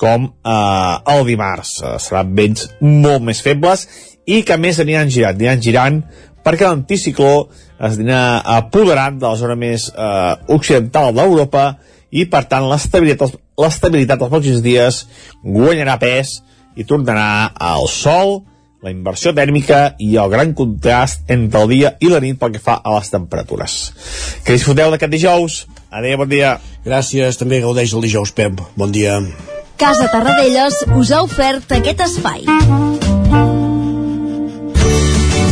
com 0.00 0.26
eh, 0.26 1.14
el 1.14 1.24
dimarts. 1.28 1.78
Eh, 1.82 1.96
seran 2.02 2.34
vents 2.34 2.70
molt 2.80 3.22
més 3.22 3.44
febles 3.44 3.86
i 4.26 4.42
que 4.42 4.58
més 4.58 4.80
aniran 4.82 5.12
girant, 5.12 5.36
aniran 5.36 5.62
girant 5.62 6.02
perquè 6.46 6.68
l'anticicló 6.68 7.48
es 7.76 7.98
anirà 7.98 8.40
apoderant 8.56 9.18
de 9.18 9.26
la 9.26 9.38
zona 9.40 9.58
més 9.58 9.90
eh, 9.90 10.34
occidental 10.54 11.12
d'Europa 11.16 11.72
i 12.14 12.28
per 12.30 12.46
tant 12.46 12.68
l'estabilitat 12.70 13.34
l'estabilitat 13.58 14.20
dels 14.20 14.32
pròxims 14.32 14.62
dies 14.64 15.00
guanyarà 15.42 15.96
pes 15.98 16.38
i 16.76 16.84
tornarà 16.84 17.50
al 17.56 17.88
sol, 17.88 18.42
la 18.84 18.92
inversió 18.92 19.32
tèrmica 19.34 19.96
i 19.98 20.12
el 20.20 20.30
gran 20.30 20.52
contrast 20.54 21.30
entre 21.32 21.64
el 21.64 21.72
dia 21.72 21.94
i 21.98 22.12
la 22.12 22.20
nit 22.20 22.38
pel 22.38 22.52
que 22.54 22.62
fa 22.62 22.76
a 22.84 22.98
les 22.98 23.10
temperatures. 23.10 23.76
Que 24.44 24.58
disfruteu 24.58 24.92
d'aquest 24.92 25.12
dijous. 25.16 25.60
Adéu, 25.90 26.20
bon 26.20 26.30
dia. 26.30 26.58
Gràcies, 26.84 27.40
també 27.40 27.62
gaudeix 27.64 27.96
el 27.96 28.04
dijous, 28.04 28.34
Pep. 28.36 28.60
Bon 28.76 28.92
dia. 28.92 29.18
Casa 29.80 30.10
Tarradellas 30.12 30.84
us 30.96 31.12
ha 31.12 31.24
ofert 31.24 31.72
aquest 31.80 32.04
espai. 32.06 32.44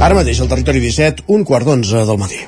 Ara 0.00 0.16
mateix 0.16 0.38
al 0.40 0.48
territori 0.48 0.80
17, 0.80 1.26
un 1.36 1.44
quart 1.44 1.68
d'onze 1.68 2.06
del 2.08 2.20
matí. 2.24 2.40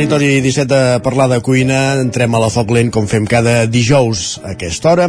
Territori 0.00 0.40
17 0.40 0.74
de 0.74 1.00
parlar 1.04 1.28
de 1.28 1.42
cuina. 1.44 2.00
Entrem 2.00 2.32
a 2.32 2.38
la 2.40 2.48
foc 2.48 2.70
lent 2.72 2.88
com 2.88 3.04
fem 3.04 3.26
cada 3.28 3.66
dijous 3.68 4.38
a 4.40 4.54
aquesta 4.54 4.94
hora. 4.94 5.08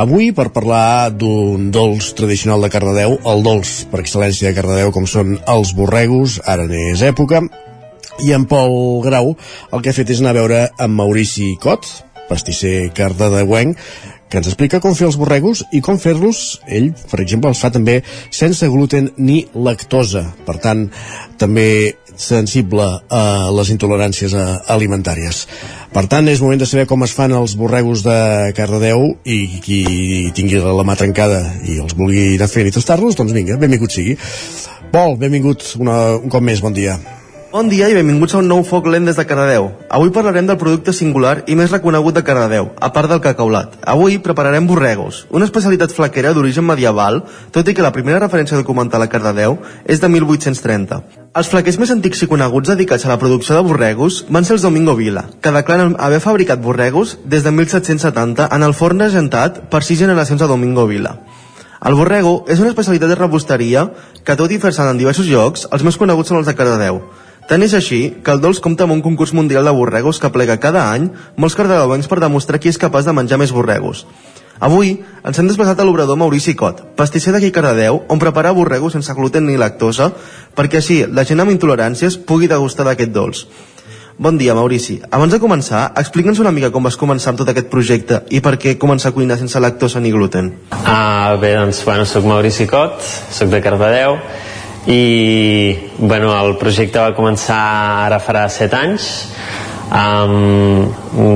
Avui 0.00 0.30
per 0.32 0.46
parlar 0.54 1.10
d'un 1.12 1.66
dolç 1.74 2.14
tradicional 2.16 2.64
de 2.64 2.70
Cardedeu, 2.72 3.18
el 3.20 3.44
dolç 3.44 3.74
per 3.92 4.00
excel·lència 4.00 4.48
de 4.48 4.56
Cardedeu 4.56 4.94
com 4.96 5.04
són 5.04 5.36
els 5.44 5.74
borregos, 5.76 6.38
ara 6.48 6.64
n'és 6.70 7.04
època. 7.04 7.42
I 8.24 8.32
en 8.32 8.46
Pol 8.48 9.02
Grau 9.04 9.34
el 9.34 9.84
que 9.84 9.92
ha 9.92 9.98
fet 9.98 10.08
és 10.08 10.24
anar 10.24 10.32
a 10.32 10.38
veure 10.40 10.62
amb 10.80 10.96
Maurici 11.02 11.50
Cot, 11.60 11.84
pastisser 12.32 12.94
cardedeuenc, 12.96 13.76
que 14.30 14.38
ens 14.38 14.48
explica 14.48 14.80
com 14.80 14.94
fer 14.96 15.10
els 15.10 15.18
borregos 15.20 15.66
i 15.74 15.82
com 15.84 15.98
fer-los, 16.00 16.60
ell, 16.70 16.92
per 17.10 17.18
exemple, 17.20 17.50
els 17.50 17.60
fa 17.60 17.72
també 17.74 17.98
sense 18.30 18.68
gluten 18.70 19.10
ni 19.18 19.42
lactosa. 19.52 20.30
Per 20.46 20.56
tant, 20.62 20.86
també 21.36 21.98
sensible 22.20 22.86
a 23.08 23.22
les 23.56 23.70
intoleràncies 23.72 24.34
alimentàries. 24.70 25.46
Per 25.94 26.04
tant, 26.10 26.28
és 26.30 26.42
moment 26.44 26.60
de 26.60 26.68
saber 26.68 26.86
com 26.90 27.02
es 27.06 27.14
fan 27.16 27.32
els 27.34 27.56
borregos 27.58 28.04
de 28.06 28.18
Cardedeu 28.56 29.08
i 29.24 29.38
qui 29.64 29.80
tingui 30.36 30.60
la 30.60 30.86
mà 30.86 30.98
trencada 31.00 31.40
i 31.64 31.80
els 31.82 31.96
vulgui 31.98 32.34
anar 32.36 32.50
fent 32.52 32.68
i 32.68 32.74
tastar-los, 32.76 33.16
doncs 33.18 33.34
vinga, 33.36 33.58
benvingut 33.60 33.96
sigui. 33.96 34.18
Pol, 34.92 35.16
benvingut 35.18 35.64
una, 35.80 35.96
un 36.18 36.30
cop 36.30 36.44
més, 36.44 36.62
bon 36.62 36.76
dia. 36.76 36.98
Bon 37.50 37.66
dia 37.66 37.88
i 37.90 37.94
benvinguts 37.96 38.36
a 38.36 38.38
un 38.38 38.46
nou 38.46 38.60
foc 38.62 38.84
lent 38.86 39.08
des 39.08 39.16
de 39.18 39.24
Cardedeu. 39.26 39.64
Avui 39.90 40.12
parlarem 40.14 40.46
del 40.46 40.58
producte 40.58 40.92
singular 40.94 41.40
i 41.50 41.56
més 41.58 41.72
reconegut 41.74 42.14
de 42.14 42.22
Cardedeu, 42.22 42.68
a 42.78 42.90
part 42.94 43.10
del 43.10 43.18
cacaulat. 43.24 43.72
Avui 43.90 44.20
prepararem 44.22 44.68
borregos, 44.68 45.24
una 45.34 45.48
especialitat 45.48 45.90
flaquera 45.90 46.30
d'origen 46.30 46.62
medieval, 46.68 47.24
tot 47.50 47.66
i 47.66 47.74
que 47.74 47.82
la 47.82 47.90
primera 47.90 48.20
referència 48.22 48.60
documental 48.60 49.02
a 49.02 49.08
Cardedeu 49.10 49.58
és 49.82 49.98
de 49.98 50.12
1830. 50.14 51.00
Els 51.42 51.50
flaquers 51.50 51.80
més 51.82 51.90
antics 51.90 52.22
i 52.22 52.28
coneguts 52.30 52.70
dedicats 52.70 53.08
a 53.08 53.10
la 53.10 53.18
producció 53.18 53.58
de 53.58 53.66
borregos 53.66 54.22
van 54.30 54.46
ser 54.46 54.54
els 54.54 54.62
Domingo 54.62 54.94
Vila, 54.94 55.26
que 55.42 55.50
declaren 55.50 55.96
haver 55.98 56.22
fabricat 56.22 56.62
borregos 56.62 57.16
des 57.24 57.42
de 57.42 57.50
1770 57.50 58.46
en 58.46 58.62
el 58.62 58.78
forn 58.78 59.02
regentat 59.02 59.64
per 59.74 59.82
sis 59.82 59.98
generacions 59.98 60.38
de 60.38 60.46
Domingo 60.54 60.86
Vila. 60.86 61.16
El 61.80 61.96
borrego 61.96 62.44
és 62.46 62.60
una 62.60 62.70
especialitat 62.70 63.08
de 63.08 63.18
rebosteria 63.18 63.86
que 64.22 64.38
tot 64.38 64.52
i 64.52 64.58
fer-se 64.60 64.84
en 64.84 64.98
diversos 65.00 65.26
llocs, 65.26 65.66
els 65.72 65.82
més 65.82 65.96
coneguts 65.96 66.28
són 66.28 66.38
els 66.42 66.46
de 66.46 66.54
Cardedeu. 66.54 67.00
Tant 67.50 67.64
és 67.66 67.72
així 67.74 67.96
que 68.22 68.30
el 68.30 68.38
dolç 68.38 68.60
compta 68.62 68.84
amb 68.86 68.94
un 68.94 69.00
concurs 69.02 69.32
mundial 69.34 69.66
de 69.66 69.72
borregos 69.74 70.20
que 70.22 70.28
plega 70.30 70.60
cada 70.62 70.84
any 70.92 71.08
molts 71.34 71.56
cardedeuencs 71.58 72.06
per 72.06 72.20
demostrar 72.22 72.60
qui 72.62 72.70
és 72.70 72.78
capaç 72.78 73.08
de 73.08 73.14
menjar 73.16 73.40
més 73.42 73.50
borregos. 73.50 74.04
Avui 74.62 74.92
ens 75.26 75.40
hem 75.40 75.48
desplaçat 75.48 75.80
a 75.80 75.86
l'obrador 75.88 76.20
Maurici 76.20 76.54
Cot, 76.54 76.84
pastisser 76.94 77.32
d'aquí 77.34 77.50
Cardedeu, 77.50 78.04
on 78.06 78.20
prepara 78.22 78.52
borregos 78.54 78.94
sense 78.94 79.16
gluten 79.18 79.48
ni 79.48 79.56
lactosa, 79.58 80.12
perquè 80.54 80.78
així 80.78 81.00
la 81.10 81.24
gent 81.26 81.42
amb 81.42 81.50
intoleràncies 81.50 82.20
pugui 82.28 82.46
degustar 82.46 82.86
d'aquest 82.86 83.10
dolç. 83.16 83.42
Bon 84.20 84.38
dia, 84.38 84.54
Maurici. 84.54 85.00
Abans 85.10 85.34
de 85.34 85.40
començar, 85.42 85.88
explica'ns 85.98 86.38
una 86.44 86.52
mica 86.54 86.70
com 86.70 86.86
vas 86.86 87.00
començar 87.00 87.32
amb 87.32 87.40
tot 87.40 87.50
aquest 87.50 87.72
projecte 87.72 88.20
i 88.30 88.42
per 88.44 88.58
què 88.60 88.76
començar 88.78 89.10
a 89.10 89.16
cuinar 89.16 89.40
sense 89.40 89.58
lactosa 89.58 89.98
ni 89.98 90.12
gluten. 90.14 90.52
Ah, 90.84 91.34
bé, 91.40 91.56
doncs, 91.56 91.82
bueno, 91.88 92.06
soc 92.06 92.28
Maurici 92.30 92.68
Cot, 92.70 93.00
soc 93.32 93.50
de 93.50 93.62
Cardedeu, 93.64 94.20
i 94.86 95.76
bueno, 95.98 96.32
el 96.40 96.56
projecte 96.56 97.00
va 97.02 97.12
començar 97.16 97.60
ara 98.06 98.20
farà 98.22 98.46
7 98.48 98.76
anys. 98.78 99.10
Um, 99.90 100.86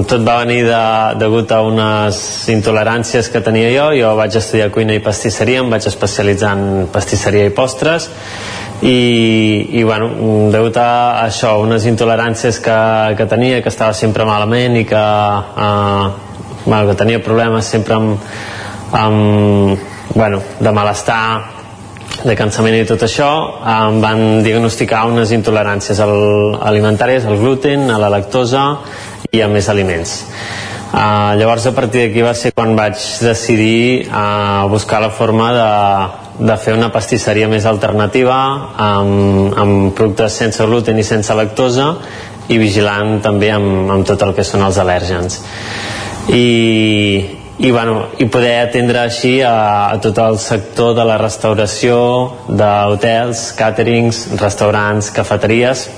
tot 0.07 0.23
va 0.23 0.37
venir 0.45 0.61
de, 0.62 0.83
degut 1.19 1.51
a 1.51 1.59
unes 1.66 2.19
intoleràncies 2.55 3.29
que 3.29 3.43
tenia 3.45 3.73
jo. 3.75 3.89
Jo 3.99 4.15
vaig 4.16 4.37
estudiar 4.39 4.71
cuina 4.73 4.95
i 4.95 5.03
pastisseria 5.03 5.65
em 5.65 5.73
vaig 5.73 5.89
especialitzar 5.91 6.53
en 6.57 6.87
pastisseria 6.95 7.49
i 7.51 7.55
postres. 7.55 8.09
I, 8.85 8.95
i 9.81 9.83
bueno, 9.87 10.09
degut 10.55 10.79
a 10.81 11.25
això, 11.25 11.57
unes 11.62 11.85
intoleràncies 11.91 12.61
que, 12.62 12.79
que 13.19 13.27
tenia, 13.31 13.61
que 13.62 13.73
estava 13.73 13.95
sempre 13.97 14.27
malament 14.29 14.79
i 14.81 14.85
que, 14.89 15.03
uh, 15.66 16.07
bueno, 16.65 16.87
que 16.91 16.97
tenia 17.01 17.23
problemes 17.25 17.69
sempre 17.75 17.99
amb, 17.99 18.31
amb 18.95 20.15
bueno, 20.15 20.41
de 20.61 20.73
malestar 20.73 21.53
de 22.24 22.34
cansament 22.38 22.78
i 22.78 22.86
tot 22.88 23.02
això 23.05 23.28
em 23.68 24.01
van 24.01 24.42
diagnosticar 24.44 25.05
unes 25.10 25.32
intoleràncies 25.36 26.01
al, 26.01 26.14
alimentàries 26.64 27.26
al 27.28 27.36
gluten, 27.40 27.90
a 27.92 27.98
la 28.01 28.09
lactosa 28.12 28.64
i 29.30 29.42
a 29.44 29.48
més 29.52 29.68
aliments. 29.68 30.22
Uh, 30.94 31.34
llavors 31.36 31.66
a 31.66 31.72
partir 31.74 32.05
d'aquí 32.05 32.22
va 32.22 32.36
ser 32.38 32.52
quan 32.55 32.76
vaig 32.78 32.94
decidir 33.20 34.06
uh, 34.06 34.68
buscar 34.70 35.01
la 35.02 35.10
forma 35.10 35.48
de, 35.52 35.70
de 36.46 36.56
fer 36.62 36.76
una 36.78 36.92
pastisseria 36.94 37.48
més 37.51 37.66
alternativa 37.66 38.36
amb, 38.78 39.56
amb 39.59 39.90
productes 39.98 40.38
sense 40.38 40.64
gluten 40.70 41.01
i 41.02 41.05
sense 41.05 41.34
lactosa 41.34 41.88
i 42.46 42.60
vigilant 42.62 43.18
també 43.24 43.51
amb, 43.51 43.90
amb 43.90 44.06
tot 44.06 44.22
el 44.22 44.36
que 44.36 44.46
són 44.46 44.62
els 44.62 44.78
al·lèrgens. 44.78 45.40
I, 46.30 46.44
i, 47.59 47.70
bueno, 47.70 48.09
i 48.18 48.26
poder 48.26 48.55
atendre 48.64 49.05
així 49.05 49.36
a, 49.47 49.90
a 49.93 49.98
tot 50.02 50.18
el 50.18 50.39
sector 50.43 50.94
de 50.98 51.05
la 51.06 51.18
restauració, 51.20 51.97
d'hotels, 52.48 53.47
càterings, 53.59 54.24
restaurants, 54.40 55.12
cafeteries, 55.14 55.89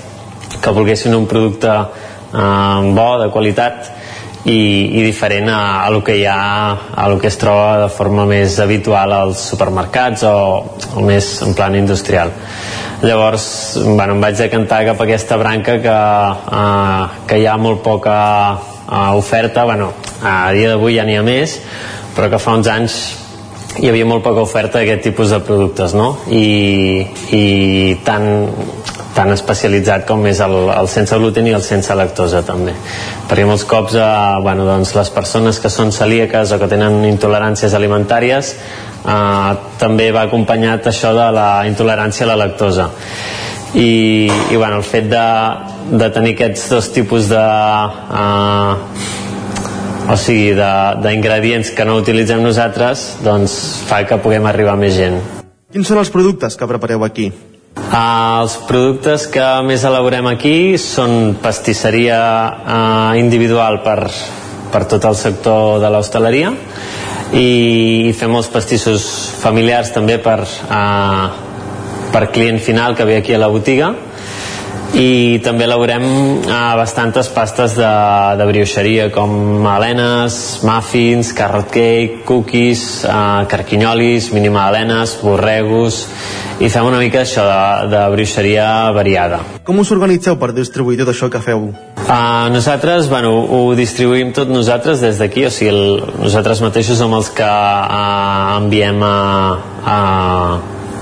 que 0.61 0.73
volguessin 0.73 1.15
un 1.17 1.25
producte 1.29 1.73
eh, 1.73 2.91
bo, 2.93 3.09
de 3.23 3.31
qualitat, 3.33 3.93
i, 4.47 4.99
i 4.99 5.03
diferent 5.03 5.49
a, 5.51 5.83
a 5.83 5.89
lo 5.91 6.03
que 6.05 6.15
hi 6.15 6.23
ha 6.29 6.93
a 6.95 7.07
lo 7.09 7.17
que 7.19 7.27
es 7.27 7.37
troba 7.37 7.81
de 7.81 7.89
forma 7.91 8.23
més 8.29 8.59
habitual 8.63 9.11
als 9.11 9.43
supermercats 9.51 10.23
o, 10.23 10.37
o 10.95 11.03
més 11.03 11.41
en 11.43 11.55
plan 11.57 11.75
industrial. 11.75 12.31
Llavors 13.03 13.77
bueno, 13.83 14.15
em 14.15 14.23
vaig 14.23 14.39
decantar 14.39 14.85
cap 14.87 15.01
a 15.01 15.05
aquesta 15.05 15.37
branca 15.37 15.77
que, 15.83 15.97
uh, 16.61 17.25
que 17.27 17.41
hi 17.41 17.45
ha 17.45 17.57
molt 17.61 17.83
poca 17.85 18.15
uh, 18.87 19.13
oferta 19.17 19.65
bueno, 19.65 19.93
a 20.23 20.51
dia 20.55 20.73
d'avui 20.73 20.97
ja 20.97 21.05
n'hi 21.05 21.17
ha 21.19 21.23
més 21.25 21.59
però 22.15 22.31
que 22.31 22.41
fa 22.41 22.57
uns 22.57 22.67
anys 22.71 22.99
hi 23.77 23.89
havia 23.91 24.07
molt 24.09 24.23
poca 24.25 24.41
oferta 24.41 24.79
d'aquest 24.79 25.03
tipus 25.05 25.31
de 25.33 25.39
productes 25.45 25.93
no? 25.93 26.09
I, 26.33 27.05
i 27.35 27.43
tan, 28.05 28.25
tan 29.13 29.33
especialitzat 29.35 30.07
com 30.09 30.25
és 30.29 30.41
el, 30.41 30.55
el 30.73 30.89
sense 30.89 31.17
gluten 31.19 31.49
i 31.49 31.53
el 31.53 31.63
sense 31.65 31.93
lactosa 31.97 32.41
també 32.47 32.73
perquè 33.29 33.45
molts 33.45 33.67
cops 33.69 33.97
eh, 33.99 34.07
bueno, 34.45 34.65
doncs 34.65 34.95
les 34.97 35.13
persones 35.13 35.61
que 35.61 35.71
són 35.73 35.93
celíaques 35.93 36.53
o 36.53 36.59
que 36.61 36.71
tenen 36.71 37.03
intoleràncies 37.09 37.77
alimentàries 37.77 38.53
eh, 38.55 39.51
també 39.81 40.09
va 40.15 40.25
acompanyat 40.25 40.89
això 40.89 41.13
de 41.17 41.29
la 41.37 41.49
intolerància 41.69 42.25
a 42.25 42.31
la 42.33 42.41
lactosa 42.45 42.89
i, 43.75 43.91
i 44.25 44.55
bueno, 44.57 44.79
el 44.79 44.87
fet 44.87 45.09
de, 45.11 45.25
de 45.91 46.09
tenir 46.11 46.35
aquests 46.35 46.67
dos 46.73 46.91
tipus 46.95 47.29
de 47.31 47.43
eh, 47.43 48.73
o 50.07 50.15
sigui, 50.15 50.53
d'ingredients 51.03 51.73
que 51.75 51.85
no 51.85 51.97
utilitzem 51.99 52.39
nosaltres, 52.43 53.17
doncs 53.25 53.57
fa 53.89 54.03
que 54.07 54.19
puguem 54.23 54.47
arribar 54.47 54.77
a 54.77 54.79
més 54.79 54.95
gent. 54.95 55.19
Quins 55.73 55.89
són 55.89 55.99
els 55.99 56.11
productes 56.13 56.55
que 56.55 56.67
prepareu 56.69 57.03
aquí? 57.03 57.27
Uh, 57.77 58.41
els 58.41 58.55
productes 58.67 59.27
que 59.31 59.45
més 59.67 59.83
elaborem 59.85 60.25
aquí 60.31 60.77
són 60.81 61.35
pastisseria 61.43 62.17
uh, 62.17 63.11
individual 63.19 63.81
per, 63.83 63.99
per 64.71 64.85
tot 64.89 65.05
el 65.07 65.15
sector 65.19 65.77
de 65.83 65.91
l'hostaleria 65.91 66.53
i 67.35 68.15
fem 68.17 68.31
molts 68.31 68.49
pastissos 68.51 69.05
familiars 69.43 69.91
també 69.95 70.17
per, 70.23 70.39
uh, 70.41 71.27
per 72.15 72.29
client 72.33 72.59
final 72.63 72.95
que 72.95 73.05
ve 73.05 73.19
aquí 73.19 73.35
a 73.35 73.43
la 73.43 73.51
botiga 73.51 73.91
i 74.95 75.39
també 75.43 75.65
elaborem 75.67 76.03
eh, 76.03 76.73
bastantes 76.79 77.27
pastes 77.33 77.75
de, 77.75 77.89
de 78.39 78.45
brioixeria 78.47 79.09
com 79.11 79.65
alenes, 79.67 80.59
muffins, 80.63 81.33
carrot 81.35 81.67
cake, 81.73 82.21
cookies, 82.27 82.83
eh, 83.03 83.45
carquinyolis, 83.51 84.31
minimalenes, 84.35 85.17
borregos 85.23 86.05
i 86.63 86.69
fem 86.73 86.87
una 86.87 87.01
mica 87.01 87.21
això 87.21 87.43
de, 87.45 87.89
de 87.91 88.05
brioixeria 88.15 88.67
variada. 88.95 89.41
Com 89.67 89.83
us 89.83 89.91
organitzeu 89.93 90.39
per 90.39 90.53
distribuir 90.55 90.97
tot 91.01 91.11
això 91.11 91.29
que 91.29 91.41
feu? 91.43 91.67
Uh, 92.07 92.47
nosaltres, 92.53 93.09
bueno, 93.11 93.33
ho 93.43 93.75
distribuïm 93.77 94.31
tot 94.33 94.49
nosaltres 94.49 95.03
des 95.03 95.19
d'aquí, 95.19 95.43
o 95.45 95.51
sigui, 95.51 95.73
el, 95.73 95.99
nosaltres 96.23 96.63
mateixos 96.63 96.97
som 97.01 97.13
els 97.17 97.29
que 97.35 97.45
uh, 97.45 98.55
enviem 98.61 99.03
a, 99.03 99.17
a, 99.83 99.99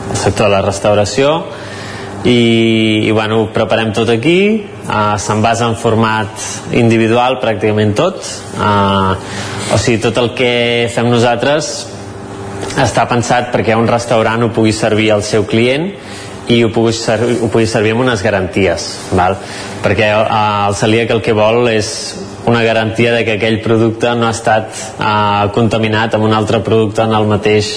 al 0.09 0.19
sector 0.19 0.49
de 0.49 0.55
la 0.57 0.65
restauració 0.65 1.37
i, 2.25 3.05
i 3.05 3.11
bueno, 3.13 3.45
preparem 3.53 3.93
tot 3.93 4.09
aquí 4.09 4.65
uh, 4.89 5.13
s'envasa 5.21 5.69
en 5.69 5.77
format 5.77 6.73
individual 6.73 7.37
pràcticament 7.41 7.93
tot 7.97 8.17
uh, 8.57 9.13
o 9.73 9.77
sigui, 9.77 10.01
tot 10.01 10.17
el 10.17 10.31
que 10.37 10.89
fem 10.93 11.11
nosaltres 11.11 11.73
està 12.81 13.05
pensat 13.07 13.51
perquè 13.53 13.77
un 13.77 13.87
restaurant 13.87 14.47
ho 14.47 14.53
pugui 14.55 14.73
servir 14.73 15.11
al 15.13 15.23
seu 15.23 15.45
client 15.45 15.91
i 16.49 16.59
ho 16.65 16.69
pugui, 16.73 16.93
servir, 16.93 17.37
ho 17.41 17.49
pugui 17.53 17.69
servir 17.69 17.93
amb 17.93 18.05
unes 18.07 18.25
garanties 18.25 18.89
val? 19.13 19.37
perquè 19.85 20.09
uh, 20.17 20.65
el 20.71 20.79
celíac 20.81 21.13
el 21.13 21.21
que 21.21 21.37
vol 21.37 21.69
és 21.69 21.93
una 22.49 22.61
garantia 22.65 23.13
de 23.13 23.23
que 23.25 23.37
aquell 23.37 23.61
producte 23.61 24.11
no 24.17 24.27
ha 24.27 24.33
estat 24.33 24.73
uh, 24.97 25.45
contaminat 25.53 26.17
amb 26.17 26.25
un 26.25 26.33
altre 26.33 26.61
producte 26.65 27.05
en 27.05 27.13
el 27.13 27.29
mateix 27.29 27.71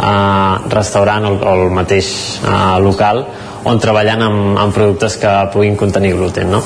uh, 0.00 0.64
restaurant 0.72 1.28
o, 1.28 1.36
o 1.36 1.56
el 1.60 1.72
mateix 1.76 2.12
uh, 2.40 2.80
local 2.80 3.26
on 3.68 3.80
treballant 3.82 4.22
amb, 4.26 4.44
amb 4.58 4.74
productes 4.74 5.16
que 5.22 5.32
puguin 5.54 5.76
contenir 5.78 6.14
gluten 6.16 6.50
no? 6.52 6.62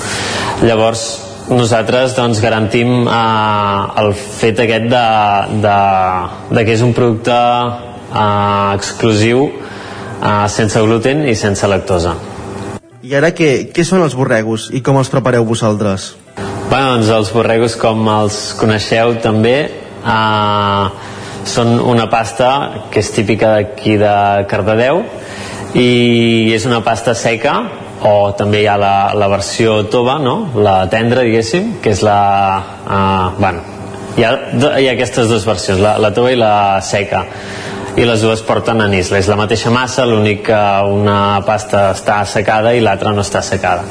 llavors 0.64 1.06
nosaltres 1.51 2.16
doncs, 2.16 2.40
garantim 2.43 3.06
eh, 3.06 4.02
el 4.02 4.12
fet 4.16 4.62
aquest 4.64 4.89
de, 4.90 5.06
de, 5.62 5.81
de 6.56 6.64
que 6.66 6.74
és 6.74 6.85
un 6.86 6.94
producte 6.97 7.36
eh, 7.36 8.73
exclusiu 8.74 9.47
eh, 9.47 10.47
sense 10.52 10.82
gluten 10.82 11.27
i 11.28 11.36
sense 11.39 11.68
lactosa 11.70 12.16
i 13.06 13.14
ara 13.14 13.31
què, 13.31 13.68
què 13.70 13.85
són 13.86 14.02
els 14.02 14.16
borregos 14.18 14.70
i 14.74 14.81
com 14.82 14.97
els 14.98 15.10
prepareu 15.12 15.44
vosaltres? 15.47 16.14
Bueno, 16.66 16.97
doncs 16.97 17.10
els 17.14 17.28
borregos 17.31 17.77
com 17.78 18.09
els 18.10 18.40
coneixeu 18.59 19.14
també 19.23 19.59
eh, 19.62 20.86
són 21.47 21.77
una 21.78 22.09
pasta 22.10 22.51
que 22.90 22.98
és 23.05 23.12
típica 23.14 23.52
d'aquí 23.55 23.94
de 24.01 24.16
Cardedeu 24.51 25.05
i 25.76 26.52
és 26.56 26.64
una 26.64 26.80
pasta 26.84 27.12
seca 27.14 27.56
o 28.06 28.32
també 28.36 28.62
hi 28.62 28.68
ha 28.68 28.76
la, 28.80 29.12
la 29.16 29.28
versió 29.28 29.82
tova, 29.92 30.16
no? 30.22 30.52
la 30.56 30.84
tendra, 30.92 31.24
diguéssim, 31.26 31.76
que 31.84 31.92
és 31.92 32.02
la... 32.06 32.20
Uh, 32.86 33.40
bueno, 33.40 33.64
hi 34.16 34.24
ha, 34.24 34.32
hi 34.80 34.88
ha 34.88 34.94
aquestes 34.94 35.28
dues 35.28 35.44
versions, 35.48 35.80
la, 35.82 35.96
la 36.00 36.12
tova 36.16 36.32
i 36.32 36.38
la 36.40 36.80
seca 36.84 37.26
i 37.96 38.04
les 38.04 38.20
dues 38.20 38.42
porten 38.44 38.80
anís. 38.84 39.10
És 39.16 39.28
la 39.28 39.38
mateixa 39.40 39.72
massa, 39.72 40.04
l'únic 40.08 40.46
que 40.50 40.60
una 40.92 41.40
pasta 41.46 41.90
està 41.94 42.20
secada 42.28 42.74
i 42.76 42.82
l'altra 42.84 43.12
no 43.16 43.24
està 43.24 43.42
secada. 43.44 43.84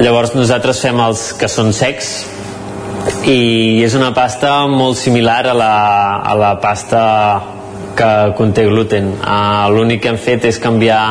Llavors 0.00 0.34
nosaltres 0.36 0.80
fem 0.84 1.00
els 1.04 1.30
que 1.36 1.48
són 1.52 1.72
secs 1.76 2.12
i 3.28 3.84
és 3.84 3.94
una 3.98 4.12
pasta 4.16 4.52
molt 4.70 4.96
similar 5.00 5.42
a 5.50 5.56
la, 5.56 5.74
a 6.24 6.34
la 6.38 6.52
pasta 6.62 7.02
que 7.98 8.10
conté 8.38 8.64
gluten. 8.68 9.10
Uh, 9.18 9.66
L'únic 9.74 10.04
que 10.04 10.12
hem 10.12 10.18
fet 10.22 10.46
és 10.48 10.60
canviar 10.62 11.02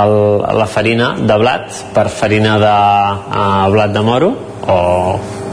el, 0.00 0.14
la 0.58 0.66
farina 0.70 1.12
de 1.20 1.38
blat 1.40 1.84
per 1.94 2.08
farina 2.08 2.56
de 2.62 2.74
uh, 2.74 3.64
blat 3.74 3.92
de 3.94 4.04
moro 4.04 4.32
o, 4.64 4.78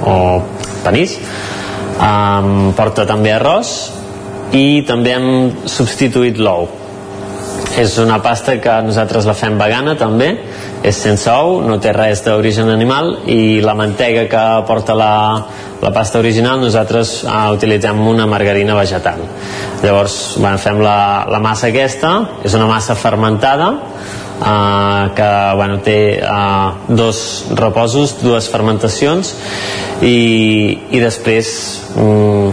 o 0.08 0.16
panís. 0.86 1.18
Um, 2.02 2.72
porta 2.78 3.06
també 3.06 3.36
arròs 3.36 3.74
i 4.58 4.82
també 4.88 5.18
hem 5.18 5.28
substituït 5.70 6.40
l'ou. 6.42 6.81
És 7.80 7.94
una 8.02 8.18
pasta 8.20 8.58
que 8.60 8.74
nosaltres 8.84 9.26
la 9.28 9.34
fem 9.38 9.56
vegana 9.60 9.94
també, 9.96 10.28
és 10.84 10.98
sense 10.98 11.32
ou, 11.32 11.62
no 11.64 11.78
té 11.80 11.94
res 11.96 12.20
d'origen 12.26 12.68
animal 12.70 13.14
i 13.32 13.62
la 13.64 13.76
mantega 13.80 14.26
que 14.28 14.42
porta 14.68 14.96
la, 14.98 15.12
la 15.82 15.92
pasta 15.96 16.20
original 16.20 16.60
nosaltres 16.60 17.22
uh, 17.24 17.48
utilitzem 17.56 18.02
una 18.08 18.28
margarina 18.28 18.76
vegetal. 18.76 19.24
Llavors 19.86 20.18
bueno, 20.38 20.60
fem 20.60 20.82
la, 20.84 20.98
la 21.32 21.40
massa 21.40 21.70
aquesta. 21.72 22.12
És 22.44 22.58
una 22.60 22.68
massa 22.68 22.96
fermentada 23.00 23.70
uh, 23.72 25.14
que 25.16 25.30
bueno, 25.56 25.80
té 25.86 26.00
uh, 26.20 26.92
dos 26.92 27.22
reposos, 27.56 28.18
dues 28.20 28.50
fermentacions 28.52 29.32
i, 30.04 30.18
i 30.92 31.00
després 31.00 31.54
um, 31.96 32.52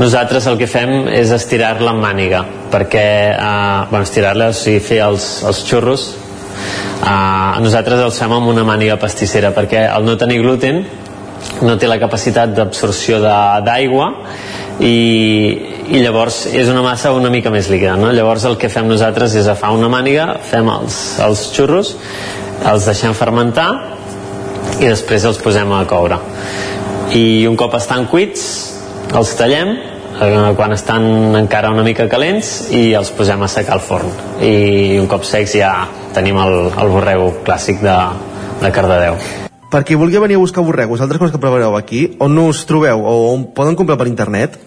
nosaltres 0.00 0.50
el 0.50 0.58
que 0.58 0.66
fem 0.66 1.06
és 1.14 1.30
estirar-la 1.30 1.94
en 1.94 2.02
màniga 2.02 2.42
perquè, 2.72 3.06
uh, 3.36 3.86
bueno, 3.90 4.06
estirar-la 4.08 4.50
o 4.50 4.56
sigui, 4.56 4.80
fer 4.82 5.02
els, 5.06 5.30
els 5.46 5.64
xurros 5.68 6.10
Uh, 7.02 7.58
nosaltres 7.58 7.98
els 7.98 8.18
fem 8.20 8.30
amb 8.30 8.46
una 8.46 8.62
màniga 8.62 8.94
pastissera 9.00 9.48
perquè 9.50 9.80
al 9.90 10.04
no 10.06 10.12
tenir 10.20 10.36
gluten 10.38 10.76
no 11.66 11.74
té 11.74 11.88
la 11.90 11.96
capacitat 11.98 12.52
d'absorció 12.54 13.18
d'aigua 13.18 14.06
i, 14.78 14.92
i 15.90 16.02
llavors 16.04 16.44
és 16.54 16.70
una 16.70 16.84
massa 16.84 17.10
una 17.16 17.30
mica 17.34 17.50
més 17.50 17.66
líquida 17.72 17.96
no? 17.98 18.12
llavors 18.14 18.46
el 18.46 18.54
que 18.60 18.70
fem 18.70 18.86
nosaltres 18.86 19.34
és 19.34 19.48
agafar 19.48 19.72
una 19.74 19.90
màniga 19.90 20.28
fem 20.46 20.70
els, 20.70 20.98
els 21.26 21.42
xurros 21.56 21.94
els 22.70 22.86
deixem 22.86 23.18
fermentar 23.18 23.68
i 24.78 24.86
després 24.86 25.26
els 25.26 25.42
posem 25.42 25.74
a 25.74 25.82
coure 25.90 26.20
i 27.18 27.48
un 27.50 27.58
cop 27.58 27.74
estan 27.80 28.06
cuits 28.12 28.46
els 29.10 29.34
tallem 29.42 29.74
eh, 29.74 29.91
quan 30.56 30.72
estan 30.72 31.36
encara 31.36 31.70
una 31.72 31.82
mica 31.82 32.08
calents 32.08 32.70
i 32.74 32.92
els 32.94 33.10
posem 33.14 33.42
a 33.42 33.48
secar 33.50 33.76
al 33.76 33.82
forn. 33.82 34.10
I 34.42 34.98
un 35.00 35.08
cop 35.10 35.24
secs 35.26 35.56
ja 35.58 35.72
tenim 36.14 36.38
el, 36.38 36.58
el 36.70 36.92
borrego 36.92 37.30
clàssic 37.46 37.82
de, 37.82 37.96
de 38.62 38.72
Cardedeu. 38.74 39.18
Per 39.72 39.80
qui 39.88 39.96
vulgui 39.96 40.20
venir 40.20 40.36
a 40.36 40.42
buscar 40.42 40.62
borregos, 40.62 41.00
altres 41.00 41.18
coses 41.18 41.32
que 41.32 41.40
prepareu 41.40 41.74
aquí, 41.78 42.18
on 42.20 42.36
us 42.42 42.66
trobeu 42.68 43.02
o 43.08 43.32
on 43.32 43.48
poden 43.56 43.74
comprar 43.74 43.96
per 43.98 44.10
internet? 44.10 44.58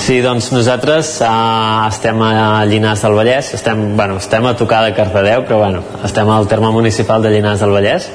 Sí, 0.00 0.20
doncs 0.24 0.50
nosaltres 0.54 1.18
uh, 1.24 1.84
estem 1.88 2.20
a 2.24 2.64
Llinars 2.68 3.02
del 3.04 3.16
Vallès, 3.18 3.52
estem, 3.58 3.90
bueno, 3.98 4.16
estem 4.22 4.46
a 4.46 4.54
tocar 4.56 4.84
de 4.86 4.94
Cardedeu, 4.96 5.44
però 5.44 5.60
bueno, 5.66 5.82
estem 6.04 6.30
al 6.30 6.48
terme 6.48 6.70
municipal 6.72 7.22
de 7.22 7.34
Llinars 7.34 7.60
del 7.60 7.74
Vallès 7.76 8.08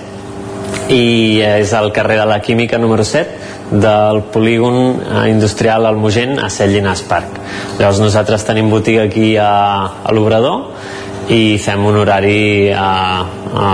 i 0.89 1.39
és 1.45 1.71
al 1.77 1.91
carrer 1.93 2.17
de 2.17 2.25
la 2.25 2.39
Química 2.41 2.79
número 2.81 3.03
7 3.05 3.77
del 3.81 4.23
polígon 4.33 4.97
eh, 4.97 5.29
industrial 5.29 5.85
Almugent 5.85 6.39
a 6.41 6.49
Cell 6.49 6.73
Llinars. 6.73 7.05
Llavors 7.77 8.01
nosaltres 8.01 8.45
tenim 8.45 8.69
botiga 8.69 9.05
aquí 9.05 9.35
a, 9.37 10.01
a 10.03 10.15
l'Obrador 10.15 10.73
i 11.29 11.59
fem 11.61 11.85
un 11.85 11.99
horari 12.01 12.71
a, 12.73 13.21
a, 13.21 13.69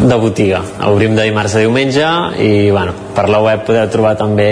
de 0.00 0.16
botiga. 0.16 0.62
Obrim 0.88 1.14
de 1.16 1.28
dimarts 1.28 1.58
a 1.58 1.60
diumenge 1.60 2.08
i 2.40 2.70
bueno, 2.70 2.96
per 3.14 3.28
la 3.28 3.42
web 3.44 3.66
podeu 3.68 3.84
trobar 3.92 4.16
també 4.16 4.50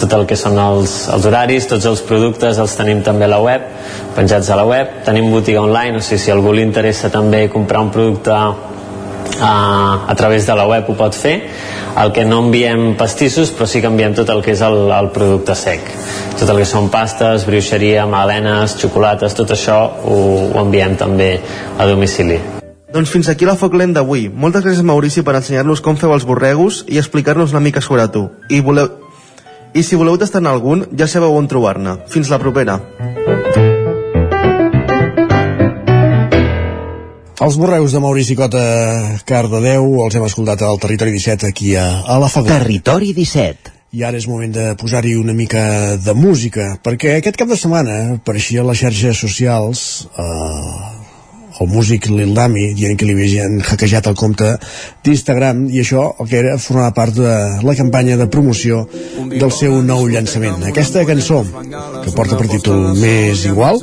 tot 0.00 0.12
el 0.16 0.24
que 0.26 0.38
són 0.40 0.56
els, 0.58 0.94
els 1.12 1.26
horaris, 1.28 1.68
tots 1.68 1.84
els 1.86 2.00
productes 2.08 2.58
els 2.58 2.74
tenim 2.78 3.04
també 3.04 3.28
a 3.28 3.34
la 3.34 3.42
web, 3.44 3.68
penjats 4.16 4.48
a 4.50 4.56
la 4.58 4.64
web. 4.66 5.02
Tenim 5.04 5.28
botiga 5.30 5.60
online, 5.62 6.00
o 6.00 6.02
sigui, 6.02 6.18
si 6.24 6.32
algú 6.32 6.56
li 6.56 6.64
interessa 6.64 7.12
també 7.12 7.44
comprar 7.52 7.84
un 7.84 7.92
producte 7.94 8.38
a, 9.40 10.04
a 10.08 10.14
través 10.14 10.46
de 10.46 10.56
la 10.56 10.66
web 10.68 10.88
ho 10.90 10.96
pot 10.98 11.16
fer 11.16 11.34
el 12.02 12.12
que 12.12 12.24
no 12.24 12.40
enviem 12.46 12.94
pastissos 13.00 13.52
però 13.52 13.68
sí 13.68 13.80
que 13.80 13.90
enviem 13.90 14.16
tot 14.16 14.30
el 14.32 14.42
que 14.44 14.54
és 14.54 14.62
el, 14.64 14.88
el 14.92 15.12
producte 15.14 15.56
sec 15.58 15.92
tot 16.38 16.48
el 16.48 16.62
que 16.62 16.68
són 16.68 16.88
pastes, 16.92 17.46
brioixeria, 17.48 18.06
magdalenes, 18.08 18.78
xocolates, 18.80 19.36
tot 19.38 19.54
això 19.54 19.78
ho, 20.04 20.18
ho 20.50 20.58
enviem 20.64 20.96
també 21.00 21.36
a 21.78 21.86
domicili 21.88 22.40
doncs 22.92 23.08
fins 23.08 23.30
aquí 23.32 23.46
la 23.48 23.56
Foc 23.56 23.72
Lent 23.72 23.94
d'avui. 23.96 24.26
Moltes 24.28 24.66
gràcies 24.66 24.84
Maurici 24.84 25.24
per 25.24 25.38
ensenyar-nos 25.38 25.80
com 25.80 25.96
feu 25.96 26.12
els 26.12 26.26
borregos 26.28 26.82
i 26.92 27.00
explicar-nos 27.00 27.56
una 27.56 27.64
mica 27.64 27.80
sobre 27.80 28.04
tu. 28.12 28.26
I, 28.52 28.60
voleu... 28.60 28.90
I 29.72 29.80
si 29.80 29.96
voleu 29.96 30.20
tastar 30.20 30.44
algun, 30.44 30.84
ja 30.92 31.08
sabeu 31.08 31.32
on 31.32 31.48
trobar-ne. 31.48 32.02
Fins 32.12 32.28
la 32.28 32.42
propera. 32.42 32.82
Els 37.42 37.56
borreus 37.58 37.90
de 37.90 37.98
Maurici 37.98 38.36
Cota 38.38 38.60
Cardedeu 39.26 39.96
els 40.04 40.14
hem 40.14 40.22
escoltat 40.28 40.60
al 40.62 40.78
Territori 40.78 41.10
17 41.16 41.48
aquí 41.48 41.72
a, 41.74 41.86
a 42.06 42.18
la 42.22 42.28
Fagot. 42.30 42.52
Territori 42.52 43.10
17. 43.16 43.72
I 43.98 44.04
ara 44.06 44.20
és 44.20 44.28
moment 44.30 44.52
de 44.54 44.66
posar-hi 44.78 45.16
una 45.18 45.34
mica 45.34 45.64
de 45.98 46.14
música, 46.14 46.68
perquè 46.86 47.16
aquest 47.16 47.40
cap 47.40 47.50
de 47.50 47.58
setmana 47.58 47.96
apareixia 48.20 48.62
a 48.62 48.68
les 48.68 48.78
xarxes 48.84 49.24
socials 49.24 49.82
eh, 50.14 51.01
el 51.62 51.68
músic 51.70 52.08
Lil 52.10 52.34
Dami 52.34 52.72
dient 52.76 52.98
que 52.98 53.06
li 53.06 53.14
havien 53.14 53.60
hackejat 53.62 54.08
el 54.10 54.16
compte 54.18 54.56
d'Instagram 55.04 55.64
i 55.70 55.82
això 55.82 56.08
el 56.20 56.30
que 56.30 56.40
era 56.40 56.56
formar 56.62 56.90
part 56.96 57.14
de 57.16 57.34
la 57.62 57.74
campanya 57.78 58.18
de 58.20 58.26
promoció 58.26 58.82
del 59.30 59.52
seu 59.54 59.78
nou 59.86 60.06
llançament. 60.10 60.64
Aquesta 60.68 61.04
cançó, 61.08 61.42
que 62.02 62.14
porta 62.16 62.38
per 62.38 62.48
títol 62.50 62.92
Més 62.98 63.44
Igual, 63.48 63.80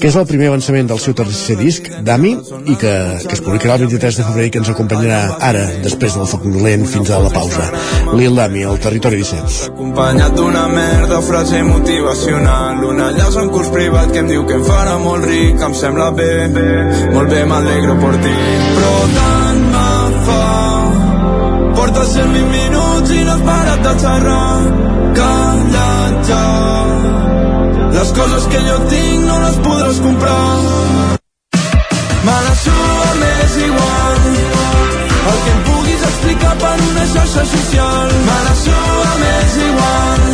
que 0.00 0.08
és 0.10 0.16
el 0.16 0.26
primer 0.28 0.50
avançament 0.52 0.88
del 0.90 1.00
seu 1.02 1.16
tercer 1.18 1.58
disc, 1.60 1.90
Dami, 2.04 2.34
i 2.66 2.76
que, 2.80 2.94
que 3.24 3.36
es 3.36 3.44
publicarà 3.44 3.76
el 3.78 3.86
23 3.86 4.20
de 4.20 4.26
febrer 4.30 4.48
i 4.48 4.54
que 4.54 4.62
ens 4.62 4.72
acompanyarà 4.72 5.38
ara, 5.50 5.64
després 5.84 6.16
del 6.18 6.28
foc 6.30 6.46
dolent, 6.48 6.86
fins 6.88 7.12
a 7.12 7.20
la 7.22 7.32
pausa. 7.34 7.68
Lil 8.16 8.38
Dami, 8.38 8.64
al 8.64 8.80
Territori 8.82 9.22
17. 9.22 9.72
Acompanyat 9.72 10.36
d'una 10.38 10.66
merda, 10.72 11.20
frase 11.28 11.62
motivacional 11.62 12.84
Una 12.88 13.10
llaç 13.12 13.36
en 13.40 13.50
curs 13.52 13.68
privat 13.74 14.12
que 14.12 14.22
em 14.22 14.28
diu 14.30 14.44
que 14.48 14.56
em 14.58 14.64
farà 14.66 14.96
molt 15.02 15.26
ric 15.28 15.60
Em 15.64 15.74
sembla 15.76 16.10
bé, 16.16 16.30
bé 16.54 16.68
molt 17.18 17.30
bé, 17.30 17.44
m'alegro 17.44 17.94
per 17.98 18.16
ti. 18.22 18.34
Però 18.76 18.96
tant 19.16 19.62
me 19.74 19.86
fa 20.26 20.42
Portes 21.78 22.12
120 22.14 22.50
minuts 22.52 23.10
i 23.10 23.22
no 23.26 23.32
has 23.34 23.42
parat 23.48 23.80
de 23.86 23.94
xerrar 24.02 24.58
Callat 25.18 26.30
ja 26.30 26.44
Les 27.96 28.12
coses 28.18 28.46
que 28.52 28.60
jo 28.68 28.76
tinc 28.92 29.26
no 29.30 29.38
les 29.44 29.58
podràs 29.64 29.98
comprar. 30.04 30.44
Me 32.26 32.36
la 32.46 32.54
sua 32.62 33.10
m'és 33.20 33.56
igual. 33.66 34.20
El 35.30 35.38
que 35.44 35.52
em 35.56 35.60
puguis 35.70 36.04
explicar 36.10 36.54
per 36.62 36.74
una 36.90 37.06
xarxa 37.14 37.46
social. 37.54 38.16
Me 38.28 38.38
la 38.46 38.54
sua 38.64 39.12
m'és 39.22 39.56
igual. 39.68 40.28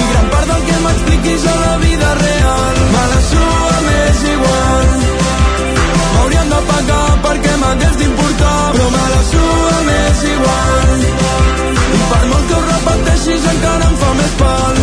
I 0.00 0.04
gran 0.12 0.30
part 0.36 0.52
del 0.52 0.62
que 0.70 0.78
m'expliquis 0.86 1.48
a 1.52 1.58
la 1.64 1.74
vida 1.84 2.14
real. 2.22 2.80
Me 2.94 3.04
la 3.12 3.20
sua 3.32 3.82
m'és 3.88 4.24
igual 4.36 5.13
m'hagués 7.74 7.96
d'importar 7.96 8.72
Però 8.72 8.90
me 8.90 9.04
la 9.14 9.22
sua 9.30 9.78
m'és 9.86 10.20
igual. 10.34 11.00
I 11.98 12.02
per 12.10 12.24
molt 12.30 12.46
que 12.48 12.54
ho 12.54 12.62
repeteixis 12.70 13.46
encara 13.52 13.88
em 13.90 13.96
fa 14.02 14.10
més 14.18 14.34
pal. 14.40 14.76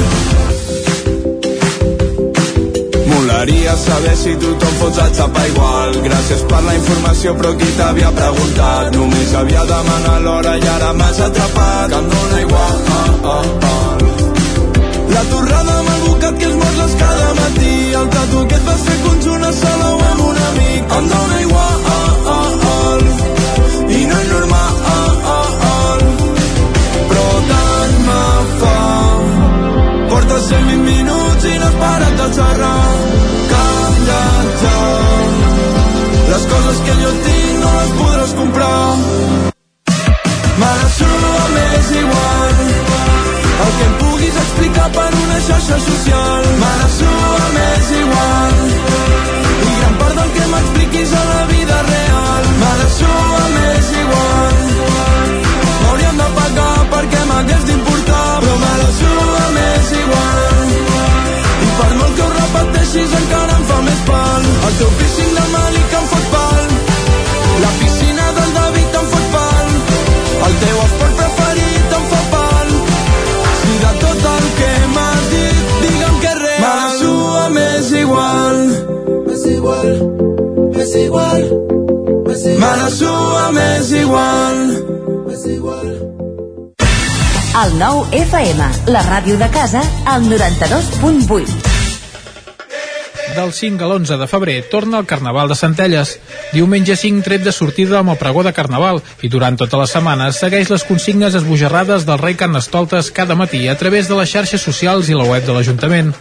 Molaria 3.11 3.75
saber 3.85 4.15
si 4.23 4.35
tothom 4.43 4.73
fots 4.81 4.99
a 5.05 5.07
xapa 5.17 5.45
igual. 5.51 5.99
Gràcies 6.07 6.45
per 6.51 6.61
la 6.67 6.75
informació 6.79 7.35
però 7.39 7.53
qui 7.59 7.69
t'havia 7.79 8.11
preguntat? 8.19 8.95
Només 8.95 9.35
havia 9.41 9.65
demanat 9.73 10.21
l'hora 10.25 10.57
i 10.57 10.67
ara 10.75 10.93
m'has 10.93 11.21
atrapat. 11.27 11.89
Que 11.91 12.01
em 12.01 12.09
dóna 12.15 12.41
igual 12.47 12.75
ah, 12.97 13.35
ah, 13.35 13.45
ah. 13.71 13.95
La 15.11 15.23
torrada 15.29 15.77
amb 15.79 15.93
el 15.95 16.01
bocat 16.07 16.39
que 16.39 16.49
esmorzes 16.51 16.97
cada 17.03 17.31
matí. 17.39 17.75
El 18.01 18.11
tatu 18.17 18.47
que 18.47 18.59
et 18.59 18.67
vas 18.71 18.83
fer 18.89 18.99
conjunt 19.07 19.47
a 19.47 19.53
Salou 19.61 20.03
amb 20.11 20.27
un 20.31 20.43
amic. 20.49 20.99
Em 20.99 21.09
dóna 21.15 21.41
igual 21.47 21.80
has 32.21 32.35
parat 32.35 32.35
de 32.35 32.35
xerrar 32.35 32.83
Canviat 33.51 34.61
ja 34.61 34.77
Les 36.31 36.43
coses 36.51 36.77
que 36.85 36.93
jo 37.03 37.11
tinc 37.25 37.59
no 37.61 37.71
les 37.77 37.91
podràs 37.99 38.33
comprar. 38.39 38.95
Me 40.59 40.69
la 40.81 41.47
m'és 41.55 41.89
igual. 42.03 42.53
El 43.63 43.71
que 43.77 43.85
em 43.85 43.95
puguis 44.03 44.37
explicar 44.43 44.89
per 44.97 45.09
una 45.23 45.39
xarxa 45.47 45.79
social. 45.89 46.41
Me 46.61 46.71
la 46.81 47.49
m'és 47.55 47.91
igual 48.03 49.20
el 64.71 64.77
teu 64.77 64.89
piercing 64.97 65.33
de 65.35 65.45
Mali 65.53 65.83
que 65.89 65.97
em 65.99 66.05
fot 66.11 66.25
pal. 66.33 66.67
La 67.63 67.71
piscina 67.79 68.25
del 68.37 68.53
David 68.57 68.97
em 68.99 69.07
fot 69.13 69.27
pal. 69.35 69.71
El 70.47 70.53
teu 70.63 70.77
esport 70.85 71.17
preferit 71.19 71.95
em 71.97 72.05
fa 72.11 72.21
pal. 72.33 72.71
Si 73.61 73.73
de 73.83 73.91
tot 74.03 74.27
el 74.33 74.45
que 74.59 74.71
m'has 74.93 75.25
dit 75.33 75.73
digue'm 75.85 76.21
que 76.23 76.31
és 76.33 76.39
real. 76.43 76.61
Me 76.63 76.71
la 76.83 76.89
sua 77.01 77.43
m'és 77.55 77.91
igual 78.03 78.61
m'és 79.27 79.45
igual 79.55 79.89
m'és 80.77 80.95
igual. 81.05 81.43
Me 82.63 82.71
la 82.83 82.89
sua 82.99 83.43
m'és 83.57 83.91
igual. 84.03 84.63
M'és 85.27 85.45
igual. 85.57 85.91
El 87.61 87.75
nou 87.81 88.05
FM, 88.15 88.71
la 88.95 89.03
ràdio 89.09 89.35
de 89.37 89.51
casa, 89.51 89.83
al 90.05 90.23
92.8. 90.31 91.70
Del 93.35 93.53
5 93.53 93.79
a 93.79 93.87
l'11 93.87 94.17
de 94.19 94.27
febrer 94.27 94.57
torna 94.67 94.99
el 94.99 95.05
Carnaval 95.07 95.47
de 95.47 95.55
Centelles. 95.55 96.17
Diumenge 96.51 96.97
5 96.99 97.23
tret 97.23 97.45
de 97.45 97.53
sortida 97.55 97.99
amb 97.99 98.11
el 98.11 98.19
pregó 98.19 98.43
de 98.43 98.51
Carnaval 98.51 98.99
i 99.23 99.29
durant 99.31 99.55
tota 99.55 99.79
la 99.79 99.87
setmana 99.87 100.31
segueix 100.35 100.71
les 100.71 100.83
consignes 100.83 101.37
esbojarrades 101.39 102.03
del 102.07 102.19
rei 102.19 102.35
Carnestoltes 102.35 103.11
cada 103.15 103.37
matí 103.39 103.67
a 103.71 103.77
través 103.79 104.09
de 104.09 104.17
les 104.19 104.31
xarxes 104.33 104.65
socials 104.67 105.07
i 105.07 105.15
la 105.15 105.27
web 105.29 105.47
de 105.47 105.55
l'Ajuntament. 105.55 106.11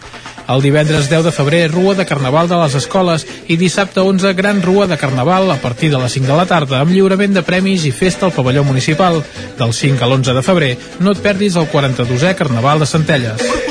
El 0.47 0.63
divendres 0.63 1.09
10 1.11 1.27
de 1.27 1.33
febrer, 1.35 1.65
Rua 1.71 1.95
de 1.95 2.05
Carnaval 2.07 2.47
de 2.47 2.61
les 2.63 2.75
escoles 2.79 3.27
i 3.47 3.59
dissabte 3.59 3.99
11, 3.99 4.31
Gran 4.39 4.61
Rua 4.63 4.87
de 4.87 4.97
Carnaval 4.97 5.51
a 5.51 5.59
partir 5.59 5.91
de 5.91 5.99
les 5.99 6.15
5 6.15 6.31
de 6.31 6.39
la 6.39 6.47
tarda 6.47 6.79
amb 6.79 6.95
lliurament 6.95 7.35
de 7.35 7.43
premis 7.43 7.85
i 7.85 7.91
festa 7.91 8.27
al 8.27 8.35
pavelló 8.35 8.63
municipal. 8.63 9.19
Del 9.59 9.75
5 9.75 9.99
a 9.99 10.07
l'11 10.07 10.39
de 10.39 10.47
febrer, 10.47 10.73
no 10.99 11.11
et 11.11 11.23
perdis 11.23 11.59
el 11.59 11.69
42è 11.71 12.35
Carnaval 12.39 12.79
de 12.79 12.89
Centelles. 12.95 13.70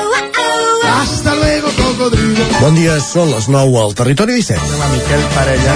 Hasta 0.91 1.35
luego, 1.35 1.69
cocodrilo. 1.77 2.43
Bon 2.59 2.75
dia, 2.75 2.97
són 2.99 3.31
les 3.31 3.47
9 3.47 3.77
al 3.79 3.93
Territori 3.95 4.35
17. 4.41 4.59
Demà 4.73 4.89
Miquel 4.91 5.21
Parella 5.33 5.75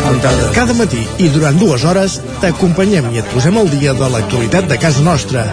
Cada 0.56 0.76
matí 0.76 1.02
i 1.24 1.30
durant 1.32 1.56
dues 1.60 1.86
hores 1.88 2.18
t'acompanyem 2.42 3.08
i 3.14 3.22
et 3.22 3.30
posem 3.32 3.56
al 3.58 3.70
dia 3.72 3.94
de 3.96 4.10
l'actualitat 4.12 4.68
de 4.70 4.78
casa 4.82 5.04
nostra. 5.06 5.46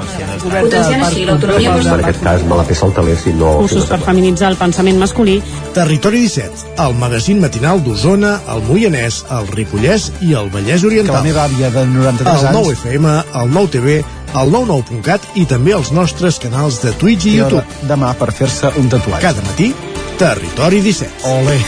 Potenciant 0.42 1.04
així 1.06 1.26
l'autonomia 1.28 1.76
En 1.78 2.02
aquest 2.02 2.22
cas 2.24 2.42
me 2.48 2.58
la 2.58 2.66
peça 2.66 2.88
el 2.88 2.94
taler 2.96 3.14
si 3.22 3.34
no... 3.38 3.52
cursos 3.62 3.86
per 3.90 4.00
feminitzar 4.02 4.50
el 4.50 4.58
pensament 4.58 4.98
masculí. 4.98 5.38
Territori 5.76 6.24
17, 6.26 6.74
el 6.84 6.98
magazín 6.98 7.40
matinal 7.44 7.84
d'Osona, 7.86 8.34
el 8.52 8.64
Moianès, 8.66 9.22
el 9.38 9.46
Ripollès 9.54 10.10
i 10.26 10.34
el 10.38 10.50
Vallès 10.50 10.82
Oriental. 10.88 11.14
Que 11.14 11.20
la 11.20 11.28
meva 11.30 11.46
àvia 11.46 11.70
de 11.70 11.86
93 11.86 12.32
el 12.32 12.50
anys... 12.50 12.58
9 12.58 12.76
FM, 12.80 13.14
el 13.42 13.54
9 13.54 13.72
TV, 13.78 13.96
el 14.32 14.52
99.cat 14.52 15.26
i 15.36 15.44
també 15.48 15.74
els 15.76 15.90
nostres 15.92 16.38
canals 16.40 16.80
de 16.82 16.92
Twitch 16.96 17.26
i 17.28 17.34
I 17.34 17.38
YouTube. 17.42 17.64
demà 17.88 18.12
per 18.16 18.30
fer-se 18.32 18.70
un 18.80 18.88
tatuatge. 18.88 19.22
Cada 19.24 19.42
matí, 19.44 19.72
Territori 20.18 20.80
17. 20.80 21.28
Ole. 21.28 21.58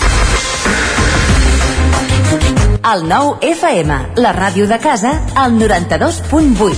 El 2.94 3.06
9 3.08 3.38
FM, 3.54 3.98
la 4.20 4.32
ràdio 4.36 4.66
de 4.68 4.78
casa, 4.78 5.14
al 5.34 5.52
92.8. 5.60 6.74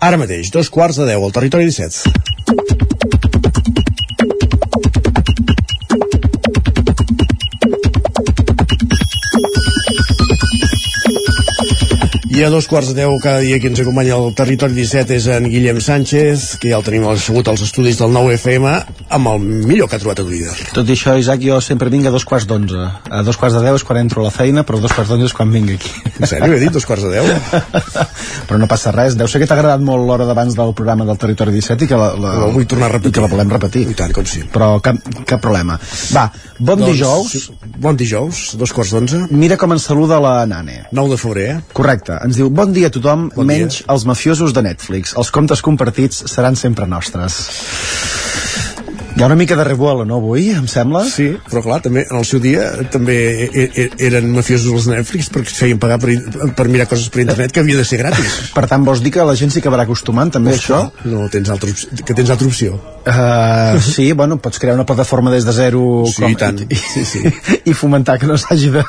Ara 0.00 0.16
mateix, 0.16 0.50
dos 0.50 0.70
quarts 0.70 0.96
de 0.96 1.06
10 1.10 1.26
al 1.26 1.32
Territori 1.36 1.64
17. 1.68 2.89
I 12.40 12.44
a 12.44 12.48
dos 12.48 12.64
quarts 12.64 12.94
de 12.94 13.02
deu 13.02 13.18
cada 13.20 13.42
dia 13.44 13.58
que 13.60 13.68
ens 13.68 13.82
acompanya 13.82 14.14
al 14.16 14.30
Territori 14.32 14.72
17 14.72 15.12
és 15.12 15.26
en 15.28 15.44
Guillem 15.52 15.76
Sánchez, 15.84 16.54
que 16.56 16.70
ja 16.70 16.78
el 16.78 16.86
tenim 16.86 17.04
assegut 17.10 17.50
als 17.52 17.60
estudis 17.66 17.98
del 18.00 18.14
9 18.14 18.38
FM, 18.38 18.70
amb 19.10 19.26
el 19.26 19.40
millor 19.66 19.88
que 19.90 19.96
ha 19.96 20.00
trobat 20.02 20.20
a 20.22 20.24
Twitter. 20.26 20.52
Tot 20.76 20.88
i 20.88 20.94
això, 20.94 21.16
Isaac, 21.18 21.40
jo 21.42 21.56
sempre 21.64 21.90
vinc 21.90 22.06
a 22.06 22.12
dos 22.14 22.24
quarts 22.28 22.46
d'onze. 22.46 22.78
A 23.10 23.22
dos 23.26 23.36
quarts 23.40 23.56
de 23.58 23.62
deu 23.64 23.74
és 23.78 23.84
quan 23.86 23.98
entro 23.98 24.22
a 24.22 24.28
la 24.28 24.30
feina, 24.34 24.62
però 24.66 24.78
a 24.78 24.84
dos 24.84 24.92
quarts 24.94 25.10
d'onze 25.10 25.26
és 25.26 25.34
quan 25.34 25.50
vinc 25.50 25.72
aquí. 25.74 25.90
En 26.20 26.28
sèrio, 26.30 26.54
he 26.54 26.60
dit 26.62 26.70
dos 26.72 26.86
quarts 26.86 27.02
de 27.02 27.10
deu? 27.16 27.26
però 28.48 28.58
no 28.62 28.68
passa 28.70 28.92
res. 28.94 29.16
Deu 29.18 29.26
ser 29.30 29.40
que 29.42 29.48
t'ha 29.50 29.56
agradat 29.58 29.82
molt 29.82 30.06
l'hora 30.06 30.26
d'abans 30.28 30.54
del 30.58 30.72
programa 30.78 31.06
del 31.08 31.18
Territori 31.18 31.54
17 31.56 31.86
i 31.86 31.90
que 31.90 31.98
la, 31.98 32.12
la, 32.14 32.34
La 32.44 32.50
vull 32.54 32.66
tornar 32.70 32.86
a 32.90 32.92
repetir. 32.94 33.10
i 33.10 33.18
que 33.18 33.24
la 33.26 33.32
volem 33.34 33.50
repetir. 33.56 33.84
I 33.90 33.98
tant, 33.98 34.14
com 34.14 34.26
sí. 34.30 34.44
Però 34.52 34.70
cap, 34.84 35.02
cap 35.26 35.42
problema. 35.42 35.78
Va, 36.14 36.28
bon 36.60 36.78
Doncs, 36.84 36.92
dijous. 36.92 37.32
sí, 37.34 37.58
Bon 37.80 37.96
dijous, 37.96 38.54
dos 38.60 38.72
quarts 38.76 38.90
d'onze. 38.94 39.24
Mira 39.32 39.56
com 39.56 39.72
ens 39.74 39.86
saluda 39.90 40.18
la 40.20 40.34
Nane. 40.46 40.84
9 40.92 41.14
de 41.14 41.20
febrer, 41.20 41.46
eh? 41.50 41.60
Correcte. 41.72 42.18
Ens 42.26 42.36
diu, 42.38 42.50
bon 42.52 42.72
dia 42.76 42.90
a 42.90 42.94
tothom, 42.94 43.30
Bon 43.34 43.46
menys 43.48 43.82
els 43.90 44.04
mafiosos 44.06 44.52
de 44.54 44.62
Netflix. 44.66 45.14
Els 45.18 45.30
comptes 45.34 45.62
compartits 45.64 46.26
seran 46.30 46.56
sempre 46.60 46.86
nostres. 46.86 47.40
Hi 49.20 49.22
ha 49.22 49.26
una 49.26 49.36
mica 49.36 49.54
de 49.54 49.64
revuelo, 49.64 50.06
no, 50.08 50.16
avui, 50.16 50.46
em 50.56 50.64
sembla? 50.64 51.02
Sí, 51.04 51.26
però 51.50 51.60
clar, 51.60 51.82
també 51.84 52.06
en 52.08 52.16
el 52.16 52.24
seu 52.24 52.40
dia 52.40 52.70
també 52.88 53.16
e- 53.52 53.66
e- 53.82 53.88
eren 54.06 54.30
mafiosos 54.32 54.72
els 54.72 54.86
Netflix 54.88 55.28
perquè 55.28 55.50
es 55.52 55.58
feien 55.58 55.76
pagar 55.82 55.98
per, 56.00 56.14
per 56.56 56.64
mirar 56.72 56.86
coses 56.88 57.10
per 57.12 57.20
internet 57.26 57.52
que 57.52 57.60
havia 57.60 57.76
de 57.76 57.84
ser 57.84 57.98
gratis. 58.00 58.38
Per 58.56 58.64
tant, 58.70 58.80
vols 58.86 59.02
dir 59.04 59.12
que 59.12 59.26
la 59.28 59.34
gent 59.36 59.52
s'hi 59.52 59.60
acabarà 59.60 59.84
acostumant 59.84 60.32
també 60.32 60.54
això? 60.56 60.78
No, 61.04 61.26
tens 61.28 61.50
altra, 61.52 61.68
que 62.00 62.16
tens 62.16 62.32
altra 62.32 62.48
opció. 62.48 62.78
Uh, 63.04 63.76
sí, 63.84 64.06
bueno, 64.16 64.38
pots 64.40 64.58
crear 64.62 64.74
una 64.78 64.86
plataforma 64.88 65.30
des 65.34 65.44
de 65.44 65.52
zero 65.52 65.82
Sí, 66.08 66.24
i 66.24 66.40
tant. 66.40 66.62
i, 66.64 66.80
Sí, 66.80 67.04
sí. 67.04 67.20
i 67.68 67.76
fomentar 67.76 68.16
que 68.20 68.26
no 68.30 68.38
s'hagi 68.40 68.72
de, 68.72 68.86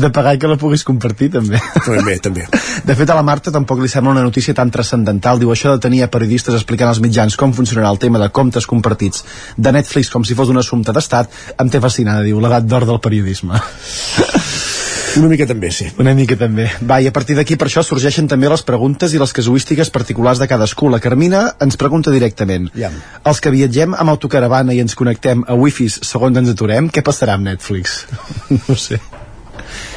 de 0.00 0.10
pagar 0.16 0.34
i 0.36 0.40
que 0.40 0.48
la 0.48 0.56
puguis 0.56 0.84
compartir 0.88 1.28
també. 1.36 1.60
També, 1.84 2.16
també. 2.24 2.48
De 2.88 2.96
fet, 2.96 3.08
a 3.12 3.14
la 3.16 3.22
Marta 3.24 3.52
tampoc 3.52 3.80
li 3.84 3.88
sembla 3.92 4.12
una 4.16 4.24
notícia 4.24 4.52
tan 4.56 4.72
transcendental. 4.72 5.38
Diu 5.40 5.52
això 5.52 5.76
de 5.76 5.84
tenir 5.84 6.02
a 6.04 6.10
periodistes 6.12 6.56
explicant 6.56 6.88
als 6.90 7.00
mitjans 7.04 7.36
com 7.40 7.52
funcionarà 7.56 7.92
el 7.92 8.00
tema 8.00 8.20
de 8.20 8.28
comptes 8.32 8.64
compartits 8.68 9.24
de 9.56 9.73
Netflix 9.74 10.12
com 10.12 10.24
si 10.24 10.36
fos 10.38 10.52
un 10.52 10.60
assumpte 10.62 10.94
d'estat, 10.94 11.32
em 11.60 11.70
té 11.70 11.82
fascinada, 11.82 12.24
diu, 12.26 12.40
l'edat 12.42 12.66
d'or 12.68 12.86
del 12.88 13.02
periodisme. 13.04 13.60
Una 15.14 15.28
mica 15.30 15.46
també, 15.46 15.70
sí. 15.70 15.86
Una 16.02 16.14
mica 16.16 16.36
també. 16.38 16.66
Va, 16.82 16.98
i 17.02 17.06
a 17.06 17.12
partir 17.14 17.36
d'aquí 17.38 17.54
per 17.60 17.68
això 17.68 17.84
sorgeixen 17.86 18.26
també 18.30 18.50
les 18.50 18.64
preguntes 18.66 19.14
i 19.14 19.20
les 19.22 19.34
casuístiques 19.36 19.92
particulars 19.94 20.42
de 20.42 20.48
cadascú. 20.50 20.90
La 20.90 21.00
Carmina 21.02 21.44
ens 21.62 21.78
pregunta 21.80 22.14
directament. 22.14 22.70
Ja. 22.78 22.90
Els 23.22 23.42
que 23.42 23.54
viatgem 23.54 23.94
amb 23.94 24.14
autocaravana 24.16 24.74
i 24.74 24.82
ens 24.82 24.98
connectem 24.98 25.46
a 25.46 25.58
wifis 25.58 26.00
segons 26.02 26.42
ens 26.42 26.50
aturem, 26.50 26.90
què 26.90 27.06
passarà 27.06 27.38
amb 27.38 27.46
Netflix? 27.52 28.02
no 28.66 28.74
sé. 28.74 28.98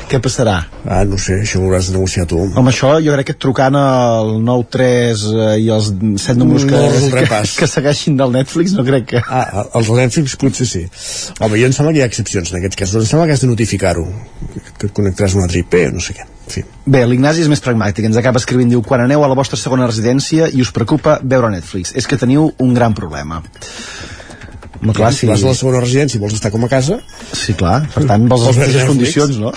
Què 0.07 0.21
passarà? 0.23 0.53
Ah, 0.87 1.01
no 1.03 1.17
sé, 1.19 1.41
això 1.43 1.59
ho 1.59 1.65
hauràs 1.67 1.89
de 1.89 1.97
negociar 1.97 2.23
tu. 2.31 2.37
Home, 2.39 2.71
això 2.71 2.93
jo 3.03 3.11
crec 3.17 3.27
que 3.27 3.33
trucant 3.43 3.75
al 3.75 4.29
9-3 4.39 5.23
eh, 5.27 5.47
i 5.65 5.67
els 5.75 5.89
7 6.23 6.37
números 6.39 6.63
que, 6.69 6.79
No 6.79 7.09
que, 7.11 7.25
pas. 7.27 7.55
que 7.59 7.67
segueixin 7.67 8.15
del 8.19 8.31
Netflix, 8.31 8.71
no 8.77 8.85
crec 8.87 9.09
que... 9.11 9.21
Ah, 9.27 9.65
els 9.75 9.91
de 9.91 9.97
Netflix 9.99 10.37
potser 10.39 10.67
sí. 10.69 10.85
Home, 11.41 11.59
jo 11.59 11.67
em 11.67 11.75
sembla 11.75 11.91
que 11.91 11.99
hi 11.99 12.05
ha 12.05 12.07
excepcions 12.07 12.53
en 12.53 12.61
aquest 12.61 12.79
cas. 12.79 12.95
Em 12.95 13.03
sembla 13.09 13.27
que 13.27 13.35
has 13.35 13.43
de 13.43 13.51
notificar-ho. 13.51 14.07
Que 14.79 14.87
et 14.87 14.95
connectaràs 14.95 15.35
a 15.35 15.41
una 15.41 15.49
altra 15.49 15.59
IP, 15.59 15.75
no 15.91 16.03
sé 16.03 16.15
què. 16.15 16.27
Fi. 16.47 16.63
Bé, 16.87 17.03
l'Ignasi 17.03 17.43
és 17.43 17.51
més 17.51 17.59
pragmàtic, 17.59 18.07
ens 18.07 18.15
acaba 18.21 18.39
escrivint, 18.39 18.71
diu, 18.71 18.79
quan 18.87 19.03
aneu 19.03 19.25
a 19.25 19.27
la 19.27 19.35
vostra 19.35 19.59
segona 19.59 19.89
residència 19.91 20.47
i 20.47 20.63
us 20.63 20.71
preocupa 20.71 21.17
veure 21.19 21.51
Netflix, 21.51 21.91
és 21.99 22.07
que 22.07 22.15
teniu 22.15 22.47
un 22.63 22.71
gran 22.77 22.95
problema. 22.95 23.41
Home, 24.81 24.93
clar, 24.93 25.11
si 25.13 25.27
vas 25.29 25.43
a 25.43 25.51
la 25.51 25.57
segona 25.57 25.81
residència 25.81 26.19
i 26.19 26.21
vols 26.21 26.37
estar 26.37 26.51
com 26.53 26.63
a 26.65 26.69
casa... 26.71 26.99
Sí, 27.33 27.55
clar, 27.57 27.81
per 27.93 28.05
tant, 28.09 28.27
vols 28.29 28.45
les 28.49 28.59
mateixes 28.61 28.87
condicions, 28.89 29.39
no? 29.41 29.53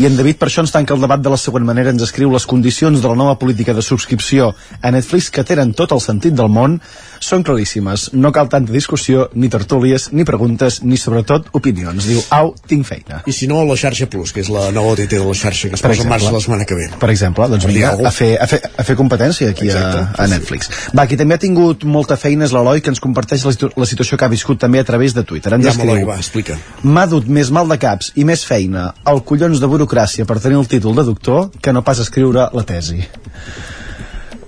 I 0.00 0.08
en 0.08 0.16
David 0.16 0.38
per 0.40 0.48
això 0.48 0.62
ens 0.64 0.72
tanca 0.72 0.94
el 0.96 1.02
debat 1.04 1.20
de 1.22 1.30
la 1.32 1.38
següent 1.40 1.66
manera, 1.68 1.92
ens 1.92 2.02
escriu 2.06 2.32
les 2.32 2.46
condicions 2.48 3.02
de 3.02 3.08
la 3.08 3.18
nova 3.18 3.36
política 3.38 3.74
de 3.76 3.84
subscripció 3.84 4.52
a 4.80 4.92
Netflix 4.94 5.28
que 5.30 5.44
tenen 5.46 5.74
tot 5.76 5.92
el 5.92 6.00
sentit 6.02 6.34
del 6.38 6.48
món 6.50 6.78
són 7.22 7.44
claríssimes. 7.46 8.08
No 8.18 8.32
cal 8.34 8.48
tanta 8.50 8.72
discussió, 8.74 9.28
ni 9.38 9.50
tertúlies, 9.52 10.08
ni 10.12 10.24
preguntes, 10.26 10.80
ni 10.82 10.98
sobretot 10.98 11.52
opinions. 11.54 12.08
Diu, 12.08 12.22
au, 12.34 12.52
tinc 12.68 12.88
feina. 12.88 13.20
I 13.28 13.34
si 13.36 13.46
no, 13.50 13.60
la 13.68 13.76
xarxa 13.78 14.08
Plus, 14.10 14.32
que 14.34 14.42
és 14.42 14.50
la 14.52 14.70
nova 14.74 14.96
OTT 14.96 15.14
de 15.14 15.22
la 15.22 15.36
xarxa, 15.38 15.70
que 15.70 15.78
es 15.78 15.84
Per 15.84 15.92
posa 15.92 16.02
en 16.02 16.10
marxa 16.10 16.32
exemple. 16.32 16.40
la 16.40 16.44
setmana 16.46 16.66
que 16.66 16.78
ve. 16.78 16.88
Per 16.98 17.10
exemple, 17.12 17.48
doncs 17.52 17.68
vinga, 17.68 17.92
a 17.94 18.12
fer, 18.14 18.32
a, 18.42 18.48
fer, 18.50 18.58
a 18.66 18.86
fer 18.88 18.96
competència 18.98 19.52
aquí 19.52 19.70
a, 19.70 19.76
Exacte, 19.76 20.02
a 20.16 20.26
sí, 20.26 20.32
Netflix. 20.34 20.72
Va, 20.98 21.06
qui 21.06 21.20
també 21.20 21.38
ha 21.38 21.42
tingut 21.42 21.86
molta 21.86 22.18
feina 22.18 22.48
és 22.48 22.56
l'Eloi, 22.56 22.82
que 22.82 22.90
ens 22.92 23.02
comparteix 23.02 23.46
situ 23.46 23.70
la 23.82 23.88
situació 23.90 24.18
que 24.18 24.26
ha 24.26 24.32
viscut 24.32 24.60
també 24.62 24.80
a 24.80 24.86
través 24.88 25.14
de 25.16 25.24
Twitter. 25.26 25.52
Ens 25.56 25.66
Ja, 25.66 25.74
escriu, 25.74 26.06
va, 26.08 26.18
explica. 26.22 26.58
M'ha 26.82 27.06
dut 27.10 27.28
més 27.28 27.50
mal 27.54 27.68
de 27.70 27.78
caps 27.82 28.12
i 28.16 28.26
més 28.28 28.44
feina 28.48 28.92
al 29.04 29.22
collons 29.28 29.60
de 29.62 29.70
burocràcia 29.70 30.26
per 30.28 30.40
tenir 30.40 30.60
el 30.60 30.70
títol 30.70 30.96
de 30.98 31.06
doctor 31.08 31.50
que 31.60 31.74
no 31.74 31.84
pas 31.86 32.00
escriure 32.02 32.48
la 32.52 32.66
tesi. 32.68 33.02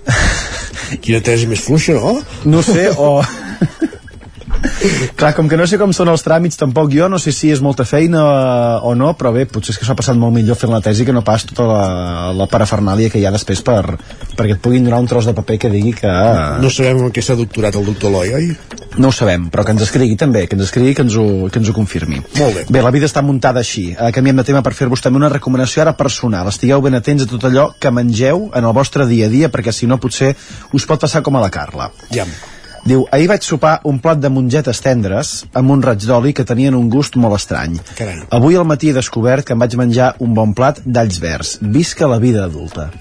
Quina 1.03 1.21
tesi 1.25 1.49
més 1.49 1.63
fluixa, 1.65 1.97
no? 1.99 2.19
No 2.45 2.63
sé, 2.65 2.89
o... 2.97 3.21
Clar, 5.15 5.33
com 5.35 5.49
que 5.49 5.57
no 5.57 5.65
sé 5.69 5.77
com 5.81 5.91
són 5.95 6.09
els 6.11 6.23
tràmits 6.25 6.59
tampoc 6.59 6.91
jo, 6.93 7.07
no 7.11 7.19
sé 7.21 7.33
si 7.35 7.51
és 7.53 7.61
molta 7.63 7.85
feina 7.87 8.21
o 8.85 8.93
no, 8.97 9.11
però 9.17 9.31
bé, 9.35 9.45
potser 9.49 9.73
és 9.73 9.79
que 9.81 9.87
s'ha 9.87 9.95
passat 9.97 10.17
molt 10.19 10.33
millor 10.35 10.57
fent 10.59 10.73
la 10.73 10.81
tesi 10.85 11.05
que 11.07 11.13
no 11.15 11.23
pas 11.25 11.45
tota 11.47 11.67
la, 11.69 11.83
la 12.35 12.47
parafernàlia 12.51 13.11
que 13.13 13.21
hi 13.21 13.25
ha 13.27 13.33
després 13.33 13.61
per, 13.65 13.97
perquè 14.35 14.57
et 14.57 14.63
puguin 14.63 14.85
donar 14.85 15.01
un 15.03 15.09
tros 15.11 15.27
de 15.29 15.35
paper 15.37 15.59
que 15.65 15.73
digui 15.73 15.93
que... 15.97 16.11
No 16.61 16.71
sabem 16.73 17.05
en 17.07 17.13
què 17.15 17.23
s'ha 17.25 17.37
doctorat 17.39 17.77
el 17.79 17.87
doctor 17.91 18.13
Eloi, 18.13 18.33
oi? 18.39 18.74
No 18.97 19.09
ho 19.09 19.15
sabem, 19.15 19.49
però 19.51 19.65
que 19.67 19.73
ens 19.75 19.83
escrigui 19.83 20.15
també, 20.19 20.45
que 20.47 20.55
ens 20.55 20.65
escrigui 20.69 20.95
que 20.95 21.03
ens 21.03 21.17
ho, 21.19 21.25
que 21.51 21.59
ens 21.59 21.69
ho 21.69 21.75
confirmi. 21.75 22.21
Molt 22.39 22.55
bé. 22.55 22.65
Bé, 22.71 22.81
la 22.85 22.93
vida 22.95 23.09
està 23.09 23.23
muntada 23.25 23.59
així. 23.59 23.89
Eh, 23.91 24.11
canviem 24.15 24.39
de 24.39 24.47
tema 24.47 24.63
per 24.63 24.75
fer-vos 24.77 25.03
també 25.03 25.19
una 25.19 25.31
recomanació 25.33 25.83
ara 25.83 25.95
personal. 25.99 26.47
Estigueu 26.51 26.83
ben 26.85 26.95
atents 26.95 27.25
a 27.25 27.29
tot 27.29 27.47
allò 27.49 27.69
que 27.79 27.91
mengeu 27.91 28.49
en 28.55 28.63
el 28.63 28.75
vostre 28.75 29.07
dia 29.09 29.27
a 29.27 29.33
dia, 29.33 29.51
perquè 29.51 29.73
si 29.75 29.89
no 29.89 29.99
potser 29.99 30.33
us 30.71 30.87
pot 30.87 31.01
passar 31.01 31.23
com 31.25 31.35
a 31.35 31.43
la 31.43 31.51
Carla. 31.51 31.89
Ja. 32.15 32.27
Diu, 32.85 33.07
ahir 33.11 33.25
vaig 33.31 33.41
sopar 33.41 33.79
un 33.89 33.97
plat 33.99 34.19
de 34.21 34.29
mongetes 34.29 34.79
tendres 34.85 35.39
amb 35.57 35.73
un 35.73 35.81
raig 35.81 36.05
d'oli 36.05 36.35
que 36.37 36.45
tenien 36.45 36.77
un 36.77 36.85
gust 36.93 37.17
molt 37.17 37.39
estrany. 37.39 37.79
Carai. 37.97 38.27
Avui 38.37 38.55
al 38.55 38.67
matí 38.69 38.91
he 38.91 38.97
descobert 38.97 39.47
que 39.47 39.57
em 39.57 39.65
vaig 39.65 39.73
menjar 39.81 40.13
un 40.21 40.37
bon 40.37 40.53
plat 40.53 40.83
d'alls 40.85 41.17
verds. 41.23 41.57
Visca 41.61 42.07
la 42.07 42.21
vida 42.21 42.45
adulta. 42.45 42.91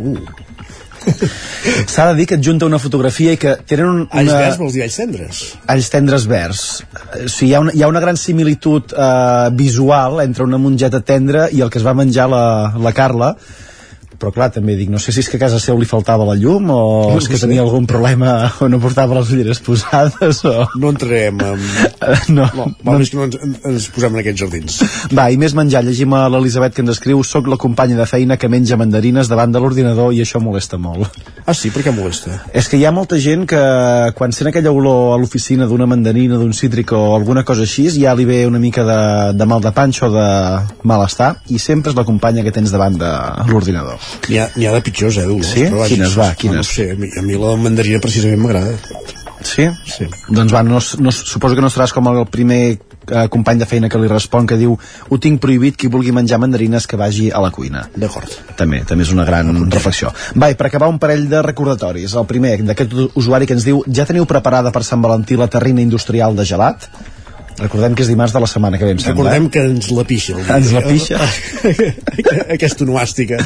Uh. 0.00 0.16
S'ha 1.92 2.06
de 2.10 2.14
dir 2.18 2.26
que 2.28 2.38
adjunta 2.38 2.68
una 2.68 2.80
fotografia 2.82 3.34
i 3.34 3.40
que 3.40 3.56
tenen 3.68 3.90
un, 3.90 4.00
una... 4.04 4.20
Alls 4.22 4.32
verds 4.34 4.60
vols 4.60 4.76
dir 4.76 4.84
alls 4.86 4.98
tendres? 5.00 5.42
Alls 5.74 5.90
tendres 5.92 6.26
verds. 6.30 6.64
Eh, 6.94 7.26
O 7.26 7.28
sigui, 7.32 7.50
hi 7.50 7.54
ha 7.56 7.62
una, 7.64 7.74
hi 7.74 7.84
ha 7.84 7.90
una 7.90 8.02
gran 8.04 8.18
similitud 8.20 8.94
eh, 8.96 9.50
visual 9.56 10.20
entre 10.24 10.46
una 10.48 10.60
mongeta 10.60 11.00
tendra 11.00 11.48
i 11.52 11.62
el 11.64 11.72
que 11.72 11.80
es 11.80 11.86
va 11.86 11.96
menjar 11.96 12.28
la, 12.32 12.44
la 12.80 12.94
Carla, 12.96 13.34
però 14.18 14.32
clar, 14.34 14.50
també 14.54 14.76
dic, 14.78 14.90
no 14.92 15.00
sé 15.02 15.12
si 15.14 15.22
és 15.22 15.28
que 15.30 15.38
a 15.38 15.42
casa 15.42 15.60
seu 15.62 15.78
li 15.80 15.88
faltava 15.88 16.26
la 16.28 16.36
llum 16.38 16.70
o 16.72 16.80
No 17.12 17.18
és 17.20 17.28
que 17.30 17.40
tenia 17.40 17.62
algun 17.64 17.86
problema 17.90 18.34
o 18.62 18.68
no 18.70 18.80
portava 18.82 19.18
les 19.18 19.30
ulleres 19.34 19.60
posades 19.64 20.42
o... 20.48 20.54
No 20.80 20.92
entrarem 20.94 21.40
en... 21.44 21.64
No, 22.34 22.46
no, 22.56 22.66
més 22.98 23.10
que 23.10 23.18
no 23.18 23.26
ens, 23.26 23.36
ens 23.66 23.86
posem 23.92 24.14
en 24.14 24.20
aquests 24.20 24.40
jardins. 24.42 24.76
Va, 25.14 25.26
i 25.32 25.38
més 25.40 25.54
menjar, 25.56 25.82
llegim 25.86 26.14
a 26.16 26.24
l'Elisabet 26.32 26.74
que 26.74 26.82
ens 26.84 26.94
escriu 26.94 27.22
Soc 27.26 27.48
la 27.50 27.58
companya 27.60 27.96
de 27.98 28.06
feina 28.08 28.38
que 28.40 28.50
menja 28.52 28.78
mandarines 28.80 29.30
davant 29.30 29.52
de 29.54 29.62
l'ordinador 29.62 30.12
i 30.14 30.22
això 30.24 30.40
molesta 30.42 30.78
molt. 30.80 31.08
Ah, 31.44 31.54
sí? 31.56 31.72
Per 31.74 31.84
què 31.84 31.92
molesta? 31.94 32.38
És 32.56 32.68
que 32.70 32.78
hi 32.80 32.86
ha 32.86 32.92
molta 32.94 33.18
gent 33.20 33.46
que 33.50 33.62
quan 34.18 34.34
sent 34.36 34.50
aquella 34.50 34.72
olor 34.72 35.14
a 35.14 35.20
l'oficina 35.20 35.68
d'una 35.70 35.88
mandarina, 35.90 36.38
d'un 36.40 36.54
cítric 36.56 36.92
o 36.96 37.02
alguna 37.16 37.44
cosa 37.44 37.66
així, 37.66 37.88
ja 37.96 38.14
li 38.16 38.28
ve 38.28 38.44
una 38.48 38.60
mica 38.62 38.84
de, 38.86 39.00
de 39.38 39.48
mal 39.48 39.64
de 39.64 39.72
panxa 39.76 40.08
o 40.08 40.12
de 40.14 40.28
malestar 40.88 41.34
i 41.50 41.60
sempre 41.62 41.92
és 41.92 41.98
la 41.98 42.06
companya 42.08 42.44
que 42.44 42.54
tens 42.54 42.72
davant 42.74 42.98
de 43.00 43.12
l'ordinador. 43.50 44.00
N'hi 44.28 44.38
ha, 44.40 44.48
ha 44.48 44.74
de 44.76 44.82
pitjors, 44.86 45.18
eh, 45.18 45.26
d'olors. 45.28 45.52
Sí? 45.54 45.66
però 45.68 45.82
vaja, 45.82 45.94
Quines, 45.94 46.16
va, 46.18 46.28
No, 46.32 46.40
quines? 46.40 46.56
no 46.56 46.62
sé, 46.64 46.90
a 46.92 46.96
mi, 46.96 47.10
a 47.18 47.22
mi 47.22 47.38
la 47.40 47.56
mandarina 47.60 48.00
precisament 48.00 48.40
m'agrada. 48.40 48.78
Sí? 49.44 49.68
Sí. 49.84 50.06
Doncs 50.32 50.54
va, 50.54 50.62
no, 50.64 50.78
no, 51.04 51.12
suposo 51.12 51.54
que 51.54 51.60
no 51.60 51.68
seràs 51.68 51.92
com 51.92 52.06
el 52.08 52.22
primer 52.32 52.60
eh, 53.10 53.26
company 53.28 53.58
de 53.60 53.66
feina 53.68 53.90
que 53.92 53.98
li 54.00 54.08
respon 54.08 54.46
que 54.48 54.56
diu 54.56 54.72
ho 54.74 55.18
tinc 55.20 55.40
prohibit 55.42 55.76
qui 55.76 55.90
vulgui 55.92 56.14
menjar 56.16 56.38
mandarines 56.40 56.86
que 56.88 56.96
vagi 56.96 57.28
a 57.30 57.42
la 57.44 57.50
cuina. 57.52 57.84
D'acord. 57.94 58.32
També, 58.56 58.80
també 58.88 59.04
és 59.04 59.12
una 59.12 59.26
gran 59.28 59.52
reflexió. 59.70 60.14
Va, 60.40 60.48
i 60.48 60.56
per 60.56 60.70
acabar 60.70 60.88
un 60.88 60.98
parell 61.02 61.28
de 61.28 61.42
recordatoris. 61.44 62.16
El 62.16 62.24
primer, 62.30 62.56
d'aquest 62.64 62.96
usuari 63.14 63.46
que 63.46 63.52
ens 63.58 63.68
diu 63.68 63.84
ja 63.92 64.08
teniu 64.08 64.24
preparada 64.24 64.72
per 64.72 64.82
Sant 64.82 65.04
Valentí 65.04 65.36
la 65.36 65.50
terrina 65.52 65.84
industrial 65.84 66.36
de 66.36 66.48
gelat? 66.48 66.88
Recordem 67.58 67.94
que 67.94 68.02
és 68.02 68.08
dimarts 68.10 68.34
de 68.34 68.40
la 68.42 68.48
setmana 68.50 68.78
que 68.80 68.86
ve, 68.88 68.94
em 68.96 69.00
sembla. 69.02 69.28
Recordem 69.30 69.46
que 69.54 69.62
ens 69.70 69.90
la 69.94 70.04
pixa. 70.08 70.34
Ens 70.56 70.72
la 70.74 70.82
pixa. 70.82 71.20
Aquesta 72.56 72.82
onomàstica. 72.86 73.38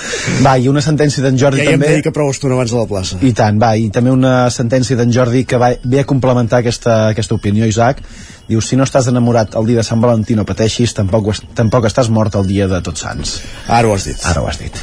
Va, 0.44 0.54
i 0.56 0.70
una 0.70 0.80
sentència 0.84 1.24
d'en 1.24 1.36
Jordi 1.40 1.60
Ja 1.60 1.74
hem 1.74 1.76
també... 1.76 1.90
de 1.90 1.98
dir 1.98 2.06
que 2.06 2.14
prou 2.16 2.30
estona 2.32 2.56
abans 2.56 2.72
de 2.72 2.78
la 2.80 2.86
plaça. 2.88 3.20
I 3.20 3.34
tant, 3.36 3.60
va, 3.60 3.74
i 3.76 3.90
també 3.94 4.14
una 4.14 4.34
sentència 4.54 4.96
d'en 4.96 5.12
Jordi 5.12 5.44
que 5.48 5.60
va, 5.60 5.74
ve 5.84 6.00
a 6.00 6.06
complementar 6.08 6.62
aquesta, 6.64 6.96
aquesta 7.12 7.36
opinió, 7.36 7.68
Isaac. 7.68 8.00
Diu, 8.48 8.62
si 8.64 8.78
no 8.80 8.86
estàs 8.88 9.10
enamorat 9.12 9.58
el 9.60 9.68
dia 9.68 9.82
de 9.82 9.84
Sant 9.84 10.00
Valentí 10.00 10.38
no 10.38 10.46
pateixis, 10.48 10.96
tampoc, 10.96 11.34
tampoc 11.58 11.90
estàs 11.90 12.08
mort 12.08 12.38
el 12.40 12.48
dia 12.48 12.68
de 12.70 12.80
Tots 12.84 13.04
Sants. 13.04 13.34
Ara 13.68 13.90
ho 13.90 13.96
has 13.98 14.08
dit. 14.08 14.24
Ara 14.24 14.40
ho 14.40 14.48
has 14.48 14.62
dit. 14.62 14.80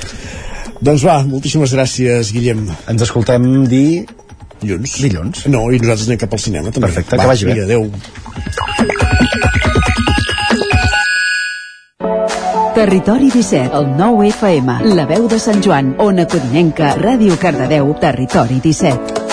Doncs 0.85 1.02
va, 1.07 1.18
moltíssimes 1.26 1.73
gràcies, 1.73 2.30
Guillem. 2.35 2.68
Ens 2.91 3.07
escoltem 3.07 3.49
dir... 3.72 4.06
Dilluns. 4.65 4.97
Dilluns. 5.01 5.45
No, 5.51 5.67
i 5.71 5.79
nosaltres 5.81 6.07
anem 6.09 6.21
cap 6.25 6.33
al 6.33 6.41
cinema, 6.41 6.71
també. 6.71 6.89
Perfecte, 6.89 7.17
va, 7.17 7.23
que 7.23 7.29
vagi 7.33 7.45
bé. 7.45 7.53
Adéu. 7.65 7.83
Territori 12.75 13.29
17, 13.31 13.71
el 13.77 13.85
9 13.97 14.27
FM, 14.33 14.79
la 14.97 15.05
veu 15.07 15.29
de 15.31 15.39
Sant 15.39 15.61
Joan, 15.63 15.95
Ona 16.03 16.25
Codinenca, 16.27 16.95
Ràdio 16.99 17.37
Cardedeu, 17.39 17.93
Territori 18.01 18.59
17. 18.59 19.24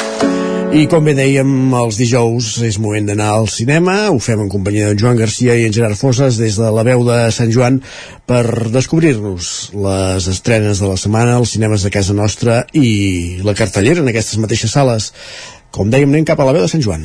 I 0.72 0.86
com 0.88 1.04
bé 1.04 1.12
dèiem, 1.12 1.48
els 1.76 1.98
dijous 2.00 2.46
és 2.64 2.78
moment 2.80 3.04
d'anar 3.04 3.26
al 3.34 3.48
cinema, 3.52 4.06
ho 4.08 4.16
fem 4.24 4.40
en 4.40 4.48
companyia 4.48 4.86
de 4.88 4.96
Joan 5.02 5.18
Garcia 5.18 5.52
i 5.60 5.66
en 5.68 5.74
Gerard 5.76 5.98
Fosses 6.00 6.38
des 6.40 6.56
de 6.56 6.70
la 6.72 6.84
veu 6.86 7.04
de 7.04 7.18
Sant 7.36 7.52
Joan 7.52 7.76
per 8.24 8.70
descobrir-nos 8.72 9.50
les 9.76 10.28
estrenes 10.32 10.80
de 10.80 10.88
la 10.88 10.96
setmana, 10.96 11.36
els 11.42 11.52
cinemes 11.52 11.84
de 11.84 11.92
casa 11.92 12.16
nostra 12.16 12.62
i 12.72 13.42
la 13.44 13.52
cartellera 13.58 14.00
en 14.00 14.08
aquestes 14.14 14.40
mateixes 14.40 14.72
sales. 14.72 15.10
Com 15.76 15.92
dèiem, 15.92 16.08
anem 16.08 16.24
cap 16.32 16.40
a 16.40 16.48
la 16.48 16.56
veu 16.56 16.64
de 16.64 16.72
Sant 16.72 16.88
Joan. 16.88 17.04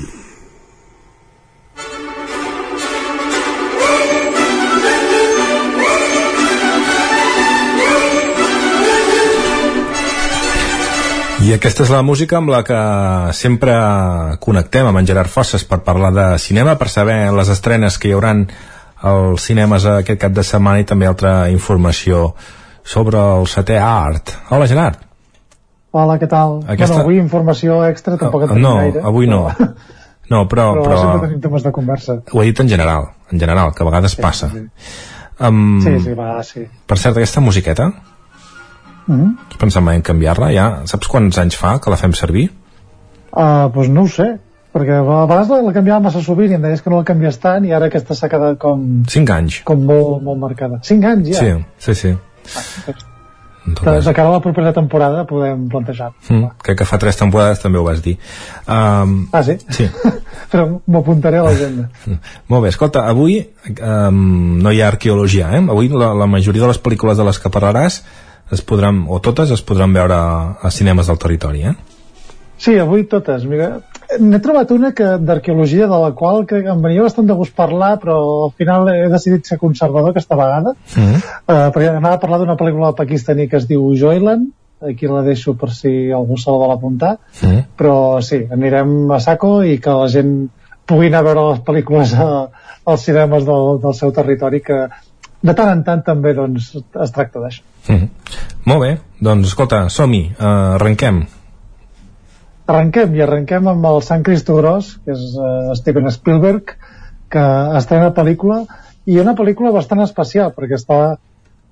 I 11.48 11.54
aquesta 11.56 11.86
és 11.86 11.92
la 11.94 12.02
música 12.04 12.40
amb 12.42 12.50
la 12.52 12.60
que 12.68 12.78
sempre 13.38 13.74
connectem 14.44 14.88
amb 14.90 15.00
en 15.00 15.08
Gerard 15.08 15.32
Fosses 15.32 15.64
per 15.70 15.80
parlar 15.86 16.10
de 16.16 16.26
cinema, 16.44 16.74
per 16.80 16.90
saber 16.92 17.20
les 17.36 17.52
estrenes 17.54 17.96
que 18.02 18.10
hi 18.10 18.16
hauran 18.18 18.42
als 19.08 19.46
cinemes 19.48 19.86
aquest 19.88 20.20
cap 20.26 20.34
de 20.36 20.44
setmana 20.44 20.82
i 20.82 20.88
també 20.90 21.08
altra 21.08 21.36
informació 21.54 22.34
sobre 22.84 23.22
el 23.38 23.48
setè 23.48 23.78
art. 23.80 24.34
Hola, 24.50 24.68
Gerard. 24.68 25.00
Hola, 25.92 26.18
què 26.20 26.28
tal? 26.28 26.58
Aquesta- 26.68 26.98
Bueno, 26.98 27.04
avui 27.06 27.20
informació 27.22 27.80
extra 27.88 28.18
tampoc 28.18 28.44
en 28.44 28.50
tenim 28.50 28.64
no, 28.64 28.76
gaire. 28.82 29.02
avui 29.04 29.28
no. 29.28 29.46
No, 30.30 30.42
però, 30.52 30.74
Però, 30.76 30.84
però, 30.84 31.00
sempre 31.00 31.28
tenim 31.30 31.42
temes 31.42 31.64
de 31.64 31.72
conversa. 31.72 32.18
ho 32.34 32.42
he 32.42 32.46
dit 32.50 32.60
en 32.60 32.68
general, 32.68 33.06
en 33.32 33.40
general, 33.40 33.72
que 33.74 33.84
a 33.84 33.86
vegades 33.86 34.16
passa. 34.20 34.50
Um, 35.40 35.80
Sí, 35.82 35.94
sí, 36.04 36.14
va, 36.14 36.44
sí. 36.44 36.66
Per 36.86 36.98
cert, 36.98 37.16
aquesta 37.16 37.40
musiqueta, 37.40 37.86
Mm 39.08 39.36
has 39.50 39.58
pensat 39.58 39.84
mai 39.84 39.96
en 39.98 40.04
canviar-la? 40.06 40.52
Ja, 40.54 40.68
saps 40.86 41.08
quants 41.10 41.38
anys 41.42 41.56
fa 41.58 41.80
que 41.82 41.90
la 41.90 41.98
fem 41.98 42.14
servir? 42.14 42.50
uh, 43.32 43.70
pues 43.74 43.90
no 43.90 44.04
ho 44.04 44.08
sé, 44.08 44.28
perquè 44.74 45.00
a 45.00 45.04
vegades 45.26 45.50
la, 45.50 45.62
la 45.66 45.74
canviava 45.74 46.00
massa 46.06 46.22
sovint 46.22 46.52
i 46.52 46.56
em 46.58 46.62
deies 46.62 46.82
que 46.82 46.90
no 46.94 46.98
la 47.02 47.08
canvies 47.08 47.38
tant 47.42 47.66
i 47.66 47.74
ara 47.74 47.88
aquesta 47.90 48.16
s'ha 48.16 48.30
quedat 48.30 48.58
com, 48.62 49.04
5 49.10 49.34
anys. 49.34 49.62
com 49.66 49.82
molt, 49.86 50.22
molt 50.24 50.40
marcada. 50.40 50.80
5 50.84 51.08
anys 51.12 51.30
ja? 51.34 51.40
Sí, 51.42 51.54
sí, 51.80 51.96
sí. 51.96 52.16
De, 53.68 53.74
de 54.00 54.14
cara 54.16 54.30
a 54.30 54.32
la 54.32 54.40
propera 54.40 54.72
temporada 54.72 55.26
podem 55.28 55.66
plantejar. 55.68 56.14
Mm, 56.30 56.54
crec 56.64 56.78
que 56.80 56.86
fa 56.88 56.96
tres 57.02 57.18
temporades 57.20 57.60
també 57.60 57.82
ho 57.82 57.84
vas 57.84 58.00
dir. 58.02 58.14
Um, 58.64 59.26
Ah, 59.36 59.42
sí? 59.44 59.58
Sí. 59.76 59.90
Però 60.52 60.68
m'ho 60.80 61.02
apuntaré 61.02 61.42
a 61.42 61.44
l'agenda. 61.44 61.90
Molt 62.48 62.64
bé, 62.64 62.70
escolta, 62.70 63.04
avui 63.12 63.42
um, 63.82 64.56
no 64.64 64.72
hi 64.72 64.80
ha 64.80 64.88
arqueologia, 64.88 65.50
eh? 65.58 65.60
Avui 65.68 65.92
la, 65.92 66.14
la 66.16 66.30
majoria 66.32 66.64
de 66.64 66.72
les 66.72 66.80
pel·lícules 66.80 67.20
de 67.20 67.28
les 67.28 67.42
que 67.44 67.52
parlaràs 67.52 68.00
es 68.52 68.62
podran, 68.62 69.06
o 69.10 69.20
totes 69.20 69.52
es 69.52 69.62
podran 69.62 69.94
veure 69.94 70.16
a 70.62 70.72
cinemes 70.72 71.08
del 71.08 71.20
territori, 71.20 71.64
eh? 71.68 71.76
Sí, 72.58 72.74
avui 72.82 73.04
totes. 73.06 73.44
Mira, 73.46 73.82
n'he 74.20 74.40
trobat 74.42 74.72
una 74.74 74.90
que 74.98 75.06
d'arqueologia 75.22 75.86
de 75.88 75.98
la 76.02 76.12
qual 76.18 76.46
que 76.50 76.64
em 76.64 76.80
venia 76.82 77.04
bastant 77.06 77.28
de 77.30 77.36
gust 77.38 77.54
parlar, 77.56 78.00
però 78.02 78.16
al 78.48 78.54
final 78.58 78.88
he 78.90 79.10
decidit 79.14 79.46
ser 79.46 79.60
conservador 79.62 80.10
aquesta 80.16 80.36
vegada, 80.40 80.74
Mm. 80.96 81.20
uh, 81.46 81.70
perquè 81.76 81.90
anava 81.92 82.16
a 82.16 82.20
parlar 82.24 82.40
d'una 82.40 82.58
pel·lícula 82.58 82.96
pakistaní 82.96 83.48
que 83.48 83.58
es 83.58 83.68
diu 83.68 83.94
Joyland, 83.96 84.50
aquí 84.82 85.08
la 85.08 85.22
deixo 85.22 85.54
per 85.58 85.70
si 85.74 86.12
algú 86.12 86.38
se 86.38 86.50
la 86.50 86.58
vol 86.58 86.72
apuntar, 86.72 87.18
Mm. 87.44 87.62
però 87.78 88.22
sí, 88.22 88.48
anirem 88.52 89.12
a 89.12 89.20
saco 89.20 89.62
i 89.64 89.78
que 89.80 89.90
la 89.92 90.08
gent 90.08 90.50
pugui 90.86 91.08
anar 91.08 91.20
a 91.20 91.28
veure 91.28 91.50
les 91.52 91.60
pel·lícules 91.62 92.14
a, 92.18 92.48
als 92.86 93.02
cinemes 93.04 93.46
del, 93.46 93.80
del 93.84 93.94
seu 93.94 94.12
territori, 94.12 94.62
que 94.62 94.88
de 95.42 95.54
tant 95.54 95.72
en 95.72 95.84
tant 95.86 96.04
també 96.06 96.34
doncs, 96.38 96.72
es 96.78 97.14
tracta 97.16 97.42
d'això. 97.44 97.64
Mm. 97.94 98.10
Molt 98.68 98.84
bé, 98.84 98.92
doncs 99.24 99.52
escolta, 99.52 99.86
som-hi, 99.94 100.24
uh, 100.34 100.78
arrenquem. 100.78 101.22
Arrenquem, 102.68 103.14
i 103.16 103.24
arrenquem 103.24 103.70
amb 103.72 103.86
el 103.88 104.02
Sant 104.04 104.26
Cristo 104.28 104.58
Gros, 104.58 104.98
que 105.06 105.14
és 105.16 105.38
uh, 105.40 105.72
Steven 105.80 106.10
Spielberg, 106.12 106.74
que 107.32 107.46
estrena 107.80 108.12
pel·lícula, 108.16 108.64
i 109.08 109.20
una 109.22 109.36
pel·lícula 109.38 109.72
bastant 109.76 110.02
especial, 110.04 110.52
perquè 110.56 110.76
està, 110.76 111.00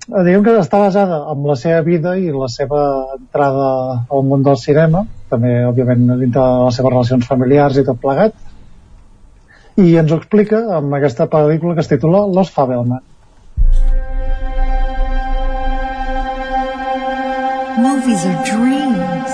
eh, 0.08 0.24
diguem 0.24 0.44
que 0.46 0.56
està 0.62 0.80
basada 0.80 1.20
en 1.34 1.44
la 1.50 1.58
seva 1.60 1.82
vida 1.84 2.16
i 2.20 2.30
la 2.32 2.48
seva 2.52 2.82
entrada 3.18 3.70
al 4.08 4.24
món 4.30 4.46
del 4.46 4.60
cinema, 4.62 5.04
també, 5.32 5.58
òbviament, 5.68 6.06
dintre 6.22 6.44
de 6.44 6.68
les 6.68 6.80
seves 6.80 6.94
relacions 6.94 7.28
familiars 7.28 7.80
i 7.80 7.84
tot 7.88 8.00
plegat, 8.00 8.38
i 9.84 9.98
ens 10.00 10.14
ho 10.14 10.22
explica 10.22 10.62
amb 10.78 10.96
aquesta 10.96 11.28
pel·lícula 11.28 11.76
que 11.76 11.84
es 11.84 11.92
titula 11.92 12.24
Los 12.32 12.54
Fabelman. 12.56 13.04
Movies 17.78 18.26
are 18.26 18.40
dreams. 18.46 19.34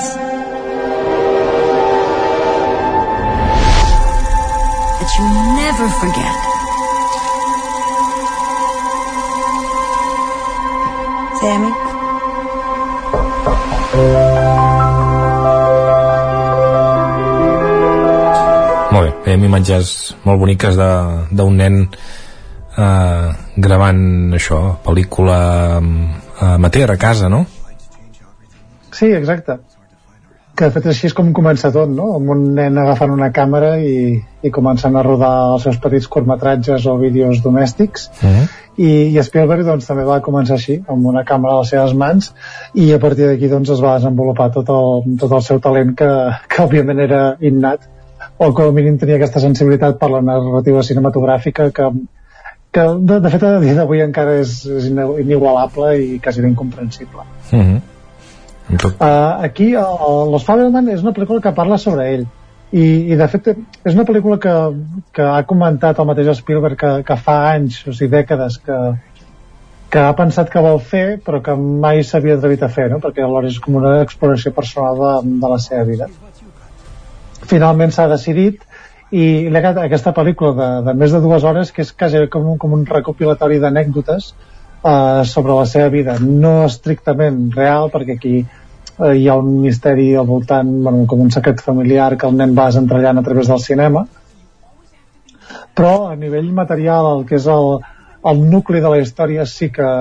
That 5.00 5.12
you 5.18 5.26
never 5.62 5.88
forget. 6.02 6.36
Sammy? 11.42 11.72
Molt 18.92 19.06
bé, 19.06 19.12
veiem 19.26 19.46
imatges 19.48 20.16
molt 20.26 20.42
boniques 20.42 20.78
d'un 20.78 21.58
nen 21.58 21.88
eh, 22.84 23.34
gravant 23.58 24.34
això, 24.38 24.62
pel·lícula 24.86 25.42
eh, 25.80 26.54
amateur 26.56 26.92
a 26.92 26.98
casa, 27.02 27.30
no? 27.30 27.46
Sí, 28.92 29.12
exacte. 29.16 29.60
que 30.56 30.68
de 30.68 30.74
fet 30.76 30.88
així 30.92 31.08
és 31.08 31.14
com 31.16 31.30
comença 31.34 31.72
tot, 31.74 31.90
no? 31.90 32.10
amb 32.18 32.30
un 32.34 32.42
nen 32.58 32.76
agafant 32.78 33.14
una 33.14 33.30
càmera 33.34 33.70
i, 33.80 34.20
i 34.44 34.52
començant 34.54 34.98
a 35.00 35.04
rodar 35.06 35.32
els 35.54 35.64
seus 35.64 35.78
petits 35.82 36.10
curtmetratges 36.12 36.86
o 36.92 36.98
vídeos 37.00 37.40
domèstics 37.42 38.10
Mm. 38.22 38.50
i, 38.76 38.90
i 39.16 39.24
Spielberg 39.24 39.64
doncs, 39.66 39.88
també 39.88 40.04
va 40.06 40.20
començar 40.22 40.58
així, 40.60 40.76
amb 40.92 41.08
una 41.08 41.24
càmera 41.24 41.56
a 41.56 41.64
les 41.64 41.72
seves 41.74 41.96
mans 41.98 42.34
i 42.76 42.92
a 42.94 43.00
partir 43.00 43.30
d'aquí 43.30 43.48
doncs, 43.50 43.72
es 43.74 43.82
va 43.82 43.96
desenvolupar 43.98 44.52
tot 44.52 44.70
el, 44.76 45.16
tot 45.24 45.32
el 45.40 45.42
seu 45.48 45.64
talent 45.64 45.96
que, 45.98 46.12
que 46.52 46.64
òbviament 46.68 47.00
era 47.00 47.24
innat 47.40 47.88
o 48.38 48.52
com 48.54 48.68
a 48.68 48.76
mínim 48.76 49.00
tenia 49.02 49.18
aquesta 49.18 49.42
sensibilitat 49.42 49.98
per 50.02 50.12
la 50.12 50.22
narrativa 50.22 50.84
cinematogràfica 50.84 51.72
que, 51.72 51.90
que 52.72 52.84
de, 53.00 53.20
de 53.20 53.32
fet 53.34 53.44
a 53.44 53.56
dia 53.60 53.78
d'avui 53.78 54.04
encara 54.04 54.38
és, 54.40 54.62
és 54.66 54.92
inigualable 54.92 55.96
i 56.00 56.20
quasi 56.24 56.46
incomprensible 56.48 57.28
Mm 57.52 57.62
-hmm. 57.62 57.82
Uh, 58.72 59.44
aquí 59.44 59.76
uh, 59.76 60.32
Los 60.32 60.46
Fabelman 60.46 60.88
és 60.90 61.02
una 61.02 61.12
pel·lícula 61.12 61.42
que 61.42 61.52
parla 61.52 61.78
sobre 61.78 62.06
ell 62.14 62.26
i, 62.72 63.12
i 63.12 63.16
de 63.20 63.28
fet 63.28 63.50
és 63.52 63.96
una 63.96 64.06
pel·lícula 64.08 64.38
que, 64.40 64.54
que 65.12 65.26
ha 65.28 65.44
comentat 65.44 66.00
el 66.00 66.08
mateix 66.08 66.38
Spielberg 66.38 66.78
que, 66.80 66.92
que 67.04 67.18
fa 67.20 67.36
anys, 67.52 67.82
o 67.88 67.94
sigui 67.94 68.12
dècades 68.14 68.58
que, 68.64 68.78
que 69.92 70.00
ha 70.00 70.14
pensat 70.16 70.50
que 70.54 70.64
vol 70.64 70.80
fer 70.80 71.20
però 71.26 71.42
que 71.44 71.56
mai 71.60 72.04
s'havia 72.08 72.38
atrevit 72.40 72.64
a 72.64 72.72
fer 72.72 72.88
no? 72.94 73.02
perquè 73.04 73.26
alhora 73.26 73.52
és 73.52 73.60
com 73.60 73.76
una 73.82 73.98
exploració 74.06 74.54
personal 74.56 75.02
de, 75.02 75.14
de 75.44 75.52
la 75.52 75.60
seva 75.60 75.84
vida 75.90 76.08
finalment 77.52 77.92
s'ha 77.92 78.08
decidit 78.08 78.64
i 79.12 79.52
aquesta 79.52 80.14
pel·lícula 80.16 80.54
de, 80.56 80.70
de 80.88 80.94
més 80.96 81.12
de 81.12 81.20
dues 81.20 81.44
hores 81.44 81.74
que 81.76 81.84
és 81.84 81.92
quasi 81.92 82.24
com 82.32 82.54
un, 82.54 82.58
com 82.58 82.74
un 82.78 82.86
recopilatori 82.88 83.60
d'anècdotes 83.60 84.32
uh, 84.32 85.24
sobre 85.28 85.58
la 85.58 85.66
seva 85.68 85.90
vida. 85.92 86.16
No 86.22 86.64
estrictament 86.66 87.50
real 87.56 87.92
perquè 87.92 88.16
aquí 88.16 88.36
uh, 88.42 89.12
hi 89.12 89.28
ha 89.28 89.36
un 89.36 89.58
misteri 89.66 90.14
al 90.16 90.30
voltant 90.30 90.72
bueno, 90.86 91.04
com 91.12 91.26
un 91.26 91.32
secret 91.32 91.60
familiar 91.60 92.16
que 92.16 92.30
el 92.30 92.40
nen 92.40 92.56
va 92.58 92.70
desentrellant 92.72 93.20
a 93.20 93.26
través 93.28 93.52
del 93.52 93.60
cinema. 93.60 94.06
Però 95.76 95.94
a 96.08 96.16
nivell 96.16 96.48
material 96.56 97.12
el 97.18 97.28
que 97.28 97.36
és 97.36 97.52
el, 97.52 97.82
el 98.32 98.42
nucli 98.48 98.80
de 98.80 98.96
la 98.96 99.04
història 99.04 99.44
sí 99.44 99.72
que, 99.76 99.92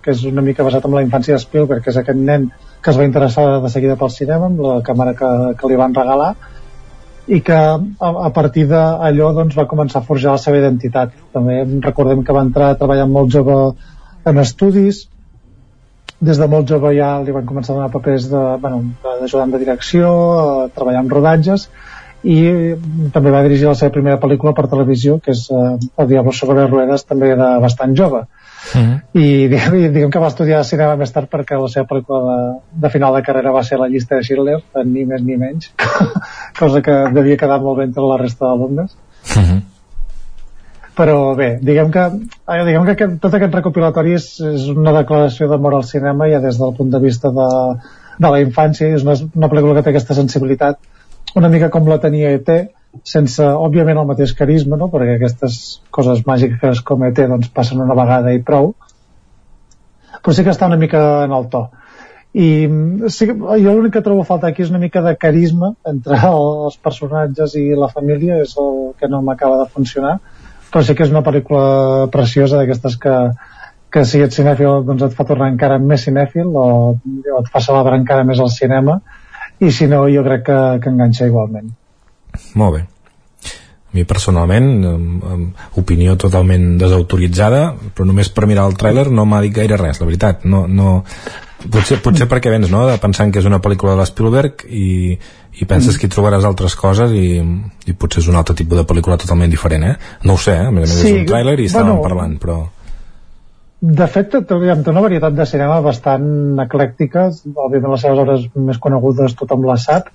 que 0.00 0.16
és 0.16 0.24
una 0.32 0.44
mica 0.44 0.64
basat 0.64 0.88
en 0.88 0.96
la 0.96 1.04
infància 1.04 1.36
de 1.36 1.44
Spielberg 1.44 1.84
que 1.84 1.92
és 1.92 2.00
aquest 2.00 2.20
nen 2.32 2.48
que 2.80 2.92
es 2.92 2.98
va 3.00 3.04
interessar 3.08 3.46
de 3.60 3.70
seguida 3.72 3.96
pel 4.00 4.12
cinema 4.12 4.48
amb 4.48 4.60
la 4.64 4.80
càmera 4.84 5.12
que, 5.20 5.30
que 5.60 5.68
li 5.68 5.80
van 5.80 5.96
regalar 5.96 6.34
i 7.26 7.40
que 7.40 7.56
a, 7.56 7.78
a 8.28 8.30
partir 8.36 8.66
d'allò 8.68 9.32
doncs, 9.36 9.56
va 9.56 9.68
començar 9.70 10.02
a 10.02 10.06
forjar 10.06 10.36
la 10.36 10.42
seva 10.42 10.60
identitat. 10.60 11.14
També 11.32 11.62
recordem 11.86 12.22
que 12.24 12.36
va 12.36 12.44
entrar 12.44 12.70
a 12.72 12.78
treballar 12.80 13.08
molt 13.08 13.32
jove 13.32 13.58
en 14.28 14.40
estudis. 14.42 15.04
Des 16.24 16.38
de 16.40 16.48
molt 16.48 16.68
jove 16.68 16.94
ja 16.96 17.16
li 17.24 17.34
van 17.34 17.48
començar 17.48 17.74
a 17.74 17.78
donar 17.78 17.92
papers 17.92 18.28
de, 18.32 18.44
bueno, 18.60 18.82
d'ajudant 19.04 19.52
de 19.52 19.60
direcció 19.60 20.12
a 20.38 20.46
treballar 20.76 21.04
en 21.04 21.10
rodatges 21.12 21.68
i 22.24 22.36
també 23.12 23.32
va 23.34 23.42
dirigir 23.44 23.66
la 23.68 23.76
seva 23.76 23.92
primera 23.92 24.20
pel·lícula 24.20 24.54
per 24.56 24.64
televisió 24.72 25.18
que 25.20 25.34
és 25.34 25.42
eh, 25.52 25.74
El 26.00 26.08
Diablo 26.08 26.32
sobre 26.32 26.64
ruedas 26.70 27.04
també 27.04 27.34
de 27.36 27.48
bastant 27.60 27.92
jove 27.98 28.22
Mm. 28.72 28.94
i 29.20 29.26
diguem, 29.52 29.76
diguem 29.92 30.12
que 30.12 30.22
va 30.22 30.30
estudiar 30.32 30.62
cinema 30.64 30.96
més 31.00 31.12
tard 31.14 31.28
perquè 31.30 31.58
la 31.60 31.68
seva 31.72 31.86
pel·lícula 31.90 32.20
de, 32.24 32.38
de 32.84 32.90
final 32.94 33.16
de 33.16 33.22
carrera 33.26 33.52
va 33.54 33.64
ser 33.66 33.78
la 33.80 33.90
llista 33.92 34.16
de 34.16 34.24
Schindler 34.26 34.60
ni 34.88 35.04
més 35.08 35.22
ni 35.22 35.36
menys 35.40 35.72
cosa 36.60 36.82
que 36.84 36.96
devia 37.14 37.40
quedar 37.40 37.60
molt 37.62 37.80
bé 37.80 37.88
entre 37.90 38.06
la 38.08 38.20
resta 38.22 38.46
d'alumnes 38.46 38.96
Mm 39.24 39.42
-hmm. 39.42 39.60
però 40.96 41.34
bé, 41.34 41.58
diguem 41.62 41.90
que, 41.90 42.02
eh, 42.52 42.64
diguem 42.64 42.84
que 42.84 42.90
aquest, 42.90 43.20
tot 43.20 43.34
aquest 43.34 43.54
recopilatori 43.54 44.12
és, 44.12 44.26
és 44.40 44.68
una 44.68 44.92
declaració 44.92 45.48
d'amor 45.48 45.74
al 45.74 45.84
cinema 45.84 46.28
ja 46.28 46.40
des 46.40 46.58
del 46.58 46.74
punt 46.76 46.90
de 46.90 46.98
vista 46.98 47.30
de, 47.30 47.48
de 48.18 48.28
la 48.30 48.40
infància 48.40 48.94
és 48.94 49.02
una, 49.02 49.14
una 49.34 49.48
pel·lícula 49.48 49.74
que 49.74 49.82
té 49.82 49.90
aquesta 49.90 50.14
sensibilitat 50.14 50.78
una 51.34 51.48
mica 51.48 51.70
com 51.70 51.88
la 51.88 51.98
tenia 51.98 52.30
ET 52.30 52.48
sense, 53.02 53.42
òbviament, 53.44 53.98
el 53.98 54.06
mateix 54.08 54.34
carisma 54.38 54.78
no? 54.78 54.88
perquè 54.92 55.16
aquestes 55.16 55.60
coses 55.94 56.22
màgiques 56.28 56.82
com 56.86 57.04
ET 57.08 57.18
doncs, 57.18 57.50
passen 57.54 57.82
una 57.82 57.96
vegada 57.98 58.34
i 58.34 58.42
prou. 58.42 58.74
Però 60.22 60.34
sí 60.34 60.44
que 60.44 60.52
està 60.54 60.68
una 60.70 60.78
mica 60.80 61.00
en 61.24 61.34
el 61.36 61.48
to. 61.52 61.66
I 62.34 62.66
mm, 62.66 63.10
sí, 63.14 63.28
que- 63.28 63.36
jo 63.36 63.74
l'únic 63.74 63.92
que 63.94 64.02
trobo 64.02 64.22
a 64.22 64.28
faltar 64.28 64.50
aquí 64.50 64.64
és 64.64 64.70
una 64.72 64.82
mica 64.82 65.02
de 65.02 65.16
carisma 65.16 65.74
entre 65.90 66.18
els 66.30 66.78
personatges 66.82 67.58
i 67.60 67.66
la 67.78 67.90
família 67.92 68.40
és 68.42 68.56
el 68.58 68.94
que 68.98 69.10
no 69.10 69.22
m'acaba 69.22 69.60
de 69.62 69.68
funcionar. 69.70 70.18
Però 70.70 70.82
sí 70.82 70.94
que 70.94 71.04
és 71.06 71.12
una 71.14 71.22
pel·lícula 71.22 72.08
preciosa 72.10 72.58
d'aquestes 72.58 72.96
que, 72.98 73.14
que 73.94 74.02
si 74.08 74.22
ets 74.24 74.40
cinèfil 74.40 74.82
doncs 74.88 75.06
et 75.06 75.14
fa 75.14 75.26
tornar 75.28 75.52
encara 75.52 75.78
més 75.78 76.02
cinèfil 76.08 76.50
o, 76.50 76.66
o 76.98 77.38
et 77.42 77.52
fa 77.52 77.62
celebrar 77.62 78.00
encara 78.00 78.26
més 78.26 78.42
el 78.42 78.50
cinema. 78.50 78.98
I 79.62 79.70
si 79.70 79.86
no 79.86 80.02
jo 80.10 80.24
crec 80.26 80.42
que, 80.48 80.60
que 80.82 80.90
enganxa 80.90 81.30
igualment 81.30 81.70
Molt 82.54 82.76
bé. 82.76 82.82
A 83.94 83.96
mi 83.96 84.02
personalment, 84.10 84.68
em, 84.90 85.06
em, 85.32 85.42
opinió 85.78 86.16
totalment 86.18 86.74
desautoritzada, 86.80 87.62
però 87.94 88.08
només 88.08 88.30
per 88.34 88.48
mirar 88.50 88.66
el 88.66 88.74
tràiler 88.80 89.06
no 89.10 89.24
m'ha 89.24 89.42
dit 89.44 89.54
gaire 89.54 89.78
res, 89.78 90.00
la 90.02 90.10
veritat. 90.10 90.44
No, 90.44 90.66
no... 90.66 91.00
Potser, 91.64 91.96
potser 92.04 92.26
perquè 92.28 92.50
vens, 92.52 92.68
no?, 92.68 92.82
de 92.84 92.98
pensant 93.00 93.30
que 93.32 93.38
és 93.40 93.46
una 93.48 93.60
pel·lícula 93.64 93.94
de 93.94 94.02
l'Spielberg 94.02 94.66
i, 94.68 95.14
i 95.56 95.68
penses 95.70 95.96
que 95.96 96.04
hi 96.04 96.12
trobaràs 96.12 96.44
altres 96.44 96.74
coses 96.76 97.14
i, 97.16 97.38
i 97.88 97.94
potser 97.96 98.20
és 98.20 98.28
un 98.28 98.36
altre 98.36 98.56
tipus 98.58 98.76
de 98.76 98.84
pel·lícula 98.84 99.16
totalment 99.22 99.48
diferent, 99.48 99.86
eh? 99.88 99.94
No 100.28 100.36
ho 100.36 100.42
sé, 100.42 100.58
eh? 100.58 100.66
A 100.68 100.74
més 100.74 100.84
a 100.84 100.90
més 100.90 100.98
Sí, 100.98 101.14
és 101.14 101.22
un 101.22 101.30
tràiler 101.30 101.54
i 101.62 101.70
estàvem 101.70 101.94
bueno, 101.94 102.04
parlant, 102.04 102.36
però... 102.42 102.58
De 103.84 104.06
fet, 104.08 104.36
té, 104.48 104.58
una 104.90 105.06
varietat 105.06 105.34
de 105.36 105.46
cinema 105.48 105.80
bastant 105.84 106.60
eclèctica, 106.66 107.28
òbviament 107.54 107.94
les 107.94 108.04
seves 108.04 108.20
obres 108.26 108.46
més 108.68 108.80
conegudes 108.80 109.38
tothom 109.38 109.64
les 109.70 109.88
sap, 109.88 110.12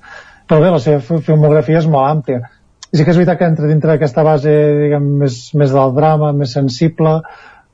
però 0.49 0.63
bé, 0.63 0.71
la 0.73 0.81
seva 0.81 1.03
fi- 1.05 1.21
filmografia 1.25 1.83
és 1.83 1.87
molt 1.89 2.09
àmplia. 2.09 2.41
I 2.89 2.97
sí 2.97 3.05
que 3.05 3.13
és 3.13 3.19
veritat 3.19 3.37
que 3.37 3.45
entra 3.45 3.69
dintre 3.69 3.91
d'aquesta 3.93 4.25
base 4.25 4.49
diguem, 4.79 5.05
més, 5.21 5.37
més 5.53 5.73
del 5.75 5.93
drama, 5.93 6.31
més 6.33 6.55
sensible, 6.57 7.19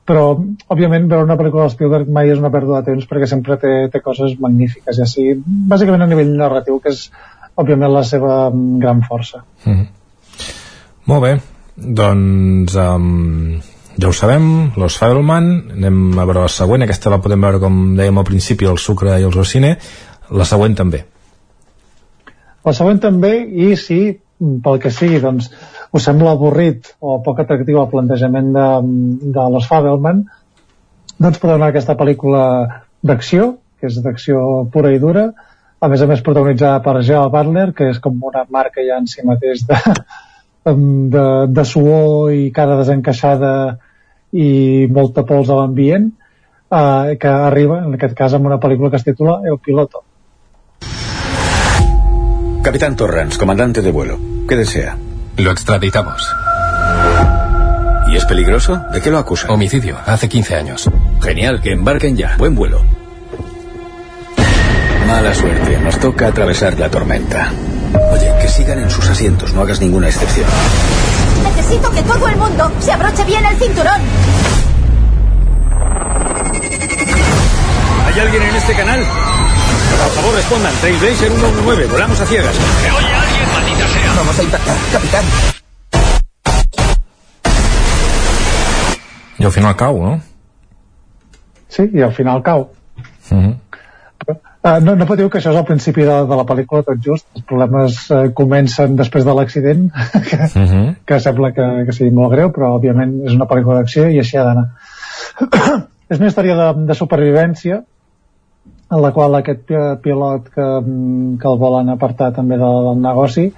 però, 0.06 0.26
òbviament, 0.70 1.08
veure 1.10 1.26
una 1.26 1.38
pel·lícula 1.40 1.64
de 1.66 1.72
Spielberg 1.72 2.10
mai 2.12 2.28
és 2.30 2.38
una 2.38 2.52
pèrdua 2.54 2.82
de 2.82 2.92
temps 2.92 3.08
perquè 3.10 3.26
sempre 3.30 3.56
té, 3.62 3.72
té 3.90 4.02
coses 4.04 4.36
magnífiques, 4.42 5.00
ja 5.00 5.08
sigui, 5.08 5.38
bàsicament 5.72 6.04
a 6.04 6.10
nivell 6.10 6.36
narratiu, 6.36 6.78
que 6.84 6.92
és, 6.92 7.08
òbviament, 7.56 7.90
la 7.94 8.04
seva 8.06 8.36
mm, 8.52 8.76
gran 8.84 9.00
força. 9.08 9.42
Mm. 9.64 9.88
Molt 11.10 11.24
bé, 11.24 11.32
doncs 11.76 12.76
um, 12.84 13.10
ja 13.96 14.12
ho 14.12 14.14
sabem, 14.14 14.46
Los 14.76 15.00
Fabelman, 15.00 15.50
anem 15.80 16.00
a 16.20 16.28
veure 16.28 16.44
la 16.44 16.52
següent, 16.52 16.84
aquesta 16.84 17.10
la 17.10 17.22
podem 17.24 17.48
veure 17.48 17.62
com 17.62 17.82
dèiem 17.98 18.20
al 18.20 18.28
principi, 18.28 18.68
el 18.68 18.78
sucre 18.78 19.16
i 19.16 19.26
el 19.26 19.34
rocine, 19.34 19.78
la 20.30 20.46
següent 20.46 20.76
també. 20.76 21.06
La 22.66 22.74
següent 22.74 22.98
també, 23.02 23.32
i 23.46 23.74
si 23.78 24.00
pel 24.36 24.80
que 24.82 24.92
sigui, 24.92 25.20
doncs, 25.22 25.48
us 25.94 26.04
sembla 26.04 26.34
avorrit 26.36 26.90
o 27.00 27.20
poc 27.24 27.40
atractiu 27.40 27.80
el 27.80 27.90
plantejament 27.92 28.50
de, 28.56 28.66
de 29.36 29.44
Los 29.54 29.68
Fabelman, 29.70 30.24
doncs 31.16 31.40
podeu 31.40 31.56
anar 31.56 31.70
a 31.70 31.74
aquesta 31.74 31.96
pel·lícula 31.96 32.42
d'acció, 33.06 33.54
que 33.80 33.88
és 33.88 33.96
d'acció 34.04 34.66
pura 34.72 34.92
i 34.92 35.00
dura, 35.00 35.30
a 35.80 35.88
més 35.92 36.02
a 36.02 36.08
més 36.10 36.22
protagonitzada 36.24 36.82
per 36.84 37.00
Gerald 37.02 37.32
Butler, 37.32 37.66
que 37.76 37.90
és 37.92 38.00
com 38.02 38.18
una 38.28 38.44
marca 38.52 38.84
ja 38.84 38.98
en 39.00 39.08
si 39.08 39.24
mateix 39.24 39.64
de, 39.68 39.78
de, 41.14 41.26
de 41.52 41.64
suor 41.68 42.32
i 42.34 42.50
cara 42.56 42.78
desencaixada 42.80 43.52
i 44.32 44.86
molta 44.92 45.24
pols 45.28 45.52
a 45.52 45.60
l'ambient, 45.60 46.10
eh, 46.72 47.16
que 47.20 47.32
arriba, 47.48 47.84
en 47.86 47.96
aquest 47.96 48.16
cas, 48.18 48.36
amb 48.36 48.50
una 48.50 48.60
pel·lícula 48.60 48.90
que 48.90 49.00
es 49.00 49.06
titula 49.06 49.40
El 49.46 49.60
Piloto. 49.62 50.02
Capitán 52.66 52.96
Torrance, 52.96 53.38
comandante 53.38 53.80
de 53.80 53.92
vuelo. 53.92 54.18
¿Qué 54.48 54.56
desea? 54.56 54.98
Lo 55.36 55.52
extraditamos. 55.52 56.20
¿Y 58.08 58.16
es 58.16 58.24
peligroso? 58.24 58.82
¿De 58.92 59.00
qué 59.00 59.08
lo 59.08 59.18
acusan? 59.18 59.52
Homicidio, 59.52 59.96
hace 60.04 60.28
15 60.28 60.56
años. 60.56 60.90
Genial, 61.22 61.60
que 61.62 61.70
embarquen 61.70 62.16
ya. 62.16 62.34
Buen 62.38 62.56
vuelo. 62.56 62.82
Mala 65.06 65.32
suerte, 65.32 65.78
nos 65.78 65.96
toca 66.00 66.26
atravesar 66.26 66.76
la 66.76 66.90
tormenta. 66.90 67.52
Oye, 68.10 68.34
que 68.40 68.48
sigan 68.48 68.80
en 68.80 68.90
sus 68.90 69.08
asientos, 69.08 69.54
no 69.54 69.60
hagas 69.60 69.80
ninguna 69.80 70.08
excepción. 70.08 70.48
Necesito 71.44 71.88
que 71.92 72.02
todo 72.02 72.26
el 72.26 72.36
mundo 72.36 72.72
se 72.80 72.90
abroche 72.90 73.24
bien 73.26 73.46
el 73.46 73.56
cinturón. 73.58 74.00
¿Hay 78.06 78.20
alguien 78.20 78.42
en 78.42 78.56
este 78.56 78.72
canal? 78.74 79.04
Por 80.02 80.12
favor, 80.12 80.34
respondan. 80.34 80.74
Trailblazer 80.80 81.30
119, 81.30 81.86
volamos 81.86 82.20
a 82.20 82.26
ciegas. 82.26 82.54
¿Me 82.82 82.90
oye 82.92 83.14
alguien, 83.14 83.48
maldita 83.52 83.86
sea? 83.88 84.14
Vamos 84.16 84.38
a 84.38 84.42
impactar, 84.42 84.76
capitán. 84.92 85.24
I 89.38 89.44
al 89.44 89.52
final 89.52 89.76
cau, 89.76 90.02
no? 90.02 90.20
Sí, 91.68 91.90
i 91.92 92.02
al 92.02 92.12
final 92.12 92.42
cau. 92.42 92.70
Uh 93.30 93.36
-huh. 93.36 93.56
Uh, 94.66 94.80
no, 94.82 94.96
no 94.96 95.06
patiu 95.06 95.28
que 95.30 95.38
això 95.38 95.52
és 95.52 95.56
el 95.56 95.64
principi 95.64 96.02
de, 96.02 96.14
de 96.26 96.36
la 96.36 96.44
pel·lícula 96.44 96.82
tot 96.82 96.98
just 96.98 97.26
els 97.36 97.44
problemes 97.46 98.10
uh, 98.10 98.32
comencen 98.34 98.96
després 98.98 99.24
de 99.24 99.34
l'accident 99.34 99.92
que, 100.28 100.36
Uh 100.36 100.64
-huh. 100.66 100.94
que 101.06 101.20
sembla 101.20 101.52
que, 101.52 101.84
que 101.86 101.92
sigui 101.92 102.10
molt 102.10 102.32
greu 102.32 102.50
però 102.50 102.72
òbviament 102.74 103.12
és 103.26 103.32
una 103.32 103.46
pel·lícula 103.46 103.76
d'acció 103.76 104.08
i 104.08 104.18
així 104.18 104.36
ha 104.36 104.44
d'anar 104.44 104.66
és 106.10 106.18
una 106.18 106.26
història 106.26 106.56
de, 106.56 106.86
de 106.86 106.94
supervivència 106.94 107.84
en 108.92 109.02
la 109.02 109.10
qual 109.12 109.34
aquest 109.34 109.64
pi- 109.66 109.96
pilot 110.02 110.50
que, 110.54 110.66
mm, 110.80 111.38
que 111.42 111.48
el 111.50 111.58
volen 111.58 111.90
apartar 111.90 112.32
també 112.36 112.58
del, 112.60 112.78
del 112.90 113.00
negoci 113.02 113.48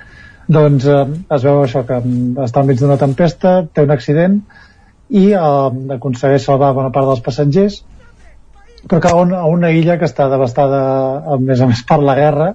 doncs 0.48 0.86
eh, 0.88 1.04
es 1.36 1.44
veu 1.44 1.62
això 1.64 1.84
que 1.88 1.98
mm, 2.00 2.38
està 2.46 2.62
enmig 2.64 2.80
d'una 2.80 2.96
tempesta, 3.00 3.58
té 3.72 3.84
un 3.84 3.92
accident 3.92 4.40
i 5.10 5.26
eh, 5.32 5.94
aconsegueix 5.98 6.44
salvar 6.48 6.72
bona 6.76 6.92
part 6.94 7.10
dels 7.10 7.24
passatgers 7.24 7.82
però 8.88 9.02
cau 9.04 9.20
a 9.36 9.44
una 9.50 9.72
illa 9.74 9.98
que 10.00 10.08
està 10.08 10.30
devastada 10.32 10.80
a 11.34 11.36
més 11.42 11.60
a 11.60 11.68
més 11.68 11.84
per 11.84 12.00
la 12.00 12.16
guerra 12.16 12.54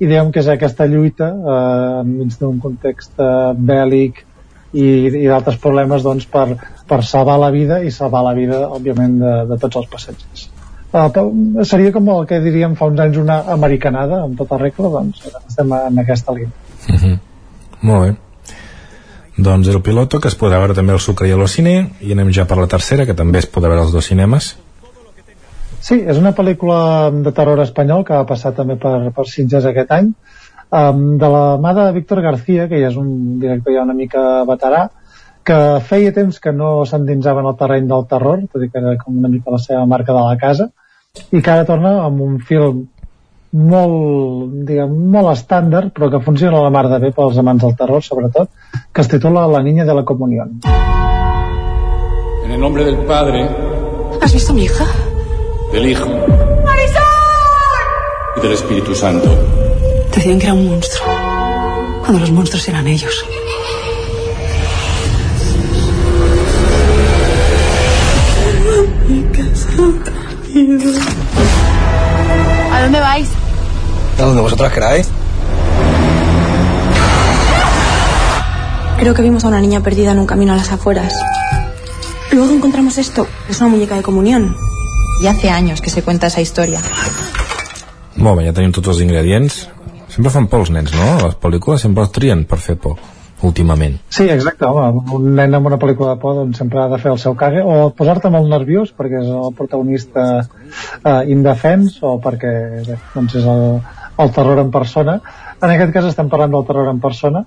i 0.00 0.08
diguem 0.08 0.30
que 0.32 0.40
és 0.42 0.48
aquesta 0.48 0.86
lluita 0.88 1.30
eh, 1.32 2.00
enmig 2.02 2.36
d'un 2.40 2.60
context 2.60 3.16
eh, 3.16 3.30
bèl·lic 3.56 4.26
i, 4.76 4.86
i 5.08 5.26
d'altres 5.26 5.56
problemes 5.62 6.04
doncs, 6.04 6.28
per, 6.30 6.58
per 6.86 7.00
salvar 7.02 7.40
la 7.40 7.50
vida 7.54 7.80
i 7.82 7.90
salvar 7.90 8.22
la 8.28 8.36
vida 8.36 8.66
òbviament 8.68 9.16
de, 9.24 9.36
de 9.50 9.58
tots 9.64 9.80
els 9.80 9.88
passatgers 9.92 10.49
uh, 10.92 11.64
seria 11.64 11.92
com 11.92 12.08
el 12.16 12.26
que 12.26 12.40
diríem 12.40 12.74
fa 12.76 12.88
uns 12.90 13.00
anys 13.00 13.20
una 13.22 13.42
americanada 13.54 14.24
amb 14.24 14.38
tota 14.38 14.58
regla 14.58 14.90
doncs 14.98 15.28
estem 15.46 15.72
en 15.78 16.02
aquesta 16.04 16.34
línia 16.36 16.68
Uh 16.88 16.96
-huh. 16.96 17.18
Molt 17.82 18.02
bé. 18.04 18.16
Doncs 19.36 19.68
el 19.68 19.82
piloto, 19.82 20.20
que 20.20 20.28
es 20.28 20.38
podrà 20.38 20.58
veure 20.58 20.74
també 20.74 20.92
al 20.92 21.00
Sucre 21.00 21.28
i 21.28 21.32
a 21.32 21.36
l'Ocine, 21.36 21.90
i 22.00 22.12
anem 22.12 22.32
ja 22.32 22.44
per 22.44 22.58
la 22.58 22.66
tercera, 22.66 23.06
que 23.06 23.14
també 23.14 23.38
es 23.38 23.50
podrà 23.52 23.68
veure 23.68 23.82
als 23.82 23.92
dos 23.92 24.06
cinemes. 24.06 24.56
Sí, 25.80 26.04
és 26.06 26.18
una 26.18 26.34
pel·lícula 26.34 27.10
de 27.10 27.32
terror 27.32 27.60
espanyol 27.60 28.04
que 28.04 28.12
va 28.12 28.26
passar 28.26 28.52
també 28.52 28.76
per, 28.76 29.12
per 29.12 29.26
Sitges 29.26 29.64
aquest 29.64 29.90
any 29.90 30.12
um, 30.70 31.18
de 31.18 31.28
la 31.28 31.56
mà 31.56 31.72
de 31.74 31.92
Víctor 31.92 32.20
García 32.20 32.68
que 32.68 32.80
ja 32.80 32.88
és 32.88 32.96
un 32.96 33.38
director 33.40 33.72
ja 33.72 33.82
una 33.82 33.94
mica 33.94 34.44
veterà 34.44 34.90
que 35.42 35.80
feia 35.80 36.12
temps 36.12 36.38
que 36.38 36.52
no 36.52 36.84
s'endinsava 36.84 37.40
en 37.40 37.46
el 37.46 37.56
terreny 37.56 37.88
del 37.88 38.06
terror 38.06 38.42
tot 38.52 38.62
i 38.62 38.68
que 38.68 38.78
era 38.78 38.96
com 38.98 39.16
una 39.16 39.28
mica 39.28 39.50
la 39.50 39.58
seva 39.58 39.86
marca 39.86 40.12
de 40.12 40.20
la 40.20 40.36
casa 40.36 40.70
i 41.18 41.40
que 41.42 41.50
ara 41.50 41.64
torna 41.66 41.90
amb 42.04 42.20
un 42.22 42.36
film 42.46 42.84
molt, 43.50 44.52
diguem, 44.68 44.92
molt 45.10 45.32
estàndard 45.32 45.90
però 45.96 46.06
que 46.12 46.20
funciona 46.22 46.60
a 46.60 46.66
la 46.68 46.70
mar 46.70 46.84
de 46.92 47.00
bé 47.02 47.10
pels 47.16 47.38
amants 47.42 47.64
del 47.64 47.74
terror 47.80 48.02
sobretot, 48.06 48.50
que 48.94 49.02
es 49.02 49.08
titula 49.10 49.48
La 49.50 49.62
niña 49.62 49.84
de 49.84 49.94
la 49.94 50.04
comunión 50.04 50.60
En 52.44 52.52
el 52.52 52.60
nombre 52.60 52.84
del 52.84 52.98
Padre, 53.10 53.48
¿Has 54.22 54.32
visto 54.32 54.52
mi 54.54 54.64
hija? 54.64 54.84
del 55.72 55.86
Hijo 55.90 56.10
y 58.36 58.40
del 58.40 58.52
Espíritu 58.52 58.94
Santo. 58.94 59.28
Decían 60.14 60.38
que 60.38 60.46
era 60.46 60.54
un 60.54 60.68
monstruo. 60.68 61.08
Cuando 62.00 62.20
los 62.20 62.30
monstruos 62.30 62.68
eran 62.68 62.86
ellos. 62.86 63.24
¿A 73.20 73.26
dónde 73.26 73.28
vais? 73.28 74.18
¿A 74.18 74.22
dónde 74.22 74.42
vosotras 74.42 74.72
queráis? 74.72 75.08
Creo 78.98 79.14
que 79.14 79.22
vimos 79.22 79.44
a 79.44 79.48
una 79.48 79.60
niña 79.60 79.82
perdida 79.82 80.12
en 80.12 80.18
un 80.18 80.26
camino 80.26 80.52
a 80.52 80.56
las 80.56 80.70
afueras. 80.72 81.12
Luego 82.32 82.52
encontramos 82.52 82.98
esto. 82.98 83.26
Es 83.48 83.60
una 83.60 83.68
muñeca 83.68 83.96
de 83.96 84.02
comunión. 84.02 84.56
Y 85.22 85.26
hace 85.26 85.50
años 85.50 85.80
que 85.80 85.90
se 85.90 86.02
cuenta 86.02 86.26
esa 86.28 86.40
historia. 86.40 86.80
Molt 88.16 88.36
bé, 88.36 88.44
ja 88.44 88.52
tenim 88.52 88.72
tots 88.72 88.90
els 88.92 89.00
ingredients. 89.00 89.68
Sempre 90.12 90.32
fan 90.32 90.48
por 90.50 90.60
els 90.60 90.70
nens, 90.74 90.92
no? 90.92 91.06
Les 91.24 91.36
pel·lícules 91.40 91.80
sempre 91.80 92.04
els 92.04 92.12
trien 92.12 92.44
per 92.44 92.58
fer 92.60 92.76
por, 92.76 92.98
últimament. 93.46 93.96
Sí, 94.12 94.26
exacte, 94.32 94.66
home, 94.66 95.04
un 95.16 95.30
nen 95.36 95.56
amb 95.56 95.70
una 95.70 95.78
pel·lícula 95.80 96.14
de 96.14 96.20
por 96.22 96.36
doncs, 96.38 96.58
sempre 96.60 96.82
ha 96.82 96.88
de 96.92 96.98
fer 97.02 97.12
el 97.12 97.18
seu 97.22 97.36
cague 97.38 97.62
o 97.64 97.90
posar-te 97.96 98.30
molt 98.32 98.48
nerviós 98.50 98.92
perquè 98.96 99.22
és 99.22 99.30
el 99.32 99.54
protagonista 99.56 100.26
eh, 100.40 101.22
indefens 101.32 101.98
o 102.02 102.16
perquè 102.22 102.52
bé, 102.86 102.98
doncs 103.14 103.38
és 103.40 103.48
el, 103.54 103.64
el 104.24 104.32
terror 104.36 104.62
en 104.62 104.72
persona. 104.74 105.18
En 105.60 105.68
aquest 105.70 105.94
cas 105.96 106.08
estem 106.10 106.30
parlant 106.32 106.52
del 106.56 106.66
terror 106.68 106.90
en 106.92 107.00
persona. 107.00 107.44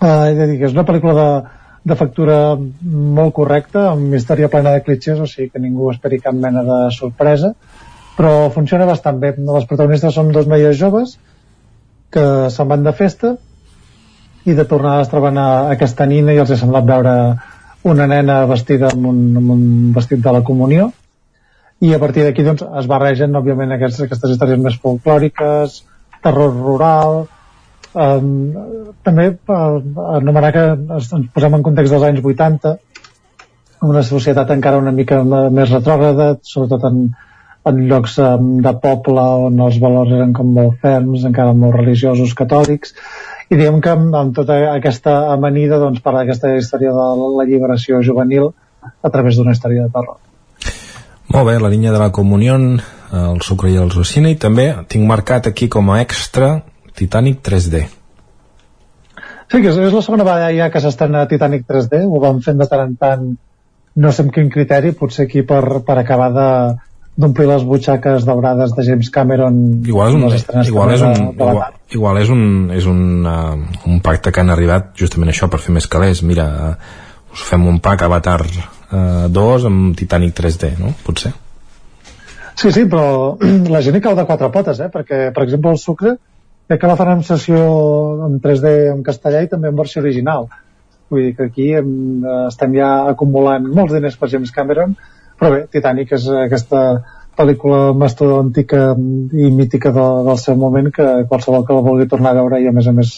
Eh, 0.00 0.08
he 0.08 0.34
de 0.38 0.48
dir 0.50 0.58
que 0.60 0.68
és 0.68 0.76
una 0.76 0.86
pel·lícula 0.88 1.16
de, 1.20 1.30
de 1.92 1.98
factura 2.00 2.38
molt 2.58 3.34
correcta 3.36 3.88
amb 3.92 4.14
història 4.16 4.52
plena 4.52 4.76
de 4.76 4.84
clitxers 4.86 5.24
o 5.24 5.30
sigui 5.30 5.50
que 5.52 5.62
ningú 5.62 5.90
esperi 5.92 6.20
cap 6.24 6.36
mena 6.36 6.64
de 6.66 6.80
sorpresa 6.96 7.54
però 8.14 8.50
funciona 8.54 8.86
bastant 8.86 9.18
bé. 9.18 9.34
Les 9.38 9.66
protagonistes 9.70 10.14
són 10.14 10.30
dos 10.34 10.46
noies 10.50 10.78
joves 10.78 11.16
que 12.14 12.24
se'n 12.54 12.70
van 12.70 12.84
de 12.86 12.92
festa 12.94 13.34
i 14.44 14.54
de 14.56 14.64
tornar 14.68 14.98
es 15.02 15.10
troben 15.12 15.38
a 15.40 15.48
aquesta 15.72 16.06
nina 16.06 16.34
i 16.34 16.40
els 16.42 16.52
ha 16.52 16.60
semblat 16.60 16.84
veure 16.88 17.14
una 17.88 18.06
nena 18.08 18.44
vestida 18.48 18.90
amb 18.92 19.08
un, 19.08 19.24
amb 19.40 19.54
un 19.54 19.64
vestit 19.96 20.20
de 20.24 20.32
la 20.32 20.44
comunió. 20.44 20.90
I 21.84 21.92
a 21.94 21.98
partir 22.00 22.24
d'aquí 22.24 22.44
doncs, 22.44 22.64
es 22.64 22.86
barregen 22.88 23.36
òbviament 23.36 23.74
aquestes, 23.76 24.06
aquestes 24.06 24.34
històries 24.34 24.60
més 24.62 24.78
folclòriques 24.80 25.82
terror 26.24 26.54
rural 26.56 27.26
um, 27.92 28.30
també 29.04 29.26
uh, 29.34 29.76
anomenar 30.16 30.52
que 30.54 30.64
ens, 30.72 31.10
ens 31.18 31.28
posem 31.34 31.58
en 31.58 31.66
context 31.66 31.92
dels 31.92 32.06
anys 32.08 32.24
80 32.24 32.74
una 33.84 34.02
societat 34.06 34.54
encara 34.54 34.80
una 34.80 34.94
mica 34.96 35.20
més 35.26 35.68
retrògrada 35.74 36.30
sobretot 36.48 36.86
en, 36.88 37.02
en 37.68 37.82
llocs 37.90 38.16
um, 38.24 38.48
de 38.64 38.72
poble 38.80 39.26
on 39.50 39.60
els 39.66 39.76
valors 39.82 40.14
eren 40.16 40.32
com 40.36 40.54
molt 40.56 40.80
ferms, 40.80 41.26
encara 41.28 41.52
molt 41.52 41.76
religiosos 41.76 42.32
catòlics 42.38 42.96
i 43.50 43.56
diguem 43.56 43.80
que 43.84 43.92
amb, 43.92 44.14
amb 44.16 44.36
tota 44.36 44.58
aquesta 44.72 45.16
amanida 45.32 45.80
doncs 45.82 46.02
parla 46.04 46.24
d'aquesta 46.24 46.54
història 46.58 46.92
de 46.96 47.08
la 47.38 47.48
lliberació 47.48 48.02
juvenil 48.02 48.52
a 48.84 49.10
través 49.10 49.36
d'una 49.36 49.56
història 49.56 49.86
de 49.86 49.92
terror 49.92 50.20
Molt 51.34 51.48
bé, 51.48 51.56
la 51.58 51.70
línia 51.72 51.90
de 51.90 51.98
la 51.98 52.12
comunió, 52.14 52.54
el 52.54 53.40
sucre 53.42 53.72
i 53.72 53.78
el 53.80 53.90
rocina, 53.90 54.30
i 54.30 54.36
també 54.38 54.68
tinc 54.92 55.06
marcat 55.08 55.48
aquí 55.50 55.66
com 55.72 55.88
a 55.90 55.96
extra 56.02 56.50
Titanic 56.94 57.40
3D. 57.42 57.80
Sí, 59.50 59.58
que 59.60 59.70
és, 59.70 59.78
és 59.88 59.96
la 59.96 60.02
segona 60.04 60.26
vegada 60.26 60.52
ja 60.54 60.68
que 60.70 60.82
s'estrena 60.84 61.24
Titanic 61.30 61.66
3D, 61.66 62.04
ho 62.06 62.20
vam 62.22 62.38
fent 62.44 62.60
de 62.60 62.68
tant 62.70 62.84
en 62.84 62.94
tant, 63.00 63.26
no 64.04 64.12
sé 64.12 64.22
amb 64.22 64.34
quin 64.36 64.52
criteri, 64.52 64.94
potser 64.98 65.26
aquí 65.26 65.42
per, 65.48 65.62
per 65.86 65.98
acabar 65.98 66.30
de 66.36 66.48
d'omplir 67.16 67.46
les 67.46 67.62
butxaques 67.62 68.24
daurades 68.26 68.72
de 68.74 68.82
James 68.86 69.08
Cameron 69.14 69.58
Igual 69.86 70.08
és 70.10 70.16
un, 70.18 70.64
igual 70.66 70.94
és 70.96 71.02
un, 71.06 71.12
de- 71.14 71.36
de 71.38 71.48
igual, 71.50 71.72
igual 71.94 72.18
és 72.24 72.30
un, 72.34 72.42
és 72.74 72.86
un, 72.90 73.00
uh, 73.22 73.86
un 73.86 74.00
pacte 74.02 74.32
que 74.34 74.42
han 74.42 74.50
arribat 74.50 74.92
justament 74.98 75.30
això 75.30 75.46
per 75.50 75.60
fer 75.62 75.74
més 75.76 75.86
calés. 75.86 76.24
Mira, 76.26 76.48
uh, 76.74 77.32
us 77.34 77.46
fem 77.46 77.66
un 77.70 77.78
pack 77.84 78.02
Avatar 78.02 78.40
uh, 78.42 79.28
2 79.30 79.66
amb 79.70 79.94
Titanic 79.98 80.34
3D, 80.40 80.74
no? 80.82 80.90
Potser. 81.06 81.30
Sí, 82.54 82.70
sí, 82.74 82.84
però 82.90 83.36
la 83.74 83.82
gent 83.82 83.96
hi 83.98 84.02
cau 84.02 84.18
de 84.18 84.26
quatre 84.26 84.50
potes, 84.54 84.80
eh? 84.82 84.90
perquè, 84.90 85.28
per 85.34 85.46
exemple, 85.46 85.70
el 85.74 85.78
Sucre 85.82 86.16
crec 86.66 86.80
que 86.80 86.88
la 86.88 86.96
fan 86.96 87.10
en 87.18 87.22
sessió 87.26 87.62
en 88.26 88.38
3D 88.42 88.70
en 88.94 89.02
castellà 89.06 89.42
i 89.44 89.50
també 89.50 89.68
en 89.70 89.76
versió 89.78 90.00
original. 90.02 90.46
Vull 91.12 91.26
dir 91.28 91.34
que 91.36 91.46
aquí 91.50 91.66
hem, 91.76 91.90
eh, 92.24 92.46
estem 92.48 92.72
ja 92.78 92.92
acumulant 93.10 93.66
molts 93.68 93.92
diners 93.92 94.16
per 94.16 94.30
James 94.32 94.50
Cameron, 94.54 94.94
però 95.38 95.52
bé, 95.54 95.60
Titanic 95.72 96.14
és 96.16 96.26
aquesta 96.44 96.84
pel·lícula 97.34 97.94
mastodòntica 97.98 98.92
i 98.94 99.48
mítica 99.50 99.90
de, 99.94 100.04
del 100.28 100.36
seu 100.38 100.58
moment 100.58 100.90
que 100.94 101.06
qualsevol 101.30 101.64
que 101.66 101.74
la 101.74 101.86
vulgui 101.86 102.06
tornar 102.10 102.34
a 102.34 102.38
veure 102.42 102.60
i 102.62 102.68
a 102.70 102.74
més 102.74 102.86
a 102.86 102.94
més 102.94 103.14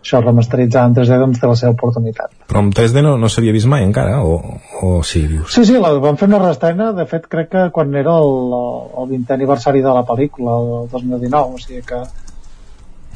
això 0.00 0.22
remasteritzar 0.24 0.86
en 0.88 0.94
3D 0.96 1.18
doncs 1.20 1.38
té 1.42 1.46
la 1.46 1.56
seva 1.60 1.74
oportunitat. 1.76 2.32
Però 2.48 2.62
amb 2.64 2.72
3D 2.74 3.02
no, 3.04 3.14
no 3.20 3.28
s'havia 3.28 3.52
vist 3.52 3.68
mai 3.70 3.84
encara, 3.84 4.22
o, 4.24 4.56
o 4.80 4.94
sí, 5.06 5.26
dius? 5.28 5.52
Sí, 5.54 5.66
sí, 5.68 5.76
la, 5.78 5.92
vam 6.02 6.16
fer 6.18 6.30
una 6.30 6.40
reestrena, 6.40 6.90
de 6.96 7.04
fet 7.10 7.28
crec 7.30 7.52
que 7.52 7.66
quan 7.76 7.92
era 8.00 8.16
el, 8.24 8.56
el 9.02 9.12
20è 9.12 9.36
aniversari 9.36 9.84
de 9.84 9.94
la 9.94 10.02
pel·lícula, 10.08 10.56
el 10.56 10.90
2019, 10.96 11.54
o 11.54 11.62
sigui 11.62 11.84
que 11.86 12.02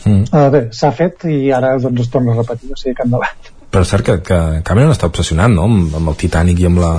Mm. 0.04 0.24
uh, 0.32 0.48
bé, 0.52 0.60
s'ha 0.74 0.90
fet 0.92 1.24
i 1.30 1.36
ara 1.54 1.70
doncs 1.80 2.02
es 2.04 2.10
torna 2.12 2.34
a 2.34 2.36
repetir, 2.36 2.70
o 2.72 2.76
sigui 2.76 2.96
que 2.98 3.06
endavant. 3.06 3.52
Però 3.72 3.82
és 3.86 3.92
cert 3.94 4.04
que, 4.06 4.16
que 4.26 4.40
Cameron 4.66 4.92
està 4.92 5.08
obsessionat, 5.08 5.52
no?, 5.54 5.64
amb, 5.70 5.94
amb 6.00 6.12
el 6.12 6.18
Titanic 6.20 6.60
i 6.60 6.68
amb 6.68 6.82
la 6.82 6.90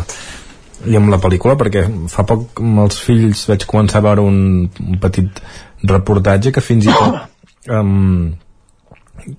i 0.85 0.97
amb 0.99 1.11
la 1.13 1.19
pel·lícula 1.21 1.57
perquè 1.59 1.85
fa 2.11 2.25
poc 2.27 2.61
amb 2.63 2.83
els 2.85 2.97
fills 3.01 3.45
vaig 3.49 3.65
començar 3.69 4.01
a 4.01 4.07
veure 4.07 4.25
un, 4.25 4.65
un 4.65 4.99
petit 5.01 5.41
reportatge 5.83 6.53
que 6.55 6.63
fins 6.63 6.87
i 6.89 6.95
tot 6.95 7.69
um, 7.69 8.33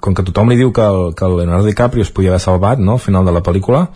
com 0.02 0.16
que 0.16 0.24
tothom 0.26 0.50
li 0.50 0.56
diu 0.58 0.72
que 0.74 0.82
el, 0.82 1.12
que 1.14 1.26
el 1.26 1.36
Leonardo 1.40 1.68
DiCaprio 1.68 2.02
es 2.06 2.10
podia 2.10 2.32
haver 2.32 2.42
salvat 2.42 2.82
no, 2.82 2.96
al 2.96 3.02
final 3.02 3.26
de 3.26 3.34
la 3.34 3.44
pel·lícula 3.46 3.86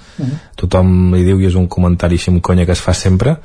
tothom 0.60 1.14
li 1.16 1.24
diu 1.27 1.40
i 1.40 1.48
és 1.51 1.59
un 1.59 1.68
comentari 1.68 2.20
així 2.20 2.31
amb 2.32 2.43
conya 2.44 2.68
que 2.68 2.77
es 2.77 2.85
fa 2.85 2.94
sempre 2.94 3.39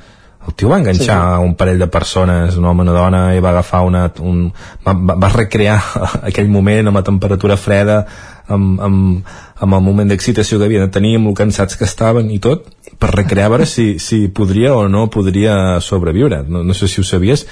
el 0.46 0.54
tio 0.54 0.68
va 0.70 0.78
enganxar 0.78 1.16
Sí. 1.16 1.36
sí. 1.36 1.44
un 1.48 1.54
parell 1.58 1.78
de 1.78 1.88
persones, 1.88 2.56
un 2.56 2.64
home 2.64 2.82
una 2.82 2.92
dona, 2.92 3.22
i 3.36 3.40
va 3.40 3.50
agafar 3.50 3.82
una... 3.86 4.06
Un, 4.20 4.52
va, 4.86 4.94
va, 4.94 5.16
va 5.26 5.32
recrear 5.34 5.80
aquell 6.30 6.48
moment 6.48 6.88
amb 6.90 7.00
la 7.00 7.04
temperatura 7.06 7.56
freda, 7.56 8.04
amb, 8.48 8.80
amb, 8.80 9.32
amb 9.58 9.78
el 9.78 9.82
moment 9.82 10.08
d'excitació 10.12 10.58
que 10.58 10.68
havien 10.68 10.86
de 10.86 10.92
tenir, 10.94 11.16
amb 11.18 11.32
el 11.32 11.34
cansats 11.38 11.76
que 11.76 11.84
estaven 11.88 12.30
i 12.30 12.38
tot, 12.38 12.70
per 12.98 13.10
recrear 13.14 13.50
veure 13.52 13.66
si, 13.66 13.98
si 13.98 14.28
podria 14.28 14.74
o 14.76 14.86
no 14.88 15.08
podria 15.10 15.80
sobreviure. 15.80 16.44
No, 16.48 16.62
no 16.64 16.74
sé 16.74 16.88
si 16.88 17.02
ho 17.02 17.04
sabies, 17.04 17.46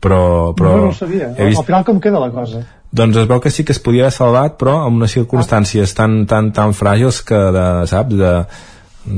però... 0.00 0.52
però 0.58 0.74
no, 0.76 0.84
no 0.88 0.92
ho 0.94 0.98
sabia. 0.98 1.30
vist, 1.38 1.60
Al 1.62 1.66
final 1.68 1.86
com 1.86 2.00
queda 2.02 2.20
la 2.22 2.30
cosa? 2.34 2.66
doncs 2.90 3.20
es 3.20 3.28
veu 3.30 3.38
que 3.38 3.52
sí 3.54 3.62
que 3.62 3.70
es 3.70 3.78
podia 3.78 4.08
haver 4.08 4.14
salvat, 4.16 4.56
però 4.58 4.80
amb 4.82 4.98
unes 4.98 5.12
circumstàncies 5.14 5.92
tan, 5.94 6.24
tan, 6.26 6.50
tan 6.50 6.72
fràgils 6.74 7.20
que, 7.22 7.38
de, 7.54 7.66
saps, 7.86 8.16
de, 8.18 8.32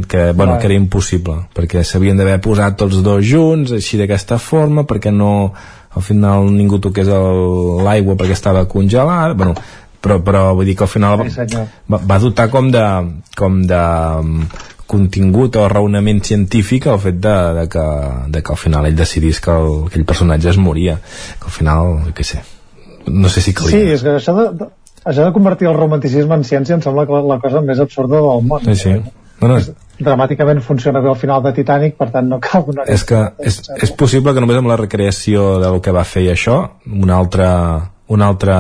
que, 0.09 0.33
bueno, 0.33 0.59
que 0.59 0.69
era 0.71 0.79
impossible 0.79 1.49
perquè 1.57 1.83
s'havien 1.85 2.19
d'haver 2.19 2.39
posat 2.43 2.77
tots 2.79 3.03
dos 3.03 3.25
junts 3.27 3.73
així 3.75 3.99
d'aquesta 3.99 4.39
forma 4.39 4.85
perquè 4.87 5.11
no 5.15 5.53
al 5.93 6.05
final 6.07 6.51
ningú 6.55 6.79
toqués 6.81 7.11
l'aigua 7.11 8.17
perquè 8.17 8.37
estava 8.37 8.65
congelada 8.71 9.35
bueno, 9.35 9.57
però, 10.03 10.21
però 10.23 10.43
vull 10.55 10.69
dir 10.71 10.77
que 10.79 10.87
al 10.87 10.93
final 10.93 11.19
va, 11.21 11.29
Sí, 11.29 11.65
va, 11.91 11.99
va 11.99 12.21
dotar 12.23 12.49
com 12.53 12.71
de, 12.71 12.85
com 13.39 13.63
de 13.67 13.83
um, 14.23 14.45
contingut 14.87 15.57
o 15.59 15.67
raonament 15.71 16.23
científic 16.25 16.87
el 16.87 17.01
fet 17.03 17.19
de, 17.23 17.37
de, 17.59 17.67
que, 17.73 17.87
de 18.35 18.43
que 18.43 18.55
al 18.55 18.61
final 18.61 18.87
ell 18.87 18.99
decidís 18.99 19.41
que 19.43 19.55
el, 19.55 19.89
aquell 19.91 20.07
personatge 20.09 20.53
es 20.53 20.61
moria 20.63 20.99
que 21.03 21.51
al 21.51 21.57
final, 21.59 21.97
jo 22.07 22.15
què 22.15 22.29
sé 22.29 22.45
no 23.09 23.29
sé 23.29 23.43
si 23.43 23.51
Sí, 23.51 23.59
calia 23.59 23.97
és 23.97 24.07
que 24.07 24.15
això 24.21 24.37
de, 24.37 24.47
de, 24.63 24.71
això 25.05 25.27
de 25.27 25.35
convertir 25.35 25.67
el 25.71 25.75
romanticisme 25.75 26.39
en 26.39 26.47
ciència 26.47 26.79
em 26.79 26.85
sembla 26.85 27.09
la, 27.11 27.25
la 27.35 27.41
cosa 27.43 27.65
més 27.67 27.83
absurda 27.83 28.23
del 28.23 28.47
món. 28.47 28.63
sí, 28.69 28.77
sí. 28.79 28.95
Bueno, 29.43 29.59
és, 29.59 29.73
Dramàticament 30.03 30.63
funciona 30.65 31.03
bé 31.03 31.11
al 31.11 31.19
final 31.19 31.43
de 31.45 31.53
Titanic, 31.57 31.97
per 31.99 32.09
tant 32.15 32.29
no 32.31 32.39
cal 32.43 32.65
donar 32.67 32.87
és 32.91 33.05
que 33.07 33.19
és, 33.43 33.59
és 33.83 33.93
possible 33.99 34.33
que 34.35 34.43
només 34.43 34.59
amb 34.59 34.71
la 34.71 34.79
recreació 34.81 35.59
del 35.63 35.79
que 35.85 35.95
va 35.95 36.07
fer 36.09 36.29
això 36.33 36.57
una 36.87 37.19
altra, 37.19 37.49
una 38.15 38.31
altra 38.33 38.57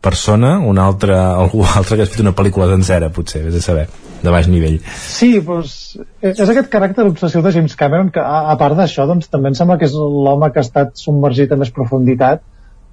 persona, 0.00 0.58
una 0.66 0.86
altra, 0.90 1.20
algú 1.36 1.64
altre 1.78 1.96
que 1.98 2.06
ha 2.06 2.10
fet 2.10 2.22
una 2.24 2.34
pel·lícula 2.36 2.68
sencera 2.72 3.10
potser, 3.14 3.44
vés 3.46 3.58
a 3.60 3.64
saber, 3.64 3.88
de 4.20 4.34
baix 4.34 4.48
nivell. 4.52 4.78
Sí, 5.00 5.32
doncs, 5.46 5.74
és 6.20 6.38
és 6.38 6.46
aquest 6.46 6.70
caràcter 6.72 7.06
obsessiu 7.08 7.44
de 7.44 7.52
James 7.56 7.76
Cameron 7.76 8.12
que, 8.14 8.22
a, 8.22 8.46
a 8.52 8.56
part 8.60 8.78
d'això, 8.78 9.06
doncs, 9.10 9.28
també 9.32 9.52
em 9.52 9.58
sembla 9.58 9.78
que 9.80 9.88
és 9.88 9.96
l'home 9.96 10.50
que 10.52 10.62
ha 10.62 10.66
estat 10.66 10.96
submergit 11.00 11.52
a 11.52 11.60
més 11.60 11.72
profunditat, 11.76 12.42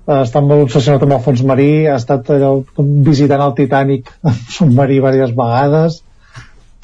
ha 0.07 0.21
estat 0.23 0.43
molt 0.47 0.67
obsessionat 0.67 1.03
amb 1.03 1.17
el 1.17 1.23
fons 1.23 1.43
marí, 1.47 1.71
ha 1.87 1.97
estat 1.99 2.29
allò, 2.35 2.51
visitant 3.07 3.43
el 3.43 3.55
Titanic 3.57 4.11
submarí 4.57 5.01
diverses 5.01 5.35
vegades. 5.35 6.01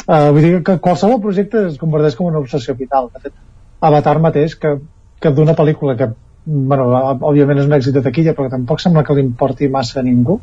Uh, 0.03 0.33
vull 0.35 0.43
dir 0.43 0.63
que 0.67 0.79
qualsevol 0.83 1.21
projecte 1.23 1.67
es 1.69 1.79
converteix 1.79 2.17
com 2.19 2.27
una 2.27 2.41
obsessió 2.43 2.75
vital. 2.75 3.07
De 3.13 3.23
fet, 3.23 3.35
Avatar 3.83 4.17
mateix, 4.23 4.57
que, 4.59 4.75
que 5.23 5.31
d'una 5.31 5.55
pel·lícula 5.55 5.95
que, 5.99 6.09
bueno, 6.45 6.89
òbviament 7.21 7.61
és 7.61 7.69
un 7.69 7.77
èxit 7.79 7.95
de 7.95 8.03
taquilla, 8.03 8.35
però 8.35 8.49
que 8.49 8.55
tampoc 8.57 8.83
sembla 8.83 9.05
que 9.07 9.15
li 9.15 9.23
importi 9.23 9.71
massa 9.71 10.01
a 10.01 10.05
ningú, 10.07 10.39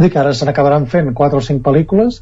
dic 0.00 0.16
ara 0.16 0.32
se 0.34 0.46
n'acabaran 0.48 0.86
fent 0.90 1.12
4 1.16 1.38
o 1.38 1.46
5 1.46 1.62
pel·lícules 1.66 2.20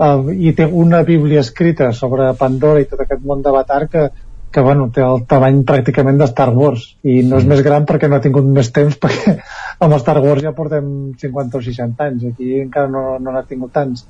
uh, 0.00 0.30
i 0.32 0.52
té 0.56 0.66
una 0.66 1.02
bíblia 1.08 1.42
escrita 1.44 1.90
sobre 1.96 2.30
Pandora 2.38 2.82
i 2.82 2.88
tot 2.88 3.02
aquest 3.04 3.24
món 3.28 3.42
d'Avatar 3.44 3.82
que, 3.92 4.06
que 4.52 4.64
bueno, 4.64 4.88
té 4.94 5.04
el 5.04 5.26
tamany 5.28 5.62
pràcticament 5.68 6.20
de 6.20 6.28
Star 6.30 6.48
Wars 6.56 6.86
i 7.02 7.20
no 7.28 7.40
és 7.42 7.48
més 7.48 7.62
gran 7.66 7.86
perquè 7.88 8.08
no 8.08 8.18
ha 8.18 8.24
tingut 8.24 8.48
més 8.48 8.72
temps 8.72 8.98
perquè 9.02 9.36
amb 9.84 9.98
Star 10.00 10.18
Wars 10.24 10.44
ja 10.46 10.54
portem 10.56 11.12
50 11.20 11.60
o 11.60 11.64
60 11.68 12.08
anys 12.08 12.26
aquí 12.32 12.58
encara 12.62 12.90
no, 12.92 13.04
no 13.20 13.34
n'ha 13.34 13.44
tingut 13.48 13.74
tants 13.76 14.06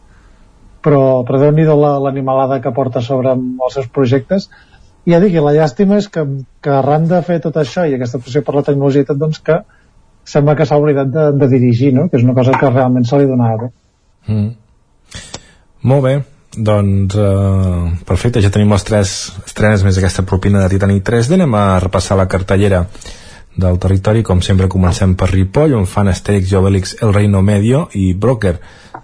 però, 0.84 1.22
però 1.26 1.40
déu 1.40 1.52
nhi 1.54 1.64
l'animalada 1.66 2.60
que 2.60 2.74
porta 2.74 3.00
sobre 3.00 3.34
els 3.34 3.78
seus 3.78 3.88
projectes 3.88 4.48
i 5.04 5.14
ja 5.14 5.20
dic, 5.22 5.34
la 5.42 5.54
llàstima 5.54 5.98
és 5.98 6.08
que, 6.12 6.22
que 6.62 6.70
arran 6.70 7.08
de 7.10 7.20
fer 7.26 7.40
tot 7.42 7.56
això 7.58 7.86
i 7.86 7.96
aquesta 7.96 8.20
obsessió 8.20 8.44
per 8.46 8.54
la 8.54 8.66
tecnologia 8.66 9.06
tot, 9.08 9.18
doncs 9.18 9.40
que 9.42 9.58
sembla 10.24 10.54
que 10.58 10.66
s'ha 10.66 10.78
oblidat 10.78 11.08
de, 11.10 11.24
de 11.38 11.48
dirigir, 11.50 11.90
no? 11.96 12.08
que 12.08 12.20
és 12.20 12.26
una 12.26 12.36
cosa 12.36 12.54
que 12.58 12.70
realment 12.70 13.08
se 13.08 13.18
li 13.18 13.26
donava 13.26 13.64
bé. 13.64 13.72
mm. 14.28 14.52
molt 15.90 16.06
bé 16.06 16.14
doncs 16.52 17.16
uh, 17.16 17.88
perfecte, 18.06 18.42
ja 18.44 18.52
tenim 18.52 18.70
les 18.74 18.84
tres 18.84 19.16
estrenes 19.46 19.82
més 19.86 19.98
aquesta 19.98 20.26
propina 20.28 20.60
de 20.60 20.74
Titanic 20.74 21.02
3D 21.08 21.38
anem 21.38 21.54
a 21.56 21.80
repassar 21.80 22.18
la 22.20 22.28
cartellera 22.28 22.84
del 23.56 23.78
territori, 23.80 24.22
com 24.22 24.40
sempre 24.44 24.68
comencem 24.68 25.16
per 25.16 25.30
Ripoll 25.32 25.74
on 25.76 25.88
fan 25.88 26.08
Asterix 26.12 26.52
i 26.52 26.56
Obelix 26.56 26.94
El 27.02 27.12
Reino 27.12 27.42
Medio 27.42 27.86
i 27.96 28.12
Broker 28.14 28.54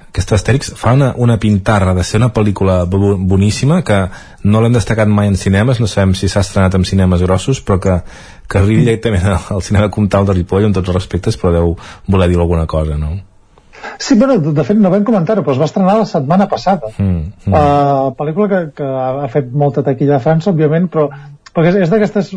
aquest 0.09 0.33
Asterix 0.33 0.73
fa 0.77 0.93
una, 0.97 1.13
una 1.17 1.37
pintarra 1.39 1.95
de 1.95 2.05
ser 2.05 2.19
una 2.21 2.31
pel·lícula 2.35 2.81
bo- 2.91 3.17
boníssima 3.17 3.83
que 3.87 3.99
no 4.45 4.63
l'hem 4.63 4.75
destacat 4.77 5.09
mai 5.09 5.29
en 5.29 5.37
cinemes, 5.37 5.81
no 5.81 5.87
sabem 5.87 6.15
si 6.19 6.29
s'ha 6.29 6.43
estrenat 6.47 6.75
en 6.75 6.85
cinemes 6.89 7.23
grossos, 7.23 7.61
però 7.65 7.79
que, 7.83 7.97
que 8.49 8.59
arribi 8.59 8.85
directament 8.87 9.27
al, 9.37 9.63
cinema 9.63 9.91
comtal 9.95 10.27
de 10.27 10.39
Ripoll 10.39 10.69
amb 10.69 10.79
tots 10.79 10.89
els 10.89 11.01
respectes, 11.01 11.39
però 11.41 11.53
deu 11.55 11.75
voler 12.09 12.29
dir 12.33 12.39
alguna 12.41 12.67
cosa, 12.67 12.97
no? 12.99 13.15
Sí, 13.99 14.17
bueno, 14.19 14.39
de 14.43 14.53
de 14.53 14.65
fet 14.67 14.79
no 14.79 14.91
vam 14.91 15.05
comentar-ho, 15.07 15.45
però 15.47 15.55
es 15.55 15.61
va 15.61 15.69
estrenar 15.71 15.99
la 16.01 16.07
setmana 16.07 16.49
passada. 16.51 16.91
Mm, 16.99 17.21
mm. 17.47 17.53
Uh, 17.53 18.11
pel·lícula 18.19 18.49
que, 18.51 18.63
que 18.81 18.85
ha 18.85 19.29
fet 19.33 19.53
molta 19.55 19.85
taquilla 19.87 20.17
a 20.19 20.23
França, 20.25 20.51
òbviament, 20.51 20.89
però 20.91 21.09
perquè 21.55 21.71
és, 21.75 21.85
és 21.87 21.93
d'aquestes 21.93 22.33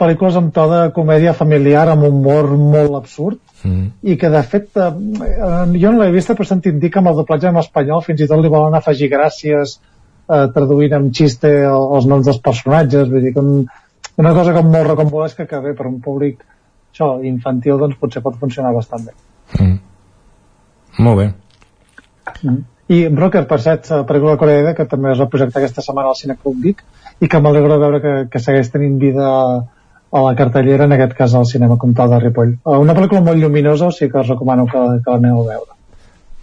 pel·lícules 0.00 0.36
amb 0.40 0.52
to 0.56 0.66
de 0.70 0.80
comèdia 0.96 1.36
familiar, 1.36 1.86
amb 1.92 2.08
humor 2.08 2.48
molt 2.56 2.96
absurd, 2.98 3.38
mm. 3.64 3.86
i 4.02 4.16
que 4.20 4.30
de 4.32 4.42
fet 4.42 4.80
eh, 4.80 4.90
jo 5.76 5.92
no 5.92 6.00
l'he 6.00 6.12
vista 6.14 6.36
però 6.36 6.48
sentit 6.48 6.78
dir 6.80 6.90
que 6.92 7.00
amb 7.02 7.12
el 7.12 7.20
doblatge 7.20 7.50
en 7.50 7.60
espanyol 7.60 8.04
fins 8.06 8.24
i 8.24 8.28
tot 8.30 8.42
li 8.42 8.52
volen 8.52 8.76
afegir 8.78 9.10
gràcies 9.12 9.76
eh, 9.76 10.46
traduint 10.54 10.96
amb 10.96 11.12
xiste 11.16 11.50
el, 11.60 11.86
els 11.98 12.08
noms 12.10 12.26
dels 12.28 12.40
personatges 12.44 13.10
vull 13.12 13.26
dir 13.26 13.34
que 13.36 13.44
un, 13.44 13.66
una 14.22 14.34
cosa 14.36 14.54
com 14.56 14.70
molt 14.72 14.92
recombolesca 14.92 15.48
que 15.50 15.62
bé 15.66 15.74
per 15.76 15.88
un 15.90 16.00
públic 16.04 16.40
això, 16.40 17.18
infantil 17.26 17.80
doncs 17.80 18.00
potser 18.00 18.24
pot 18.24 18.38
funcionar 18.40 18.74
bastant 18.76 19.10
bé 19.10 19.18
Mm. 19.58 19.80
Molt 21.02 21.18
bé. 21.18 21.24
i 22.94 22.98
Broker, 23.10 23.40
per 23.50 23.56
cert, 23.64 23.88
eh, 23.90 23.96
pel·lícula 24.06 24.36
coreana 24.38 24.76
que 24.78 24.86
també 24.86 25.10
es 25.10 25.18
va 25.18 25.26
projectar 25.32 25.58
aquesta 25.58 25.82
setmana 25.82 26.12
al 26.12 26.18
Cineclub 26.18 26.60
Vic 26.62 26.84
i 27.18 27.26
que 27.26 27.40
m'alegro 27.42 27.74
de 27.74 27.80
veure 27.82 28.00
que, 28.04 28.12
que 28.30 28.42
segueix 28.42 28.70
tenint 28.70 28.94
vida 29.02 29.26
a 30.10 30.22
la 30.24 30.32
cartellera, 30.38 30.86
en 30.88 30.96
aquest 30.96 31.12
cas 31.18 31.34
al 31.38 31.46
cinema 31.46 31.76
comtal 31.78 32.10
de 32.10 32.18
Ripoll. 32.20 32.56
Eh, 32.58 32.78
Una 32.84 32.96
pel·lícula 32.96 33.22
molt 33.26 33.38
lluminosa, 33.38 33.90
o 33.90 33.94
sigui 33.94 34.12
que 34.12 34.24
us 34.24 34.32
recomano 34.32 34.66
que, 34.70 34.80
que 35.04 35.14
l'aneu 35.14 35.42
a 35.42 35.46
veure. 35.52 35.76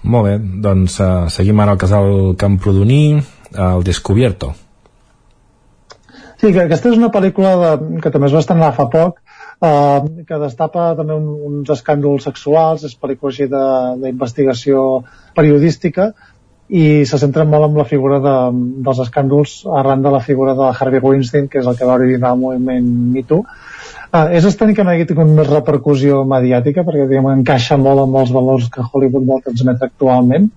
Molt 0.07 0.27
bé, 0.30 0.38
doncs 0.64 0.99
uh, 1.03 1.26
seguim 1.34 1.60
ara 1.60 1.73
al 1.76 1.81
casal 1.81 2.35
Camprodoní, 2.39 3.18
el 3.68 3.84
Descubierto. 3.84 4.53
Sí, 6.38 6.52
que 6.53 6.61
aquesta 6.61 6.91
és 6.91 6.99
una 6.99 7.10
pel·lícula 7.11 7.56
de, 7.60 7.99
que 8.03 8.11
també 8.14 8.30
es 8.30 8.35
va 8.35 8.44
estrenar 8.44 8.69
fa 8.77 8.85
poc, 8.94 9.18
eh, 9.65 10.23
que 10.30 10.39
destapa 10.44 10.91
també 10.99 11.18
un, 11.18 11.27
uns 11.49 11.72
escàndols 11.73 12.27
sexuals, 12.30 12.85
és 12.85 12.94
pel·lícula 13.02 13.34
així 13.34 13.49
d'investigació 13.49 14.84
periodística, 15.35 16.11
i 16.69 17.06
se 17.07 17.19
centra 17.22 17.45
molt 17.48 17.69
en 17.69 17.77
la 17.80 17.88
figura 17.88 18.19
de, 18.23 18.35
dels 18.85 19.02
escàndols 19.06 19.61
arran 19.80 20.02
de 20.03 20.11
la 20.11 20.22
figura 20.23 20.56
de 20.57 20.69
Harvey 20.73 21.03
Weinstein, 21.03 21.48
que 21.48 21.61
és 21.61 21.68
el 21.68 21.77
que 21.80 21.88
va 21.88 21.95
originar 21.99 22.34
el 22.35 22.41
moviment 22.41 22.89
Me 23.14 23.23
Too. 23.27 23.45
Uh, 24.07 24.26
és 24.35 24.45
estrany 24.48 24.73
que 24.76 24.84
no 24.88 24.91
hagi 24.94 25.06
tingut 25.07 25.31
més 25.35 25.48
repercussió 25.52 26.23
mediàtica, 26.27 26.84
perquè 26.88 27.07
diguem, 27.07 27.30
encaixa 27.39 27.77
molt 27.80 28.03
amb 28.03 28.19
els 28.22 28.34
valors 28.35 28.68
que 28.73 28.84
Hollywood 28.84 29.27
vol 29.27 29.44
transmetre 29.45 29.89
actualment, 29.91 30.49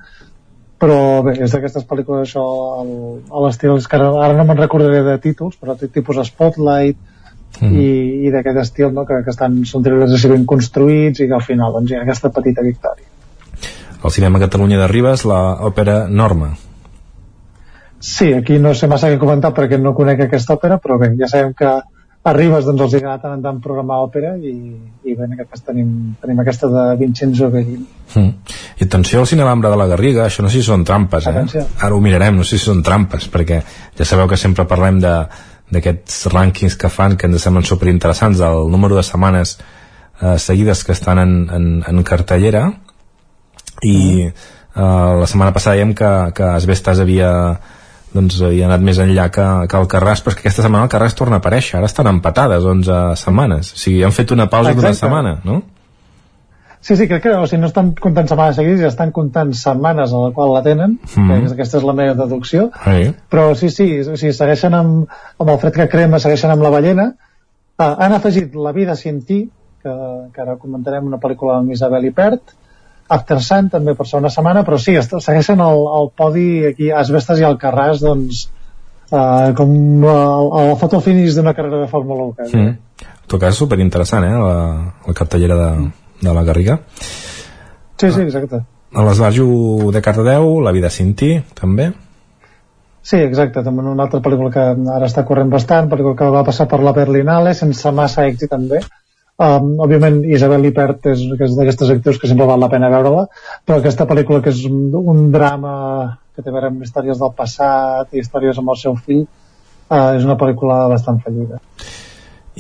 però 0.80 0.98
bé, 1.26 1.36
és 1.44 1.54
d'aquestes 1.54 1.86
pel·lícules 1.86 2.28
això 2.28 2.44
el, 2.80 2.92
a 3.30 3.44
l'estil, 3.44 3.76
és 3.76 3.86
que 3.90 3.98
ara, 3.98 4.10
ara 4.24 4.38
no 4.38 4.46
me'n 4.48 4.62
recordaré 4.62 5.02
de 5.06 5.16
títols, 5.22 5.58
però 5.60 5.76
té 5.78 5.90
tipus 5.90 6.22
Spotlight 6.30 6.98
Mm. 7.58 7.76
i, 7.76 7.86
i 8.26 8.30
d'aquest 8.32 8.60
estil 8.62 8.92
no? 8.94 9.02
que, 9.08 9.18
que 9.24 9.32
estan, 9.34 9.58
són 9.68 9.82
thrillers 9.84 10.14
així 10.14 10.30
ben 10.30 10.46
construïts 10.48 11.20
i 11.20 11.26
que 11.28 11.36
al 11.36 11.44
final 11.44 11.74
doncs, 11.74 11.90
hi 11.90 11.98
ha 11.98 12.04
aquesta 12.06 12.30
petita 12.36 12.62
victòria. 12.64 13.08
Al 14.02 14.12
cinema 14.14 14.40
Catalunya 14.40 14.80
de 14.80 14.88
Ribes, 14.88 15.26
l'òpera 15.28 16.06
Norma. 16.08 16.54
Sí, 18.00 18.32
aquí 18.32 18.58
no 18.58 18.72
sé 18.74 18.88
massa 18.88 19.10
què 19.12 19.18
comentar 19.20 19.52
perquè 19.52 19.76
no 19.78 19.92
conec 19.96 20.24
aquesta 20.24 20.56
òpera, 20.56 20.78
però 20.80 20.96
bé, 21.00 21.12
ja 21.20 21.28
sabem 21.28 21.52
que 21.56 21.68
a 22.20 22.32
Ribes 22.36 22.64
doncs, 22.64 22.80
els 22.84 22.94
agrada 22.96 23.20
tant 23.20 23.36
en 23.36 23.44
tant 23.44 23.60
programar 23.64 23.98
òpera 24.04 24.34
i, 24.36 24.54
i 25.04 25.14
bé, 25.16 25.24
en 25.26 25.36
aquest 25.36 25.50
cas 25.52 25.62
tenim, 25.68 25.92
tenim 26.20 26.40
aquesta 26.40 26.68
de 26.72 26.84
Vincenzo 27.00 27.50
Bellini. 27.52 27.84
Mm. 28.14 28.56
I 28.80 28.88
atenció 28.88 29.20
al 29.20 29.28
Cinelambre 29.28 29.72
de 29.72 29.78
la 29.80 29.86
Garriga, 29.92 30.26
això 30.26 30.44
no 30.44 30.52
sé 30.52 30.60
si 30.60 30.68
són 30.68 30.84
trampes, 30.88 31.28
eh? 31.28 31.32
Atenció. 31.32 31.64
Ara 31.80 31.96
ho 31.96 32.00
mirarem, 32.04 32.36
no 32.40 32.44
sé 32.44 32.58
si 32.58 32.66
són 32.66 32.82
trampes, 32.84 33.28
perquè 33.32 33.62
ja 33.96 34.08
sabeu 34.08 34.28
que 34.28 34.40
sempre 34.40 34.68
parlem 34.68 35.00
de 35.04 35.14
d'aquests 35.70 36.24
rànquings 36.32 36.74
que 36.74 36.88
fan 36.90 37.16
que 37.16 37.28
ens 37.30 37.44
semblen 37.46 37.66
superinteressants 37.68 38.40
del 38.42 38.64
número 38.72 38.96
de 38.98 39.04
setmanes 39.06 39.52
eh, 39.60 40.36
seguides 40.36 40.82
que 40.84 40.96
estan 40.96 41.20
en, 41.22 41.34
en, 41.54 41.68
en 41.86 42.02
cartellera 42.02 42.64
i 43.82 44.26
eh, 44.26 44.32
la 44.76 45.26
setmana 45.26 45.52
passada 45.56 45.76
dèiem 45.76 45.94
que, 45.94 46.10
que 46.36 46.44
Asbestas 46.54 47.00
havia 47.00 47.30
doncs 48.12 48.40
havia 48.42 48.66
anat 48.66 48.82
més 48.82 48.98
enllà 48.98 49.28
que, 49.30 49.44
que 49.70 49.76
el 49.78 49.86
Carràs 49.90 50.18
però 50.24 50.32
és 50.32 50.38
que 50.38 50.42
aquesta 50.48 50.64
setmana 50.64 50.88
el 50.88 50.90
Carràs 50.90 51.14
torna 51.14 51.38
a 51.38 51.42
aparèixer. 51.44 51.76
Ara 51.78 51.86
estan 51.86 52.08
empatades 52.10 52.64
11 52.66 52.96
setmanes. 53.20 53.70
O 53.76 53.78
sigui, 53.78 54.00
han 54.02 54.10
fet 54.16 54.32
una 54.34 54.48
pausa 54.50 54.72
d'una 54.74 54.90
setmana 54.98 55.36
no? 55.44 55.60
Sí, 56.80 56.96
sí, 56.96 57.04
crec 57.06 57.22
que 57.26 57.32
o 57.36 57.44
sigui, 57.46 57.60
no 57.60 57.68
estan 57.68 57.90
comptant 58.00 58.26
setmanes 58.30 58.56
seguides, 58.56 58.80
ja 58.80 58.88
estan 58.88 59.10
comptant 59.12 59.50
setmanes 59.54 60.14
a 60.16 60.20
la 60.24 60.30
qual 60.32 60.54
la 60.54 60.62
tenen, 60.64 60.94
que 61.12 61.36
és- 61.44 61.52
aquesta 61.52 61.76
és 61.76 61.84
la 61.84 61.92
meva 61.92 62.14
deducció, 62.16 62.70
Ahí. 62.88 63.10
però 63.30 63.50
sí, 63.54 63.68
sí, 63.68 64.00
o 64.00 64.16
sigui, 64.16 64.32
segueixen 64.32 64.72
amb, 64.74 65.04
amb 65.38 65.50
el 65.52 65.58
fred 65.60 65.74
que 65.76 65.88
crema, 65.92 66.18
segueixen 66.18 66.50
amb 66.54 66.62
la 66.64 66.70
ballena, 66.72 67.04
uh, 67.78 67.84
han 68.00 68.14
afegit 68.16 68.54
La 68.56 68.72
vida 68.72 68.96
sin 68.96 69.20
ti, 69.28 69.42
que, 69.82 69.92
que 70.32 70.40
ara 70.40 70.56
comentarem 70.56 71.04
una 71.04 71.18
pel·lícula 71.20 71.58
amb 71.58 71.70
Isabel 71.76 72.06
Ipert, 72.08 72.56
After 73.10 73.40
Sun 73.42 73.70
també 73.72 73.96
per 73.98 74.06
ser 74.06 74.20
una 74.20 74.30
setmana, 74.30 74.62
però 74.66 74.78
sí, 74.78 74.94
segueixen 75.02 75.60
el, 75.64 75.84
el 75.98 76.10
podi 76.16 76.48
aquí, 76.68 76.90
Asbestes 76.94 77.40
i 77.42 77.46
Alcarràs, 77.48 78.04
doncs, 78.04 78.44
uh, 79.10 79.50
com 79.58 79.72
el, 80.12 80.50
el 80.62 80.76
foto 80.78 81.00
finish 81.04 81.34
d'una 81.38 81.54
carrera 81.56 81.82
de 81.82 81.88
Fórmula 81.90 82.28
1. 82.30 82.36
Que, 82.38 82.50
Mm. 82.60 82.76
En 83.10 83.32
tot 83.32 83.40
cas, 83.40 83.54
superinteressant, 83.54 84.24
eh, 84.26 84.38
la, 84.42 84.54
la 85.06 85.14
cartellera 85.14 85.56
de, 85.56 85.90
de 86.20 86.32
la 86.34 86.42
Garriga. 86.42 86.80
Sí, 88.00 88.10
sí, 88.10 88.22
exacte. 88.22 88.64
A 88.90 89.04
l'Esbarjo 89.06 89.92
de 89.94 90.02
Cardedeu, 90.02 90.56
La 90.66 90.72
vida 90.74 90.90
sin 90.90 91.14
ti, 91.14 91.36
també. 91.54 91.92
Sí, 93.02 93.16
exacte, 93.16 93.62
també 93.64 93.84
una 93.86 94.04
altra 94.04 94.20
pel·lícula 94.20 94.50
que 94.52 94.64
ara 94.96 95.06
està 95.06 95.22
corrent 95.28 95.50
bastant, 95.52 95.88
pel·lícula 95.88 96.18
que 96.18 96.32
va 96.34 96.42
passar 96.44 96.66
per 96.68 96.82
la 96.84 96.92
Berlinale 96.96 97.54
sense 97.54 97.92
massa 97.96 98.26
èxit 98.26 98.50
també. 98.52 98.82
Um, 99.40 99.78
òbviament 99.80 100.18
Isabel 100.28 100.66
Ipert 100.68 101.06
és, 101.14 101.22
és 101.32 101.54
d'aquestes 101.56 101.88
actrius 101.94 102.18
que 102.20 102.28
sempre 102.28 102.44
val 102.48 102.60
la 102.60 102.68
pena 102.68 102.90
veure-la, 102.92 103.22
però 103.64 103.78
aquesta 103.80 104.04
pel·lícula 104.08 104.42
que 104.44 104.52
és 104.52 104.66
un, 104.68 105.22
drama 105.32 105.72
que 106.34 106.44
té 106.44 106.50
a 106.50 106.52
veure 106.52 106.68
amb 106.68 106.82
històries 106.84 107.16
del 107.22 107.32
passat 107.38 108.12
i 108.12 108.20
històries 108.20 108.60
amb 108.60 108.74
el 108.74 108.76
seu 108.82 108.98
fill, 109.00 109.22
uh, 109.24 110.10
és 110.18 110.26
una 110.28 110.36
pel·lícula 110.36 110.82
bastant 110.92 111.22
fallida. 111.24 111.56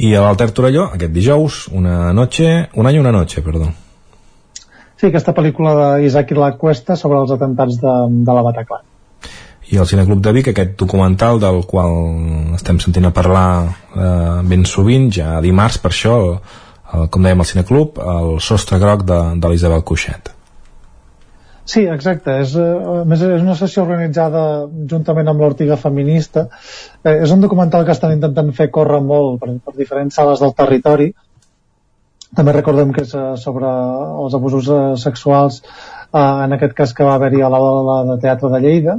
I 0.00 0.14
a 0.16 0.22
l'Alter 0.24 0.48
Torelló, 0.56 0.86
aquest 0.94 1.12
dijous, 1.12 1.66
una 1.76 2.14
noche, 2.16 2.48
un 2.72 2.88
any 2.88 3.00
una 3.02 3.12
noche, 3.12 3.44
perdó. 3.44 3.68
Sí, 4.96 5.10
aquesta 5.10 5.36
pel·lícula 5.36 5.74
d'Isaac 6.00 6.32
La 6.38 6.54
Cuesta 6.56 6.96
sobre 6.96 7.20
els 7.20 7.36
atentats 7.36 7.76
de, 7.84 7.98
de 8.24 8.38
la 8.38 8.46
Bataclan 8.48 8.88
i 9.70 9.78
el 9.78 9.86
Cineclub 9.86 10.18
de 10.18 10.32
Vic, 10.34 10.48
aquest 10.50 10.72
documental 10.80 11.38
del 11.38 11.60
qual 11.70 12.56
estem 12.56 12.80
sentint 12.82 13.06
a 13.06 13.12
parlar 13.14 13.50
eh, 13.94 14.40
ben 14.50 14.64
sovint, 14.66 15.06
ja 15.14 15.36
dimarts 15.44 15.78
per 15.78 15.92
això, 15.92 16.16
el, 16.94 17.08
com 17.12 17.24
dèiem 17.24 17.40
al 17.42 17.48
Cineclub, 17.48 17.98
el 18.16 18.36
sostre 18.44 18.78
groc 18.82 19.06
de, 19.08 19.18
de 19.40 19.50
l'Isabel 19.50 19.84
Cuixet. 19.86 20.34
Sí, 21.70 21.84
exacte. 21.86 22.34
És, 22.42 22.56
eh, 22.58 23.02
més, 23.06 23.20
és 23.22 23.42
una 23.44 23.54
sessió 23.58 23.84
organitzada 23.84 24.42
juntament 24.90 25.28
amb 25.30 25.42
l'Ortiga 25.44 25.76
Feminista. 25.78 26.48
Eh, 27.04 27.20
és 27.26 27.30
un 27.30 27.44
documental 27.44 27.84
que 27.86 27.94
estan 27.94 28.16
intentant 28.16 28.50
fer 28.56 28.70
córrer 28.74 29.00
molt 29.06 29.38
per, 29.42 29.52
per 29.64 29.76
diferents 29.76 30.18
sales 30.18 30.42
del 30.42 30.56
territori. 30.58 31.12
També 32.36 32.54
recordem 32.56 32.94
que 32.96 33.04
és 33.06 33.14
eh, 33.14 33.28
sobre 33.38 33.70
els 34.24 34.34
abusos 34.38 34.70
eh, 34.70 34.82
sexuals, 35.04 35.60
eh, 35.62 36.26
en 36.46 36.58
aquest 36.58 36.74
cas 36.80 36.94
que 36.96 37.06
va 37.06 37.14
haver-hi 37.20 37.44
a 37.46 37.52
la 37.54 38.02
de 38.10 38.18
Teatre 38.24 38.50
de 38.50 38.62
Lleida, 38.66 38.98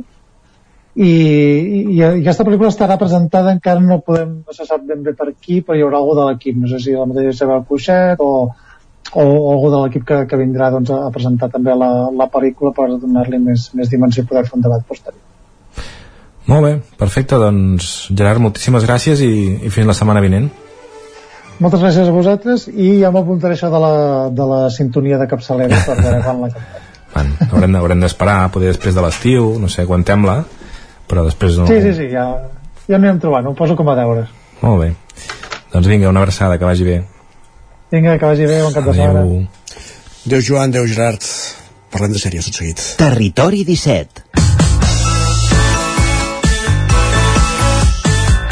i, 0.95 1.07
i, 1.07 1.79
i 1.95 2.01
aquesta 2.03 2.43
pel·lícula 2.43 2.71
estarà 2.71 2.97
presentada 2.99 3.53
encara 3.55 3.79
no 3.79 4.01
podem, 4.03 4.41
no 4.43 4.55
se 4.55 4.67
sap 4.67 4.83
ben 4.87 5.05
bé 5.05 5.13
per 5.15 5.29
qui 5.39 5.61
però 5.63 5.77
hi 5.77 5.85
haurà 5.85 6.01
algú 6.01 6.17
de 6.17 6.27
l'equip, 6.27 6.57
no 6.59 6.67
sé 6.67 6.81
si 6.83 6.95
la 6.97 7.07
mateixa 7.07 7.37
Isabel 7.37 7.63
Cuixet 7.69 8.19
o, 8.19 8.31
o, 8.51 9.23
o 9.23 9.51
algú 9.53 9.71
de 9.71 9.81
l'equip 9.85 10.05
que, 10.09 10.19
que 10.27 10.39
vindrà 10.41 10.71
doncs, 10.73 10.91
a 10.91 11.11
presentar 11.15 11.51
també 11.53 11.77
la, 11.79 11.91
la 12.11 12.27
pel·lícula 12.33 12.73
per 12.75 12.89
donar-li 12.91 13.39
més, 13.39 13.69
més 13.77 13.91
dimensió 13.91 14.25
i 14.25 14.27
poder 14.27 14.43
fer 14.49 14.57
un 14.59 14.67
debat 14.67 14.83
posterior. 14.87 15.23
Molt 16.51 16.65
bé, 16.67 16.73
perfecte, 16.99 17.39
doncs 17.39 18.11
Gerard, 18.11 18.43
moltíssimes 18.43 18.83
gràcies 18.83 19.23
i, 19.23 19.31
i 19.63 19.71
fins 19.71 19.87
la 19.87 19.95
setmana 19.95 20.23
vinent. 20.23 20.49
Moltes 21.61 21.83
gràcies 21.83 22.07
a 22.09 22.13
vosaltres 22.13 22.65
i 22.73 22.97
ja 22.99 23.11
m'apuntaré 23.13 23.55
això 23.55 23.69
de 23.71 23.79
la, 23.79 23.97
de 24.33 24.47
la 24.49 24.63
sintonia 24.73 25.19
de 25.21 25.27
capçalera 25.29 25.83
per 25.85 25.99
veure 26.01 26.23
quan 26.25 26.41
la 26.41 26.49
captaré 26.51 26.89
bueno, 27.51 27.77
haurem 27.77 28.01
d'esperar 28.01 28.49
poder 28.53 28.71
després 28.71 28.95
de 28.95 29.03
l'estiu, 29.03 29.53
no 29.59 29.67
sé, 29.69 29.83
quan 29.85 30.03
la 30.25 30.37
però 31.11 31.27
després 31.27 31.59
no... 31.59 31.67
Sí, 31.67 31.81
sí, 31.83 31.91
sí, 31.97 32.07
ja, 32.13 32.25
ja 32.87 32.95
anirem 32.95 33.19
trobant, 33.19 33.51
ho 33.51 33.55
poso 33.57 33.75
com 33.75 33.89
a 33.91 33.97
deures. 33.99 34.31
Molt 34.63 34.79
bé. 34.79 34.91
Doncs 35.73 35.87
vinga, 35.91 36.11
una 36.11 36.23
abraçada, 36.23 36.57
que 36.59 36.67
vagi 36.67 36.87
bé. 36.87 37.01
Vinga, 37.91 38.15
que 38.17 38.25
vagi 38.29 38.47
bé, 38.47 38.61
bon 38.63 38.71
cap 38.75 38.87
de 38.87 38.95
setmana. 38.95 39.25
Adéu 40.21 40.43
Joan, 40.47 40.71
adéu 40.71 40.87
Gerard. 40.87 41.25
Parlem 41.91 42.13
de 42.15 42.21
sèries 42.23 42.47
tot 42.47 42.61
seguit. 42.61 42.79
Territori 42.99 43.65
17. 43.67 44.23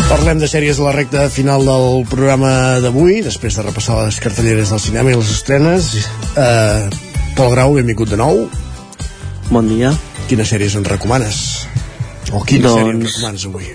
Parlem 0.09 0.41
de 0.41 0.49
sèries 0.49 0.79
a 0.81 0.87
la 0.87 0.95
recta 0.95 1.27
final 1.31 1.63
del 1.69 2.03
programa 2.09 2.51
d'avui, 2.83 3.21
després 3.23 3.55
de 3.55 3.67
repassar 3.69 4.01
les 4.01 4.19
cartelleres 4.19 4.73
del 4.73 4.81
cinema 4.83 5.13
i 5.13 5.19
les 5.19 5.31
estrenes. 5.37 5.93
Uh, 6.33 6.89
Pol 7.37 7.53
Grau, 7.53 7.77
benvingut 7.77 8.11
de 8.11 8.19
nou. 8.19 8.47
Bon 9.53 9.69
dia. 9.69 9.93
Quines 10.27 10.49
sèries 10.49 10.75
ens 10.75 10.89
recomanes? 10.89 11.68
O 12.33 12.43
quina 12.45 12.69
doncs... 12.69 12.77
sèrie 12.77 12.95
ens 12.95 13.05
recomanes 13.15 13.45
avui? 13.49 13.69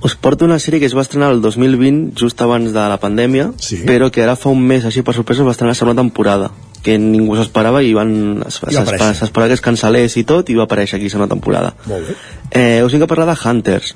Us 0.00 0.14
porto 0.16 0.46
una 0.46 0.56
sèrie 0.58 0.80
que 0.80 0.88
es 0.88 0.96
va 0.96 1.02
estrenar 1.04 1.28
el 1.34 1.42
2020, 1.44 2.14
just 2.16 2.40
abans 2.40 2.72
de 2.72 2.84
la 2.88 2.96
pandèmia, 3.00 3.50
sí? 3.60 3.82
però 3.84 4.08
que 4.08 4.22
ara 4.24 4.36
fa 4.36 4.48
un 4.48 4.62
mes, 4.64 4.86
així 4.88 5.02
per 5.04 5.12
sorpresa, 5.12 5.44
va 5.44 5.52
estrenar 5.52 5.74
la 5.74 5.80
segona 5.80 6.00
temporada, 6.00 6.48
que 6.80 6.96
ningú 6.96 7.36
s'esperava 7.36 7.82
i 7.84 7.92
van 7.92 8.14
s'esperava 8.48 9.50
que 9.50 9.58
es 9.58 9.64
cancel·lés 9.64 10.16
i 10.16 10.24
tot, 10.24 10.48
i 10.48 10.56
va 10.56 10.64
aparèixer 10.64 10.96
aquí 10.96 11.10
la 11.10 11.16
segona 11.18 11.28
temporada. 11.28 11.74
Molt 11.90 12.08
bé. 12.08 12.16
Eh, 12.48 12.80
us 12.86 12.96
vinc 12.96 13.04
a 13.04 13.10
parlar 13.10 13.28
de 13.28 13.36
Hunters, 13.36 13.92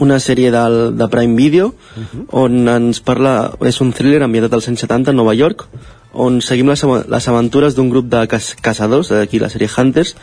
una 0.00 0.16
sèrie 0.24 0.48
del, 0.54 0.96
de 0.96 1.08
Prime 1.12 1.36
Video, 1.36 1.74
uh 1.74 2.00
-huh. 2.00 2.24
on 2.46 2.68
ens 2.68 3.00
parla... 3.00 3.52
És 3.60 3.80
un 3.80 3.92
thriller 3.92 4.22
ambientat 4.22 4.54
als 4.54 4.68
anys 4.68 4.80
70 4.80 5.10
a 5.10 5.14
Nova 5.14 5.34
York, 5.34 5.66
on 6.12 6.40
seguim 6.40 6.68
les, 6.68 6.82
les 7.08 7.28
aventures 7.28 7.74
d'un 7.74 7.90
grup 7.90 8.08
de 8.08 8.26
caçadors, 8.62 9.10
d'aquí 9.10 9.38
la 9.38 9.50
sèrie 9.50 9.68
Hunters, 9.68 10.16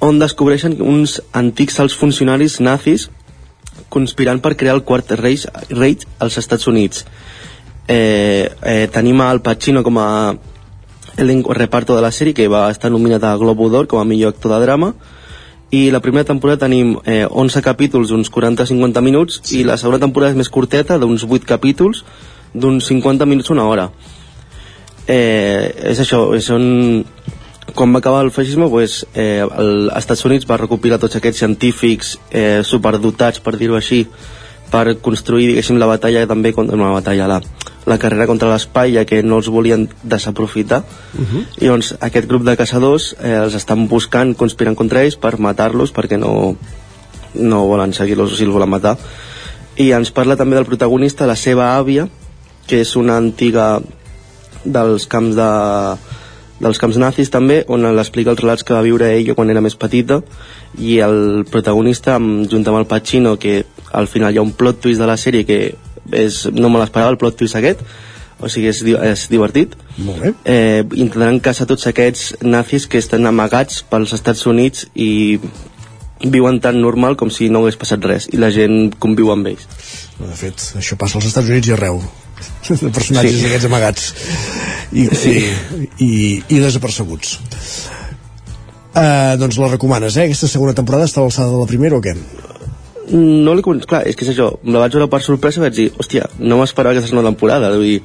on 0.00 0.18
descobreixen 0.18 0.76
uns 0.82 1.20
antics 1.32 1.80
alts 1.80 1.96
funcionaris 1.96 2.60
nazis 2.60 3.08
conspirant 3.88 4.42
per 4.42 4.56
crear 4.56 4.74
el 4.76 4.84
quart 4.84 5.12
Reich, 5.20 5.46
Reich 5.70 6.06
als 6.18 6.38
Estats 6.38 6.66
Units. 6.66 7.04
Eh, 7.88 8.50
eh, 8.62 8.88
tenim 8.92 9.20
Al 9.20 9.42
Pacino 9.42 9.82
com 9.82 9.98
a 9.98 10.34
elenco 11.16 11.54
reparto 11.54 11.94
de 11.96 12.02
la 12.02 12.10
sèrie 12.10 12.34
que 12.34 12.48
va 12.48 12.70
estar 12.70 12.90
nominat 12.90 13.24
a 13.24 13.36
Globo 13.36 13.70
d'Or 13.70 13.86
com 13.86 14.00
a 14.00 14.04
millor 14.04 14.34
actor 14.34 14.52
de 14.52 14.60
drama 14.64 14.92
i 15.70 15.90
la 15.90 16.00
primera 16.00 16.26
temporada 16.26 16.66
tenim 16.66 16.96
eh, 17.04 17.26
11 17.30 17.62
capítols 17.62 18.10
d'uns 18.10 18.30
40-50 18.30 19.00
minuts 19.02 19.40
sí. 19.42 19.60
i 19.60 19.64
la 19.64 19.78
segona 19.80 20.02
temporada 20.02 20.34
és 20.34 20.38
més 20.38 20.50
curteta 20.52 20.98
d'uns 20.98 21.24
8 21.24 21.46
capítols 21.48 22.04
d'uns 22.52 22.86
50 22.90 23.26
minuts 23.26 23.50
una 23.54 23.64
hora 23.64 23.88
eh, 25.06 25.72
és 25.94 26.02
això, 26.02 26.28
són 26.42 27.04
quan 27.76 27.92
va 27.94 28.00
acabar 28.00 28.24
el 28.24 28.32
feixisme 28.32 28.68
pues, 28.72 29.04
eh, 29.14 29.44
els 29.44 29.92
Estats 30.00 30.24
Units 30.26 30.48
va 30.48 30.58
recopilar 30.58 30.98
tots 30.98 31.18
aquests 31.18 31.44
científics 31.44 32.16
eh, 32.30 32.62
superdotats 32.64 33.42
per 33.44 33.54
dir-ho 33.60 33.76
així 33.78 34.06
per 34.72 34.96
construir 35.04 35.46
diguéssim 35.52 35.78
la 35.78 35.86
batalla 35.86 36.24
també 36.26 36.52
contra 36.56 36.78
la 36.80 36.94
batalla 36.96 37.28
la, 37.30 37.38
la 37.86 37.98
carrera 38.02 38.26
contra 38.26 38.50
l'espai 38.50 38.96
ja 38.96 39.04
que 39.06 39.22
no 39.22 39.38
els 39.38 39.50
volien 39.52 39.86
desaprofitar 40.02 40.82
uh 40.82 41.20
-huh. 41.20 41.44
i 41.60 41.66
doncs 41.66 41.94
aquest 42.00 42.26
grup 42.26 42.42
de 42.42 42.56
caçadors 42.56 43.14
eh, 43.20 43.44
els 43.44 43.54
estan 43.54 43.86
buscant, 43.88 44.34
conspirant 44.34 44.76
contra 44.76 45.04
ells 45.04 45.16
per 45.16 45.38
matar-los 45.38 45.92
perquè 45.92 46.18
no, 46.18 46.56
no 47.34 47.66
volen 47.66 47.92
seguir-los 47.92 48.32
o 48.32 48.36
si 48.36 48.44
els 48.44 48.52
volen 48.52 48.70
matar 48.70 48.96
i 49.76 49.92
ens 49.92 50.10
parla 50.10 50.36
també 50.36 50.56
del 50.56 50.66
protagonista 50.66 51.26
la 51.26 51.36
seva 51.36 51.78
àvia 51.78 52.08
que 52.66 52.80
és 52.80 52.96
una 52.96 53.16
antiga 53.16 53.80
dels 54.64 55.06
camps 55.06 55.36
de 55.36 55.50
dels 56.60 56.80
camps 56.80 56.98
nazis 57.00 57.30
també, 57.32 57.60
on 57.68 57.84
l'explica 57.96 58.32
els 58.32 58.40
relats 58.40 58.64
que 58.64 58.74
va 58.74 58.84
viure 58.84 59.10
ella 59.12 59.36
quan 59.36 59.50
era 59.52 59.62
més 59.64 59.76
petita 59.76 60.20
i 60.78 60.98
el 61.04 61.44
protagonista, 61.50 62.16
amb, 62.16 62.46
junt 62.50 62.66
amb 62.66 62.80
el 62.80 62.88
Pacino, 62.90 63.36
que 63.38 63.64
al 63.92 64.08
final 64.08 64.34
hi 64.34 64.40
ha 64.40 64.46
un 64.46 64.54
plot 64.56 64.80
twist 64.84 65.00
de 65.00 65.08
la 65.08 65.18
sèrie 65.20 65.46
que 65.48 65.60
és, 66.12 66.44
no 66.52 66.70
me 66.70 66.80
l'esperava 66.80 67.12
el 67.14 67.20
plot 67.20 67.38
twist 67.40 67.58
aquest, 67.58 67.82
o 68.40 68.50
sigui, 68.52 68.68
és, 68.68 68.82
és 68.84 69.28
divertit. 69.32 69.76
Molt 69.96 70.20
bé. 70.20 70.34
Eh, 70.44 70.82
intentaran 70.96 71.40
caçar 71.40 71.68
tots 71.68 71.88
aquests 71.88 72.34
nazis 72.44 72.88
que 72.88 73.00
estan 73.00 73.28
amagats 73.28 73.82
pels 73.90 74.12
Estats 74.16 74.44
Units 74.48 74.88
i 74.94 75.40
viuen 76.32 76.60
tan 76.64 76.80
normal 76.80 77.16
com 77.20 77.32
si 77.32 77.50
no 77.52 77.60
hagués 77.60 77.76
passat 77.80 78.04
res 78.04 78.28
i 78.32 78.40
la 78.40 78.52
gent 78.52 78.94
conviu 79.00 79.32
amb 79.32 79.52
ells. 79.52 79.66
De 80.20 80.36
fet, 80.36 80.70
això 80.80 80.96
passa 81.00 81.20
als 81.20 81.28
Estats 81.32 81.52
Units 81.52 81.68
i 81.72 81.76
arreu 81.76 82.00
de 82.70 82.90
personatges 82.90 83.38
sí. 83.40 83.46
aquests 83.50 83.68
amagats 83.68 84.08
i, 84.92 85.06
sí. 85.12 85.36
i, 85.36 85.90
i, 85.98 86.10
i 86.56 86.62
desapercebuts 86.62 87.38
uh, 88.96 89.36
doncs 89.40 89.58
la 89.60 89.70
recomanes, 89.70 90.16
eh? 90.16 90.26
Aquesta 90.26 90.50
segona 90.50 90.74
temporada 90.76 91.08
està 91.08 91.20
a 91.22 91.26
l'alçada 91.26 91.52
de 91.52 91.62
la 91.62 91.68
primera 91.70 91.98
o 91.98 92.02
què? 92.04 92.16
No 93.12 93.54
li 93.54 93.62
clar, 93.62 94.02
és 94.08 94.16
que 94.18 94.26
és 94.26 94.32
això, 94.32 94.50
me 94.64 94.74
la 94.74 94.86
vaig 94.86 94.96
veure 94.96 95.10
per 95.10 95.22
sorpresa 95.22 95.60
i 95.60 95.66
vaig 95.66 95.76
dir, 95.76 95.90
hòstia, 95.94 96.26
no 96.42 96.58
m'esperava 96.58 96.96
aquesta 96.96 97.12
segona 97.12 97.30
temporada, 97.30 97.70
vull 97.76 97.86
dir, 97.86 98.00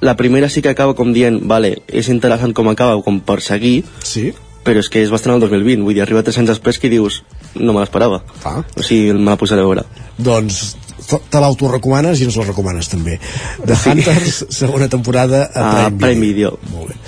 la 0.00 0.16
primera 0.16 0.48
sí 0.48 0.62
que 0.62 0.70
acaba 0.72 0.94
com 0.96 1.12
dient, 1.12 1.42
vale, 1.50 1.74
és 1.88 2.08
interessant 2.08 2.54
com 2.56 2.70
acaba, 2.70 2.96
com 3.04 3.20
per 3.20 3.42
seguir, 3.44 3.82
sí. 4.06 4.30
però 4.64 4.80
és 4.80 4.88
que 4.88 5.02
és 5.04 5.12
bastant 5.12 5.36
el 5.36 5.44
2020, 5.44 5.84
vull 5.84 5.98
dir, 5.98 6.04
arriba 6.06 6.24
3 6.24 6.40
anys 6.40 6.54
després 6.54 6.80
que 6.80 6.88
dius, 6.92 7.22
no 7.58 7.74
me 7.74 7.82
l'esperava. 7.82 8.22
Ah. 8.46 8.62
O 8.76 8.86
sigui, 8.86 9.12
me 9.12 9.28
la 9.28 9.36
posaré 9.40 9.64
a 9.64 9.68
veure. 9.68 9.84
Doncs 10.16 10.78
te 11.06 11.40
l'autorecomanes 11.42 12.20
i 12.20 12.28
ens 12.28 12.36
la 12.38 12.46
recomanes 12.48 12.90
també 12.90 13.18
The 13.64 13.76
sí. 13.76 13.92
Hunters, 13.92 14.38
segona 14.54 14.88
temporada 14.92 15.44
a 15.46 15.66
ah, 15.66 15.90
Prime, 15.90 16.00
Prime 16.02 16.26
Video. 16.26 16.56
Molt 16.72 16.90
bé. 16.90 16.98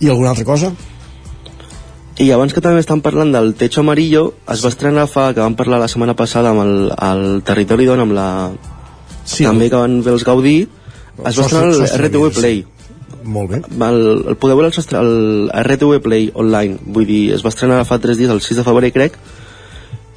I 0.00 0.12
alguna 0.12 0.30
altra 0.34 0.44
cosa? 0.44 0.72
I 2.16 2.30
abans 2.32 2.54
que 2.56 2.62
també 2.64 2.80
estan 2.80 3.02
parlant 3.04 3.32
del 3.34 3.52
Techo 3.60 3.82
Amarillo, 3.82 4.30
es 4.52 4.62
va 4.64 4.70
estrenar 4.72 5.04
fa, 5.10 5.28
que 5.36 5.42
vam 5.42 5.56
parlar 5.56 5.82
la 5.82 5.88
setmana 5.92 6.14
passada 6.16 6.54
amb 6.54 6.62
el, 6.62 6.72
el 6.94 7.42
Territori 7.44 7.88
Dona, 7.88 8.06
amb 8.08 8.16
la... 8.16 8.28
Sí, 9.26 9.44
també 9.44 9.68
que 9.68 9.76
van 9.76 9.98
fer 10.06 10.14
els 10.14 10.24
Gaudí, 10.24 10.56
es 11.18 11.36
va 11.36 11.44
estrenar 11.44 11.74
el 11.74 11.84
RTV 11.90 12.30
Play. 12.38 12.62
Molt 13.26 13.50
bé. 13.50 13.60
El, 13.88 14.00
el 14.32 14.38
podeu 14.40 14.62
veure 14.62 14.70
el, 14.70 14.96
el 15.02 15.50
RTV 15.64 16.00
Play 16.04 16.30
online, 16.32 16.78
vull 16.86 17.08
dir, 17.08 17.20
es 17.36 17.44
va 17.44 17.52
estrenar 17.52 17.82
fa 17.88 17.98
3 18.00 18.16
dies, 18.22 18.32
el 18.32 18.40
6 18.40 18.62
de 18.62 18.64
febrer 18.64 18.92
crec, 18.94 19.18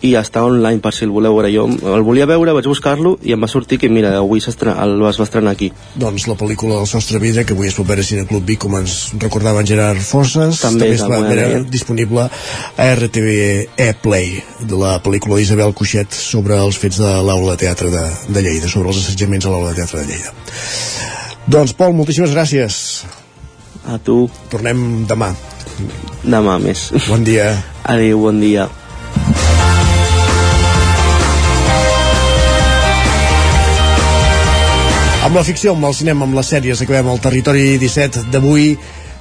i 0.01 0.13
està 0.15 0.43
online 0.47 0.79
per 0.83 0.93
si 0.95 1.03
el 1.05 1.11
voleu 1.11 1.35
veure 1.35 1.51
jo 1.51 1.65
el 1.67 2.03
volia 2.07 2.27
veure, 2.29 2.53
vaig 2.55 2.67
buscar-lo 2.69 3.17
i 3.25 3.33
em 3.35 3.41
va 3.43 3.49
sortir 3.51 3.79
que 3.81 3.89
mira, 3.91 4.13
avui 4.17 4.39
el 4.39 5.03
es 5.09 5.19
va 5.19 5.25
estrenar 5.25 5.51
aquí 5.51 5.71
Doncs 5.99 6.27
la 6.27 6.37
pel·lícula 6.39 6.77
del 6.77 6.87
Sostre 6.87 7.19
Vida, 7.19 7.43
que 7.43 7.53
avui 7.53 7.67
es 7.67 7.75
propera 7.75 8.01
a 8.01 8.07
Cineclub 8.07 8.45
Vic, 8.45 8.61
com 8.63 8.77
ens 8.79 9.11
recordava 9.19 9.59
en 9.61 9.67
Gerard 9.67 10.01
Fosses, 10.01 10.61
També 10.61 10.85
també 10.85 10.95
està 10.95 11.09
alguna 11.09 11.29
vera, 11.29 11.47
deien. 11.49 11.67
disponible 11.69 12.29
a 12.29 12.87
RTV 12.95 13.35
E-Play, 13.89 14.31
de 14.63 14.79
la 14.79 14.97
pel·lícula 15.03 15.39
d'Isabel 15.39 15.75
Cuixet 15.75 16.15
sobre 16.15 16.57
els 16.59 16.79
fets 16.79 16.99
de 17.01 17.13
l'aula 17.25 17.55
de 17.55 17.65
teatre 17.65 17.91
de, 17.93 18.05
de 18.29 18.43
Lleida, 18.45 18.71
sobre 18.71 18.93
els 18.93 19.03
assetjaments 19.03 19.45
a 19.45 19.53
l'aula 19.53 19.73
de 19.73 19.81
teatre 19.81 20.03
de 20.03 20.13
Lleida. 20.13 20.33
Doncs, 21.49 21.73
Pol, 21.73 21.95
moltíssimes 21.97 22.35
gràcies. 22.35 22.81
A 23.89 23.97
tu. 23.97 24.27
Tornem 24.51 25.05
demà. 25.09 25.33
demà 26.23 26.57
més 26.59 26.89
bon 27.07 27.23
dia 27.23 27.53
adéu, 27.87 28.19
bon 28.25 28.39
dia 28.41 28.67
Amb 35.19 35.35
la 35.35 35.43
ficció, 35.43 35.73
amb 35.75 35.83
el 35.83 35.93
cinema, 35.93 36.23
amb 36.25 36.37
les 36.37 36.47
sèries, 36.47 36.79
acabem 36.79 37.09
el 37.11 37.19
territori 37.19 37.75
17 37.77 38.29
d'avui, 38.31 38.69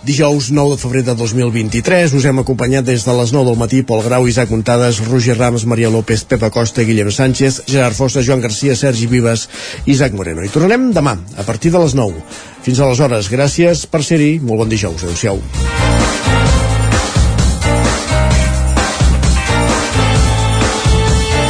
dijous 0.07 0.53
9 0.55 0.77
de 0.77 0.79
febrer 0.79 1.03
de 1.03 1.15
2023. 1.19 2.15
Us 2.15 2.27
hem 2.31 2.39
acompanyat 2.39 2.87
des 2.87 3.03
de 3.05 3.16
les 3.19 3.33
9 3.35 3.51
del 3.51 3.59
matí 3.59 3.83
Pol 3.83 4.05
Grau, 4.07 4.29
Isaac 4.31 4.53
Montades, 4.55 5.03
Roger 5.09 5.37
Rams, 5.37 5.66
Maria 5.66 5.91
López, 5.91 6.23
Pepa 6.25 6.53
Costa, 6.55 6.87
Guillem 6.87 7.11
Sánchez, 7.11 7.65
Gerard 7.66 7.99
Fossa, 7.99 8.23
Joan 8.23 8.41
Garcia, 8.41 8.77
Sergi 8.77 9.11
Vives, 9.11 9.49
Isaac 9.87 10.15
Moreno. 10.15 10.45
I 10.47 10.55
tornarem 10.55 10.93
demà, 10.95 11.19
a 11.37 11.43
partir 11.43 11.75
de 11.75 11.83
les 11.83 11.99
9. 11.99 12.23
Fins 12.62 12.79
aleshores, 12.79 13.29
gràcies 13.29 13.85
per 13.91 14.05
ser-hi. 14.07 14.39
Molt 14.39 14.62
bon 14.62 14.70
dijous. 14.70 15.03
Adéu-siau. 15.03 15.43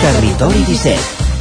Territori 0.09 0.65
17, 0.73 1.18